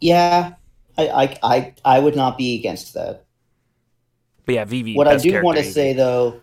yeah 0.00 0.54
I, 0.98 1.08
I 1.08 1.38
I 1.42 1.74
I 1.84 1.98
would 2.00 2.16
not 2.16 2.36
be 2.38 2.56
against 2.58 2.94
that 2.94 3.24
But 4.46 4.54
yeah, 4.54 4.64
Vivi. 4.64 4.94
what 4.94 5.08
I 5.08 5.16
do 5.16 5.42
want 5.42 5.56
to 5.58 5.62
easy. 5.64 5.72
say 5.72 5.92
though, 5.92 6.40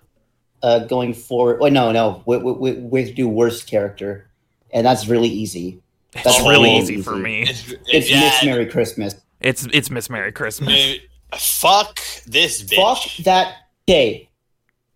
uh, 0.64 0.80
going 0.80 1.14
forward, 1.14 1.60
well, 1.60 1.72
no, 1.72 1.92
no, 1.92 2.24
we, 2.26 2.38
we, 2.38 2.52
we, 2.54 2.72
we 2.74 3.12
do 3.14 3.28
worst 3.28 3.68
character, 3.70 4.28
and 4.72 4.86
that's 4.86 5.08
really 5.08 5.28
easy. 5.30 5.82
it's 6.14 6.24
that's 6.24 6.40
really 6.40 6.70
real 6.70 6.82
easy 6.82 7.02
for 7.02 7.16
me. 7.16 7.44
It's, 7.44 7.74
It's 7.88 8.10
yeah, 8.10 8.22
Miss 8.22 8.44
Merry 8.44 8.66
Christmas. 8.66 9.16
It's 9.42 9.68
it's 9.72 9.90
Miss 9.92 10.10
Merry 10.10 10.32
Christmas. 10.32 10.96
Fuck 11.36 12.00
this 12.26 12.64
bitch. 12.64 12.76
Fuck 12.76 13.26
that. 13.26 13.56
Okay, 13.90 14.30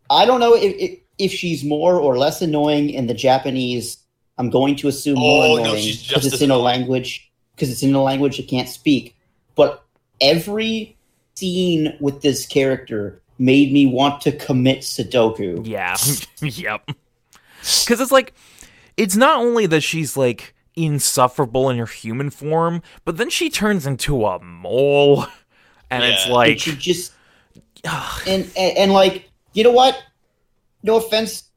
I 0.10 0.26
don't 0.26 0.40
know 0.40 0.54
if, 0.56 0.76
if 0.78 1.00
if 1.18 1.32
she's 1.32 1.64
more 1.64 1.96
or 1.96 2.18
less 2.18 2.42
annoying 2.42 2.90
in 2.90 3.08
the 3.08 3.14
Japanese. 3.14 3.98
I'm 4.38 4.50
going 4.50 4.76
to 4.78 4.88
assume 4.88 5.20
more 5.20 5.44
Oh, 5.44 5.56
no, 5.56 5.62
annoying 5.62 5.76
because 5.76 6.02
just 6.02 6.26
it's 6.26 6.36
as 6.36 6.42
in 6.42 6.52
a 6.52 6.58
language 6.58 7.32
because 7.56 7.70
it's 7.70 7.84
in 7.84 7.94
a 7.94 8.02
language 8.02 8.40
I 8.40 8.44
can't 8.44 8.70
speak. 8.70 9.16
But 9.56 9.84
every 10.20 10.98
scene 11.36 11.96
with 12.00 12.22
this 12.22 12.46
character 12.46 13.22
made 13.38 13.72
me 13.72 13.86
want 13.86 14.22
to 14.22 14.32
commit 14.32 14.80
Sudoku. 14.80 15.68
Yeah. 15.68 15.98
yep. 16.42 16.88
Because 16.88 18.00
it's 18.00 18.12
like, 18.12 18.34
it's 18.98 19.16
not 19.16 19.40
only 19.40 19.66
that 19.68 19.82
she's 19.82 20.16
like 20.16 20.54
insufferable 20.76 21.70
in 21.70 21.78
her 21.78 21.86
human 21.86 22.30
form, 22.30 22.82
but 23.06 23.18
then 23.18 23.30
she 23.30 23.50
turns 23.50 23.86
into 23.86 24.26
a 24.26 24.40
mole. 24.42 25.26
And 25.92 26.04
it's 26.04 26.28
like, 26.28 26.52
and 26.52 26.62
she 26.62 26.76
just 26.76 27.14
and, 28.26 28.50
and 28.56 28.78
and 28.78 28.94
like 28.94 29.30
you 29.54 29.64
know 29.64 29.72
what? 29.72 30.02
No 30.84 30.96
offense 30.96 31.50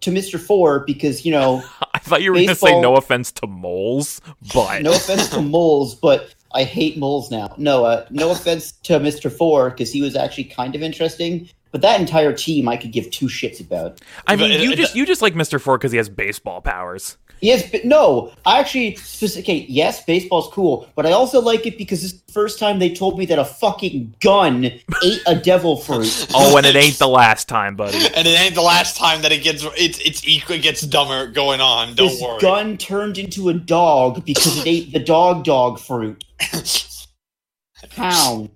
to 0.00 0.10
Mr. 0.10 0.38
Four 0.38 0.80
because 0.80 1.24
you 1.24 1.32
know, 1.32 1.62
I 1.94 1.98
thought 1.98 2.22
you 2.22 2.32
were 2.32 2.36
going 2.36 2.48
to 2.48 2.54
say 2.54 2.80
no 2.80 2.96
offense 2.96 3.32
to 3.32 3.46
moles, 3.46 4.20
but 4.52 4.82
no 4.82 4.92
offense 4.92 5.28
to 5.30 5.40
moles, 5.42 5.94
but 5.94 6.34
I 6.52 6.64
hate 6.64 6.98
moles 6.98 7.30
now. 7.30 7.54
No, 7.58 7.84
uh, 7.84 8.06
no 8.10 8.30
offense 8.30 8.72
to 8.82 8.94
Mr. 8.94 9.30
Four 9.30 9.70
because 9.70 9.92
he 9.92 10.02
was 10.02 10.16
actually 10.16 10.44
kind 10.44 10.74
of 10.74 10.82
interesting. 10.82 11.48
But 11.70 11.82
that 11.82 12.00
entire 12.00 12.32
team, 12.32 12.68
I 12.68 12.76
could 12.76 12.92
give 12.92 13.10
two 13.10 13.26
shits 13.26 13.60
about. 13.60 14.00
I 14.26 14.36
mean, 14.36 14.50
it- 14.52 14.60
you 14.60 14.72
it- 14.72 14.76
just 14.76 14.94
you 14.96 15.04
just 15.06 15.22
like 15.22 15.34
Mr. 15.34 15.60
Four 15.60 15.78
because 15.78 15.92
he 15.92 15.98
has 15.98 16.08
baseball 16.08 16.60
powers. 16.60 17.16
Yes, 17.40 17.70
but 17.70 17.84
no, 17.84 18.32
I 18.44 18.58
actually 18.58 18.96
specifically 18.96 19.64
yes, 19.68 20.04
baseball's 20.04 20.48
cool, 20.52 20.88
but 20.96 21.06
I 21.06 21.12
also 21.12 21.40
like 21.40 21.66
it 21.66 21.78
because 21.78 22.02
this 22.02 22.12
is 22.12 22.20
the 22.22 22.32
first 22.32 22.58
time 22.58 22.80
they 22.80 22.92
told 22.92 23.16
me 23.16 23.26
that 23.26 23.38
a 23.38 23.44
fucking 23.44 24.12
gun 24.20 24.64
ate 25.04 25.22
a 25.24 25.36
devil 25.36 25.76
fruit. 25.76 26.26
Oh, 26.34 26.56
and 26.56 26.66
it 26.66 26.74
ain't 26.74 26.98
the 26.98 27.06
last 27.08 27.46
time, 27.48 27.76
buddy. 27.76 27.96
And 27.96 28.26
it 28.26 28.40
ain't 28.40 28.56
the 28.56 28.62
last 28.62 28.96
time 28.96 29.22
that 29.22 29.30
it 29.30 29.44
gets 29.44 29.64
it's 29.76 30.00
it's 30.00 30.22
it 30.26 30.62
gets 30.62 30.80
dumber 30.80 31.28
going 31.28 31.60
on. 31.60 31.94
Don't 31.94 32.08
this 32.08 32.20
worry. 32.20 32.40
gun 32.40 32.76
turned 32.76 33.18
into 33.18 33.50
a 33.50 33.54
dog 33.54 34.24
because 34.24 34.58
it 34.58 34.66
ate 34.66 34.92
the 34.92 34.98
dog 34.98 35.44
dog 35.44 35.78
fruit. 35.78 36.24
How? 37.92 38.48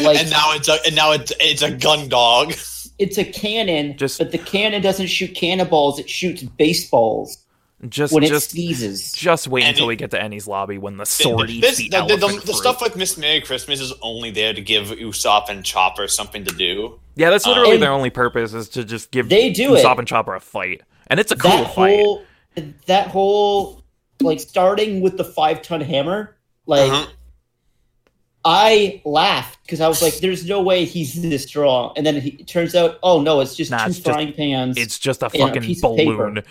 Like 0.00 0.18
and 0.18 0.30
now 0.30 0.52
it's 0.54 0.68
a 0.68 0.78
and 0.86 0.94
now 0.96 1.12
it's 1.12 1.32
it's 1.40 1.62
a 1.62 1.70
gun 1.70 2.08
dog. 2.08 2.54
it's 2.98 3.18
a 3.18 3.24
cannon, 3.24 3.96
Just- 3.96 4.18
but 4.18 4.32
the 4.32 4.38
cannon 4.38 4.82
doesn't 4.82 5.06
shoot 5.08 5.34
cannonballs; 5.34 5.98
it 5.98 6.08
shoots 6.08 6.42
baseballs 6.42 7.38
Just 7.88 8.12
when 8.12 8.22
it 8.22 8.40
sneezes. 8.40 9.12
just 9.12 9.48
wait 9.48 9.62
And 9.64 9.70
until 9.70 9.84
it- 9.84 9.88
we 9.88 9.96
get 9.96 10.10
to 10.12 10.18
Enies 10.18 10.46
lobby 10.46 10.78
when 10.78 10.96
the 10.96 11.04
sword 11.06 11.50
eats 11.50 11.66
This- 11.66 11.76
the, 11.90 12.04
the, 12.06 12.16
the, 12.16 12.42
the 12.46 12.54
stuff 12.54 12.80
with 12.80 12.96
Miss 12.96 13.16
Merry 13.18 13.40
Christmas 13.42 13.80
is 13.80 13.92
only 14.02 14.30
there 14.30 14.54
to 14.54 14.60
give 14.62 14.86
Usopp 14.88 15.48
and 15.50 15.64
Chopper 15.64 16.08
something 16.08 16.44
to 16.44 16.54
do. 16.54 16.98
Yeah, 17.16 17.30
that's 17.30 17.46
literally 17.46 17.74
And- 17.74 17.82
their 17.82 17.92
only 17.92 18.10
purpose 18.10 18.54
is 18.54 18.68
to 18.70 18.84
just 18.84 19.10
give 19.10 19.28
They 19.28 19.50
do 19.52 19.74
it. 19.74 19.84
Usopp 19.84 19.98
and 19.98 20.08
Chopper 20.08 20.34
a 20.34 20.40
fight, 20.40 20.80
and 21.08 21.20
it's 21.20 21.32
a 21.32 21.36
cool 21.36 21.50
that 21.50 21.74
fight. 21.74 21.98
whole, 22.00 22.24
that 22.86 23.08
whole, 23.08 23.82
like 24.22 24.40
starting 24.40 25.02
with 25.02 25.16
the 25.18 25.24
five 25.24 25.60
ton 25.62 25.80
hammer, 25.82 26.36
like. 26.66 26.90
Uh-huh. 26.90 27.06
I 28.48 29.02
laughed 29.04 29.58
because 29.66 29.80
I 29.80 29.88
was 29.88 30.00
like, 30.00 30.18
"There's 30.18 30.46
no 30.46 30.62
way 30.62 30.84
he's 30.84 31.20
this 31.20 31.42
strong," 31.42 31.92
and 31.96 32.06
then 32.06 32.20
he, 32.20 32.28
it 32.30 32.46
turns 32.46 32.76
out, 32.76 32.98
oh 33.02 33.20
no, 33.20 33.40
it's 33.40 33.56
just 33.56 33.72
Nah, 33.72 33.78
two 33.84 33.90
it's 33.90 33.96
just- 33.98 34.06
frying 34.08 34.32
pans. 34.32 34.76
It's 34.78 34.98
just 35.00 35.20
a 35.22 35.26
and 35.26 35.34
a 35.34 35.38
fucking 35.38 35.62
piece 35.62 35.82
of 35.82 35.96
paper. 35.96 36.12
balloon. 36.16 36.42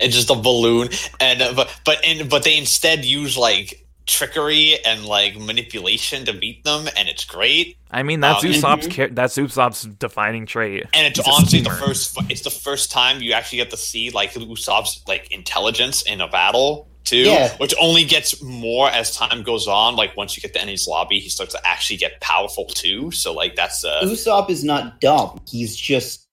It's 0.00 0.14
just 0.16 0.30
a 0.30 0.34
balloon, 0.34 0.88
and 1.20 1.40
uh, 1.40 1.52
but 1.54 1.70
but 1.84 2.04
and 2.04 2.28
but 2.28 2.42
they 2.42 2.58
instead 2.58 3.04
use 3.04 3.38
like 3.38 3.86
trickery 4.04 4.76
and 4.84 5.04
like 5.06 5.36
manipulation 5.38 6.24
to 6.24 6.32
beat 6.32 6.64
them, 6.64 6.88
and 6.96 7.08
it's 7.08 7.24
great. 7.24 7.76
I 7.92 8.02
mean, 8.02 8.18
that's 8.20 8.42
Um, 8.44 8.50
Usopp's 8.50 8.88
mhm. 8.88 8.92
char- 8.92 9.08
that's 9.10 9.36
Usopp's 9.36 9.82
defining 9.82 10.46
trait. 10.46 10.86
And 10.92 11.06
it's 11.06 11.20
He's 11.24 11.28
honestly 11.32 11.60
the 11.60 11.70
first. 11.70 12.18
It's 12.28 12.40
the 12.40 12.50
first 12.50 12.90
time 12.90 13.22
you 13.22 13.32
actually 13.32 13.58
get 13.58 13.70
to 13.70 13.76
see 13.76 14.10
like 14.10 14.32
Usopp's 14.34 15.02
like 15.06 15.30
intelligence 15.30 16.02
in 16.02 16.20
a 16.20 16.26
battle 16.26 16.88
too, 17.04 17.16
Yeah. 17.24 17.56
which 17.58 17.74
only 17.80 18.04
gets 18.04 18.40
more 18.42 18.88
as 18.90 19.14
time 19.16 19.42
goes 19.42 19.66
on. 19.66 19.96
Like 19.96 20.16
once 20.16 20.36
you 20.36 20.40
get 20.42 20.52
to 20.54 20.60
Enies 20.60 20.86
lobby, 20.88 21.18
he 21.18 21.28
starts 21.28 21.54
to 21.54 21.66
actually 21.66 21.96
get 21.98 22.20
powerful 22.20 22.66
too. 22.66 23.10
So 23.10 23.32
like 23.32 23.54
that's 23.56 23.84
uh, 23.84 24.02
Usopp 24.04 24.50
is 24.50 24.64
not 24.64 25.00
dumb. 25.00 25.40
He's 25.48 25.76
just 25.76 26.28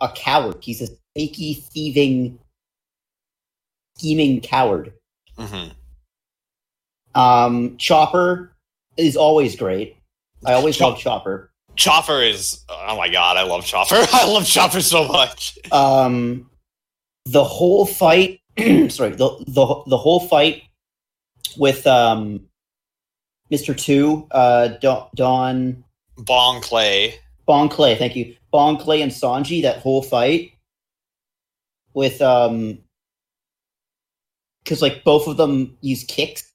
a 0.00 0.08
coward. 0.08 0.56
He's 0.60 0.82
a 0.82 0.88
sneaky, 1.14 1.54
thieving, 1.54 2.38
scheming 3.98 4.40
coward. 4.40 4.92
mhm. 5.38 5.72
Um, 7.14 7.76
Chopper 7.78 8.52
is 8.96 9.16
always 9.16 9.56
great. 9.56 9.96
I 10.44 10.52
always 10.52 10.78
love 10.80 10.98
Chopper. 10.98 11.50
Chopper 11.74 12.20
is. 12.22 12.64
Oh 12.68 12.96
my 12.96 13.08
god, 13.08 13.36
I 13.36 13.42
love 13.44 13.64
Chopper. 13.64 13.94
I 14.12 14.26
love 14.26 14.46
Chopper 14.46 14.80
so 14.82 15.08
much. 15.08 15.58
Um, 15.72 16.50
the 17.24 17.44
whole 17.44 17.86
fight. 17.86 18.40
sorry, 18.90 19.10
the 19.10 19.44
the 19.46 19.82
the 19.86 19.96
whole 19.96 20.20
fight 20.20 20.62
with 21.56 21.86
um, 21.86 22.46
Mister 23.50 23.74
Two, 23.74 24.26
uh, 24.30 24.68
Don, 24.80 25.08
Don 25.14 25.84
Bong 26.18 26.60
Clay. 26.60 27.14
Bon 27.46 27.68
Clay. 27.68 27.94
Thank 27.94 28.16
you, 28.16 28.34
Bon 28.50 28.76
Clay 28.76 29.02
and 29.02 29.12
Sanji. 29.12 29.62
That 29.62 29.78
whole 29.78 30.02
fight 30.02 30.52
with 31.94 32.20
um, 32.20 32.78
because 34.64 34.82
like 34.82 35.04
both 35.04 35.28
of 35.28 35.36
them 35.36 35.76
use 35.80 36.04
kicks, 36.04 36.52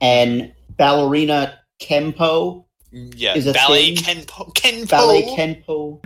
and 0.00 0.52
ballerina 0.76 1.58
Kenpo 1.80 2.64
Yeah, 2.90 3.34
Is 3.34 3.46
a 3.46 3.52
ballet 3.52 3.94
thing. 3.96 4.24
Kenpo. 4.24 4.54
Kenpo. 4.54 4.88
ballet 4.90 5.22
kenpo 5.22 6.02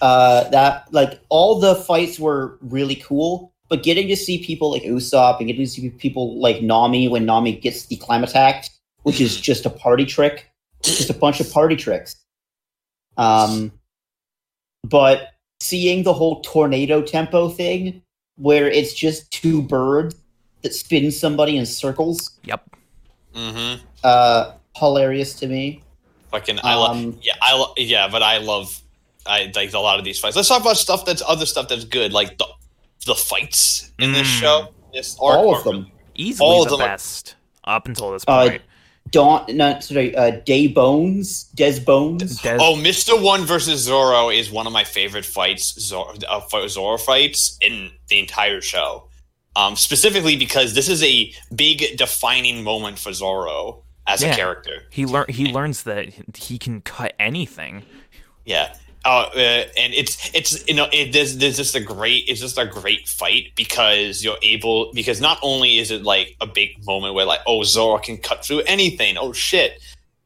uh 0.00 0.48
that 0.50 0.92
like 0.92 1.20
all 1.28 1.58
the 1.58 1.74
fights 1.74 2.18
were 2.20 2.58
really 2.60 2.94
cool 2.96 3.52
but 3.68 3.82
getting 3.82 4.08
to 4.08 4.16
see 4.16 4.42
people 4.44 4.70
like 4.72 4.82
usopp 4.82 5.38
and 5.38 5.46
getting 5.48 5.64
to 5.64 5.70
see 5.70 5.90
people 5.90 6.38
like 6.40 6.62
nami 6.62 7.08
when 7.08 7.24
nami 7.26 7.52
gets 7.56 7.86
the 7.86 7.96
Clima-Tact 7.96 8.70
which 9.02 9.20
is 9.20 9.40
just 9.40 9.66
a 9.66 9.70
party 9.70 10.04
trick 10.04 10.50
just 10.82 11.10
a 11.10 11.14
bunch 11.14 11.40
of 11.40 11.50
party 11.52 11.76
tricks 11.76 12.16
um 13.16 13.72
but 14.84 15.28
seeing 15.60 16.02
the 16.04 16.12
whole 16.12 16.40
tornado 16.42 17.02
tempo 17.02 17.48
thing 17.48 18.00
where 18.36 18.68
it's 18.68 18.92
just 18.94 19.30
two 19.32 19.60
birds 19.62 20.14
that 20.62 20.72
spin 20.74 21.10
somebody 21.10 21.56
in 21.56 21.66
circles 21.66 22.38
Yep. 22.44 22.64
Mm-hmm. 23.34 23.84
uh 24.04 24.52
hilarious 24.76 25.34
to 25.40 25.46
me 25.46 25.82
Fucking, 26.30 26.58
I 26.62 26.74
love. 26.74 26.96
um 26.96 27.18
Yeah, 27.22 27.32
I 27.40 27.54
lo- 27.56 27.72
yeah, 27.78 28.06
but 28.08 28.22
I 28.22 28.36
love 28.36 28.82
I 29.26 29.50
like 29.56 29.72
a 29.72 29.78
lot 29.78 29.98
of 29.98 30.04
these 30.04 30.18
fights. 30.18 30.36
Let's 30.36 30.48
talk 30.48 30.60
about 30.60 30.76
stuff 30.76 31.06
that's 31.06 31.22
other 31.26 31.46
stuff 31.46 31.68
that's 31.68 31.84
good, 31.84 32.12
like 32.12 32.36
the 32.36 32.46
the 33.08 33.14
fights 33.16 33.90
in 33.98 34.12
this 34.12 34.28
Mm. 34.28 34.40
show. 34.40 34.68
This 34.94 35.16
arc 35.20 35.36
all 35.36 35.56
of 35.56 35.64
them 35.64 35.90
Easily 36.14 36.48
All 36.48 36.62
of 36.64 36.68
the 36.70 36.76
them 36.76 36.84
are- 36.86 36.88
best 36.94 37.36
up 37.64 37.86
until 37.86 38.10
this 38.12 38.24
Uh, 38.26 38.48
point. 38.48 38.62
Dawn, 39.10 39.44
no, 39.50 39.78
sorry, 39.80 40.14
uh, 40.16 40.30
Day 40.44 40.66
Bones, 40.66 41.44
Des 41.54 41.78
Bones. 41.80 42.40
Des- 42.42 42.58
Oh, 42.60 42.74
Mister 42.76 43.16
One 43.16 43.44
versus 43.46 43.80
Zoro 43.82 44.28
is 44.28 44.50
one 44.50 44.66
of 44.66 44.72
my 44.72 44.82
favorite 44.84 45.24
fights, 45.24 45.74
Zoro, 45.80 46.14
uh, 46.28 46.68
Zoro 46.68 46.98
fights 46.98 47.56
in 47.60 47.90
the 48.08 48.18
entire 48.18 48.60
show. 48.60 49.08
Um, 49.56 49.76
specifically 49.76 50.36
because 50.36 50.74
this 50.74 50.88
is 50.88 51.02
a 51.04 51.32
big 51.54 51.96
defining 51.96 52.62
moment 52.64 52.98
for 52.98 53.12
Zoro 53.12 53.84
as 54.06 54.20
Yeah. 54.22 54.32
a 54.32 54.36
character. 54.36 54.86
he 54.90 55.06
learn 55.06 55.26
he 55.28 55.46
learns 55.52 55.84
that 55.84 56.08
he 56.36 56.58
can 56.58 56.80
cut 56.82 57.14
anything. 57.20 57.84
Yeah. 58.44 58.74
Uh, 59.04 59.30
uh, 59.34 59.64
and 59.76 59.94
it's 59.94 60.34
it's 60.34 60.66
you 60.68 60.74
know 60.74 60.88
it, 60.92 61.12
there's 61.12 61.36
there's 61.38 61.56
just 61.56 61.74
a 61.74 61.80
great 61.80 62.24
it's 62.26 62.40
just 62.40 62.58
a 62.58 62.66
great 62.66 63.08
fight 63.08 63.52
because 63.54 64.24
you're 64.24 64.36
able 64.42 64.92
because 64.92 65.20
not 65.20 65.38
only 65.42 65.78
is 65.78 65.90
it 65.90 66.02
like 66.02 66.36
a 66.40 66.46
big 66.46 66.84
moment 66.84 67.14
where 67.14 67.24
like 67.24 67.40
oh 67.46 67.62
Zoro 67.62 67.98
can 67.98 68.18
cut 68.18 68.44
through 68.44 68.62
anything. 68.62 69.16
Oh 69.16 69.32
shit. 69.32 69.80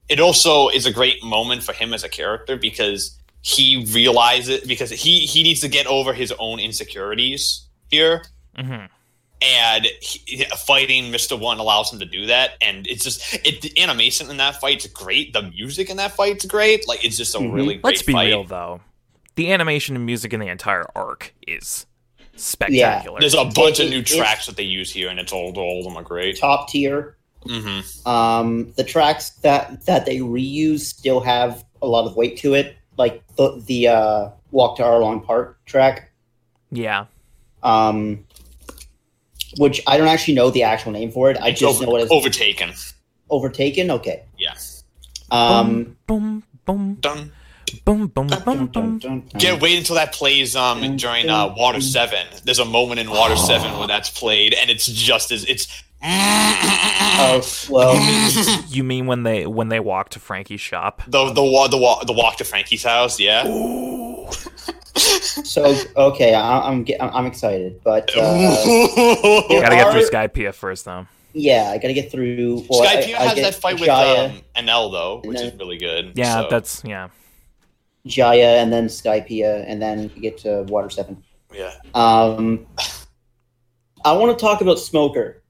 It 0.08 0.20
also 0.20 0.68
is 0.68 0.84
a 0.84 0.92
great 0.92 1.22
moment 1.22 1.62
for 1.62 1.72
him 1.72 1.94
as 1.94 2.02
a 2.02 2.08
character 2.08 2.56
because 2.56 3.16
he 3.40 3.86
realizes 3.92 4.66
because 4.66 4.90
he 4.90 5.20
he 5.20 5.42
needs 5.42 5.60
to 5.60 5.68
get 5.68 5.86
over 5.86 6.12
his 6.12 6.32
own 6.38 6.58
insecurities 6.58 7.66
here. 7.90 8.24
Hmm 8.56 8.86
and 9.42 9.86
he, 10.00 10.44
fighting 10.66 11.10
Mister 11.10 11.36
One 11.36 11.58
allows 11.58 11.92
him 11.92 11.98
to 12.00 12.04
do 12.06 12.26
that, 12.26 12.52
and 12.60 12.86
it's 12.86 13.04
just 13.04 13.34
it, 13.46 13.60
the 13.62 13.80
animation 13.80 14.30
in 14.30 14.36
that 14.38 14.60
fight's 14.60 14.86
great. 14.86 15.32
The 15.32 15.42
music 15.42 15.90
in 15.90 15.96
that 15.98 16.12
fight's 16.12 16.44
great. 16.46 16.86
Like 16.88 17.04
it's 17.04 17.16
just 17.16 17.34
a 17.34 17.38
Mhm. 17.38 17.52
really 17.52 17.74
great 17.74 17.84
Let's 17.84 18.02
be 18.02 18.12
fight. 18.12 18.26
real 18.28 18.44
though. 18.44 18.80
The 19.34 19.52
animation 19.52 19.96
and 19.96 20.04
music 20.06 20.32
in 20.32 20.40
the 20.40 20.48
entire 20.48 20.86
arc 20.94 21.34
is 21.46 21.86
spectacular. 22.36 23.18
There's 23.20 23.34
a 23.34 23.44
bunch 23.44 23.80
It- 23.80 23.84
of 23.84 23.90
new 23.90 23.98
it- 24.00 24.06
tracks 24.06 24.46
that 24.46 24.56
they 24.56 24.62
use 24.62 24.90
here, 24.92 25.08
and 25.08 25.18
it's 25.18 25.32
all 25.32 25.52
all 25.58 25.78
of 25.80 25.84
them 25.84 25.96
are 25.96 26.02
great. 26.02 26.38
Top 26.38 26.68
tier. 26.68 27.16
Mm-hmm. 27.46 28.08
Um, 28.08 28.72
the 28.76 28.84
tracks 28.84 29.30
that 29.42 29.84
that 29.86 30.06
they 30.06 30.18
reuse 30.18 30.80
still 30.80 31.20
have 31.20 31.64
a 31.80 31.86
lot 31.86 32.06
of 32.06 32.14
weight 32.16 32.36
to 32.38 32.54
it, 32.54 32.76
like 32.96 33.22
the 33.36 33.60
the 33.66 33.88
uh, 33.88 34.28
Walk 34.52 34.76
to 34.76 34.82
Arlong 34.82 35.24
Park 35.24 35.58
track, 35.66 36.12
yeah. 36.70 37.06
um, 37.62 38.24
which 39.58 39.80
I 39.86 39.96
don't 39.98 40.08
actually 40.08 40.34
know 40.34 40.50
the 40.50 40.62
actual 40.64 40.92
name 40.92 41.10
for 41.10 41.30
it. 41.30 41.36
I 41.40 41.52
just 41.52 41.80
know 41.80 41.88
what 41.88 42.00
it's 42.02 42.10
overtaken. 42.12 42.72
overtaken. 43.30 43.90
Okay. 43.90 44.22
Yeah. 44.38 44.54
Um, 45.30 45.96
boom, 46.06 46.42
boom, 46.66 46.98
Done. 47.00 47.32
boom, 47.84 48.06
boom, 48.08 48.26
boom, 48.26 48.26
dun, 48.28 48.42
boom, 48.44 48.66
dun, 48.66 48.98
dun, 48.98 49.20
dun. 49.28 49.40
Yeah, 49.40 49.58
wait 49.58 49.78
until 49.78 49.96
that 49.96 50.12
plays 50.12 50.54
um 50.54 50.96
during 50.96 51.30
uh, 51.30 51.54
Water 51.56 51.80
Seven. 51.80 52.26
There's 52.44 52.58
a 52.58 52.64
moment 52.66 53.00
in 53.00 53.08
Water 53.10 53.36
Seven 53.36 53.78
when 53.78 53.88
that's 53.88 54.10
played, 54.10 54.52
and 54.54 54.68
it's 54.70 54.86
just 54.86 55.32
as 55.32 55.44
it's. 55.46 55.68
Oh 56.04 57.40
well, 57.70 57.94
You 58.68 58.82
mean 58.84 59.06
when 59.06 59.22
they 59.22 59.46
when 59.46 59.68
they 59.68 59.78
walk 59.80 60.08
to 60.10 60.18
Frankie's 60.20 60.60
shop? 60.60 61.02
The 61.06 61.32
the 61.32 61.42
wa- 61.42 61.68
the 61.68 61.78
wa- 61.78 62.02
the 62.04 62.12
walk 62.12 62.36
to 62.38 62.44
Frankie's 62.44 62.82
house, 62.84 63.20
yeah. 63.20 63.44
So 64.94 65.74
okay, 65.96 66.34
I, 66.34 66.60
I'm 66.68 66.84
I'm 67.00 67.26
excited, 67.26 67.80
but 67.82 68.10
uh, 68.16 68.20
Gotta 69.48 69.76
get 69.76 69.92
through 69.92 70.02
are- 70.02 70.10
Skypiea 70.28 70.54
first 70.54 70.84
though. 70.84 71.06
yeah, 71.32 71.70
I 71.72 71.78
gotta 71.78 71.94
get 71.94 72.10
through. 72.12 72.64
Well, 72.68 72.82
I- 72.82 72.86
I 72.86 73.02
has 73.02 73.34
get 73.34 73.42
that 73.42 73.54
fight 73.54 73.74
with 73.80 73.86
Jaya. 73.86 74.30
um, 74.30 74.42
Enel 74.56 74.92
though, 74.92 75.22
which 75.24 75.38
And 75.40 75.52
is 75.52 75.58
really 75.58 75.78
good. 75.78 76.12
Yeah, 76.14 76.42
so. 76.42 76.48
that's 76.50 76.82
yeah. 76.84 77.08
Jaya 78.06 78.58
and 78.60 78.72
then 78.72 78.86
Skypiea 78.88 79.64
and 79.66 79.80
then 79.80 80.10
you 80.14 80.20
get 80.20 80.38
to 80.38 80.62
Water 80.64 80.90
Seven. 80.90 81.22
Yeah. 81.54 81.72
Um, 81.94 82.66
I 84.04 84.12
want 84.12 84.36
to 84.36 84.42
talk 84.42 84.60
about 84.60 84.78
Smoker. 84.78 85.42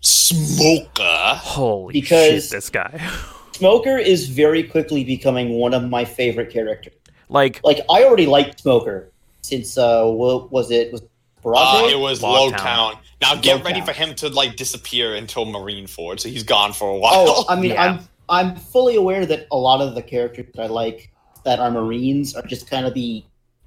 Smoker. 0.00 1.00
Holy 1.36 1.92
Because- 1.92 2.44
shit, 2.44 2.50
this 2.50 2.68
guy. 2.70 3.00
Smoker 3.52 3.96
is 3.98 4.28
very 4.28 4.62
quickly 4.64 5.04
becoming 5.04 5.50
one 5.50 5.72
of 5.74 5.88
my 5.88 6.04
favorite 6.04 6.50
characters. 6.52 6.94
Like, 7.32 7.60
Like 7.64 7.78
I 7.90 8.04
already 8.04 8.26
liked 8.26 8.60
Smoker 8.60 9.10
since 9.42 9.76
uh, 9.76 10.04
what 10.04 10.52
was 10.52 10.70
it? 10.70 10.92
Was 10.92 11.02
Uh, 11.44 11.88
it 11.90 11.98
was 11.98 12.20
Logtown. 12.20 12.32
low 12.32 12.50
count. 12.52 12.98
Now 13.20 13.34
get 13.36 13.58
Low 13.58 13.62
ready 13.64 13.80
for 13.80 13.92
him 13.92 14.14
to 14.16 14.28
like 14.28 14.56
disappear 14.56 15.14
until 15.14 15.46
Marineford, 15.46 16.20
so 16.20 16.28
he's 16.28 16.42
gone 16.44 16.72
for 16.72 16.88
a 16.90 16.96
while. 16.96 17.24
Oh, 17.28 17.44
I 17.48 17.56
mean, 17.56 17.72
Yeah. 17.72 17.82
I'm 17.84 18.08
I'm 18.28 18.56
fully 18.56 18.96
aware 18.96 19.26
that 19.26 19.46
a 19.50 19.56
lot 19.56 19.80
of 19.80 19.94
the 19.94 20.02
characters 20.02 20.46
that 20.54 20.62
I 20.62 20.66
like 20.66 21.10
that 21.44 21.58
are 21.58 21.70
Marines 21.70 22.34
are 22.34 22.42
just 22.42 22.70
kind 22.70 22.86
of 22.86 22.94
the, 22.94 23.24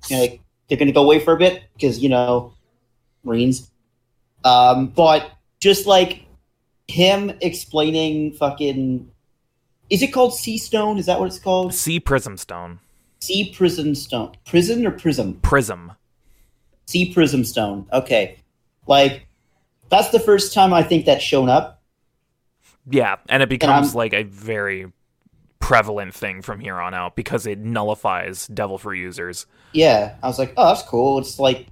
you 0.08 0.16
know, 0.16 0.22
like, 0.22 0.42
they're 0.68 0.78
going 0.78 0.88
to 0.88 0.94
go 0.94 1.04
away 1.04 1.20
for 1.20 1.34
a 1.34 1.38
bit 1.38 1.64
because 1.74 2.00
you 2.00 2.10
know, 2.10 2.54
Marines. 3.24 3.70
Um, 4.44 4.88
but 4.88 5.32
just 5.60 5.86
like 5.86 6.26
him 6.88 7.32
explaining 7.42 8.34
fucking, 8.34 9.10
is 9.90 10.02
it 10.02 10.14
called 10.14 10.34
Sea 10.36 10.58
Stone? 10.58 10.98
Is 10.98 11.06
that 11.08 11.20
what 11.20 11.28
it's 11.28 11.40
called? 11.40 11.74
Sea 11.74 12.00
Prism 12.00 12.38
Stone. 12.38 12.80
Sea 13.26 13.52
Prison 13.52 13.96
Stone, 13.96 14.36
prison 14.46 14.86
or 14.86 14.92
prism? 14.92 15.40
Prism. 15.42 15.92
Sea 16.86 17.12
Prism 17.14 17.44
Stone. 17.44 17.88
Okay, 17.92 18.38
like 18.88 19.26
that's 19.90 20.10
the 20.10 20.20
first 20.20 20.54
time 20.54 20.74
I 20.74 20.84
think 20.84 21.06
that's 21.06 21.24
shown 21.24 21.50
up. 21.50 21.82
Yeah, 22.90 23.16
and 23.30 23.42
it 23.42 23.50
becomes 23.50 23.90
I'm- 23.90 23.96
like 23.98 24.14
a 24.14 24.24
very 24.24 24.92
prevalent 25.60 26.14
thing 26.14 26.44
from 26.44 26.60
here 26.60 26.76
on 26.80 26.94
out 26.94 27.16
because 27.16 27.48
it 27.48 27.58
nullifies 27.58 28.46
Devil 28.48 28.78
Fruit 28.78 29.00
users. 29.00 29.48
Yeah, 29.74 30.16
I 30.22 30.28
was 30.28 30.38
like, 30.38 30.54
oh, 30.58 30.68
that's 30.68 30.84
cool. 30.84 31.18
It's 31.20 31.40
like 31.40 31.68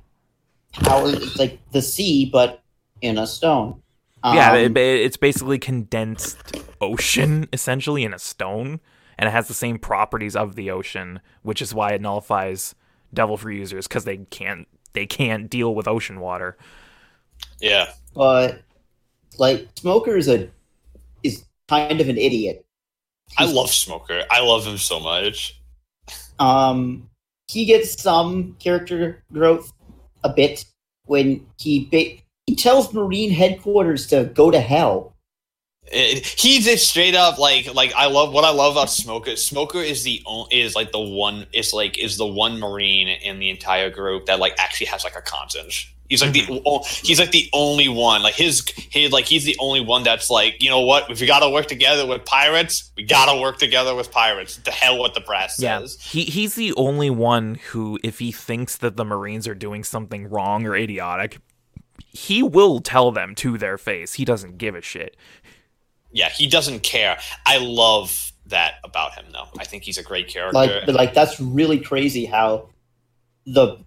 power. 0.74 1.10
It's 1.10 1.38
like 1.38 1.60
the 1.72 1.82
sea, 1.82 2.28
but 2.32 2.64
in 3.02 3.18
a 3.20 3.28
stone. 3.28 3.82
yeah, 4.26 4.54
Um, 4.54 4.58
it, 4.58 4.78
it- 4.78 5.02
it's 5.06 5.18
basically 5.18 5.60
condensed 5.60 6.38
ocean 6.82 7.48
essentially 7.54 8.04
in 8.04 8.14
a 8.14 8.20
stone, 8.20 8.80
and 9.18 9.28
it 9.28 9.32
has 9.32 9.48
the 9.48 9.54
same 9.54 9.78
properties 9.78 10.36
of 10.36 10.56
the 10.56 10.72
ocean, 10.72 11.20
which 11.42 11.62
is 11.62 11.74
why 11.74 11.92
it 11.94 12.02
nullifies 12.02 12.76
Devil 13.14 13.38
Fruit 13.38 13.58
users 13.58 13.88
because 13.88 14.06
they 14.06 14.18
can't 14.18 14.68
they 14.94 15.06
can't 15.06 15.50
deal 15.50 15.74
with 15.74 15.88
ocean 15.88 16.20
water. 16.20 16.58
yeah. 17.60 17.92
but 18.14 18.62
like 19.38 19.68
Smoker 19.78 20.16
is 20.16 20.28
a 20.28 20.50
is 21.24 21.46
kind 21.68 22.00
of 22.00 22.10
an 22.10 22.18
idiot. 22.18 22.66
I 23.38 23.46
love 23.46 23.70
Smoker. 23.70 24.24
I 24.30 24.42
love 24.42 24.66
him 24.66 24.78
so 24.78 25.00
much. 25.00 25.60
Um, 26.40 27.10
he 27.48 27.66
gets 27.66 28.02
some 28.02 28.56
character 28.60 29.24
growth 29.32 29.72
a 30.24 30.30
bit 30.30 30.66
when 31.06 31.46
he 31.58 31.86
ba- 31.92 32.22
he 32.46 32.56
tells 32.56 32.94
Marine 32.94 33.32
headquarters 33.32 34.08
to 34.08 34.26
go 34.26 34.52
to 34.52 34.60
hell. 34.60 35.13
It, 35.92 36.26
he's 36.26 36.66
just 36.66 36.90
straight 36.90 37.14
up 37.14 37.38
like 37.38 37.74
like 37.74 37.94
I 37.94 38.08
love 38.08 38.34
what 38.34 38.46
I 38.46 38.52
love 38.52 38.74
about 38.74 38.90
Smoker. 38.90 39.36
Smoker 39.36 39.80
is 39.80 40.04
the 40.04 40.22
on, 40.26 40.48
is 40.52 40.76
like 40.76 40.92
the 40.92 41.00
one 41.00 41.46
is 41.54 41.74
like 41.74 41.98
is 42.00 42.18
the 42.18 42.26
one 42.26 42.60
Marine 42.60 43.10
in 43.10 43.40
the 43.40 43.50
entire 43.50 43.90
group 43.90 44.26
that 44.28 44.40
like 44.40 44.54
actually 44.58 44.88
has 44.88 45.04
like 45.04 45.16
a 45.16 45.22
conscience. 45.22 45.88
He's 46.10 46.22
like 46.22 46.34
the 46.34 46.42
mm-hmm. 46.42 46.68
o- 46.68 46.84
he's 46.84 47.20
like 47.20 47.32
the 47.32 47.50
only 47.54 47.88
one 47.90 48.22
like 48.22 48.36
his 48.36 48.62
he 48.70 49.08
like 49.08 49.26
he's 49.26 49.46
the 49.46 49.56
only 49.60 49.82
one 49.82 50.04
that's 50.04 50.30
like 50.30 50.62
you 50.62 50.70
know 50.70 50.82
what 50.82 51.10
if 51.10 51.20
we 51.20 51.26
got 51.28 51.40
to 51.40 51.50
work 51.50 51.66
together 51.68 52.06
with 52.06 52.24
pirates 52.26 52.92
we 52.96 53.04
got 53.04 53.34
to 53.34 53.42
work 53.42 53.58
together 53.58 53.96
with 53.96 54.12
pirates. 54.12 54.58
The 54.58 54.72
hell 54.72 54.98
what 55.00 55.14
the 55.16 55.22
brass 55.22 55.60
Yeah, 55.60 55.80
says. 55.80 56.00
he 56.02 56.24
he's 56.24 56.56
the 56.56 56.74
only 56.76 57.10
one 57.10 57.56
who, 57.72 58.00
if 58.04 58.20
he 58.20 58.32
thinks 58.32 58.78
that 58.78 58.96
the 58.96 59.06
Marines 59.06 59.48
are 59.48 59.56
doing 59.56 59.84
something 59.84 60.30
wrong 60.30 60.66
or 60.66 60.76
idiotic, 60.76 61.40
he 62.10 62.44
will 62.44 62.80
tell 62.80 63.12
them 63.12 63.34
to 63.36 63.58
their 63.58 63.78
face. 63.78 64.14
He 64.14 64.26
doesn't 64.26 64.58
give 64.60 64.76
a 64.76 64.82
shit. 64.82 65.18
Yeah, 66.14 66.30
he 66.30 66.48
doesn't 66.48 66.82
care. 66.84 67.18
I 67.46 67.58
love 67.58 68.32
that 68.46 68.76
about 68.84 69.14
him 69.16 69.26
though. 69.34 69.48
I 69.60 69.66
think 69.66 69.84
he's 69.84 69.98
a 69.98 70.04
great 70.04 70.28
character. 70.28 70.54
Like, 70.56 70.86
but 70.86 70.96
like 70.96 71.14
that's 71.14 71.40
really 71.40 71.80
crazy 71.80 72.26
how 72.26 72.70
the 73.46 73.78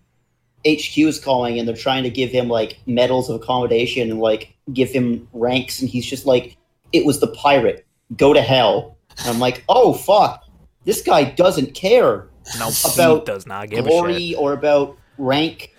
HQ 0.67 0.99
is 0.99 1.21
calling 1.21 1.59
and 1.59 1.67
they're 1.69 1.77
trying 1.77 2.03
to 2.03 2.11
give 2.11 2.31
him 2.31 2.49
like 2.49 2.79
medals 2.87 3.31
of 3.31 3.37
accommodation 3.41 4.11
and 4.11 4.21
like 4.21 4.55
give 4.73 4.91
him 4.91 5.29
ranks, 5.33 5.81
and 5.81 5.89
he's 5.89 6.05
just 6.05 6.27
like, 6.27 6.57
"It 6.93 7.07
was 7.07 7.21
the 7.21 7.29
pirate. 7.29 7.87
Go 8.17 8.33
to 8.33 8.43
hell." 8.43 8.99
And 9.19 9.29
I'm 9.29 9.39
like, 9.39 9.65
"Oh 9.69 9.95
fuck, 9.95 10.45
this 10.85 11.03
guy 11.03 11.25
doesn't 11.25 11.75
care 11.75 12.29
No, 12.59 12.71
About 12.95 13.27
does 13.27 13.47
not 13.47 13.71
give 13.71 13.81
a 13.81 13.83
shit. 13.83 13.91
glory 13.91 14.35
or 14.35 14.53
about 14.53 14.97
rank. 15.19 15.73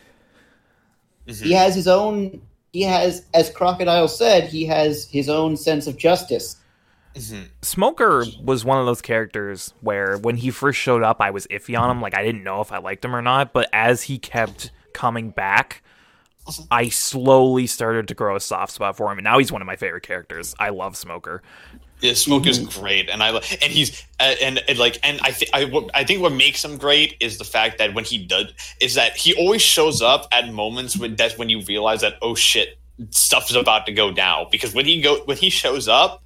Mhm. 1.28 1.44
He 1.44 1.52
has 1.54 1.76
his 1.76 1.88
own. 1.88 2.42
He 2.78 2.84
has, 2.84 3.26
as 3.34 3.50
Crocodile 3.50 4.08
said, 4.08 4.50
he 4.50 4.64
has 4.66 5.10
his 5.10 5.30
own 5.30 5.58
sense 5.58 5.88
of 5.88 5.98
justice. 5.98 6.58
Mhm. 7.16 7.48
Smoker 7.64 8.24
was 8.44 8.64
one 8.64 8.78
of 8.78 8.86
those 8.86 9.02
characters 9.02 9.74
where 9.82 10.20
when 10.20 10.38
he 10.38 10.52
first 10.52 10.78
showed 10.78 11.02
up, 11.02 11.20
I 11.20 11.32
was 11.32 11.48
iffy 11.48 11.76
on 11.76 11.90
him. 11.90 12.02
Like 12.04 12.16
I 12.16 12.24
didn't 12.24 12.44
know 12.44 12.62
if 12.62 12.72
I 12.72 12.78
liked 12.78 13.04
him 13.04 13.16
or 13.16 13.22
not. 13.24 13.52
But 13.52 13.68
as 13.74 14.04
he 14.04 14.20
kept 14.20 14.70
coming 14.94 15.32
back, 15.32 15.82
I 16.70 16.90
slowly 16.90 17.66
started 17.66 18.08
to 18.10 18.14
grow 18.14 18.36
a 18.36 18.40
soft 18.40 18.74
spot 18.74 18.96
for 18.96 19.12
him, 19.12 19.18
and 19.18 19.24
now 19.24 19.40
he's 19.40 19.52
one 19.52 19.64
of 19.64 19.66
my 19.66 19.76
favorite 19.76 20.04
characters. 20.04 20.54
I 20.60 20.70
love 20.70 20.96
Smoker. 20.96 21.42
Yeah, 22.00 22.14
smoke 22.14 22.46
is 22.46 22.60
great, 22.60 23.10
and 23.10 23.24
I 23.24 23.30
and 23.30 23.72
he's 23.72 24.04
uh, 24.20 24.36
and, 24.42 24.62
and 24.70 24.78
like 24.78 25.00
and 25.04 25.20
I 25.24 25.32
think 25.32 25.50
I 25.96 26.04
think 26.04 26.22
what 26.22 26.32
makes 26.32 26.64
him 26.64 26.78
great 26.78 27.16
is 27.20 27.40
the 27.40 27.44
fact 27.44 27.80
that 27.80 27.96
when 27.96 28.04
he 28.04 28.24
does 28.24 28.54
is 28.80 28.94
that 28.94 29.18
he 29.18 29.34
always 29.34 29.64
shows 29.64 30.02
up 30.02 30.28
at 30.32 30.54
moments 30.54 30.96
when 30.96 31.16
that's 31.16 31.40
when 31.40 31.50
you 31.50 31.62
realize 31.62 32.02
that 32.02 32.14
oh 32.22 32.36
shit 32.36 32.78
stuff 33.10 33.50
is 33.50 33.56
about 33.56 33.88
to 33.88 33.92
go 33.92 34.12
down 34.12 34.46
because 34.52 34.76
when 34.76 34.86
he 34.86 35.02
go 35.02 35.24
when 35.26 35.38
he 35.38 35.50
shows 35.50 35.88
up 35.88 36.24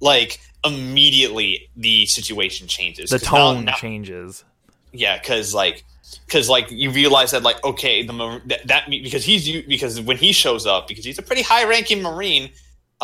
like 0.00 0.40
immediately 0.64 1.70
the 1.76 2.06
situation 2.06 2.66
changes 2.66 3.10
the 3.10 3.18
tone 3.18 3.64
now- 3.64 3.72
changes. 3.74 4.44
yeah, 4.92 5.18
because 5.18 5.54
like, 5.54 5.84
because 6.26 6.48
like 6.48 6.70
you 6.70 6.90
realize 6.90 7.30
that 7.30 7.42
like 7.42 7.62
okay, 7.64 8.02
the 8.02 8.42
that, 8.46 8.66
that 8.66 8.90
because 8.90 9.24
he's 9.24 9.64
because 9.66 10.00
when 10.00 10.16
he 10.18 10.32
shows 10.32 10.66
up 10.66 10.86
because 10.86 11.04
he's 11.04 11.18
a 11.18 11.22
pretty 11.22 11.42
high 11.42 11.64
ranking 11.64 12.02
Marine. 12.02 12.50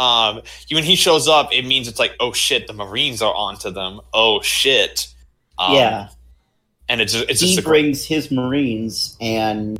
Um, 0.00 0.42
when 0.70 0.84
he 0.84 0.96
shows 0.96 1.28
up, 1.28 1.52
it 1.52 1.64
means 1.66 1.88
it's 1.88 1.98
like 1.98 2.14
oh 2.20 2.32
shit, 2.32 2.66
the 2.66 2.72
Marines 2.72 3.20
are 3.22 3.34
onto 3.34 3.70
them. 3.70 4.00
Oh 4.14 4.40
shit, 4.40 5.08
um, 5.58 5.74
yeah, 5.74 6.08
and 6.88 7.00
it's 7.00 7.12
just, 7.12 7.28
it's 7.28 7.40
he 7.40 7.46
just 7.48 7.58
a 7.58 7.62
great. 7.62 7.82
brings 7.82 8.04
his 8.06 8.30
Marines 8.30 9.16
and 9.20 9.78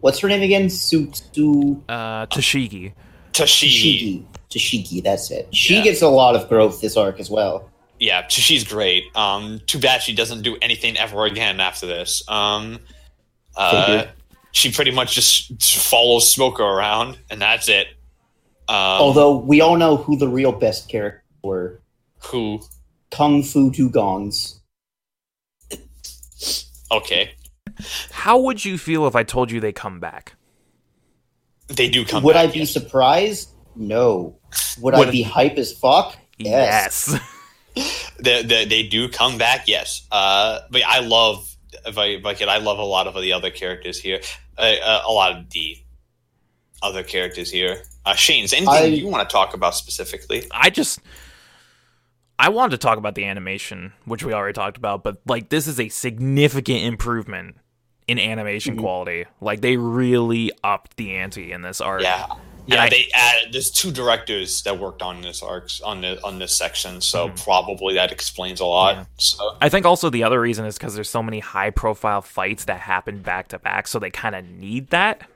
what's 0.00 0.18
her 0.20 0.28
name 0.28 0.42
again? 0.42 0.68
Su 0.70 1.10
Su 1.32 1.82
Uh, 1.88 2.26
Tashigi. 2.26 2.92
Tashi, 3.32 3.68
Tashigi. 3.68 4.24
Tashigi, 4.50 5.02
that's 5.02 5.30
it. 5.30 5.48
She 5.54 5.76
Yeah. 5.76 5.82
gets 5.84 6.02
a 6.02 6.08
lot 6.08 6.34
of 6.36 6.48
growth 6.48 6.80
this 6.80 6.96
arc 6.96 7.18
as 7.20 7.30
well. 7.30 7.68
yeah, 7.98 8.22
Tashi's 8.22 8.64
great. 8.64 9.04
Um, 9.16 9.60
too 9.66 9.78
bad 9.78 10.02
she 10.02 10.12
doesn't 10.14 10.42
do 10.42 10.56
anything 10.60 10.96
ever 10.96 11.24
again 11.24 11.60
after 11.60 11.86
this. 11.86 12.22
Um, 12.28 12.80
uh, 13.56 14.06
she 14.50 14.72
pretty 14.72 14.90
much 14.90 15.14
just 15.14 15.62
follows 15.62 16.30
Smoker 16.30 16.64
around, 16.64 17.16
and 17.30 17.40
that's 17.40 17.68
it. 17.68 17.86
Um, 18.72 18.78
Although 19.02 19.36
we 19.36 19.60
all 19.60 19.76
know 19.76 19.96
who 19.98 20.16
the 20.16 20.28
real 20.28 20.50
best 20.52 20.88
characters 20.88 21.20
were. 21.42 21.82
who 22.20 22.60
Kung 23.10 23.42
Fu 23.42 23.70
Dugongs. 23.70 24.60
okay, 26.90 27.32
How 28.12 28.38
would 28.38 28.64
you 28.64 28.78
feel 28.78 29.06
if 29.06 29.14
I 29.14 29.24
told 29.24 29.50
you 29.50 29.60
they 29.60 29.72
come 29.72 30.00
back? 30.00 30.34
they 31.68 31.88
do 31.88 32.04
come. 32.04 32.20
Back. 32.20 32.24
Would 32.24 32.32
back, 32.34 32.48
I 32.48 32.52
be 32.52 32.58
yes. 32.60 32.70
surprised? 32.70 33.50
No. 33.76 34.38
Would, 34.80 34.94
Would- 34.96 35.08
I 35.08 35.10
be 35.10 35.22
hype 35.22 35.56
as 35.58 35.72
fuck? 35.72 36.16
Yes. 36.38 37.14
they, 38.20 38.42
they, 38.42 38.64
they 38.64 38.82
do 38.84 39.08
come 39.08 39.36
back, 39.38 39.68
yes. 39.68 40.06
Uh, 40.10 40.60
but 40.70 40.82
I 40.86 41.00
love, 41.00 41.46
if 41.86 41.96
I, 41.98 42.06
if 42.06 42.24
I 42.26 42.34
could, 42.34 42.48
I 42.48 42.58
love 42.58 42.78
a 42.78 42.84
lot 42.84 43.06
of 43.06 43.14
the 43.20 43.32
other 43.34 43.50
characters 43.50 43.98
here. 43.98 44.20
Uh, 44.58 44.74
uh, 44.82 45.02
a 45.06 45.12
lot 45.12 45.32
of 45.36 45.48
the 45.50 45.76
other 46.82 47.02
characters 47.02 47.50
here. 47.50 47.82
Uh, 48.04 48.14
Shane's 48.14 48.52
anything 48.52 48.74
I- 48.74 48.84
you 48.86 49.06
want 49.08 49.28
to 49.28 49.32
talk 49.32 49.54
about 49.54 49.74
specifically? 49.74 50.46
I 50.50 50.70
just 50.70 50.98
I 52.38 52.48
wanted 52.48 52.72
to 52.72 52.78
talk 52.78 52.98
about 52.98 53.14
the 53.14 53.24
animation, 53.24 53.92
which 54.04 54.24
we 54.24 54.32
already 54.32 54.54
talked 54.54 54.76
about, 54.76 55.04
but 55.04 55.18
like 55.26 55.48
this 55.48 55.66
is 55.68 55.78
a 55.78 55.88
significant 55.88 56.82
improvement 56.84 57.56
in 58.08 58.18
animation 58.18 58.76
quality. 58.76 59.26
Like 59.40 59.60
they 59.60 59.76
really 59.76 60.50
upped 60.64 60.96
the 60.96 61.14
ante 61.16 61.52
in 61.52 61.62
this 61.62 61.80
arc. 61.80 62.02
Yeah, 62.02 62.26
yeah. 62.66 62.82
I- 62.82 62.88
they 62.90 63.06
added. 63.14 63.52
There's 63.52 63.70
two 63.70 63.92
directors 63.92 64.62
that 64.62 64.76
worked 64.76 65.02
on 65.02 65.20
this 65.22 65.40
arcs 65.40 65.80
on 65.82 66.00
the 66.00 66.20
on 66.24 66.40
this 66.40 66.56
section, 66.56 67.00
so 67.00 67.28
Mhm. 67.28 67.44
probably 67.44 67.94
that 67.94 68.10
explains 68.10 68.58
a 68.58 68.66
lot. 68.66 68.96
Yeah. 68.96 69.04
So 69.18 69.56
I 69.60 69.68
think 69.68 69.86
also 69.86 70.10
the 70.10 70.24
other 70.24 70.40
reason 70.40 70.64
is 70.64 70.76
because 70.76 70.96
there's 70.96 71.10
so 71.10 71.22
many 71.22 71.38
high 71.38 71.70
profile 71.70 72.22
fights 72.22 72.64
that 72.64 72.80
happen 72.80 73.22
back 73.22 73.48
to 73.48 73.58
back, 73.60 73.86
so 73.86 74.00
they 74.00 74.10
kind 74.10 74.34
of 74.34 74.44
need 74.44 74.88
that. 74.90 75.28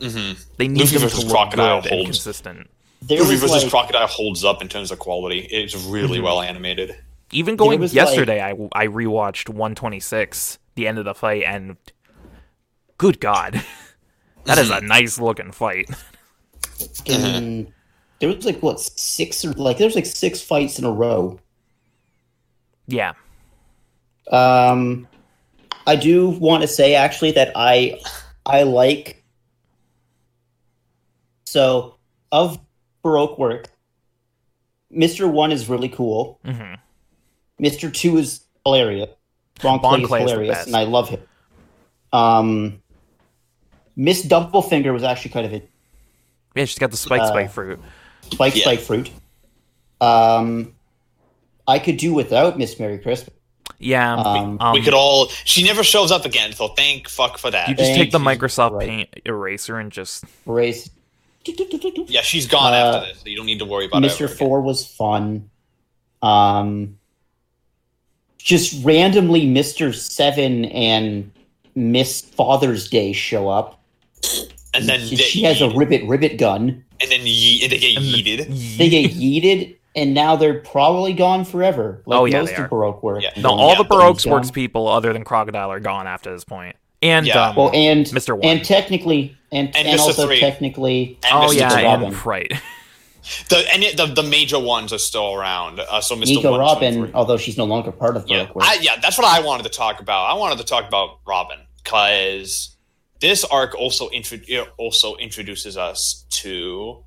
Mhm. 0.00 0.44
They 0.56 0.68
need 0.68 0.80
Luffy 0.80 0.92
them 0.98 1.02
versus 1.02 1.20
to 1.20 1.26
look 1.26 1.34
Crocodile 1.34 1.80
good 1.82 1.92
and 1.92 2.00
holds. 2.00 2.10
consistent. 2.18 2.70
There 3.02 3.18
Luffy 3.20 3.36
versus 3.36 3.62
like, 3.62 3.70
Crocodile 3.70 4.06
holds 4.06 4.44
up 4.44 4.60
in 4.62 4.68
terms 4.68 4.90
of 4.90 4.98
quality. 4.98 5.40
It's 5.40 5.74
really 5.86 6.18
Mhm. 6.18 6.22
well 6.24 6.40
animated. 6.40 6.96
Even 7.32 7.54
going 7.56 7.78
was, 7.80 7.94
yesterday, 7.94 8.42
I 8.42 8.50
I 8.72 8.86
rewatched 8.88 9.48
126, 9.48 10.58
the 10.74 10.86
end 10.88 10.98
of 10.98 11.04
the 11.04 11.14
fight, 11.14 11.44
and 11.44 11.76
good 12.98 13.20
god, 13.20 13.62
that 14.44 14.58
is 14.58 14.70
a 14.70 14.80
nice 14.80 15.18
looking 15.20 15.52
fight. 15.52 15.88
Fucking- 16.78 17.72
there 18.18 18.28
was 18.28 18.44
like 18.44 18.60
what 18.62 18.80
six 18.80 19.44
or 19.44 19.52
like 19.52 19.78
there's 19.78 19.94
like 19.94 20.04
six 20.06 20.42
fights 20.42 20.78
in 20.78 20.84
a 20.84 20.90
row. 20.92 21.38
Yeah, 22.86 23.12
Um, 24.32 25.06
I 25.86 25.94
do 25.96 26.28
want 26.30 26.62
to 26.62 26.68
say 26.68 26.94
actually 26.94 27.30
that 27.32 27.52
I 27.54 27.98
I 28.44 28.64
like 28.64 29.19
so 31.50 31.96
of 32.32 32.58
Baroque 33.02 33.38
work. 33.38 33.66
Mister 34.90 35.26
One 35.28 35.52
is 35.52 35.68
really 35.68 35.88
cool. 35.88 36.38
hmm 36.44 36.74
Mister 37.58 37.90
Two 37.90 38.16
is 38.18 38.44
hilarious. 38.64 39.10
Bon 39.62 39.80
Bon 39.80 39.94
Clay 39.94 40.02
is 40.02 40.06
Clay 40.08 40.24
is 40.24 40.30
hilarious, 40.30 40.66
and 40.66 40.76
I 40.76 40.84
love 40.84 41.08
him. 41.08 41.20
Um, 42.12 42.82
Miss 43.96 44.24
Doublefinger 44.24 44.92
was 44.92 45.02
actually 45.02 45.32
kind 45.32 45.46
of 45.46 45.52
a 45.52 45.62
yeah. 46.54 46.64
She's 46.64 46.78
got 46.78 46.90
the 46.90 46.96
spike 46.96 47.20
Uh, 47.20 47.26
spike 47.28 47.50
fruit. 47.50 47.80
spike 48.30 48.56
Yeah. 48.56 48.62
spike 48.62 48.80
fruit. 48.80 49.10
Um, 50.00 50.74
I 51.68 51.78
could 51.78 51.98
do 51.98 52.14
without 52.14 52.58
Miss 52.58 52.78
Merry 52.80 52.98
Christmas. 52.98 53.36
Yeah, 53.78 54.14
um, 54.14 54.58
um, 54.60 54.72
we 54.74 54.82
could 54.82 54.94
all. 54.94 55.28
She 55.44 55.62
never 55.62 55.82
shows 55.84 56.10
up 56.10 56.24
again, 56.24 56.52
so 56.52 56.68
thank 56.68 57.08
fuck 57.08 57.38
for 57.38 57.50
that. 57.50 57.68
you 57.68 57.74
just 57.74 57.94
take 57.94 58.10
the 58.10 58.18
Microsoft 58.18 58.72
Right. 58.72 58.88
Paint 58.88 59.08
eraser 59.24 59.78
and 59.78 59.92
just 59.92 60.24
Race. 60.46 60.90
Yeah, 62.08 62.20
she's 62.22 62.46
gone 62.46 62.72
Uh, 62.72 62.76
after 62.76 63.08
this, 63.12 63.20
so 63.22 63.28
you 63.28 63.36
don't 63.36 63.46
need 63.46 63.58
to 63.60 63.64
worry 63.64 63.86
about. 63.86 64.02
Mr. 64.02 64.28
Four 64.28 64.60
was 64.60 64.86
fun. 64.86 65.50
Um, 66.22 66.98
just 68.38 68.84
randomly, 68.84 69.46
Mr. 69.46 69.94
Seven 69.94 70.64
and 70.66 71.30
Miss 71.74 72.20
Father's 72.20 72.88
Day 72.88 73.12
show 73.12 73.48
up. 73.48 73.80
and 74.74 74.88
then 74.88 75.00
she, 75.00 75.16
she 75.16 75.42
has 75.42 75.60
a 75.60 75.70
ribbit 75.70 76.04
ribbit 76.08 76.38
gun. 76.38 76.84
and 77.00 77.10
then 77.10 77.20
ye- 77.24 77.66
they 77.66 77.78
get 77.78 77.96
and 77.96 78.04
yeeted. 78.06 78.76
They 78.78 78.88
get 78.88 79.12
yeeted, 79.12 79.76
and 79.96 80.14
now 80.14 80.36
they're 80.36 80.60
probably 80.60 81.12
gone 81.12 81.44
forever. 81.44 82.02
Like 82.06 82.18
Oh, 82.20 82.24
yeah, 82.26 82.40
most 82.40 82.54
of. 82.58 82.70
Baroque 82.70 83.02
work. 83.02 83.22
Yeah. 83.22 83.30
no, 83.38 83.50
all 83.50 83.70
Yeah, 83.72 83.78
the 83.78 83.84
but 83.84 83.98
Baroque's 83.98 84.26
works 84.26 84.50
people 84.50 84.86
other 84.88 85.12
than 85.12 85.24
Crocodile 85.24 85.70
are 85.72 85.80
gone 85.80 86.06
after 86.06 86.32
this 86.32 86.44
point. 86.44 86.76
And 87.02 87.26
Yeah. 87.26 87.48
um, 87.50 87.56
Well, 87.56 87.70
and 87.74 88.06
Mr. 88.06 88.34
One. 88.36 88.44
and 88.44 88.64
technically, 88.64 89.36
and 89.52 89.68
And 89.76 89.88
and, 89.88 90.00
also 90.00 90.26
Three. 90.26 90.40
technically, 90.40 91.18
And 91.24 91.32
oh 91.34 91.48
Mr. 91.50 91.54
yeah, 91.58 91.82
Robin. 91.82 92.08
and 92.08 92.26
right. 92.26 92.52
The 93.48 93.58
and 93.72 93.84
it, 93.84 93.96
the 93.96 94.06
the 94.06 94.22
major 94.22 94.58
ones 94.58 94.92
are 94.92 94.98
still 94.98 95.34
around. 95.34 95.78
Uh, 95.78 96.00
so 96.00 96.16
Mr. 96.16 96.26
Nico 96.26 96.50
One, 96.52 96.60
Robin, 96.60 96.94
three. 96.94 97.10
although 97.14 97.36
she's 97.36 97.56
no 97.56 97.64
longer 97.64 97.92
part 97.92 98.16
of 98.16 98.24
Yeah, 98.28 98.44
Baroque 98.44 98.56
work. 98.56 98.64
I, 98.66 98.74
yeah, 98.80 98.96
that's 99.00 99.18
what 99.18 99.26
I 99.26 99.40
wanted 99.40 99.64
to 99.64 99.68
talk 99.68 100.00
about. 100.00 100.24
I 100.26 100.34
wanted 100.34 100.58
to 100.58 100.64
talk 100.64 100.88
about 100.88 101.18
Robin 101.26 101.58
because 101.84 102.76
this 103.20 103.44
arc 103.44 103.74
also 103.74 104.08
intro- 104.10 104.66
also 104.78 105.16
introduces 105.16 105.76
us 105.76 106.24
to 106.30 107.04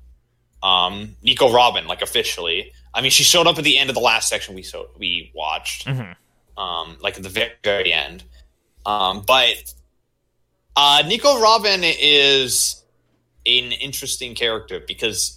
um, 0.62 1.16
Nico 1.22 1.52
Robin, 1.52 1.86
like 1.86 2.00
officially. 2.00 2.72
I 2.94 3.00
mean, 3.02 3.10
she 3.10 3.24
showed 3.24 3.46
up 3.46 3.58
at 3.58 3.64
the 3.64 3.76
end 3.78 3.90
of 3.90 3.94
the 3.94 4.00
last 4.00 4.28
section 4.28 4.54
we 4.54 4.62
so 4.62 4.88
we 4.98 5.30
watched, 5.34 5.86
Mhm. 5.86 6.14
um, 6.56 6.96
like 7.00 7.16
at 7.16 7.22
the 7.24 7.28
very, 7.28 7.52
very 7.64 7.92
end. 7.92 8.22
Um, 8.86 9.24
but 9.26 9.56
uh, 10.76 11.02
Nico 11.06 11.40
Robin 11.40 11.80
is 11.84 12.82
an 13.46 13.72
interesting 13.72 14.34
character 14.34 14.80
because 14.86 15.36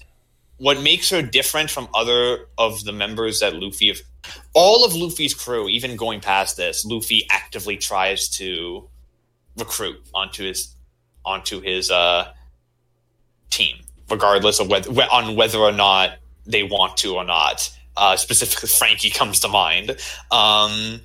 what 0.58 0.82
makes 0.82 1.10
her 1.10 1.22
different 1.22 1.70
from 1.70 1.88
other 1.94 2.48
of 2.58 2.84
the 2.84 2.92
members 2.94 3.42
that 3.42 3.56
Luffy 3.56 3.90
have 3.90 4.00
all 4.54 4.84
of 4.86 4.96
Luffy's 4.96 5.34
crew, 5.34 5.68
even 5.70 5.96
going 5.96 6.20
past 6.22 6.58
this, 6.58 6.86
Luffy 6.86 7.28
actively 7.30 7.78
tries 7.78 8.28
to 8.30 8.88
recruit 9.58 10.02
onto 10.14 10.44
his 10.44 10.74
onto 11.26 11.62
his 11.62 11.92
uh, 11.92 12.32
team, 13.50 13.78
regardless 14.10 14.60
of 14.60 14.70
whether 14.70 14.90
on 15.04 15.36
whether 15.36 15.60
or 15.60 15.72
not 15.72 16.18
they 16.46 16.64
want 16.64 16.98
to 16.98 17.16
or 17.16 17.24
not. 17.24 17.70
Uh, 17.96 18.16
specifically, 18.16 18.70
Frankie 18.70 19.10
comes 19.10 19.40
to 19.42 19.48
mind. 19.48 19.92
Um, 20.32 21.02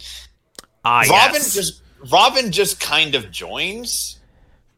Ah, 0.85 1.05
Robin 1.09 1.35
yes. 1.35 1.55
just 1.55 1.83
Robin 2.11 2.51
just 2.51 2.81
kind 2.81 3.15
of 3.15 3.31
joins. 3.31 4.19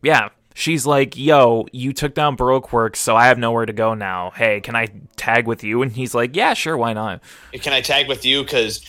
Yeah. 0.05 0.29
She's 0.55 0.87
like, 0.87 1.17
yo, 1.17 1.67
you 1.73 1.93
took 1.93 2.15
down 2.15 2.37
Baroque 2.37 2.73
Works, 2.73 3.01
so 3.01 3.17
I 3.17 3.27
have 3.27 3.39
nowhere 3.39 3.67
to 3.67 3.73
go 3.73 3.95
now. 3.95 4.31
Hey, 4.37 4.61
can 4.61 4.77
I 4.77 4.87
tag 5.17 5.49
with 5.49 5.65
you? 5.65 5.83
And 5.83 5.91
he's 5.91 6.15
like, 6.15 6.37
yeah, 6.37 6.55
sure, 6.55 6.77
why 6.77 6.93
not? 6.93 7.23
Can 7.55 7.73
I 7.73 7.81
tag 7.81 8.07
with 8.07 8.25
you? 8.25 8.45
Because 8.45 8.89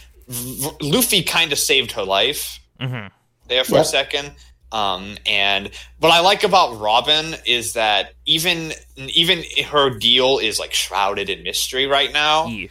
Luffy 0.80 1.24
kind 1.24 1.52
of 1.52 1.58
saved 1.58 1.94
her 1.94 2.04
life. 2.04 2.60
hmm 2.80 3.08
there 3.48 3.64
for 3.64 3.80
a 3.80 3.86
second. 3.86 4.32
Um, 4.72 5.18
and 5.26 5.70
what 6.00 6.12
I 6.12 6.20
like 6.20 6.44
about 6.44 6.80
Robin 6.80 7.36
is 7.46 7.74
that 7.74 8.14
even 8.26 8.74
even 8.98 9.44
her 9.68 9.98
deal 9.98 10.40
is 10.40 10.60
like 10.60 10.74
shrouded 10.74 11.30
in 11.30 11.44
mystery 11.44 11.86
right 11.86 12.12
now. 12.12 12.48
Yeah. 12.48 12.68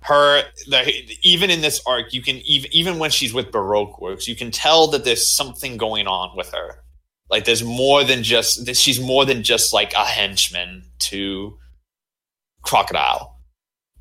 Her 0.00 0.42
the, 0.68 0.92
even 1.22 1.50
in 1.50 1.60
this 1.60 1.80
arc, 1.86 2.12
you 2.12 2.22
can 2.22 2.36
even 2.44 2.70
even 2.72 2.98
when 2.98 3.10
she's 3.10 3.32
with 3.32 3.50
Baroque 3.50 4.00
Works, 4.00 4.28
you 4.28 4.36
can 4.36 4.50
tell 4.50 4.88
that 4.88 5.04
there's 5.04 5.28
something 5.28 5.76
going 5.76 6.06
on 6.06 6.36
with 6.36 6.52
her. 6.52 6.82
Like 7.32 7.46
there's 7.46 7.64
more 7.64 8.04
than 8.04 8.22
just 8.22 8.76
she's 8.76 9.00
more 9.00 9.24
than 9.24 9.42
just 9.42 9.72
like 9.72 9.94
a 9.94 10.04
henchman 10.04 10.84
to 10.98 11.58
Crocodile, 12.62 13.40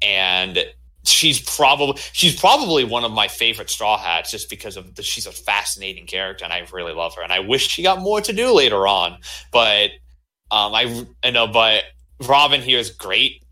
and 0.01 0.59
she's 1.05 1.39
probably 1.39 1.99
she's 2.11 2.37
probably 2.37 2.83
one 2.83 3.05
of 3.05 3.11
my 3.13 3.29
favorite 3.29 3.69
Straw 3.69 3.97
Hats 3.97 4.31
just 4.31 4.49
because 4.49 4.75
of 4.75 4.95
the, 4.95 5.01
she's 5.01 5.25
a 5.27 5.31
fascinating 5.31 6.07
character 6.07 6.43
and 6.43 6.53
I 6.53 6.67
really 6.73 6.91
love 6.91 7.15
her 7.15 7.23
and 7.23 7.31
I 7.31 7.39
wish 7.39 7.69
she 7.69 7.83
got 7.83 8.01
more 8.01 8.19
to 8.19 8.33
do 8.33 8.53
later 8.53 8.85
on. 8.85 9.17
But 9.53 9.91
um, 10.51 10.75
I 10.75 11.05
I 11.23 11.31
know, 11.31 11.47
but 11.47 11.85
Robin 12.27 12.61
here 12.61 12.79
is 12.79 12.89
great. 12.89 13.45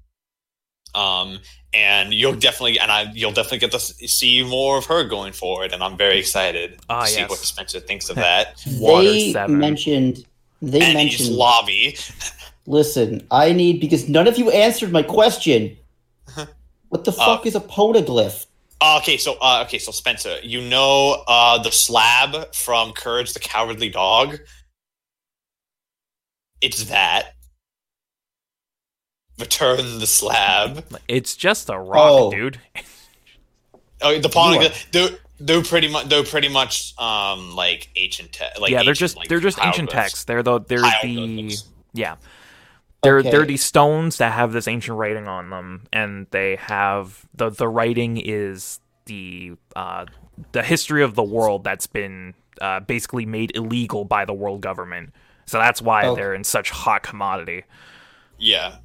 Um, 0.94 1.40
and 1.74 2.14
you'll 2.14 2.36
definitely 2.36 2.80
and 2.80 2.92
I 2.92 3.12
you'll 3.14 3.32
definitely 3.32 3.60
get 3.60 3.72
to 3.72 3.80
see 3.80 4.44
more 4.44 4.78
of 4.78 4.86
her 4.86 5.04
going 5.04 5.34
forward, 5.34 5.72
and 5.74 5.84
I'm 5.84 5.98
very 5.98 6.20
excited 6.20 6.80
Ah, 6.90 7.02
to 7.04 7.08
see 7.08 7.24
what 7.24 7.40
Spencer 7.40 7.80
thinks 7.80 8.10
of 8.10 8.16
that. 8.26 8.62
Water 8.80 9.04
they 9.12 9.32
seven. 9.32 9.58
mentioned 9.60 10.26
they 10.62 10.82
and 10.82 10.94
mentioned 10.96 11.30
lobby. 11.36 11.98
Listen, 12.66 13.26
I 13.32 13.52
need 13.54 13.80
because 13.80 14.08
none 14.10 14.28
of 14.28 14.38
you 14.38 14.52
answered 14.52 14.92
my 14.92 15.04
question. 15.04 15.78
What 16.90 17.04
the 17.04 17.12
fuck 17.12 17.46
is 17.46 17.54
a 17.54 17.60
poneglyph? 17.60 18.48
Uh, 18.82 18.98
okay, 19.00 19.16
so 19.18 19.38
uh, 19.42 19.64
okay, 19.68 19.78
so 19.78 19.92
Spencer, 19.92 20.38
you 20.42 20.60
know 20.60 21.24
uh, 21.28 21.62
the 21.62 21.72
slab 21.72 22.52
from 22.56 22.94
Courage 22.94 23.34
the 23.34 23.40
Cowardly 23.40 23.90
Dog. 23.90 24.40
It's 26.62 26.86
that. 26.86 27.36
Return 29.40 30.00
the 30.00 30.08
slab. 30.08 30.86
It's 31.08 31.36
just 31.36 31.70
a 31.70 31.78
rock, 31.80 31.98
Oh. 32.12 32.32
dude. 32.32 32.60
Oh, 34.02 34.12
the 34.18 34.28
You 34.28 34.30
pawn. 34.30 34.58
are- 34.66 34.70
They're 34.94 35.10
they're 35.42 35.62
pretty 35.64 35.90
much 35.90 36.08
they're 36.08 36.24
pretty 36.24 36.48
much 36.50 36.94
um 36.98 37.54
like 37.56 37.90
ancient 37.98 38.32
te- 38.32 38.46
like 38.60 38.72
yeah, 38.72 38.78
they're 38.80 38.90
ancient, 38.92 38.98
just 38.98 39.18
like, 39.18 39.28
they're 39.28 39.40
just 39.42 39.58
ancient 39.60 39.92
hieroglyphs. 39.92 40.12
texts. 40.14 40.24
They're 40.26 40.44
the 40.44 40.60
they're 40.62 40.80
the 41.04 41.58
yeah. 41.94 42.16
They're 43.04 43.20
Okay. 43.20 43.30
they're 43.30 43.46
these 43.46 43.64
stones 43.64 44.18
that 44.18 44.32
have 44.34 44.52
this 44.54 44.68
ancient 44.70 44.98
writing 44.98 45.28
on 45.28 45.50
them, 45.50 45.84
and 45.92 46.28
they 46.32 46.56
have 46.58 47.26
the 47.34 47.50
the 47.50 47.68
writing 47.68 48.18
is 48.18 48.80
the 49.06 49.54
uh, 49.76 50.06
the 50.54 50.64
history 50.64 51.04
of 51.04 51.16
the 51.16 51.24
world 51.24 51.64
that's 51.66 51.88
been 51.88 52.34
uh, 52.62 52.80
basically 52.82 53.26
made 53.26 53.52
illegal 53.56 54.06
by 54.06 54.24
the 54.26 54.34
world 54.34 54.62
government. 54.62 55.14
So 55.46 55.58
that's 55.58 55.82
why 55.82 56.06
Okay. 56.06 56.22
they're 56.22 56.34
in 56.36 56.44
such 56.46 56.70
hot 56.70 57.04
commodity 57.04 57.64
Yeah, 58.38 58.76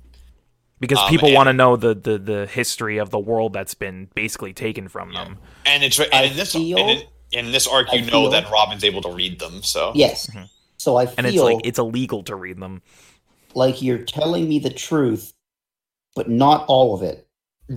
because 0.80 0.98
Um, 0.98 1.08
people 1.08 1.32
want 1.32 1.48
to 1.48 1.52
know 1.52 1.76
the, 1.76 1.94
the 1.94 2.18
the 2.18 2.46
history 2.46 2.98
of 2.98 3.10
the 3.10 3.18
world 3.18 3.52
that's 3.52 3.74
been 3.74 4.08
basically 4.14 4.52
taken 4.52 4.88
from 4.88 5.12
them. 5.12 5.38
and 5.66 5.82
it's 5.84 5.98
and 5.98 6.26
in 6.30 6.36
this 6.36 6.52
feel- 6.52 6.78
and 6.78 6.90
in, 6.90 7.06
in 7.46 7.52
this 7.52 7.66
arc, 7.66 7.88
I 7.90 7.96
you 7.96 8.02
know 8.02 8.10
feel- 8.24 8.30
that 8.30 8.50
Robin's 8.50 8.84
able 8.84 9.02
to 9.02 9.10
read 9.10 9.38
them. 9.38 9.62
So 9.62 9.92
Yes. 9.94 10.30
So 10.76 10.96
I 10.96 11.06
Mm-hmm. 11.06 11.14
And 11.18 11.26
it's 11.26 11.36
like 11.36 11.54
like, 11.56 11.66
it's 11.66 11.78
illegal 11.78 12.22
to 12.24 12.34
read 12.36 12.58
them. 12.58 12.82
Like 13.54 13.80
you're 13.82 13.98
telling 13.98 14.48
me 14.48 14.58
the 14.58 14.70
truth, 14.70 15.32
but 16.14 16.28
not 16.28 16.64
all 16.68 16.94
of 16.94 17.02
it. 17.02 17.26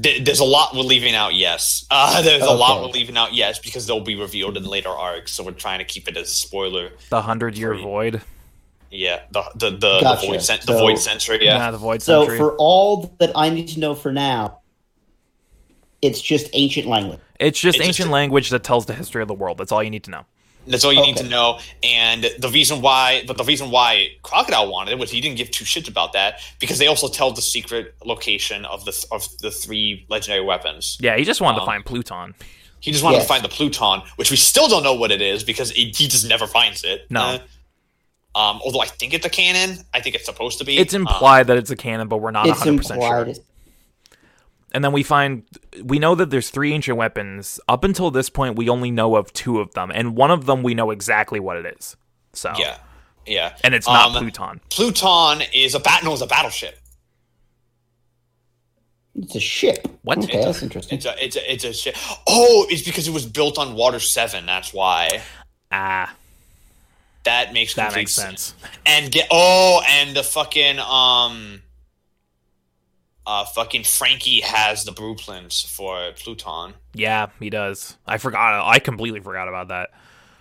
Th- 0.04 0.22
there's 0.26 0.40
a 0.42 0.44
lot 0.44 0.76
we're 0.76 0.82
leaving 0.82 1.16
out. 1.16 1.34
Yes, 1.34 1.86
uh, 1.92 2.22
there's 2.22 2.44
a 2.44 2.52
lot 2.52 2.82
we're 2.82 2.90
leaving 2.90 3.16
out. 3.16 3.34
Yes, 3.34 3.58
because 3.60 3.88
they'll 3.88 4.02
be 4.02 4.16
revealed 4.16 4.58
in 4.58 4.66
later 4.66 4.90
arcs. 4.90 5.32
So 5.32 5.44
we're 5.46 5.52
trying 5.52 5.80
to 5.80 5.86
keep 5.86 6.10
it 6.10 6.18
as 6.18 6.30
a 6.30 6.34
spoiler. 6.34 6.92
The 7.10 7.22
hundred 7.22 7.58
year 7.58 7.74
Free. 7.74 7.84
void. 7.84 8.22
Yeah, 8.92 9.22
the 9.32 9.44
the 9.56 9.70
the, 9.72 10.00
Gotcha. 10.02 10.22
the 10.22 10.28
void 10.34 10.42
cen- 10.42 10.60
the 10.66 10.74
void 10.74 10.98
century. 11.00 11.40
Yeah, 11.44 11.58
Yeah, 11.58 11.72
the 11.72 11.78
void 11.78 12.02
So 12.02 12.22
century. 12.22 12.38
for 12.38 12.56
all 12.58 13.14
that 13.20 13.32
I 13.36 13.50
need 13.50 13.68
to 13.70 13.80
know 13.80 13.96
for 13.96 14.12
now, 14.12 14.60
it's 16.02 16.22
just 16.22 16.50
ancient 16.54 16.88
language. 16.88 17.20
It's 17.40 17.60
just 17.60 17.78
It's 17.78 17.88
ancient 17.88 18.10
a- 18.10 18.12
language 18.12 18.50
that 18.50 18.64
tells 18.64 18.86
the 18.86 18.94
history 18.94 19.22
of 19.22 19.28
the 19.28 19.34
world. 19.34 19.58
That's 19.58 19.72
all 19.72 19.84
you 19.84 19.90
need 19.90 20.04
to 20.06 20.12
know. 20.12 20.24
That's 20.70 20.84
all 20.84 20.92
you 20.92 21.02
need 21.02 21.16
to 21.18 21.24
know. 21.24 21.60
And 21.82 22.30
the 22.40 22.50
reason 22.50 22.82
why, 22.82 23.24
but 23.26 23.38
the 23.38 23.46
reason 23.46 23.72
why 23.72 24.10
Crocodile 24.22 24.70
wanted 24.70 24.92
it 24.92 25.00
was 25.00 25.10
he 25.10 25.22
didn't 25.22 25.38
give 25.38 25.50
two 25.50 25.64
shits 25.64 25.88
about 25.88 26.12
that 26.12 26.42
because 26.60 26.78
they 26.78 26.88
also 26.88 27.08
tell 27.08 27.32
the 27.32 27.42
secret 27.42 27.96
location 28.04 28.66
of 28.66 28.84
the 28.84 29.06
of 29.12 29.26
the 29.40 29.50
three 29.50 30.06
legendary 30.10 30.44
weapons. 30.44 30.98
Yeah, 31.00 31.16
he 31.18 31.24
just 31.24 31.40
wanted 31.40 31.58
to 31.58 31.62
Um, 31.62 31.68
find 31.68 31.86
Pluton. 31.86 32.36
He 32.82 32.92
just 32.92 33.02
wanted 33.04 33.18
Yes. 33.18 33.24
to 33.26 33.28
find 33.30 33.44
the 33.46 33.50
Pluton, 33.50 34.02
which 34.18 34.30
we 34.30 34.36
still 34.36 34.68
don't 34.68 34.84
know 34.84 34.94
what 34.94 35.10
it 35.10 35.22
is 35.22 35.44
because 35.44 35.72
he, 35.72 35.86
he 35.96 36.08
just 36.08 36.28
never 36.28 36.46
finds 36.48 36.84
it. 36.84 37.08
No. 37.10 37.22
Uh, 37.22 37.40
Um, 38.38 38.62
although 38.64 38.82
I 38.82 38.86
think 38.86 39.14
it's 39.16 39.26
a 39.26 39.30
canon, 39.30 39.80
I 39.94 40.00
think 40.02 40.16
it's 40.16 40.26
supposed 40.26 40.60
to 40.60 40.64
be. 40.64 40.78
It's 40.78 40.94
Um, 40.94 41.02
implied 41.02 41.48
that 41.48 41.58
it's 41.58 41.72
a 41.72 41.76
canon, 41.76 42.08
but 42.08 42.18
we're 42.18 42.32
not 42.32 42.48
it's 42.48 42.60
100% 42.60 42.86
sure. 42.88 42.96
implied. 42.96 43.40
And 44.74 44.84
then 44.84 44.92
we 44.92 45.02
find 45.02 45.44
we 45.84 45.98
know 45.98 46.14
that 46.14 46.30
there's 46.30 46.50
three 46.52 46.72
ancient 46.74 46.98
weapons. 46.98 47.60
Up 47.68 47.84
until 47.84 48.12
this 48.12 48.30
point, 48.30 48.56
we 48.58 48.70
only 48.70 48.92
know 48.92 49.16
of 49.16 49.34
two 49.34 49.60
of 49.60 49.74
them, 49.74 49.92
and 49.94 50.16
one 50.16 50.30
of 50.30 50.46
them 50.46 50.62
we 50.62 50.76
know 50.76 50.92
exactly 50.92 51.40
what 51.40 51.58
it 51.58 51.66
is. 51.80 51.96
So 52.34 52.54
yeah, 52.60 52.78
yeah. 53.26 53.56
and 53.64 53.74
it's 53.74 53.88
not 53.88 54.16
Um, 54.16 54.30
Pluton. 54.30 54.62
Pluton 54.70 55.42
is 55.54 55.74
a 55.74 55.80
bat. 55.80 56.04
No, 56.04 56.14
it's 56.14 56.22
a 56.22 56.28
battleship. 56.28 56.78
It's 59.16 59.36
a 59.36 59.40
ship. 59.40 59.88
What? 60.04 60.20
Okay, 60.20 60.44
that's 60.44 60.62
interesting. 60.62 60.98
It's 60.98 61.06
a 61.08 61.24
it's 61.26 61.36
a 61.38 61.52
it's 61.54 61.64
a 61.64 61.74
ship. 61.74 61.96
Oh, 62.28 62.68
it's 62.70 62.84
because 62.84 63.08
it 63.08 63.12
was 63.14 63.26
built 63.26 63.58
on 63.58 63.74
Water 63.74 64.00
Seven. 64.00 64.46
That's 64.46 64.74
why. 64.74 65.24
Ah, 65.72 66.14
That 67.28 67.54
makes 67.54 67.74
that 67.76 67.94
makes 67.94 68.14
sense. 68.14 68.56
And 68.86 69.12
get 69.12 69.28
oh, 69.32 69.82
and 69.90 70.16
the 70.16 70.24
fucking 70.24 70.80
um, 70.80 71.62
uh, 73.26 73.44
fucking 73.46 73.84
Frankie 73.84 74.40
has 74.42 74.86
the 74.86 74.94
blueprints 74.94 75.62
for 75.62 76.12
Pluton. 76.16 76.74
Yeah, 76.94 77.28
he 77.40 77.50
does. 77.50 77.98
I 78.08 78.18
forgot. 78.18 78.66
I 78.66 78.80
completely 78.80 79.20
forgot 79.20 79.50
about 79.50 79.68
that. 79.68 79.90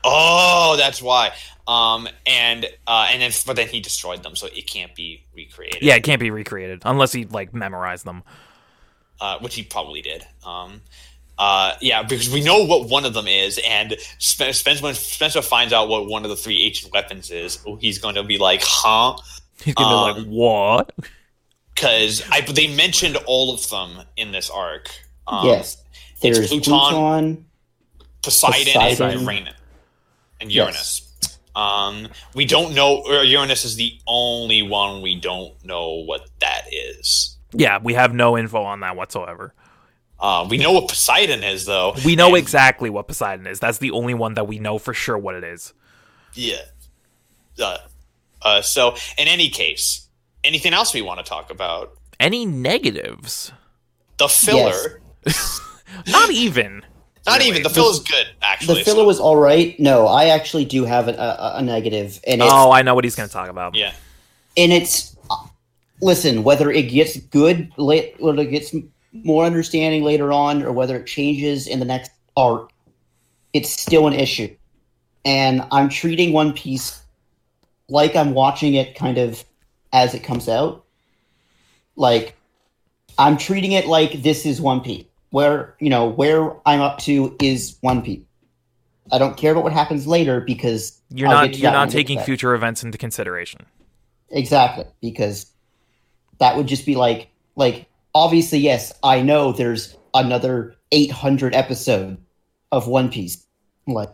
Oh, 0.04 0.76
that's 0.78 1.02
why. 1.02 1.32
Um, 1.66 2.06
and 2.24 2.64
uh, 2.86 3.08
and 3.10 3.20
then 3.20 3.32
but 3.44 3.56
then 3.56 3.66
he 3.66 3.80
destroyed 3.80 4.22
them, 4.22 4.36
so 4.36 4.46
it 4.46 4.68
can't 4.68 4.94
be 4.94 5.24
recreated. 5.34 5.82
Yeah, 5.82 5.96
it 5.96 6.04
can't 6.04 6.20
be 6.20 6.30
recreated 6.30 6.82
unless 6.84 7.12
he 7.12 7.24
like 7.24 7.52
memorized 7.52 8.04
them. 8.04 8.22
uh, 9.20 9.38
which 9.40 9.54
he 9.56 9.62
probably 9.64 10.02
did. 10.02 10.24
Um, 10.44 10.82
uh, 11.38 11.74
yeah, 11.80 12.02
because 12.02 12.30
we 12.30 12.42
know 12.42 12.64
what 12.64 12.88
one 12.88 13.04
of 13.04 13.14
them 13.14 13.26
is, 13.26 13.60
and 13.66 13.96
Spencer, 14.18 14.70
when 14.82 14.94
Spencer 14.94 15.42
finds 15.42 15.72
out 15.72 15.88
what 15.88 16.06
one 16.08 16.24
of 16.24 16.30
the 16.30 16.36
three 16.36 16.62
ancient 16.62 16.92
weapons 16.92 17.30
is, 17.30 17.58
he's 17.78 17.98
going 17.98 18.14
to 18.14 18.22
be 18.22 18.38
like, 18.38 18.62
"Huh?" 18.64 19.16
He's 19.62 19.74
gonna 19.74 20.14
be 20.14 20.20
Um, 20.20 20.26
like, 20.26 20.32
"What?" 20.32 20.92
Because 21.74 22.22
I 22.30 22.40
they 22.40 22.74
mentioned 22.74 23.16
all 23.26 23.52
of 23.54 23.68
them 23.68 24.02
in 24.16 24.32
this 24.32 24.48
arc. 24.50 24.90
Um, 25.26 25.46
yes. 25.46 25.82
There's 26.22 26.48
Pluton, 26.48 26.72
Pluton. 26.72 27.46
Poseidon, 28.22 28.72
Poseidon. 28.72 29.10
and 29.10 29.22
Uranus, 29.22 29.54
and 30.40 30.52
Uranus. 30.52 31.02
Um, 31.54 32.08
we 32.34 32.44
don't 32.44 32.74
know. 32.74 33.04
Uranus 33.22 33.64
is 33.64 33.76
the 33.76 33.98
only 34.06 34.62
one 34.62 35.02
we 35.02 35.18
don't 35.20 35.52
know 35.64 36.02
what 36.04 36.28
that 36.40 36.62
is. 36.72 37.36
Yeah, 37.52 37.78
we 37.82 37.94
have 37.94 38.12
no 38.14 38.36
info 38.36 38.62
on 38.62 38.80
that 38.80 38.96
whatsoever. 38.96 39.54
Uh, 40.18 40.46
we 40.48 40.56
know 40.56 40.72
what 40.72 40.88
Poseidon 40.88 41.44
is, 41.44 41.66
though. 41.66 41.94
We 42.04 42.16
know 42.16 42.28
and- 42.28 42.36
exactly 42.38 42.88
what 42.90 43.06
Poseidon 43.08 43.46
is. 43.46 43.60
That's 43.60 43.78
the 43.78 43.90
only 43.90 44.14
one 44.14 44.34
that 44.34 44.46
we 44.48 44.58
know 44.58 44.78
for 44.78 44.94
sure 44.94 45.18
what 45.18 45.34
it 45.34 45.44
is. 45.44 45.72
Yeah. 46.34 46.62
Uh, 47.62 47.78
uh, 48.42 48.62
so, 48.62 48.94
in 49.18 49.28
any 49.28 49.48
case, 49.48 50.08
anything 50.44 50.72
else 50.72 50.94
we 50.94 51.02
want 51.02 51.18
to 51.20 51.24
talk 51.24 51.50
about? 51.50 51.92
Any 52.18 52.46
negatives? 52.46 53.52
The 54.18 54.28
filler. 54.28 55.00
Not 56.06 56.30
even. 56.30 56.82
Not 57.26 57.38
Really? 57.38 57.50
even. 57.50 57.62
The 57.62 57.70
filler's 57.70 58.00
good, 58.00 58.26
actually. 58.40 58.78
The 58.78 58.84
filler 58.84 59.04
was 59.04 59.18
all 59.18 59.36
right. 59.36 59.78
No, 59.80 60.06
I 60.06 60.26
actually 60.26 60.64
do 60.64 60.84
have 60.84 61.08
a, 61.08 61.12
a, 61.12 61.52
a 61.56 61.62
negative, 61.62 62.20
and 62.26 62.40
it's 62.40 62.50
Oh, 62.52 62.70
I 62.70 62.82
know 62.82 62.94
what 62.94 63.04
he's 63.04 63.16
going 63.16 63.28
to 63.28 63.32
talk 63.32 63.48
about. 63.48 63.74
Yeah. 63.74 63.92
and 64.56 64.72
it's 64.72 65.14
listen 66.02 66.44
whether 66.44 66.70
it 66.70 66.84
gets 66.90 67.16
good 67.16 67.70
late, 67.78 68.14
whether 68.18 68.42
it 68.42 68.50
gets 68.50 68.74
more 69.24 69.44
understanding 69.44 70.02
later 70.02 70.32
on, 70.32 70.62
or 70.62 70.72
whether 70.72 70.96
it 70.96 71.06
changes 71.06 71.66
in 71.66 71.78
the 71.78 71.84
next 71.84 72.10
arc, 72.36 72.70
it's 73.52 73.70
still 73.70 74.06
an 74.06 74.12
issue. 74.12 74.54
And 75.24 75.64
I'm 75.72 75.88
treating 75.88 76.32
One 76.32 76.52
Piece 76.52 77.02
like 77.88 78.16
I'm 78.16 78.34
watching 78.34 78.74
it 78.74 78.94
kind 78.94 79.18
of 79.18 79.44
as 79.92 80.14
it 80.14 80.20
comes 80.20 80.48
out. 80.48 80.84
Like 81.96 82.36
I'm 83.18 83.36
treating 83.36 83.72
it 83.72 83.86
like 83.86 84.22
this 84.22 84.46
is 84.46 84.60
One 84.60 84.80
Piece. 84.80 85.04
Where 85.30 85.74
you 85.80 85.90
know 85.90 86.06
where 86.06 86.54
I'm 86.66 86.80
up 86.80 86.98
to 87.00 87.36
is 87.40 87.76
One 87.80 88.02
Piece. 88.02 88.22
I 89.12 89.18
don't 89.18 89.36
care 89.36 89.52
about 89.52 89.64
what 89.64 89.72
happens 89.72 90.06
later 90.06 90.40
because 90.40 91.00
You're 91.10 91.28
I'll 91.28 91.46
not 91.46 91.56
you're 91.56 91.70
not 91.70 91.78
when 91.78 91.88
we 91.88 91.92
get 91.92 91.98
taking 91.98 92.20
future 92.20 92.54
events 92.54 92.82
into 92.82 92.98
consideration. 92.98 93.66
Exactly, 94.30 94.84
because 95.00 95.46
that 96.38 96.56
would 96.56 96.66
just 96.66 96.86
be 96.86 96.94
like 96.94 97.28
like 97.54 97.86
obviously 98.16 98.58
yes, 98.58 98.92
I 99.02 99.20
know 99.20 99.52
there's 99.52 99.94
another 100.14 100.74
800 100.90 101.54
episode 101.54 102.16
of 102.72 102.88
One 102.88 103.10
Piece. 103.10 103.46
Like 103.86 104.08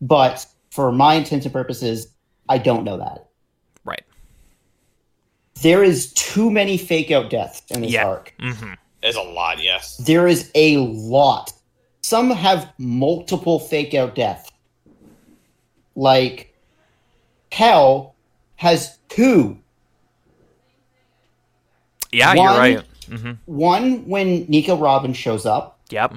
but 0.00 0.44
for 0.70 0.92
my 0.92 1.14
intents 1.14 1.46
and 1.46 1.52
purposes, 1.52 2.08
I 2.48 2.58
don't 2.58 2.84
know 2.84 2.98
that. 2.98 3.28
Right. 3.84 4.02
There 5.62 5.82
is 5.82 6.12
too 6.12 6.50
many 6.50 6.76
fake 6.76 7.10
out 7.10 7.30
deaths 7.30 7.62
in 7.70 7.80
this 7.80 7.92
Yeah. 7.92 8.06
arc. 8.06 8.34
hmm 8.38 8.74
There's 9.02 9.16
a 9.16 9.22
lot, 9.22 9.62
yes. 9.62 9.96
There 9.98 10.26
is 10.28 10.50
a 10.54 10.76
lot. 10.78 11.52
Some 12.02 12.30
have 12.30 12.70
multiple 12.78 13.58
fake 13.58 13.94
out 13.94 14.14
deaths. 14.14 14.50
Like 15.96 16.54
Pell 17.50 18.14
has 18.56 18.98
two 19.08 19.58
Yeah, 22.12 22.28
One- 22.34 22.36
you're 22.36 22.58
right. 22.58 22.84
Hmm 23.06 23.32
One 23.46 24.06
when 24.08 24.44
Nico 24.46 24.76
Robbins 24.76 25.16
shows 25.16 25.46
up. 25.46 25.78
Yep. 25.90 26.12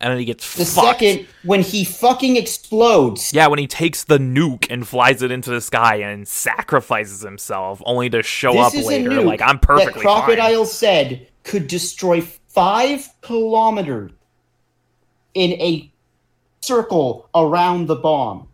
And 0.00 0.12
then 0.12 0.18
he 0.18 0.24
gets 0.24 0.54
The 0.54 0.64
fucked. 0.64 1.00
second 1.00 1.26
when 1.42 1.60
he 1.62 1.84
fucking 1.84 2.36
explodes. 2.36 3.32
Yeah, 3.32 3.48
when 3.48 3.58
he 3.58 3.66
takes 3.66 4.04
the 4.04 4.18
nuke 4.18 4.66
and 4.70 4.86
flies 4.86 5.22
it 5.22 5.32
into 5.32 5.50
the 5.50 5.60
sky 5.60 5.96
and 5.96 6.26
sacrifices 6.28 7.22
himself, 7.22 7.82
only 7.84 8.08
to 8.10 8.22
show 8.22 8.52
This 8.52 8.66
up 8.66 8.74
is 8.74 8.84
a 8.84 8.88
later. 8.88 9.20
Like 9.22 9.42
I'm 9.42 9.58
perfectly 9.58 9.94
that 9.94 10.02
Crocodile 10.02 10.64
fine. 10.64 10.72
said 10.72 11.26
could 11.42 11.66
destroy 11.66 12.20
five 12.20 13.08
kilometers 13.22 14.12
in 15.34 15.52
a 15.52 15.90
circle 16.60 17.28
around 17.34 17.86
the 17.86 17.96
bomb. 17.96 18.46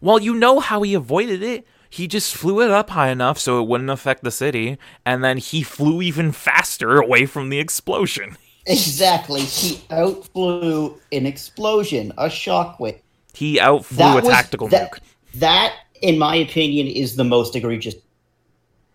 Well, 0.00 0.18
you 0.18 0.34
know 0.34 0.58
how 0.58 0.82
he 0.82 0.94
avoided 0.94 1.42
it. 1.44 1.64
He 1.92 2.08
just 2.08 2.34
flew 2.34 2.62
it 2.62 2.70
up 2.70 2.88
high 2.88 3.10
enough 3.10 3.38
so 3.38 3.60
it 3.60 3.68
wouldn't 3.68 3.90
affect 3.90 4.24
the 4.24 4.30
city, 4.30 4.78
and 5.04 5.22
then 5.22 5.36
he 5.36 5.62
flew 5.62 6.00
even 6.00 6.32
faster 6.32 6.96
away 6.96 7.26
from 7.26 7.50
the 7.50 7.58
explosion. 7.58 8.36
Exactly. 8.64 9.40
He 9.40 9.82
outflew 9.90 10.94
an 11.10 11.26
explosion, 11.26 12.12
a 12.16 12.26
shockwave. 12.26 13.00
He 13.34 13.58
outflew 13.58 13.96
That 13.98 14.12
a 14.22 14.26
was- 14.26 14.32
tactical 14.32 14.68
that, 14.68 14.92
nuke. 14.92 14.98
That, 15.34 15.74
in 16.00 16.16
my 16.16 16.36
opinion, 16.36 16.86
is 16.86 17.16
the 17.16 17.24
most 17.24 17.56
egregious. 17.56 17.96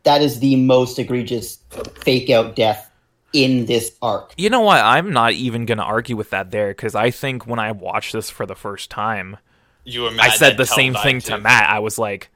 That 0.03 0.21
is 0.21 0.39
the 0.39 0.55
most 0.55 0.97
egregious 0.99 1.59
fake 1.99 2.29
out 2.29 2.55
death 2.55 2.89
in 3.33 3.65
this 3.65 3.93
arc. 4.01 4.33
You 4.37 4.49
know 4.49 4.61
what? 4.61 4.79
I'm 4.81 5.11
not 5.11 5.33
even 5.33 5.65
going 5.65 5.79
to 5.79 5.83
argue 5.83 6.15
with 6.15 6.29
that 6.29 6.51
there 6.51 6.69
because 6.69 6.95
I 6.95 7.11
think 7.11 7.45
when 7.45 7.59
I 7.59 7.73
watched 7.73 8.13
this 8.13 8.29
for 8.29 8.45
the 8.45 8.55
first 8.55 8.89
time, 8.89 9.35
You 9.83 10.03
were 10.03 10.11
I 10.17 10.29
said 10.29 10.55
the 10.55 10.65
same 10.65 10.93
thing 10.93 11.19
too. 11.19 11.31
to 11.31 11.39
Matt. 11.39 11.69
I 11.69 11.79
was 11.79 11.99
like, 11.99 12.29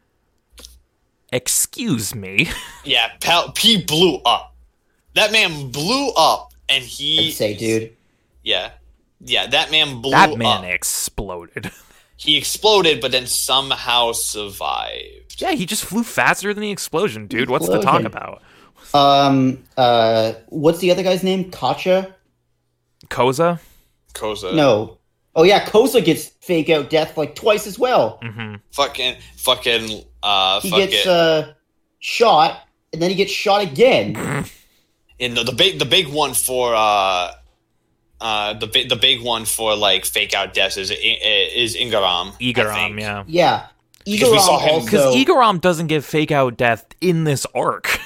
"Excuse 1.32 2.14
me." 2.16 2.50
Yeah, 2.84 3.10
Pell, 3.20 3.54
he 3.60 3.82
blew 3.84 4.18
up. 4.26 4.56
That 5.14 5.32
man 5.32 5.70
blew 5.72 6.10
up, 6.18 6.52
and 6.68 6.84
he. 6.84 7.28
I'd 7.30 7.34
say, 7.34 7.54
dude. 7.56 7.96
Yeah. 8.44 8.72
Yeah, 9.24 9.46
that 9.48 9.70
man 9.70 10.02
blew 10.02 10.12
that 10.12 10.36
man 10.38 10.66
up. 10.66 10.66
exploded. 10.66 11.72
He 12.18 12.38
exploded, 12.38 13.02
but 13.02 13.12
then 13.12 13.26
somehow 13.26 14.12
survived. 14.12 15.42
yeah, 15.42 15.54
he 15.54 15.66
just 15.66 15.84
flew 15.84 16.04
faster 16.04 16.54
than 16.54 16.62
the 16.62 16.70
explosion, 16.70 17.26
dude. 17.26 17.50
What's 17.50 17.68
to 17.68 17.80
talk 17.80 18.04
about? 18.04 18.44
Um, 18.94 19.64
uh, 19.76 20.34
what's 20.50 20.78
the 20.80 20.92
other 20.92 21.02
guy's 21.02 21.24
name? 21.24 21.50
Kacha? 21.50 22.14
Koza? 23.08 23.60
Koza. 24.14 24.56
No. 24.56 25.00
Oh 25.36 25.42
yeah, 25.44 25.66
Koza 25.66 26.04
gets 26.06 26.28
fake 26.28 26.70
out 26.70 26.90
death 26.92 27.18
like 27.18 27.34
twice 27.34 27.66
as 27.66 27.80
well. 27.80 28.20
hmm 28.22 28.56
Fucking, 28.72 29.16
fucking, 29.38 30.04
uh, 30.24 30.62
He 30.62 30.70
gets 30.72 31.06
uh 31.08 31.54
shot, 32.00 32.62
and 32.94 33.02
then 33.02 33.10
he 33.10 33.16
gets 33.16 33.32
shot 33.32 33.62
again. 33.62 34.16
in 35.20 35.34
the, 35.36 35.44
the 35.44 35.52
big 35.52 35.80
the 35.80 35.86
big 35.86 36.08
one 36.08 36.34
for 36.34 36.74
uh 36.76 37.34
uh 38.20 38.54
the 38.54 38.68
big 38.68 38.90
the 38.90 38.96
big 38.96 39.22
one 39.22 39.46
for 39.46 39.76
like 39.76 40.06
fake 40.06 40.34
out 40.34 40.54
deaths 40.54 40.78
is 40.78 40.92
is 40.92 41.76
Ingaram. 41.76 42.32
I 42.34 42.38
Igaram, 42.40 43.00
yeah. 43.00 43.24
Yeah. 43.28 43.68
Because 44.04 44.32
we 44.32 44.38
Igaram 44.38 44.46
saw 44.46 44.60
him- 44.60 44.86
Because 44.86 45.16
Igaram 45.16 45.62
doesn't 45.62 45.88
get 45.88 46.04
fake 46.04 46.32
out 46.32 46.58
death 46.58 46.86
in 47.02 47.24
this 47.24 47.46
arc. 47.54 48.00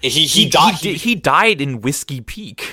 He 0.00 0.08
he, 0.26 0.48
died. 0.48 0.74
He, 0.76 0.94
he 0.94 1.14
died 1.14 1.60
in 1.60 1.80
Whiskey 1.80 2.20
Peak. 2.20 2.72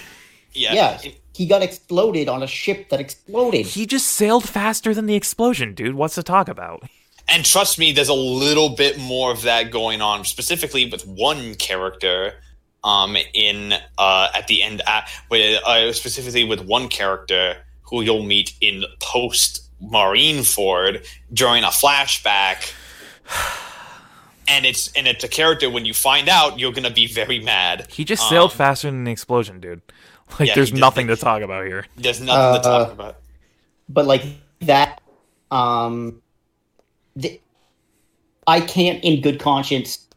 yeah. 0.54 0.74
yeah, 0.74 1.12
he 1.36 1.46
got 1.46 1.62
exploded 1.62 2.28
on 2.28 2.42
a 2.42 2.48
ship 2.48 2.90
that 2.90 3.00
exploded. 3.00 3.68
He 3.68 3.86
just 3.86 4.08
sailed 4.08 4.50
faster 4.50 4.96
than 4.96 5.06
the 5.06 5.14
explosion, 5.16 5.74
dude. 5.76 5.94
What's 5.96 6.16
to 6.16 6.24
talk 6.24 6.48
about? 6.50 6.84
And 7.32 7.46
trust 7.46 7.78
me, 7.80 7.92
there's 7.92 8.10
a 8.10 8.14
little 8.14 8.70
bit 8.70 8.98
more 8.98 9.32
of 9.32 9.44
that 9.44 9.72
going 9.72 10.02
on, 10.02 10.26
specifically 10.26 10.90
with 10.90 11.06
one 11.08 11.56
character. 11.56 12.34
Um, 12.82 13.18
in 13.34 13.74
uh, 13.98 14.30
at 14.34 14.48
the 14.48 14.64
end, 14.64 14.82
uh, 14.88 15.02
with, 15.30 15.62
uh, 15.66 15.92
specifically 15.92 16.46
with 16.46 16.62
one 16.62 16.88
character 16.88 17.58
who 17.82 18.02
you'll 18.02 18.24
meet 18.24 18.54
in 18.62 18.86
post 19.02 19.70
Marineford 19.84 21.06
during 21.34 21.66
a 21.66 21.68
flashback. 21.68 22.72
and 24.48 24.66
it's 24.66 24.92
and 24.94 25.08
it's 25.08 25.24
a 25.24 25.28
character 25.28 25.70
when 25.70 25.86
you 25.86 25.94
find 25.94 26.30
out 26.30 26.58
you're 26.58 26.72
gonna 26.72 26.90
be 26.90 27.06
very 27.06 27.40
mad. 27.40 27.88
He 27.92 28.04
just 28.06 28.28
sailed 28.30 28.52
Um, 28.52 28.58
faster 28.58 28.90
than 28.90 29.02
an 29.02 29.08
explosion, 29.08 29.60
dude. 29.60 29.82
Like, 30.40 30.48
Yeah, 30.50 30.56
there's 30.56 30.72
nothing 30.72 31.08
to 31.08 31.16
talk 31.18 31.42
about 31.42 31.66
here. 31.66 31.86
There's 31.98 32.22
nothing 32.22 32.62
to 32.62 32.70
Uh, 32.70 32.84
talk 32.86 32.92
about. 32.94 33.18
but 33.90 34.06
like 34.06 34.24
that 34.62 35.02
um 35.52 36.22
th- 37.22 37.42
i 38.48 38.60
can't 38.60 39.04
in 39.04 39.22
good 39.22 39.40
conscience 39.40 40.08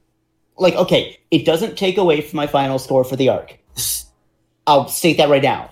like 0.57 0.75
okay 0.75 1.19
it 1.31 1.45
doesn't 1.45 1.77
take 1.77 1.99
away 1.99 2.21
from 2.21 2.37
my 2.37 2.47
final 2.47 2.79
score 2.79 3.05
for 3.05 3.17
the 3.17 3.29
arc. 3.29 3.59
I'll 4.67 4.87
state 4.87 5.17
that 5.17 5.31
right 5.31 5.43
now. 5.43 5.71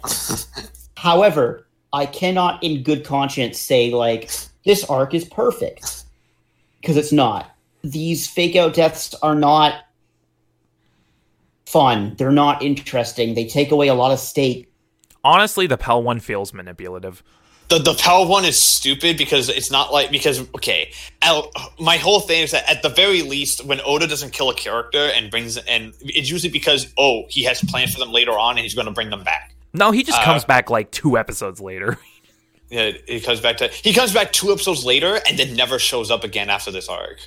However 0.96 1.66
i 1.92 2.06
cannot 2.06 2.62
in 2.62 2.82
good 2.82 3.04
conscience 3.04 3.58
say 3.58 3.90
like 3.90 4.30
this 4.64 4.84
arc 4.84 5.14
is 5.14 5.24
perfect 5.24 6.04
because 6.80 6.96
it's 6.96 7.12
not. 7.12 7.50
These 7.82 8.28
fake 8.28 8.56
out 8.56 8.74
deaths 8.74 9.14
are 9.22 9.34
not 9.34 9.84
fun. 11.66 12.14
They're 12.18 12.30
not 12.30 12.62
interesting. 12.62 13.34
They 13.34 13.46
take 13.46 13.70
away 13.70 13.88
a 13.88 13.94
lot 13.94 14.12
of 14.12 14.18
stake 14.18 14.70
Honestly, 15.22 15.66
the 15.66 15.76
Pell 15.76 16.02
one 16.02 16.20
feels 16.20 16.52
manipulative. 16.52 17.22
The 17.70 17.78
the 17.78 17.94
power 17.94 18.26
one 18.26 18.44
is 18.44 18.58
stupid 18.60 19.16
because 19.16 19.48
it's 19.48 19.70
not 19.70 19.92
like 19.92 20.10
because 20.10 20.40
okay 20.54 20.92
I'll- 21.22 21.50
my 21.78 21.96
whole 21.96 22.20
thing 22.20 22.42
is 22.42 22.50
that 22.50 22.68
at 22.68 22.82
the 22.82 22.88
very 22.90 23.22
least 23.22 23.64
when 23.64 23.80
oda 23.84 24.06
doesn't 24.06 24.32
kill 24.32 24.50
a 24.50 24.54
character 24.54 24.98
and 25.14 25.30
brings 25.30 25.56
and 25.56 25.94
it's 26.02 26.30
usually 26.30 26.50
because 26.52 26.92
oh 26.98 27.22
he 27.28 27.44
has 27.44 27.60
plans 27.62 27.94
for 27.94 28.00
them 28.00 28.12
later 28.12 28.32
on 28.38 28.50
and 28.56 28.60
he's 28.60 28.74
going 28.74 28.86
to 28.86 28.92
bring 28.92 29.08
them 29.10 29.22
back 29.24 29.54
No, 29.72 29.92
he 29.92 30.02
just 30.02 30.18
Uh, 30.20 30.24
comes 30.24 30.44
back 30.44 30.68
like 30.68 30.90
two 30.90 31.16
episodes 31.16 31.60
later. 31.60 31.96
yeah 32.70 32.90
he 33.06 33.20
comes 33.20 33.40
back 33.40 33.56
to 33.58 33.68
he 33.68 33.92
comes 33.94 34.12
back 34.12 34.32
two 34.32 34.52
episodes 34.52 34.84
later 34.84 35.18
and 35.28 35.38
then 35.38 35.54
never 35.56 35.78
shows 35.78 36.10
up 36.10 36.22
again 36.24 36.50
after 36.50 36.70
this 36.70 36.88
arc 36.88 37.18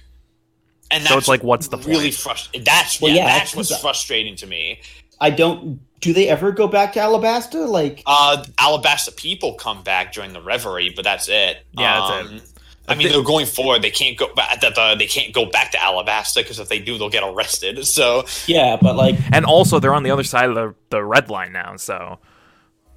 and 0.91 1.03
that's 1.03 1.11
So 1.13 1.17
it's 1.17 1.27
like, 1.27 1.43
what's 1.43 1.69
the 1.69 1.77
really 1.77 2.11
frustrating 2.11 2.63
that's 2.65 3.01
Well, 3.01 3.11
yeah, 3.11 3.25
yeah, 3.25 3.37
that's 3.39 3.55
what's 3.55 3.75
frustrating 3.79 4.35
to 4.37 4.47
me 4.47 4.81
I 5.21 5.29
don't. 5.29 5.79
Do 6.03 6.13
they 6.13 6.27
ever 6.29 6.51
go 6.51 6.67
back 6.67 6.93
to 6.93 6.99
Alabasta? 6.99 7.67
Like, 7.67 8.03
uh 8.05 8.43
alabasta 8.57 9.15
people 9.15 9.53
come 9.55 9.83
back 9.83 10.13
during 10.13 10.33
the 10.33 10.41
reverie 10.41 10.91
but 10.95 11.03
that's 11.03 11.27
it 11.29 11.65
Yeah, 11.77 11.99
that's 12.09 12.29
Um, 12.31 12.41
I 12.85 12.95
mean, 12.95 13.07
they're 13.09 13.23
going 13.23 13.45
forward. 13.45 13.81
They 13.81 13.91
can't 13.91 14.17
go 14.17 14.27
back. 14.35 14.59
The, 14.59 14.69
the, 14.71 14.95
they 14.99 15.07
can't 15.07 15.33
go 15.33 15.45
back 15.45 15.71
to 15.71 15.77
Alabasta 15.77 16.35
because 16.43 16.59
if 16.59 16.67
they 16.67 16.79
do, 16.79 16.97
they'll 16.97 17.09
get 17.09 17.23
arrested. 17.23 17.79
So 17.85 18.25
yeah, 18.45 18.75
but 18.75 18.97
like, 18.97 19.15
And 19.31 19.45
also, 19.45 19.79
they're 19.79 19.93
on 19.93 20.03
the 20.03 20.11
other 20.11 20.25
side 20.25 20.49
of 20.49 20.55
the, 20.55 20.75
the 20.89 21.01
red 21.01 21.29
line 21.29 21.53
now, 21.53 21.77
so. 21.77 22.19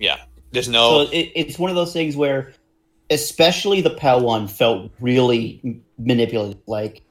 yeah, 0.01 0.17
there's 0.51 0.67
so 0.67 0.73
no. 0.73 1.01
it, 1.13 1.31
it's 1.37 1.57
one 1.57 1.71
of 1.71 1.77
those 1.77 1.93
things 1.93 2.17
where, 2.17 2.53
especially 3.11 3.81
the 3.81 3.91
Pell 3.91 4.21
one 4.21 4.49
felt 4.49 4.91
really 4.99 5.61
m- 5.65 5.85
manipulative. 5.99 6.61
Like, 6.67 7.03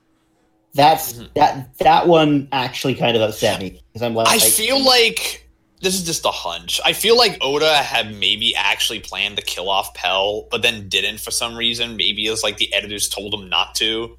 that's 0.74 1.14
Mm-hmm. 1.14 1.28
that 1.36 1.78
that 1.78 2.08
one 2.10 2.50
actually 2.52 2.96
kind 2.96 3.16
of 3.16 3.22
upset 3.22 3.62
me 3.62 3.82
because 3.94 4.02
I'm 4.02 4.14
like, 4.14 4.28
I 4.28 4.40
feel 4.40 4.84
like 4.84 5.45
this 5.86 5.94
is 5.96 6.04
just 6.04 6.26
a 6.26 6.32
hunch. 6.32 6.82
I 6.84 6.94
feel 6.94 7.16
like 7.16 7.38
Oda 7.42 7.74
had 7.78 8.14
maybe 8.16 8.56
actually 8.56 9.00
planned 9.00 9.38
to 9.38 9.44
kill 9.44 9.70
off 9.70 9.94
Pell, 9.94 10.48
but 10.50 10.62
then 10.64 10.90
didn't 10.90 11.20
for 11.20 11.30
some 11.32 11.56
reason. 11.56 11.96
Maybe 11.96 12.26
it 12.26 12.32
was 12.32 12.42
like 12.44 12.58
the 12.58 12.74
editors 12.74 13.08
told 13.08 13.34
him 13.34 13.48
not 13.48 13.76
to. 13.76 14.18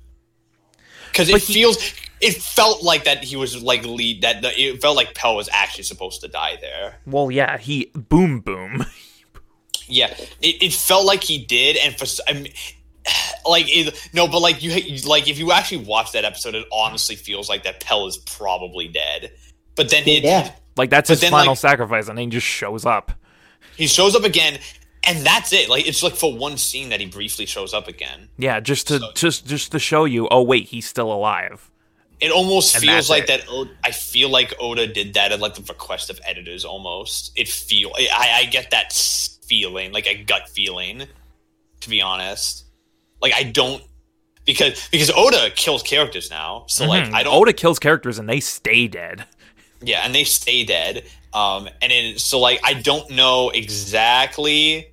Because 1.10 1.28
it 1.28 1.43
he- 1.43 1.52
feels, 1.55 1.76
it 2.20 2.34
felt 2.40 2.82
like 2.84 3.05
that 3.05 3.24
he 3.24 3.34
was 3.36 3.60
like 3.62 3.84
lead 3.84 4.22
that 4.22 4.43
the, 4.43 4.59
it 4.59 4.80
felt 4.80 4.97
like 4.97 5.14
Pell 5.14 5.34
was 5.34 5.48
actually 5.52 5.84
supposed 5.84 6.20
to 6.20 6.28
die 6.28 6.56
there. 6.60 6.97
Well, 7.05 7.30
yeah, 7.30 7.59
he. 7.59 7.90
Boom, 7.94 8.40
boom. 8.40 8.84
Yeah, 9.88 10.14
it, 10.40 10.62
it 10.62 10.72
felt 10.72 11.05
like 11.05 11.22
he 11.24 11.44
did, 11.44 11.76
and 11.76 11.97
for 11.97 12.05
s- 12.05 12.20
I 12.28 12.32
mean, 12.34 12.52
like 13.47 13.64
it, 13.68 14.09
no, 14.12 14.28
but 14.28 14.40
like 14.40 14.62
you 14.62 14.70
like 15.09 15.28
if 15.28 15.38
you 15.38 15.52
actually 15.52 15.84
watch 15.84 16.12
that 16.12 16.24
episode, 16.24 16.55
it 16.55 16.66
honestly 16.72 17.16
feels 17.16 17.48
like 17.48 17.64
that 17.64 17.80
Pell 17.80 18.06
is 18.06 18.16
probably 18.18 18.88
dead. 18.88 19.32
But 19.74 19.90
then 19.90 20.05
it, 20.06 20.22
yeah, 20.24 20.52
Like, 20.76 20.90
that's 20.90 21.08
But 21.08 21.14
his 21.14 21.20
then, 21.22 21.30
final 21.30 21.52
like- 21.52 21.58
sacrifice, 21.58 22.08
and 22.08 22.16
then 22.18 22.24
he 22.26 22.30
just 22.30 22.46
shows 22.46 22.84
up. 22.84 23.12
he 23.76 23.86
shows 23.86 24.14
up 24.14 24.24
again, 24.24 24.58
and 25.04 25.24
that's 25.24 25.52
it. 25.52 25.68
Like 25.68 25.86
it's 25.86 26.02
like 26.02 26.14
for 26.16 26.36
one 26.36 26.56
scene 26.58 26.88
that 26.90 27.00
he 27.00 27.06
briefly 27.06 27.46
shows 27.46 27.72
up 27.74 27.88
again. 27.88 28.28
Yeah, 28.38 28.60
just 28.60 28.88
to 28.88 28.98
So- 28.98 29.12
just 29.14 29.46
just 29.46 29.72
to 29.72 29.78
show 29.78 30.04
you, 30.04 30.28
oh 30.30 30.42
wait, 30.42 30.68
he's 30.68 30.86
still 30.88 31.12
alive. 31.12 31.70
It 32.18 32.30
almost 32.30 32.74
And 32.74 32.84
feels 32.84 33.10
like 33.10 33.24
it. 33.24 33.26
that. 33.28 33.40
O- 33.50 33.68
I 33.84 33.90
feel 33.90 34.30
like 34.30 34.54
Oda 34.58 34.86
did 34.86 35.12
that 35.14 35.32
at 35.32 35.40
like 35.40 35.54
the 35.54 35.62
request 35.62 36.08
of 36.08 36.18
editors. 36.24 36.64
Almost, 36.64 37.32
it 37.36 37.46
feel. 37.48 37.92
I, 37.94 38.40
I 38.40 38.44
get 38.46 38.70
that 38.70 38.92
feeling, 39.46 39.92
like 39.92 40.06
a 40.06 40.14
gut 40.14 40.48
feeling. 40.48 41.06
To 41.80 41.90
be 41.90 42.00
honest, 42.00 42.64
like 43.20 43.34
I 43.34 43.42
don't 43.42 43.82
because 44.46 44.88
because 44.90 45.10
Oda 45.14 45.50
kills 45.54 45.82
characters 45.82 46.30
now. 46.30 46.64
So 46.68 46.86
like 46.86 47.04
Mhm. 47.04 47.12
I 47.14 47.22
don't. 47.22 47.34
Oda 47.34 47.52
kills 47.52 47.78
characters 47.78 48.18
and 48.18 48.26
they 48.28 48.40
stay 48.40 48.88
dead. 48.88 49.26
Yeah, 49.82 50.00
and 50.04 50.14
they 50.14 50.24
stay 50.24 50.64
dead. 50.64 51.04
Um, 51.32 51.68
and 51.82 51.92
it, 51.92 52.20
so 52.20 52.38
like 52.38 52.60
I 52.64 52.74
don't 52.74 53.10
know 53.10 53.50
exactly. 53.50 54.88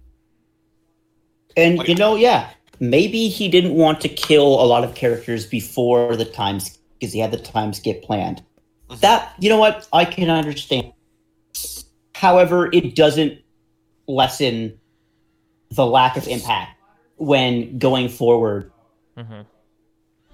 and 1.56 1.78
Like- 1.78 1.88
you 1.88 1.96
know, 1.96 2.16
yeah, 2.16 2.50
maybe 2.80 3.30
he 3.30 3.48
didn't 3.48 3.74
want 3.76 4.02
to 4.02 4.10
kill 4.10 4.62
a 4.62 4.66
lot 4.66 4.84
of 4.84 4.96
characters 4.96 5.46
before 5.46 6.16
the 6.16 6.26
times 6.26 6.80
because 7.00 7.14
he 7.14 7.20
had 7.20 7.32
the 7.32 7.38
time 7.38 7.74
skip 7.74 8.04
planned. 8.04 8.42
Mm-hmm. 8.90 9.00
That 9.02 9.34
you 9.40 9.50
know 9.50 9.58
what 9.60 9.88
I 9.94 10.06
can 10.06 10.30
understand. 10.30 10.92
However, 12.16 12.70
it 12.74 12.96
doesn't 12.96 13.40
lessen 14.08 14.78
the 15.72 15.86
lack 15.86 16.18
of 16.18 16.28
impact 16.28 16.80
when 17.18 17.78
going 17.80 18.10
forward. 18.10 18.72
Mhm. 19.18 19.46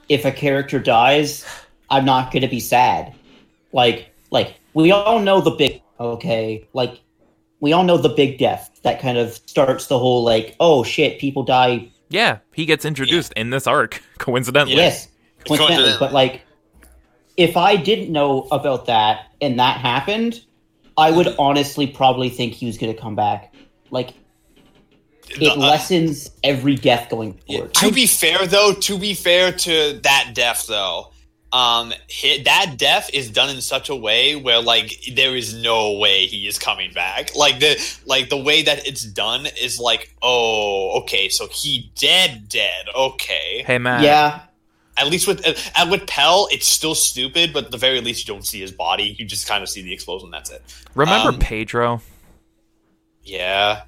If 0.10 0.26
a 0.26 0.32
character 0.32 0.80
dies, 0.80 1.46
I'm 1.90 2.06
not 2.06 2.32
going 2.32 2.42
to 2.42 2.48
be 2.48 2.60
sad. 2.60 3.14
Like, 3.72 4.14
like 4.32 4.60
we 4.74 4.92
all 4.92 5.20
know 5.20 5.42
the 5.42 5.52
big 5.52 5.82
okay, 6.00 6.68
like 6.74 7.00
we 7.60 7.74
all 7.74 7.84
know 7.84 7.98
the 7.98 8.10
big 8.10 8.38
death 8.38 8.80
that 8.84 9.02
kind 9.02 9.18
of 9.18 9.34
starts 9.46 9.88
the 9.88 10.00
whole 10.00 10.24
like, 10.24 10.56
oh 10.60 10.84
shit, 10.84 11.20
people 11.20 11.44
die. 11.44 11.90
Yeah, 12.10 12.40
he 12.54 12.66
gets 12.66 12.86
introduced 12.86 13.34
in 13.34 13.50
this 13.50 13.68
arc, 13.68 14.02
coincidentally. 14.18 14.78
Yes, 14.78 15.08
coincidentally, 15.46 15.58
Coincidentally. 15.92 15.98
but 16.00 16.14
like, 16.14 16.42
if 17.38 17.56
I 17.58 17.76
didn't 17.76 18.12
know 18.12 18.48
about 18.52 18.86
that 18.88 19.28
and 19.42 19.60
that 19.60 19.78
happened, 19.78 20.42
I 20.98 21.12
would 21.12 21.36
honestly 21.38 21.86
probably 21.88 22.30
think 22.30 22.54
he 22.54 22.66
was 22.66 22.78
going 22.78 22.94
to 22.94 23.00
come 23.00 23.16
back. 23.16 23.54
Like, 23.92 24.12
it 25.30 25.40
the- 25.40 25.52
uh, 25.52 25.56
lessens 25.58 26.32
every 26.44 26.76
death 26.76 27.10
going 27.10 27.40
Yeah, 27.46 27.58
forward. 27.60 27.74
to 27.76 27.92
be 27.92 28.08
fair, 28.08 28.48
though, 28.48 28.74
to 28.74 28.98
be 28.98 29.14
fair 29.14 29.52
to 29.52 30.00
that 30.04 30.32
death, 30.34 30.66
though, 30.68 31.12
um, 31.52 31.92
hi 32.12 32.42
that 32.46 32.76
death 32.78 33.10
is 33.14 33.30
done 33.32 33.50
in 33.50 33.62
such 33.62 33.90
a 33.90 33.96
way 33.96 34.36
where 34.36 34.62
like 34.62 34.92
there 35.16 35.36
is 35.36 35.54
no 35.54 35.98
way 35.98 36.26
he 36.28 36.48
is 36.48 36.60
coming 36.60 36.92
back. 36.94 37.36
Like 37.36 37.60
the 37.60 37.76
like 38.06 38.30
the 38.30 38.38
way 38.38 38.62
that 38.62 38.88
it's 38.88 39.04
done 39.04 39.48
is 39.60 39.80
like, 39.80 40.14
oh, 40.22 41.00
okay, 41.02 41.30
so 41.30 41.48
he 41.48 41.92
dead, 41.96 42.48
dead. 42.50 42.86
Okay, 42.96 43.64
Hey 43.66 43.80
man 43.80 44.04
yeah, 44.04 44.42
at 44.98 45.08
least 45.08 45.28
with 45.28 45.44
at 45.76 45.90
with 45.90 46.06
Pell, 46.06 46.48
it's 46.52 46.68
still 46.68 46.94
stupid, 46.94 47.52
but 47.54 47.66
at 47.66 47.72
the 47.72 47.78
very 47.78 48.00
least, 48.02 48.28
you 48.28 48.34
don't 48.34 48.46
see 48.46 48.60
his 48.60 48.72
body. 48.72 49.16
You 49.18 49.26
just 49.26 49.48
kind 49.48 49.64
of 49.64 49.70
see 49.70 49.82
the 49.82 49.92
explosion. 49.94 50.30
That's 50.30 50.52
it. 50.52 50.62
Remember 50.94 51.30
Um, 51.30 51.40
Pedro? 51.40 52.02
Yeah. 53.24 53.84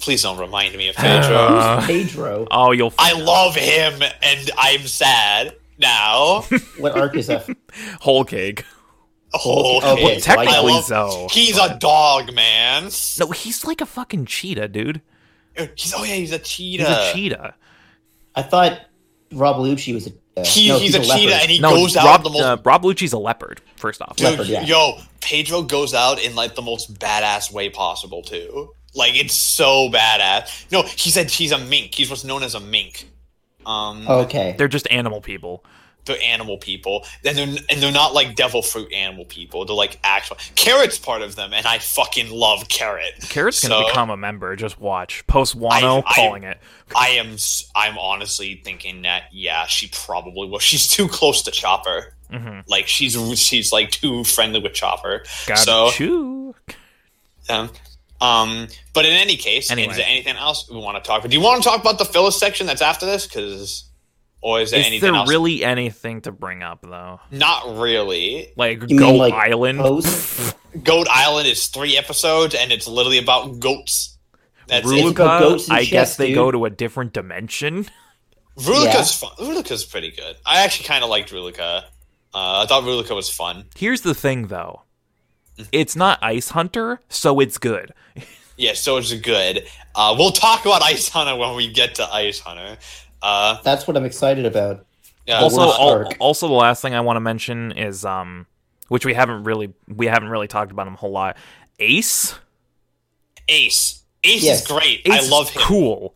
Please 0.00 0.22
don't 0.22 0.38
remind 0.38 0.74
me 0.76 0.88
of 0.88 0.96
Pedro. 0.96 1.36
Uh, 1.36 1.86
Pedro. 1.86 2.46
oh, 2.50 2.72
you'll. 2.72 2.94
I 2.98 3.12
love 3.12 3.54
him, 3.54 4.00
and 4.22 4.50
I'm 4.56 4.86
sad 4.86 5.54
now. 5.80 6.42
what 6.78 6.96
arc 6.96 7.16
is 7.16 7.26
that? 7.28 7.48
whole 8.00 8.24
cake. 8.24 8.64
Oh, 9.32 9.78
Okay, 9.78 9.92
okay. 10.04 10.18
so 10.18 10.24
Technically, 10.34 10.72
love- 10.72 10.84
so. 10.84 11.28
He's 11.30 11.56
a 11.58 11.76
dog, 11.78 12.34
man. 12.34 12.90
No, 13.18 13.30
he's 13.30 13.64
like 13.64 13.80
a 13.80 13.86
fucking 13.86 14.26
cheetah, 14.26 14.68
dude. 14.68 15.00
He's 15.76 15.92
oh 15.94 16.04
yeah, 16.04 16.14
he's 16.14 16.32
a 16.32 16.38
cheetah. 16.38 16.84
He's 16.84 16.96
a 16.96 17.12
cheetah. 17.12 17.54
I 18.34 18.42
thought 18.42 18.80
Rob 19.32 19.56
Lucci 19.56 19.92
was 19.94 20.06
a. 20.06 20.10
Uh, 20.36 20.44
He, 20.44 20.68
no, 20.68 20.78
he's, 20.78 20.94
a, 20.94 21.00
cheetah, 21.00 21.08
leopard. 21.08 21.32
and 21.42 21.50
he 21.50 21.58
No, 21.58 21.70
goes 21.70 21.96
out 21.96 22.22
the 22.22 22.30
most. 22.30 22.40
uh, 22.42 22.56
Rob 22.64 22.82
Lucci's 22.84 23.12
a 23.12 23.18
leopard. 23.18 23.60
First 23.76 24.00
off, 24.00 24.16
dude, 24.16 24.30
leopard, 24.30 24.46
yeah. 24.46 24.62
Yo, 24.62 24.98
Pedro 25.20 25.62
goes 25.62 25.92
out 25.92 26.22
in 26.22 26.34
like 26.34 26.54
the 26.54 26.62
most 26.62 26.94
badass 26.98 27.52
way 27.52 27.68
possible 27.68 28.22
too. 28.22 28.72
Like 28.94 29.14
it's 29.16 29.34
so 29.34 29.88
badass. 29.90 30.70
No, 30.72 30.82
he 30.82 31.10
said 31.10 31.30
he's 31.30 31.52
a 31.52 31.58
mink. 31.58 31.94
He's 31.94 32.08
what's 32.10 32.24
known 32.24 32.42
as 32.42 32.54
a 32.54 32.60
mink. 32.60 33.08
Um, 33.66 34.06
Okay. 34.08 34.54
they're 34.58 34.68
just 34.68 34.86
animal 34.90 35.20
people. 35.20 35.64
they're 36.06 36.16
animal 36.24 36.56
people, 36.56 37.04
and 37.26 37.36
they're 37.36 37.46
and 37.68 37.82
they're 37.82 37.92
not 37.92 38.14
like 38.14 38.34
devil 38.34 38.62
fruit 38.62 38.90
animal 38.92 39.26
people. 39.26 39.66
They're 39.66 39.76
like 39.76 39.98
actual. 40.02 40.38
Carrot's 40.56 40.98
part 40.98 41.20
of 41.20 41.36
them, 41.36 41.52
and 41.52 41.66
I 41.66 41.78
fucking 41.78 42.30
love 42.30 42.68
Carrot. 42.68 43.12
Carrot's 43.28 43.60
gonna 43.66 43.86
become 43.86 44.08
a 44.08 44.16
member. 44.16 44.56
Just 44.56 44.80
watch. 44.80 45.24
Post 45.26 45.56
Wano 45.60 46.02
I- 46.06 46.10
I- 46.10 46.14
calling 46.14 46.44
it. 46.44 46.58
I 46.96 47.08
am 47.10 47.34
s- 47.34 47.70
I'm 47.76 47.98
honestly 47.98 48.60
thinking 48.64 49.02
that 49.02 49.24
yeah, 49.30 49.66
she 49.66 49.88
probably 49.88 50.48
will. 50.48 50.58
She's 50.58 50.88
too 50.88 51.06
close 51.06 51.42
to 51.42 51.50
Chopper. 51.50 52.14
Mhm. 52.32 52.62
Like 52.66 52.88
she's 52.88 53.14
she's 53.38 53.70
like 53.70 53.90
too 53.90 54.24
friendly 54.24 54.58
with 54.60 54.72
Chopper. 54.72 55.24
Gotta 55.46 55.60
so 55.60 55.90
chew. 55.90 56.54
um, 57.50 57.70
um, 58.20 58.68
but 58.92 59.04
in 59.06 59.12
any 59.12 59.36
case, 59.36 59.70
Anyway. 59.70 59.90
is 59.90 59.96
there 59.96 60.06
anything 60.08 60.36
else 60.36 60.68
we 60.70 60.76
want 60.78 61.02
to 61.02 61.06
talk 61.06 61.20
about? 61.20 61.30
Do 61.30 61.36
you 61.36 61.42
want 61.42 61.62
to 61.62 61.68
talk 61.68 61.80
about 61.80 61.98
the 61.98 62.04
filler 62.04 62.30
section 62.30 62.66
that's 62.66 62.82
after 62.82 63.06
this? 63.06 63.26
Because 63.26 63.84
or 64.42 64.60
is 64.60 64.70
there 64.70 64.80
Is 64.80 64.86
anything 64.86 65.12
there 65.12 65.20
else? 65.20 65.28
really 65.28 65.62
anything 65.64 66.20
to 66.22 66.32
bring 66.32 66.62
up 66.62 66.80
though? 66.82 67.20
Not 67.30 67.78
really. 67.78 68.52
Like 68.56 68.80
You 68.82 68.86
mean, 68.88 68.98
Goat 68.98 69.16
like, 69.16 69.34
Island? 69.34 69.78
Goat 70.84 71.08
Island 71.10 71.46
is 71.48 71.66
three 71.66 71.96
episodes, 71.98 72.54
and 72.54 72.70
it's 72.72 72.86
literally 72.88 73.18
about 73.18 73.58
goats. 73.60 74.16
That's 74.68 74.88
It's 74.90 75.02
it. 75.02 75.10
about 75.10 75.40
goats 75.40 75.68
and 75.68 75.76
I 75.76 75.84
guess 75.84 76.16
they 76.16 76.28
dude. 76.28 76.36
go 76.36 76.50
to 76.50 76.64
a 76.64 76.70
different 76.70 77.12
dimension. 77.12 77.86
Ruluka's 78.58 79.14
fun. 79.14 79.30
Ruluka's 79.38 79.84
pretty 79.84 80.10
good. 80.10 80.36
I 80.46 80.62
actually 80.62 80.86
kind 80.86 81.02
of 81.02 81.10
liked 81.10 81.30
Ruluka. 81.32 81.82
Uh, 82.32 82.62
I 82.62 82.66
thought 82.66 82.84
Ruluka 82.84 83.14
was 83.16 83.28
fun. 83.30 83.64
Here's 83.76 84.02
the 84.02 84.14
thing 84.14 84.46
though. 84.48 84.82
It's 85.72 85.94
not 85.96 86.18
Ice 86.22 86.50
Hunter, 86.50 87.00
so 87.08 87.40
it's 87.40 87.58
good. 87.58 87.92
Yeah, 88.56 88.74
so 88.74 88.98
it's 88.98 89.14
good. 89.14 89.66
Uh, 89.94 90.14
we'll 90.18 90.32
talk 90.32 90.66
about 90.66 90.82
Ice 90.82 91.08
Hunter 91.08 91.34
when 91.34 91.56
we 91.56 91.72
get 91.72 91.94
to 91.94 92.04
Ice 92.12 92.40
Hunter. 92.40 92.76
Uh, 93.22 93.56
That's 93.62 93.88
what 93.88 93.96
I'm 93.96 94.04
excited 94.04 94.44
about. 94.44 94.84
yeah, 95.26 95.38
also, 95.38 95.68
worst 95.68 95.80
al- 95.80 96.12
also 96.18 96.46
the 96.46 96.52
last 96.52 96.82
thing 96.82 96.94
I 96.94 97.00
want 97.00 97.16
to 97.16 97.20
mention 97.20 97.72
is 97.72 98.04
um, 98.04 98.46
which 98.88 99.06
we 99.06 99.14
haven't 99.14 99.44
really 99.44 99.72
we 99.88 100.04
haven't 100.08 100.28
really 100.28 100.46
talked 100.46 100.72
about 100.72 100.86
him 100.86 100.92
a 100.92 100.96
whole 100.98 101.10
lot. 101.10 101.38
Ace, 101.78 102.34
Ace. 103.48 104.02
Ace 104.24 104.42
Yes. 104.42 104.60
is 104.60 104.66
great. 104.68 105.00
Ace 105.06 105.12
I 105.12 105.18
is 105.20 105.30
love 105.30 105.48
him. 105.48 105.62
cool. 105.62 106.14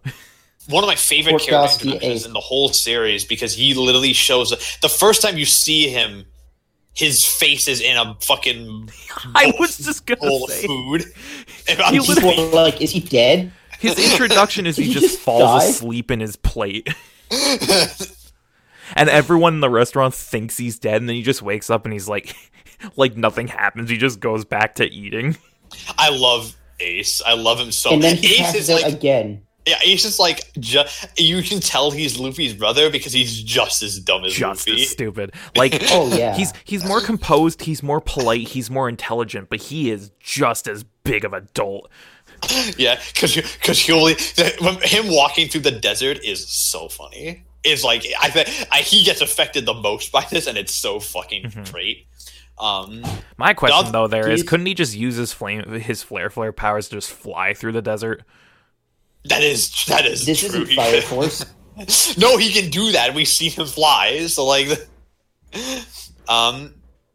One 0.69 0.85
of 0.85 0.89
my 0.89 0.97
favorite 0.97 1.37
Swarovski 1.37 1.47
character 1.49 1.85
introductions 1.87 2.03
Ace. 2.21 2.27
in 2.27 2.33
the 2.35 2.41
whole 2.41 2.69
series 2.69 3.25
because 3.25 3.55
he 3.55 3.73
literally 3.73 4.13
shows 4.13 4.51
the 4.83 4.89
first 4.91 5.23
time 5.23 5.39
you 5.39 5.47
see 5.47 5.89
him, 5.89 6.27
his 6.95 7.25
face 7.25 7.67
is 7.69 7.81
in 7.81 7.97
a 7.97 8.17
fucking 8.21 8.89
I 9.35 9.53
was 9.59 9.77
just 9.79 10.07
gonna 10.07 10.21
bowl 10.21 10.45
of 10.45 10.51
say 10.51 10.67
food. 10.67 11.05
And 11.69 11.81
I'm 11.83 11.93
He 11.93 11.99
just- 12.01 12.09
literally- 12.23 12.51
like, 12.53 12.81
is 12.81 12.91
he 12.93 13.01
dead? 13.01 13.53
his 13.81 13.99
introduction 14.13 14.67
is 14.67 14.77
he, 14.77 14.85
he 14.87 14.93
just 14.95 15.07
just 15.07 15.19
falls 15.21 15.63
die? 15.63 15.69
asleep 15.69 16.11
in 16.11 16.21
his 16.21 16.37
plate. 16.37 16.89
and 18.97 19.09
everyone 19.09 19.55
in 19.55 19.61
the 19.61 19.69
restaurant 19.71 20.15
thinks 20.15 20.57
he's 20.57 20.79
dead, 20.79 20.97
and 21.03 21.09
then 21.09 21.17
he 21.17 21.23
just 21.23 21.43
wakes 21.43 21.71
up 21.71 21.85
and 21.85 21.93
he's 21.93 22.09
like, 22.09 22.35
like 22.97 23.17
nothing 23.17 23.49
happens. 23.49 23.91
He 23.91 23.97
just 23.97 24.21
goes 24.21 24.45
back 24.45 24.77
to 24.77 24.85
eating. 24.87 25.37
I 25.99 26.11
love 26.11 26.55
Ace. 26.81 27.21
I 27.27 27.35
love 27.35 27.59
him 27.59 27.73
so. 27.73 27.91
Much. 27.91 27.95
And 27.95 28.03
then 28.05 28.17
he 28.17 28.35
Ace 28.35 28.39
passes 28.41 28.69
is 28.69 28.71
out 28.71 28.83
like 28.83 28.95
again. 28.95 29.43
Yeah, 29.67 29.79
Ace 29.83 30.05
is 30.05 30.19
like 30.19 30.53
ju- 30.61 30.83
you 31.17 31.43
can 31.43 31.61
tell 31.61 31.91
he's 31.91 32.19
Luffy's 32.19 32.55
brother 32.55 32.91
because 32.91 33.13
he's 33.13 33.43
just 33.43 33.83
as 33.83 33.99
dumb 33.99 34.25
as 34.25 34.33
Just 34.35 34.69
Luffy. 34.69 34.83
as 34.83 34.91
stupid. 34.93 35.33
Like, 35.57 35.75
Oh 35.91 36.15
yeah. 36.17 36.35
he's 36.37 36.53
he's 36.65 36.85
more 36.85 37.01
composed, 37.01 37.63
he's 37.63 37.83
more 37.83 38.01
polite, 38.01 38.49
he's 38.49 38.71
more 38.71 38.89
intelligent, 38.89 39.49
but 39.49 39.61
he 39.61 39.91
is 39.91 40.11
just 40.21 40.69
as 40.69 40.85
big 41.05 41.25
of 41.25 41.33
a 41.33 41.41
dolt. 41.55 41.91
Yeah, 42.77 43.01
because 43.15 43.35
because 43.37 43.79
he'll 43.79 44.07
him 44.07 45.05
walking 45.15 45.49
through 45.49 45.63
the 45.63 45.71
desert 45.71 46.23
is 46.25 46.47
so 46.47 46.89
funny. 46.89 47.45
It's 47.63 47.83
like 47.83 48.05
I 48.21 48.29
think 48.29 48.49
he 48.87 49.03
gets 49.03 49.23
affected 49.23 49.65
the 49.65 49.73
most 49.73 50.13
by 50.13 50.27
this, 50.31 50.47
and 50.47 50.59
it's 50.59 50.75
so 50.75 51.01
fucking 51.01 51.45
Mm-hmm. 51.45 51.73
great. 51.73 52.07
Um, 52.59 53.03
My 53.37 53.55
question 53.55 53.85
Dog- 53.85 53.93
though 53.93 54.07
there 54.07 54.29
is, 54.31 54.41
He's- 54.41 54.49
couldn't 54.49 54.67
he 54.67 54.75
just 54.75 54.95
use 54.95 55.17
his 55.17 55.33
flame 55.33 55.65
his 55.81 56.03
flare 56.03 56.29
flare 56.31 56.53
powers 56.53 56.89
to 56.91 56.97
just 56.97 57.11
fly 57.11 57.55
through 57.55 57.73
the 57.73 57.83
desert? 57.83 58.23
That 59.27 59.43
is 59.43 59.85
that 59.87 60.07
is 60.07 60.27
this 60.27 60.41
true. 60.41 60.49
isn't 60.63 60.67
Fire 60.77 61.01
Force. 61.03 61.45
no, 62.19 62.37
he 62.37 62.51
can 62.53 62.71
do 62.71 62.93
that. 62.93 63.15
We've 63.15 63.27
seen 63.29 63.51
him 63.51 63.67
fly. 63.67 64.27
So 64.27 64.45
like, 64.45 64.69
um, 66.29 66.75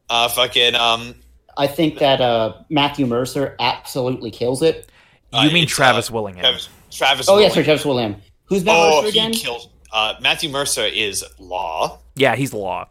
uh, 0.09 0.27
fucking 0.29 0.75
um, 0.75 1.15
I 1.57 1.67
think 1.67 1.99
that 1.99 2.21
uh, 2.21 2.53
Matthew 2.69 3.05
Mercer 3.05 3.55
absolutely 3.59 4.31
kills 4.31 4.61
it. 4.61 4.89
You 5.33 5.39
Uh, 5.49 5.51
mean 5.51 5.67
Travis 5.67 6.09
uh, 6.09 6.13
Willingham? 6.13 6.41
Travis. 6.41 6.69
Travis 6.91 7.29
Oh 7.29 7.33
yeah, 7.33 7.35
Willingham. 7.35 7.53
sorry, 7.53 7.63
Travis 7.65 7.85
William. 7.85 8.15
Who's 8.45 8.63
Matt 8.65 8.75
Oh, 8.77 9.01
Mercer 9.01 9.03
he 9.03 9.19
again? 9.19 9.33
kills. 9.33 9.69
Uh, 9.91 10.15
Matthew 10.21 10.49
Mercer 10.49 10.85
is 10.85 11.23
Law, 11.39 11.99
Yeah, 12.15 12.35
he's 12.35 12.53
law. 12.53 12.87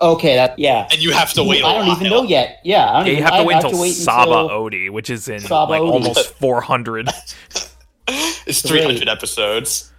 Okay, 0.00 0.34
that 0.34 0.58
yeah. 0.58 0.88
and 0.90 1.00
you 1.00 1.12
have 1.12 1.32
to 1.34 1.44
wait. 1.44 1.62
I 1.64 1.74
don't 1.74 1.86
while. 1.86 1.96
even 1.96 2.10
know 2.10 2.22
yet. 2.24 2.58
Yeah, 2.64 2.90
I 2.90 2.96
don't 2.98 3.06
Yeah, 3.06 3.12
you 3.12 3.18
even, 3.18 3.22
have 3.24 3.32
to 3.34 3.38
I 3.38 3.44
wait 3.44 3.54
have 3.54 3.64
until 3.64 3.78
to 3.78 3.82
wait 3.82 3.92
Saba 3.92 4.30
until 4.32 4.48
Odie, 4.60 4.90
which 4.90 5.10
is 5.10 5.28
in 5.28 5.40
Saba 5.40 5.70
like 5.70 5.80
Odie. 5.82 5.90
almost 5.92 6.34
400. 6.34 7.08
It's 8.44 8.62
Great. 8.62 8.82
300 8.84 9.08
episodes. 9.08 9.92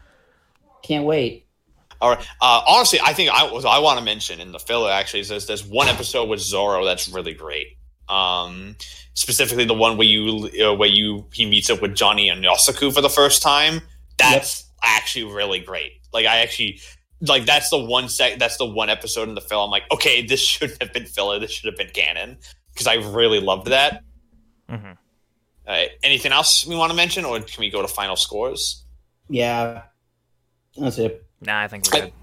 Can't 0.84 1.06
wait. 1.06 1.46
All 2.02 2.10
right. 2.10 2.20
Uh, 2.42 2.62
honestly, 2.68 3.00
I 3.02 3.14
think 3.14 3.30
I 3.32 3.50
was 3.50 3.64
I 3.64 3.80
want 3.80 4.00
to 4.00 4.04
mention 4.04 4.42
in 4.42 4.52
the 4.52 4.60
filler 4.60 4.92
actually 4.92 5.22
is 5.22 5.30
there's, 5.30 5.48
there's 5.48 5.64
one 5.64 5.88
episode 5.88 6.28
with 6.28 6.42
Zoro 6.42 6.84
that's 6.84 7.08
really 7.08 7.34
great. 7.34 7.78
Um, 8.10 8.76
specifically 9.14 9.64
the 9.64 9.74
one 9.74 9.96
where 9.96 10.06
you 10.08 10.50
uh, 10.62 10.74
where 10.74 10.90
you 10.90 11.26
he 11.32 11.46
meets 11.50 11.70
up 11.70 11.82
with 11.82 11.96
Johnny 11.96 12.28
and 12.28 12.44
Yosaku 12.44 12.94
for 12.94 13.00
the 13.00 13.10
first 13.10 13.42
time. 13.42 13.82
That's 14.18 14.70
actually 14.84 15.34
really 15.34 15.60
great. 15.60 15.94
Like 16.12 16.26
I 16.26 16.40
actually 16.40 16.82
like 17.22 17.46
that's 17.46 17.70
the 17.70 17.80
one 17.80 18.10
sec 18.10 18.38
that's 18.38 18.58
the 18.58 18.66
one 18.66 18.90
episode 18.90 19.30
in 19.30 19.36
the 19.36 19.42
film. 19.42 19.66
I'm 19.66 19.72
like, 19.72 19.90
okay, 19.92 20.26
this 20.26 20.42
shouldn't 20.46 20.84
have 20.84 20.92
been 20.92 21.06
filler. 21.06 21.40
This 21.40 21.52
should 21.52 21.68
have 21.68 21.78
been 21.78 21.94
canon 21.94 22.38
because 22.74 22.88
I 22.88 22.96
really 22.96 23.40
loved 23.40 23.68
that. 23.68 24.04
Mhm. 24.70 24.98
All 25.68 25.74
right. 25.74 25.90
Anything 26.04 26.32
else 26.32 26.66
we 26.66 26.76
want 26.76 26.92
to 26.92 26.96
mention, 26.96 27.26
or 27.26 27.40
can 27.40 27.60
we 27.62 27.70
go 27.70 27.82
to 27.82 27.88
final 27.88 28.16
scores? 28.16 28.84
Yeah, 29.30 29.84
that's 30.78 30.98
it. 30.98 31.26
Nah, 31.42 31.62
I 31.62 31.68
think 31.68 31.86
we're 31.92 32.02
good. 32.02 32.14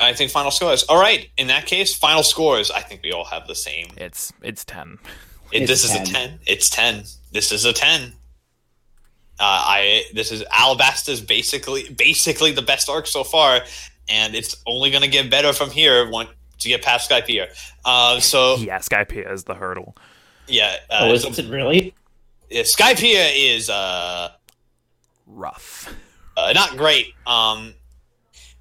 I 0.00 0.12
think 0.12 0.30
final 0.30 0.50
scores. 0.50 0.84
All 0.84 1.00
right. 1.00 1.28
In 1.36 1.48
that 1.48 1.66
case, 1.66 1.94
final 1.94 2.22
scores. 2.22 2.70
I 2.70 2.80
think 2.80 3.02
we 3.02 3.12
all 3.12 3.24
have 3.24 3.46
the 3.46 3.54
same. 3.54 3.86
It's 3.96 4.32
it's 4.42 4.64
10. 4.64 4.98
It, 5.52 5.62
It's 5.62 5.70
this 5.70 5.84
is 5.84 5.90
10. 5.92 6.02
a 6.02 6.04
ten. 6.06 6.38
It's 6.46 6.70
ten. 6.70 7.04
This 7.32 7.52
is 7.52 7.64
a 7.64 7.72
ten. 7.72 8.12
Uh, 9.40 9.44
I 9.44 10.02
this 10.14 10.32
is 10.32 10.42
Alabasta's 10.52 11.20
basically 11.20 11.88
basically 11.96 12.50
the 12.52 12.62
best 12.62 12.88
arc 12.88 13.06
so 13.06 13.22
far, 13.24 13.60
and 14.08 14.34
it's 14.34 14.56
only 14.66 14.90
going 14.90 15.02
to 15.02 15.08
get 15.08 15.30
better 15.30 15.52
from 15.52 15.70
here 15.70 16.08
once 16.10 16.30
you 16.62 16.70
get 16.76 16.82
past 16.82 17.08
Skypiea. 17.08 17.46
Uh, 17.84 18.18
so 18.20 18.56
Yeah, 18.56 18.78
Skypiea 18.78 19.32
is 19.32 19.44
the 19.44 19.54
hurdle. 19.54 19.96
yeah, 20.48 20.76
uh, 20.90 20.98
oh, 21.02 21.12
is 21.12 21.22
so- 21.22 21.28
it 21.30 21.48
really? 21.48 21.94
Yeah, 22.50 22.62
Skypiea 22.62 23.30
is 23.56 23.70
uh, 23.70 24.30
Rough. 25.26 25.94
uh, 26.36 26.52
not 26.54 26.76
great. 26.76 27.06
Um, 27.26 27.74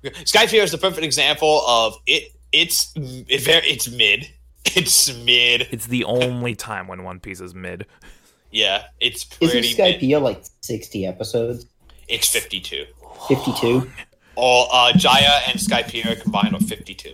Skypiea 0.03 0.63
is 0.63 0.71
the 0.71 0.77
perfect 0.77 1.03
example 1.03 1.61
of 1.67 1.97
it. 2.05 2.31
It's 2.51 2.91
it 2.95 3.41
very 3.41 3.67
it's 3.67 3.89
mid. 3.89 4.29
It's 4.75 5.13
mid. 5.23 5.67
It's 5.71 5.87
the 5.87 6.03
only 6.03 6.53
time 6.53 6.87
when 6.87 7.03
One 7.03 7.19
Piece 7.21 7.39
is 7.39 7.55
mid. 7.55 7.85
Yeah, 8.51 8.83
it's 8.99 9.25
Isn't 9.39 9.51
pretty. 9.61 9.75
mid. 9.75 9.99
Skypiea 10.01 10.21
like 10.21 10.43
sixty 10.61 11.05
episodes? 11.05 11.65
It's 12.09 12.27
fifty 12.27 12.59
two. 12.59 12.85
Fifty-two. 13.29 13.89
All 14.35 14.67
uh, 14.71 14.91
Jaya 14.93 15.39
and 15.47 15.57
Skypiea 15.57 16.21
combined 16.21 16.53
are 16.53 16.59
52. 16.59 17.11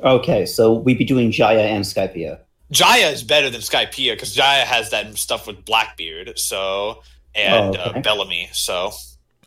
Okay, 0.00 0.44
so 0.44 0.74
we'd 0.74 0.98
be 0.98 1.04
doing 1.04 1.30
Jaya 1.30 1.60
and 1.62 1.82
Skypiea. 1.84 2.40
Jaya 2.70 3.08
is 3.08 3.22
better 3.22 3.48
than 3.50 3.60
Skypiea 3.60 4.12
because 4.12 4.34
Jaya 4.34 4.64
has 4.64 4.90
that 4.90 5.16
stuff 5.16 5.46
with 5.46 5.64
Blackbeard, 5.64 6.38
so 6.38 7.02
and 7.34 7.76
Oh, 7.76 7.80
okay. 7.90 7.98
uh, 7.98 8.02
Bellamy. 8.02 8.48
So, 8.52 8.92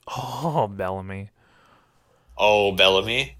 Oh, 0.07 0.67
Bellamy. 0.67 1.29
oh 2.37 2.71
Bellamy, 2.71 3.35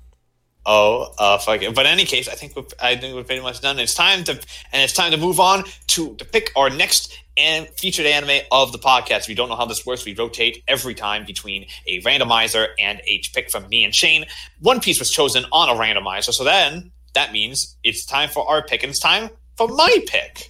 oh 0.66 1.14
uh, 1.18 1.38
fuck 1.40 1.62
it. 1.64 1.74
But 1.74 1.86
in 1.88 1.92
any 1.94 2.06
case, 2.06 2.28
I 2.30 2.34
think 2.36 2.56
we're, 2.56 2.64
I 2.80 2.96
think 2.96 3.16
we're 3.16 3.24
pretty 3.24 3.42
much 3.42 3.62
done. 3.62 3.80
It's 3.80 3.96
time 3.96 4.24
to 4.26 4.34
and 4.34 4.82
it's 4.84 4.94
time 4.94 5.12
to 5.12 5.18
move 5.18 5.40
on 5.40 5.64
to 5.88 6.16
to 6.16 6.26
pick 6.26 6.52
our 6.56 6.70
next 6.70 7.18
and 7.38 7.68
featured 7.70 8.06
anime 8.06 8.42
of 8.52 8.72
the 8.72 8.78
podcast. 8.78 9.22
If 9.22 9.30
you 9.30 9.36
don't 9.36 9.50
know 9.50 9.56
how 9.56 9.66
this 9.66 9.86
works, 9.86 10.06
we 10.06 10.14
rotate 10.14 10.64
every 10.68 10.94
time 10.94 11.26
between 11.26 11.66
a 11.88 12.02
randomizer 12.02 12.68
and 12.78 13.02
a 13.08 13.22
pick 13.34 13.50
from 13.50 13.68
me 13.70 13.84
and 13.84 13.96
Shane. 13.96 14.26
One 14.60 14.80
Piece 14.82 15.00
was 15.00 15.10
chosen 15.10 15.46
on 15.52 15.70
a 15.70 15.74
randomizer, 15.80 16.34
so 16.34 16.44
then 16.44 16.92
that 17.14 17.32
means 17.34 17.78
it's 17.84 18.06
time 18.06 18.30
for 18.30 18.48
our 18.48 18.62
pick, 18.64 18.84
and 18.84 18.90
it's 18.92 19.00
time 19.00 19.30
for 19.68 19.76
my 19.76 20.00
pick. 20.08 20.50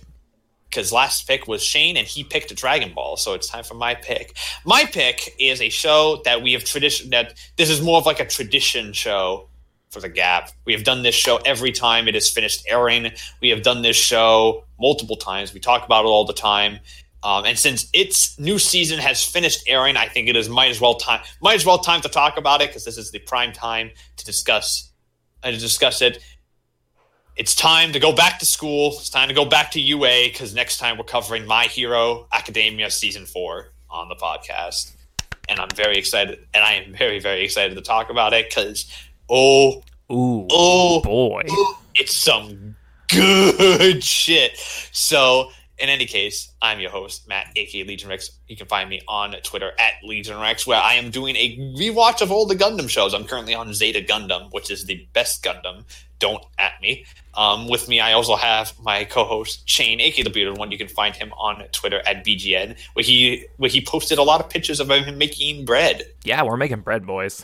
Because 0.70 0.94
last 0.94 1.28
pick 1.28 1.48
was 1.48 1.62
Shane, 1.62 1.98
and 1.98 2.08
he 2.08 2.24
picked 2.24 2.50
a 2.52 2.56
Dragon 2.56 2.94
Ball, 2.94 3.18
so 3.18 3.34
it's 3.34 3.48
time 3.50 3.66
for 3.66 3.74
my 3.74 3.94
pick. 3.94 4.38
My 4.64 4.86
pick 4.86 5.36
is 5.38 5.62
a 5.62 5.68
show 5.68 6.22
that 6.24 6.42
we 6.42 6.54
have 6.54 6.64
tradition. 6.64 7.10
That 7.10 7.34
this 7.58 7.70
is 7.70 7.82
more 7.82 7.98
of 7.98 8.06
like 8.06 8.22
a 8.22 8.26
tradition 8.26 8.94
show 8.94 9.50
for 9.90 10.00
the 10.00 10.08
G.A.P. 10.08 10.54
We 10.66 10.72
have 10.72 10.86
done 10.86 11.04
this 11.04 11.14
show 11.14 11.42
every 11.46 11.74
time 11.74 12.08
it 12.08 12.16
is 12.16 12.30
finished 12.30 12.64
airing. 12.70 13.12
We 13.42 13.50
have 13.50 13.64
done 13.64 13.82
this 13.82 13.98
show 13.98 14.64
multiple 14.80 15.18
times. 15.18 15.54
We 15.54 15.60
talk 15.60 15.86
about 15.86 16.06
it 16.06 16.08
all 16.08 16.24
the 16.24 16.34
time. 16.34 16.80
Um, 17.22 17.44
and 17.44 17.60
since 17.60 17.90
its 17.94 18.40
new 18.40 18.58
season 18.58 18.98
has 19.00 19.26
finished 19.26 19.64
airing, 19.68 19.98
I 19.98 20.08
think 20.08 20.30
it 20.30 20.38
is 20.38 20.48
might 20.48 20.72
as 20.72 20.80
well 20.80 20.96
time 20.96 21.22
might 21.42 21.56
as 21.56 21.66
well 21.66 21.80
time 21.80 22.00
to 22.02 22.10
talk 22.10 22.38
about 22.38 22.62
it 22.62 22.70
because 22.70 22.86
this 22.86 22.98
is 22.98 23.12
the 23.12 23.20
prime 23.20 23.52
time 23.52 23.92
to 24.16 24.26
discuss 24.26 24.90
uh, 25.44 25.52
to 25.52 25.58
discuss 25.58 26.02
it. 26.02 26.24
It's 27.38 27.56
time 27.56 27.94
to 27.94 28.00
go 28.00 28.14
back 28.14 28.40
to 28.40 28.46
school. 28.46 28.90
It's 28.90 29.10
time 29.10 29.30
to 29.30 29.34
go 29.34 29.46
back 29.46 29.72
to 29.72 29.82
UA 29.82 30.30
because 30.32 30.54
next 30.54 30.78
time 30.78 30.98
we're 30.98 31.06
covering 31.06 31.46
My 31.46 31.64
Hero 31.64 32.28
Academia 32.32 32.92
season 32.92 33.26
four 33.26 33.72
on 33.90 34.10
the 34.10 34.16
podcast, 34.16 34.94
and 35.48 35.60
I'm 35.60 35.70
very 35.76 35.98
excited. 35.98 36.46
And 36.54 36.64
I 36.64 36.74
am 36.74 36.94
very 36.94 37.20
very 37.20 37.44
excited 37.44 37.76
to 37.76 37.82
talk 37.82 38.10
about 38.10 38.34
it 38.34 38.50
because 38.50 38.86
oh 39.30 39.82
Ooh, 40.12 40.46
oh 40.52 41.02
boy. 41.02 41.44
it's 41.96 42.18
some 42.18 42.76
good 43.08 44.04
shit. 44.04 44.58
So 44.92 45.52
in 45.82 45.90
any 45.90 46.06
case, 46.06 46.54
I'm 46.62 46.80
your 46.80 46.92
host, 46.92 47.28
Matt, 47.28 47.48
aka 47.56 47.84
Legion 47.84 48.10
Rex. 48.10 48.32
You 48.48 48.56
can 48.56 48.68
find 48.68 48.90
me 48.90 49.02
on 49.08 49.32
Twitter 49.44 49.72
at 49.80 49.94
Legion 50.04 50.40
Rex, 50.40 50.68
where 50.68 50.80
I 50.80 50.94
am 50.94 51.10
doing 51.10 51.36
a 51.36 51.58
rewatch 51.78 52.22
of 52.22 52.32
all 52.32 52.46
the 52.46 52.56
Gundam 52.56 52.88
shows. 52.88 53.14
I'm 53.14 53.26
currently 53.26 53.56
on 53.56 53.74
Zeta 53.74 54.02
Gundam, 54.02 54.54
which 54.54 54.70
is 54.70 54.86
the 54.86 55.08
best 55.14 55.44
Gundam. 55.44 55.84
Don't 56.20 56.44
at 56.60 56.74
me. 56.82 57.06
Um, 57.34 57.68
with 57.68 57.90
me, 57.90 58.00
I 58.00 58.14
also 58.14 58.36
have 58.36 58.74
my 58.80 59.06
co-host 59.06 59.68
Shane, 59.68 60.00
aka 60.00 60.24
the 60.24 60.30
Bearded 60.30 60.58
One. 60.58 60.72
You 60.72 60.78
can 60.78 60.88
find 60.88 61.16
him 61.16 61.34
on 61.34 61.64
Twitter 61.72 62.02
at 62.06 62.24
BGN, 62.24 62.78
where 62.94 63.04
he 63.04 63.48
where 63.58 63.70
he 63.70 63.84
posted 63.84 64.20
a 64.20 64.24
lot 64.24 64.40
of 64.40 64.50
pictures 64.50 64.80
of 64.80 64.90
him 64.92 65.18
making 65.18 65.66
bread. 65.66 66.04
Yeah, 66.24 66.44
we're 66.44 66.58
making 66.58 66.82
bread, 66.82 67.08
boys. 67.08 67.44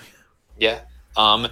Yeah. 0.59 0.81
Um, 1.15 1.47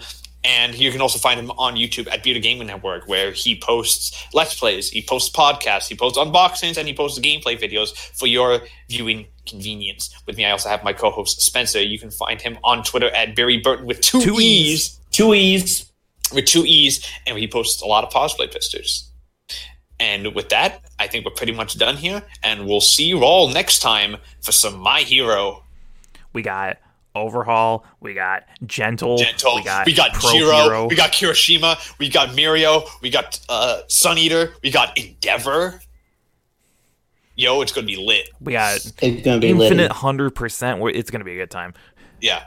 and 0.46 0.76
you 0.76 0.92
can 0.92 1.02
also 1.02 1.18
find 1.18 1.40
him 1.40 1.50
on 1.52 1.76
YouTube 1.76 2.08
at 2.12 2.24
Bearded 2.24 2.44
Gaming 2.44 2.68
Network, 2.68 3.08
where 3.08 3.32
he 3.32 3.60
posts 3.60 4.28
Let's 4.32 4.58
Plays, 4.58 4.92
he 4.92 5.02
posts 5.02 5.36
podcasts, 5.36 5.88
he 5.88 5.96
posts 5.96 6.20
unboxings, 6.20 6.78
and 6.78 6.88
he 6.88 6.94
posts 6.94 7.20
gameplay 7.20 7.60
videos 7.60 7.96
for 8.16 8.28
your 8.28 8.62
viewing 8.88 9.26
convenience. 9.48 10.14
With 10.28 10.38
me, 10.38 10.46
I 10.46 10.52
also 10.52 10.70
have 10.70 10.84
my 10.84 10.94
co-host 10.94 11.42
Spencer. 11.42 11.82
You 11.82 11.98
can 11.98 12.12
find 12.12 12.40
him 12.40 12.60
on 12.64 12.84
Twitter 12.84 13.10
at 13.10 13.36
Barry 13.36 13.58
Burton 13.58 13.88
with 13.88 14.02
two, 14.02 14.22
Two 14.22 14.40
E's, 14.40 14.40
E's. 14.40 15.00
Two 15.12 15.34
E's. 15.34 15.92
with 16.32 16.46
two 16.46 16.64
E's, 16.66 17.06
and 17.26 17.38
he 17.38 17.48
posts 17.48 17.82
a 17.82 17.86
lot 17.86 18.04
of 18.04 18.12
cosplay 18.12 18.52
pictures. 18.52 19.10
And 20.00 20.36
with 20.36 20.50
that, 20.50 20.84
I 21.00 21.08
think 21.08 21.26
we're 21.26 21.32
pretty 21.32 21.54
much 21.54 21.78
done 21.78 21.96
here, 21.96 22.22
and 22.44 22.68
we'll 22.68 22.82
see 22.82 23.06
you 23.06 23.24
all 23.24 23.50
next 23.50 23.80
time 23.80 24.18
for 24.42 24.52
some 24.52 24.78
My 24.78 25.02
Hero. 25.02 25.64
We 26.34 26.42
got 26.42 26.78
Overhaul, 27.16 27.86
we 28.02 28.14
got 28.14 28.44
Gentle, 28.66 29.18
Gentle. 29.18 29.56
we 29.56 29.64
got, 29.64 29.86
we 29.86 29.94
got 29.94 30.14
Pro 30.14 30.32
Jiro. 30.32 30.52
Hero. 30.52 30.88
We 30.88 30.96
got 30.96 31.12
Kirishima. 31.14 31.98
We 31.98 32.10
got 32.10 32.30
Mirio. 32.30 32.88
We 33.02 33.10
got 33.10 33.40
uh, 33.48 33.82
Sun 33.88 34.18
Eater. 34.18 34.54
We 34.62 34.70
got 34.70 34.98
Endeavor. 34.98 35.80
Yo, 37.38 37.62
it's 37.62 37.72
gonna 37.72 37.88
be 37.88 37.96
lit. 37.98 38.30
we 38.40 38.54
got 38.54 38.76
It's 38.76 38.92
gonna 38.92 39.40
be 39.40 39.50
Infinite 39.50 39.92
hundred 39.92 40.32
percent. 40.32 40.82
It's 40.94 41.10
gonna 41.10 41.24
be 41.26 41.34
a 41.34 41.38
good 41.38 41.52
time. 41.52 41.74
Yeah. 42.22 42.44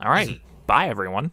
All 0.00 0.10
right, 0.10 0.40
bye 0.66 0.88
everyone. 0.88 1.32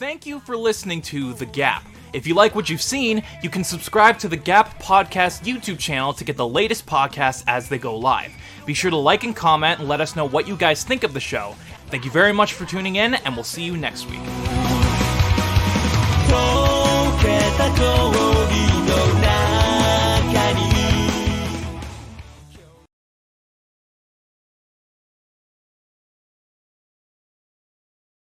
Thank 0.00 0.24
you 0.24 0.40
for 0.40 0.56
listening 0.56 1.02
to 1.02 1.34
The 1.34 1.44
Gap. 1.44 1.84
If 2.14 2.26
you 2.26 2.32
like 2.32 2.54
what 2.54 2.70
you've 2.70 2.80
seen, 2.80 3.22
you 3.42 3.50
can 3.50 3.62
subscribe 3.62 4.18
to 4.20 4.28
the 4.28 4.36
Gap 4.38 4.82
Podcast 4.82 5.44
YouTube 5.44 5.78
channel 5.78 6.14
to 6.14 6.24
get 6.24 6.38
the 6.38 6.48
latest 6.48 6.86
podcasts 6.86 7.44
as 7.46 7.68
they 7.68 7.76
go 7.76 7.98
live. 7.98 8.32
Be 8.64 8.72
sure 8.72 8.90
to 8.90 8.96
like 8.96 9.24
and 9.24 9.36
comment 9.36 9.78
and 9.78 9.86
let 9.90 10.00
us 10.00 10.16
know 10.16 10.24
what 10.24 10.48
you 10.48 10.56
guys 10.56 10.84
think 10.84 11.04
of 11.04 11.12
the 11.12 11.20
show. 11.20 11.54
Thank 11.88 12.06
you 12.06 12.10
very 12.10 12.32
much 12.32 12.54
for 12.54 12.64
tuning 12.64 12.96
in, 12.96 13.12
and 13.12 13.34
we'll 13.34 13.44
see 13.44 13.62
you 13.62 13.76
next 13.76 14.08
week. 14.08 14.20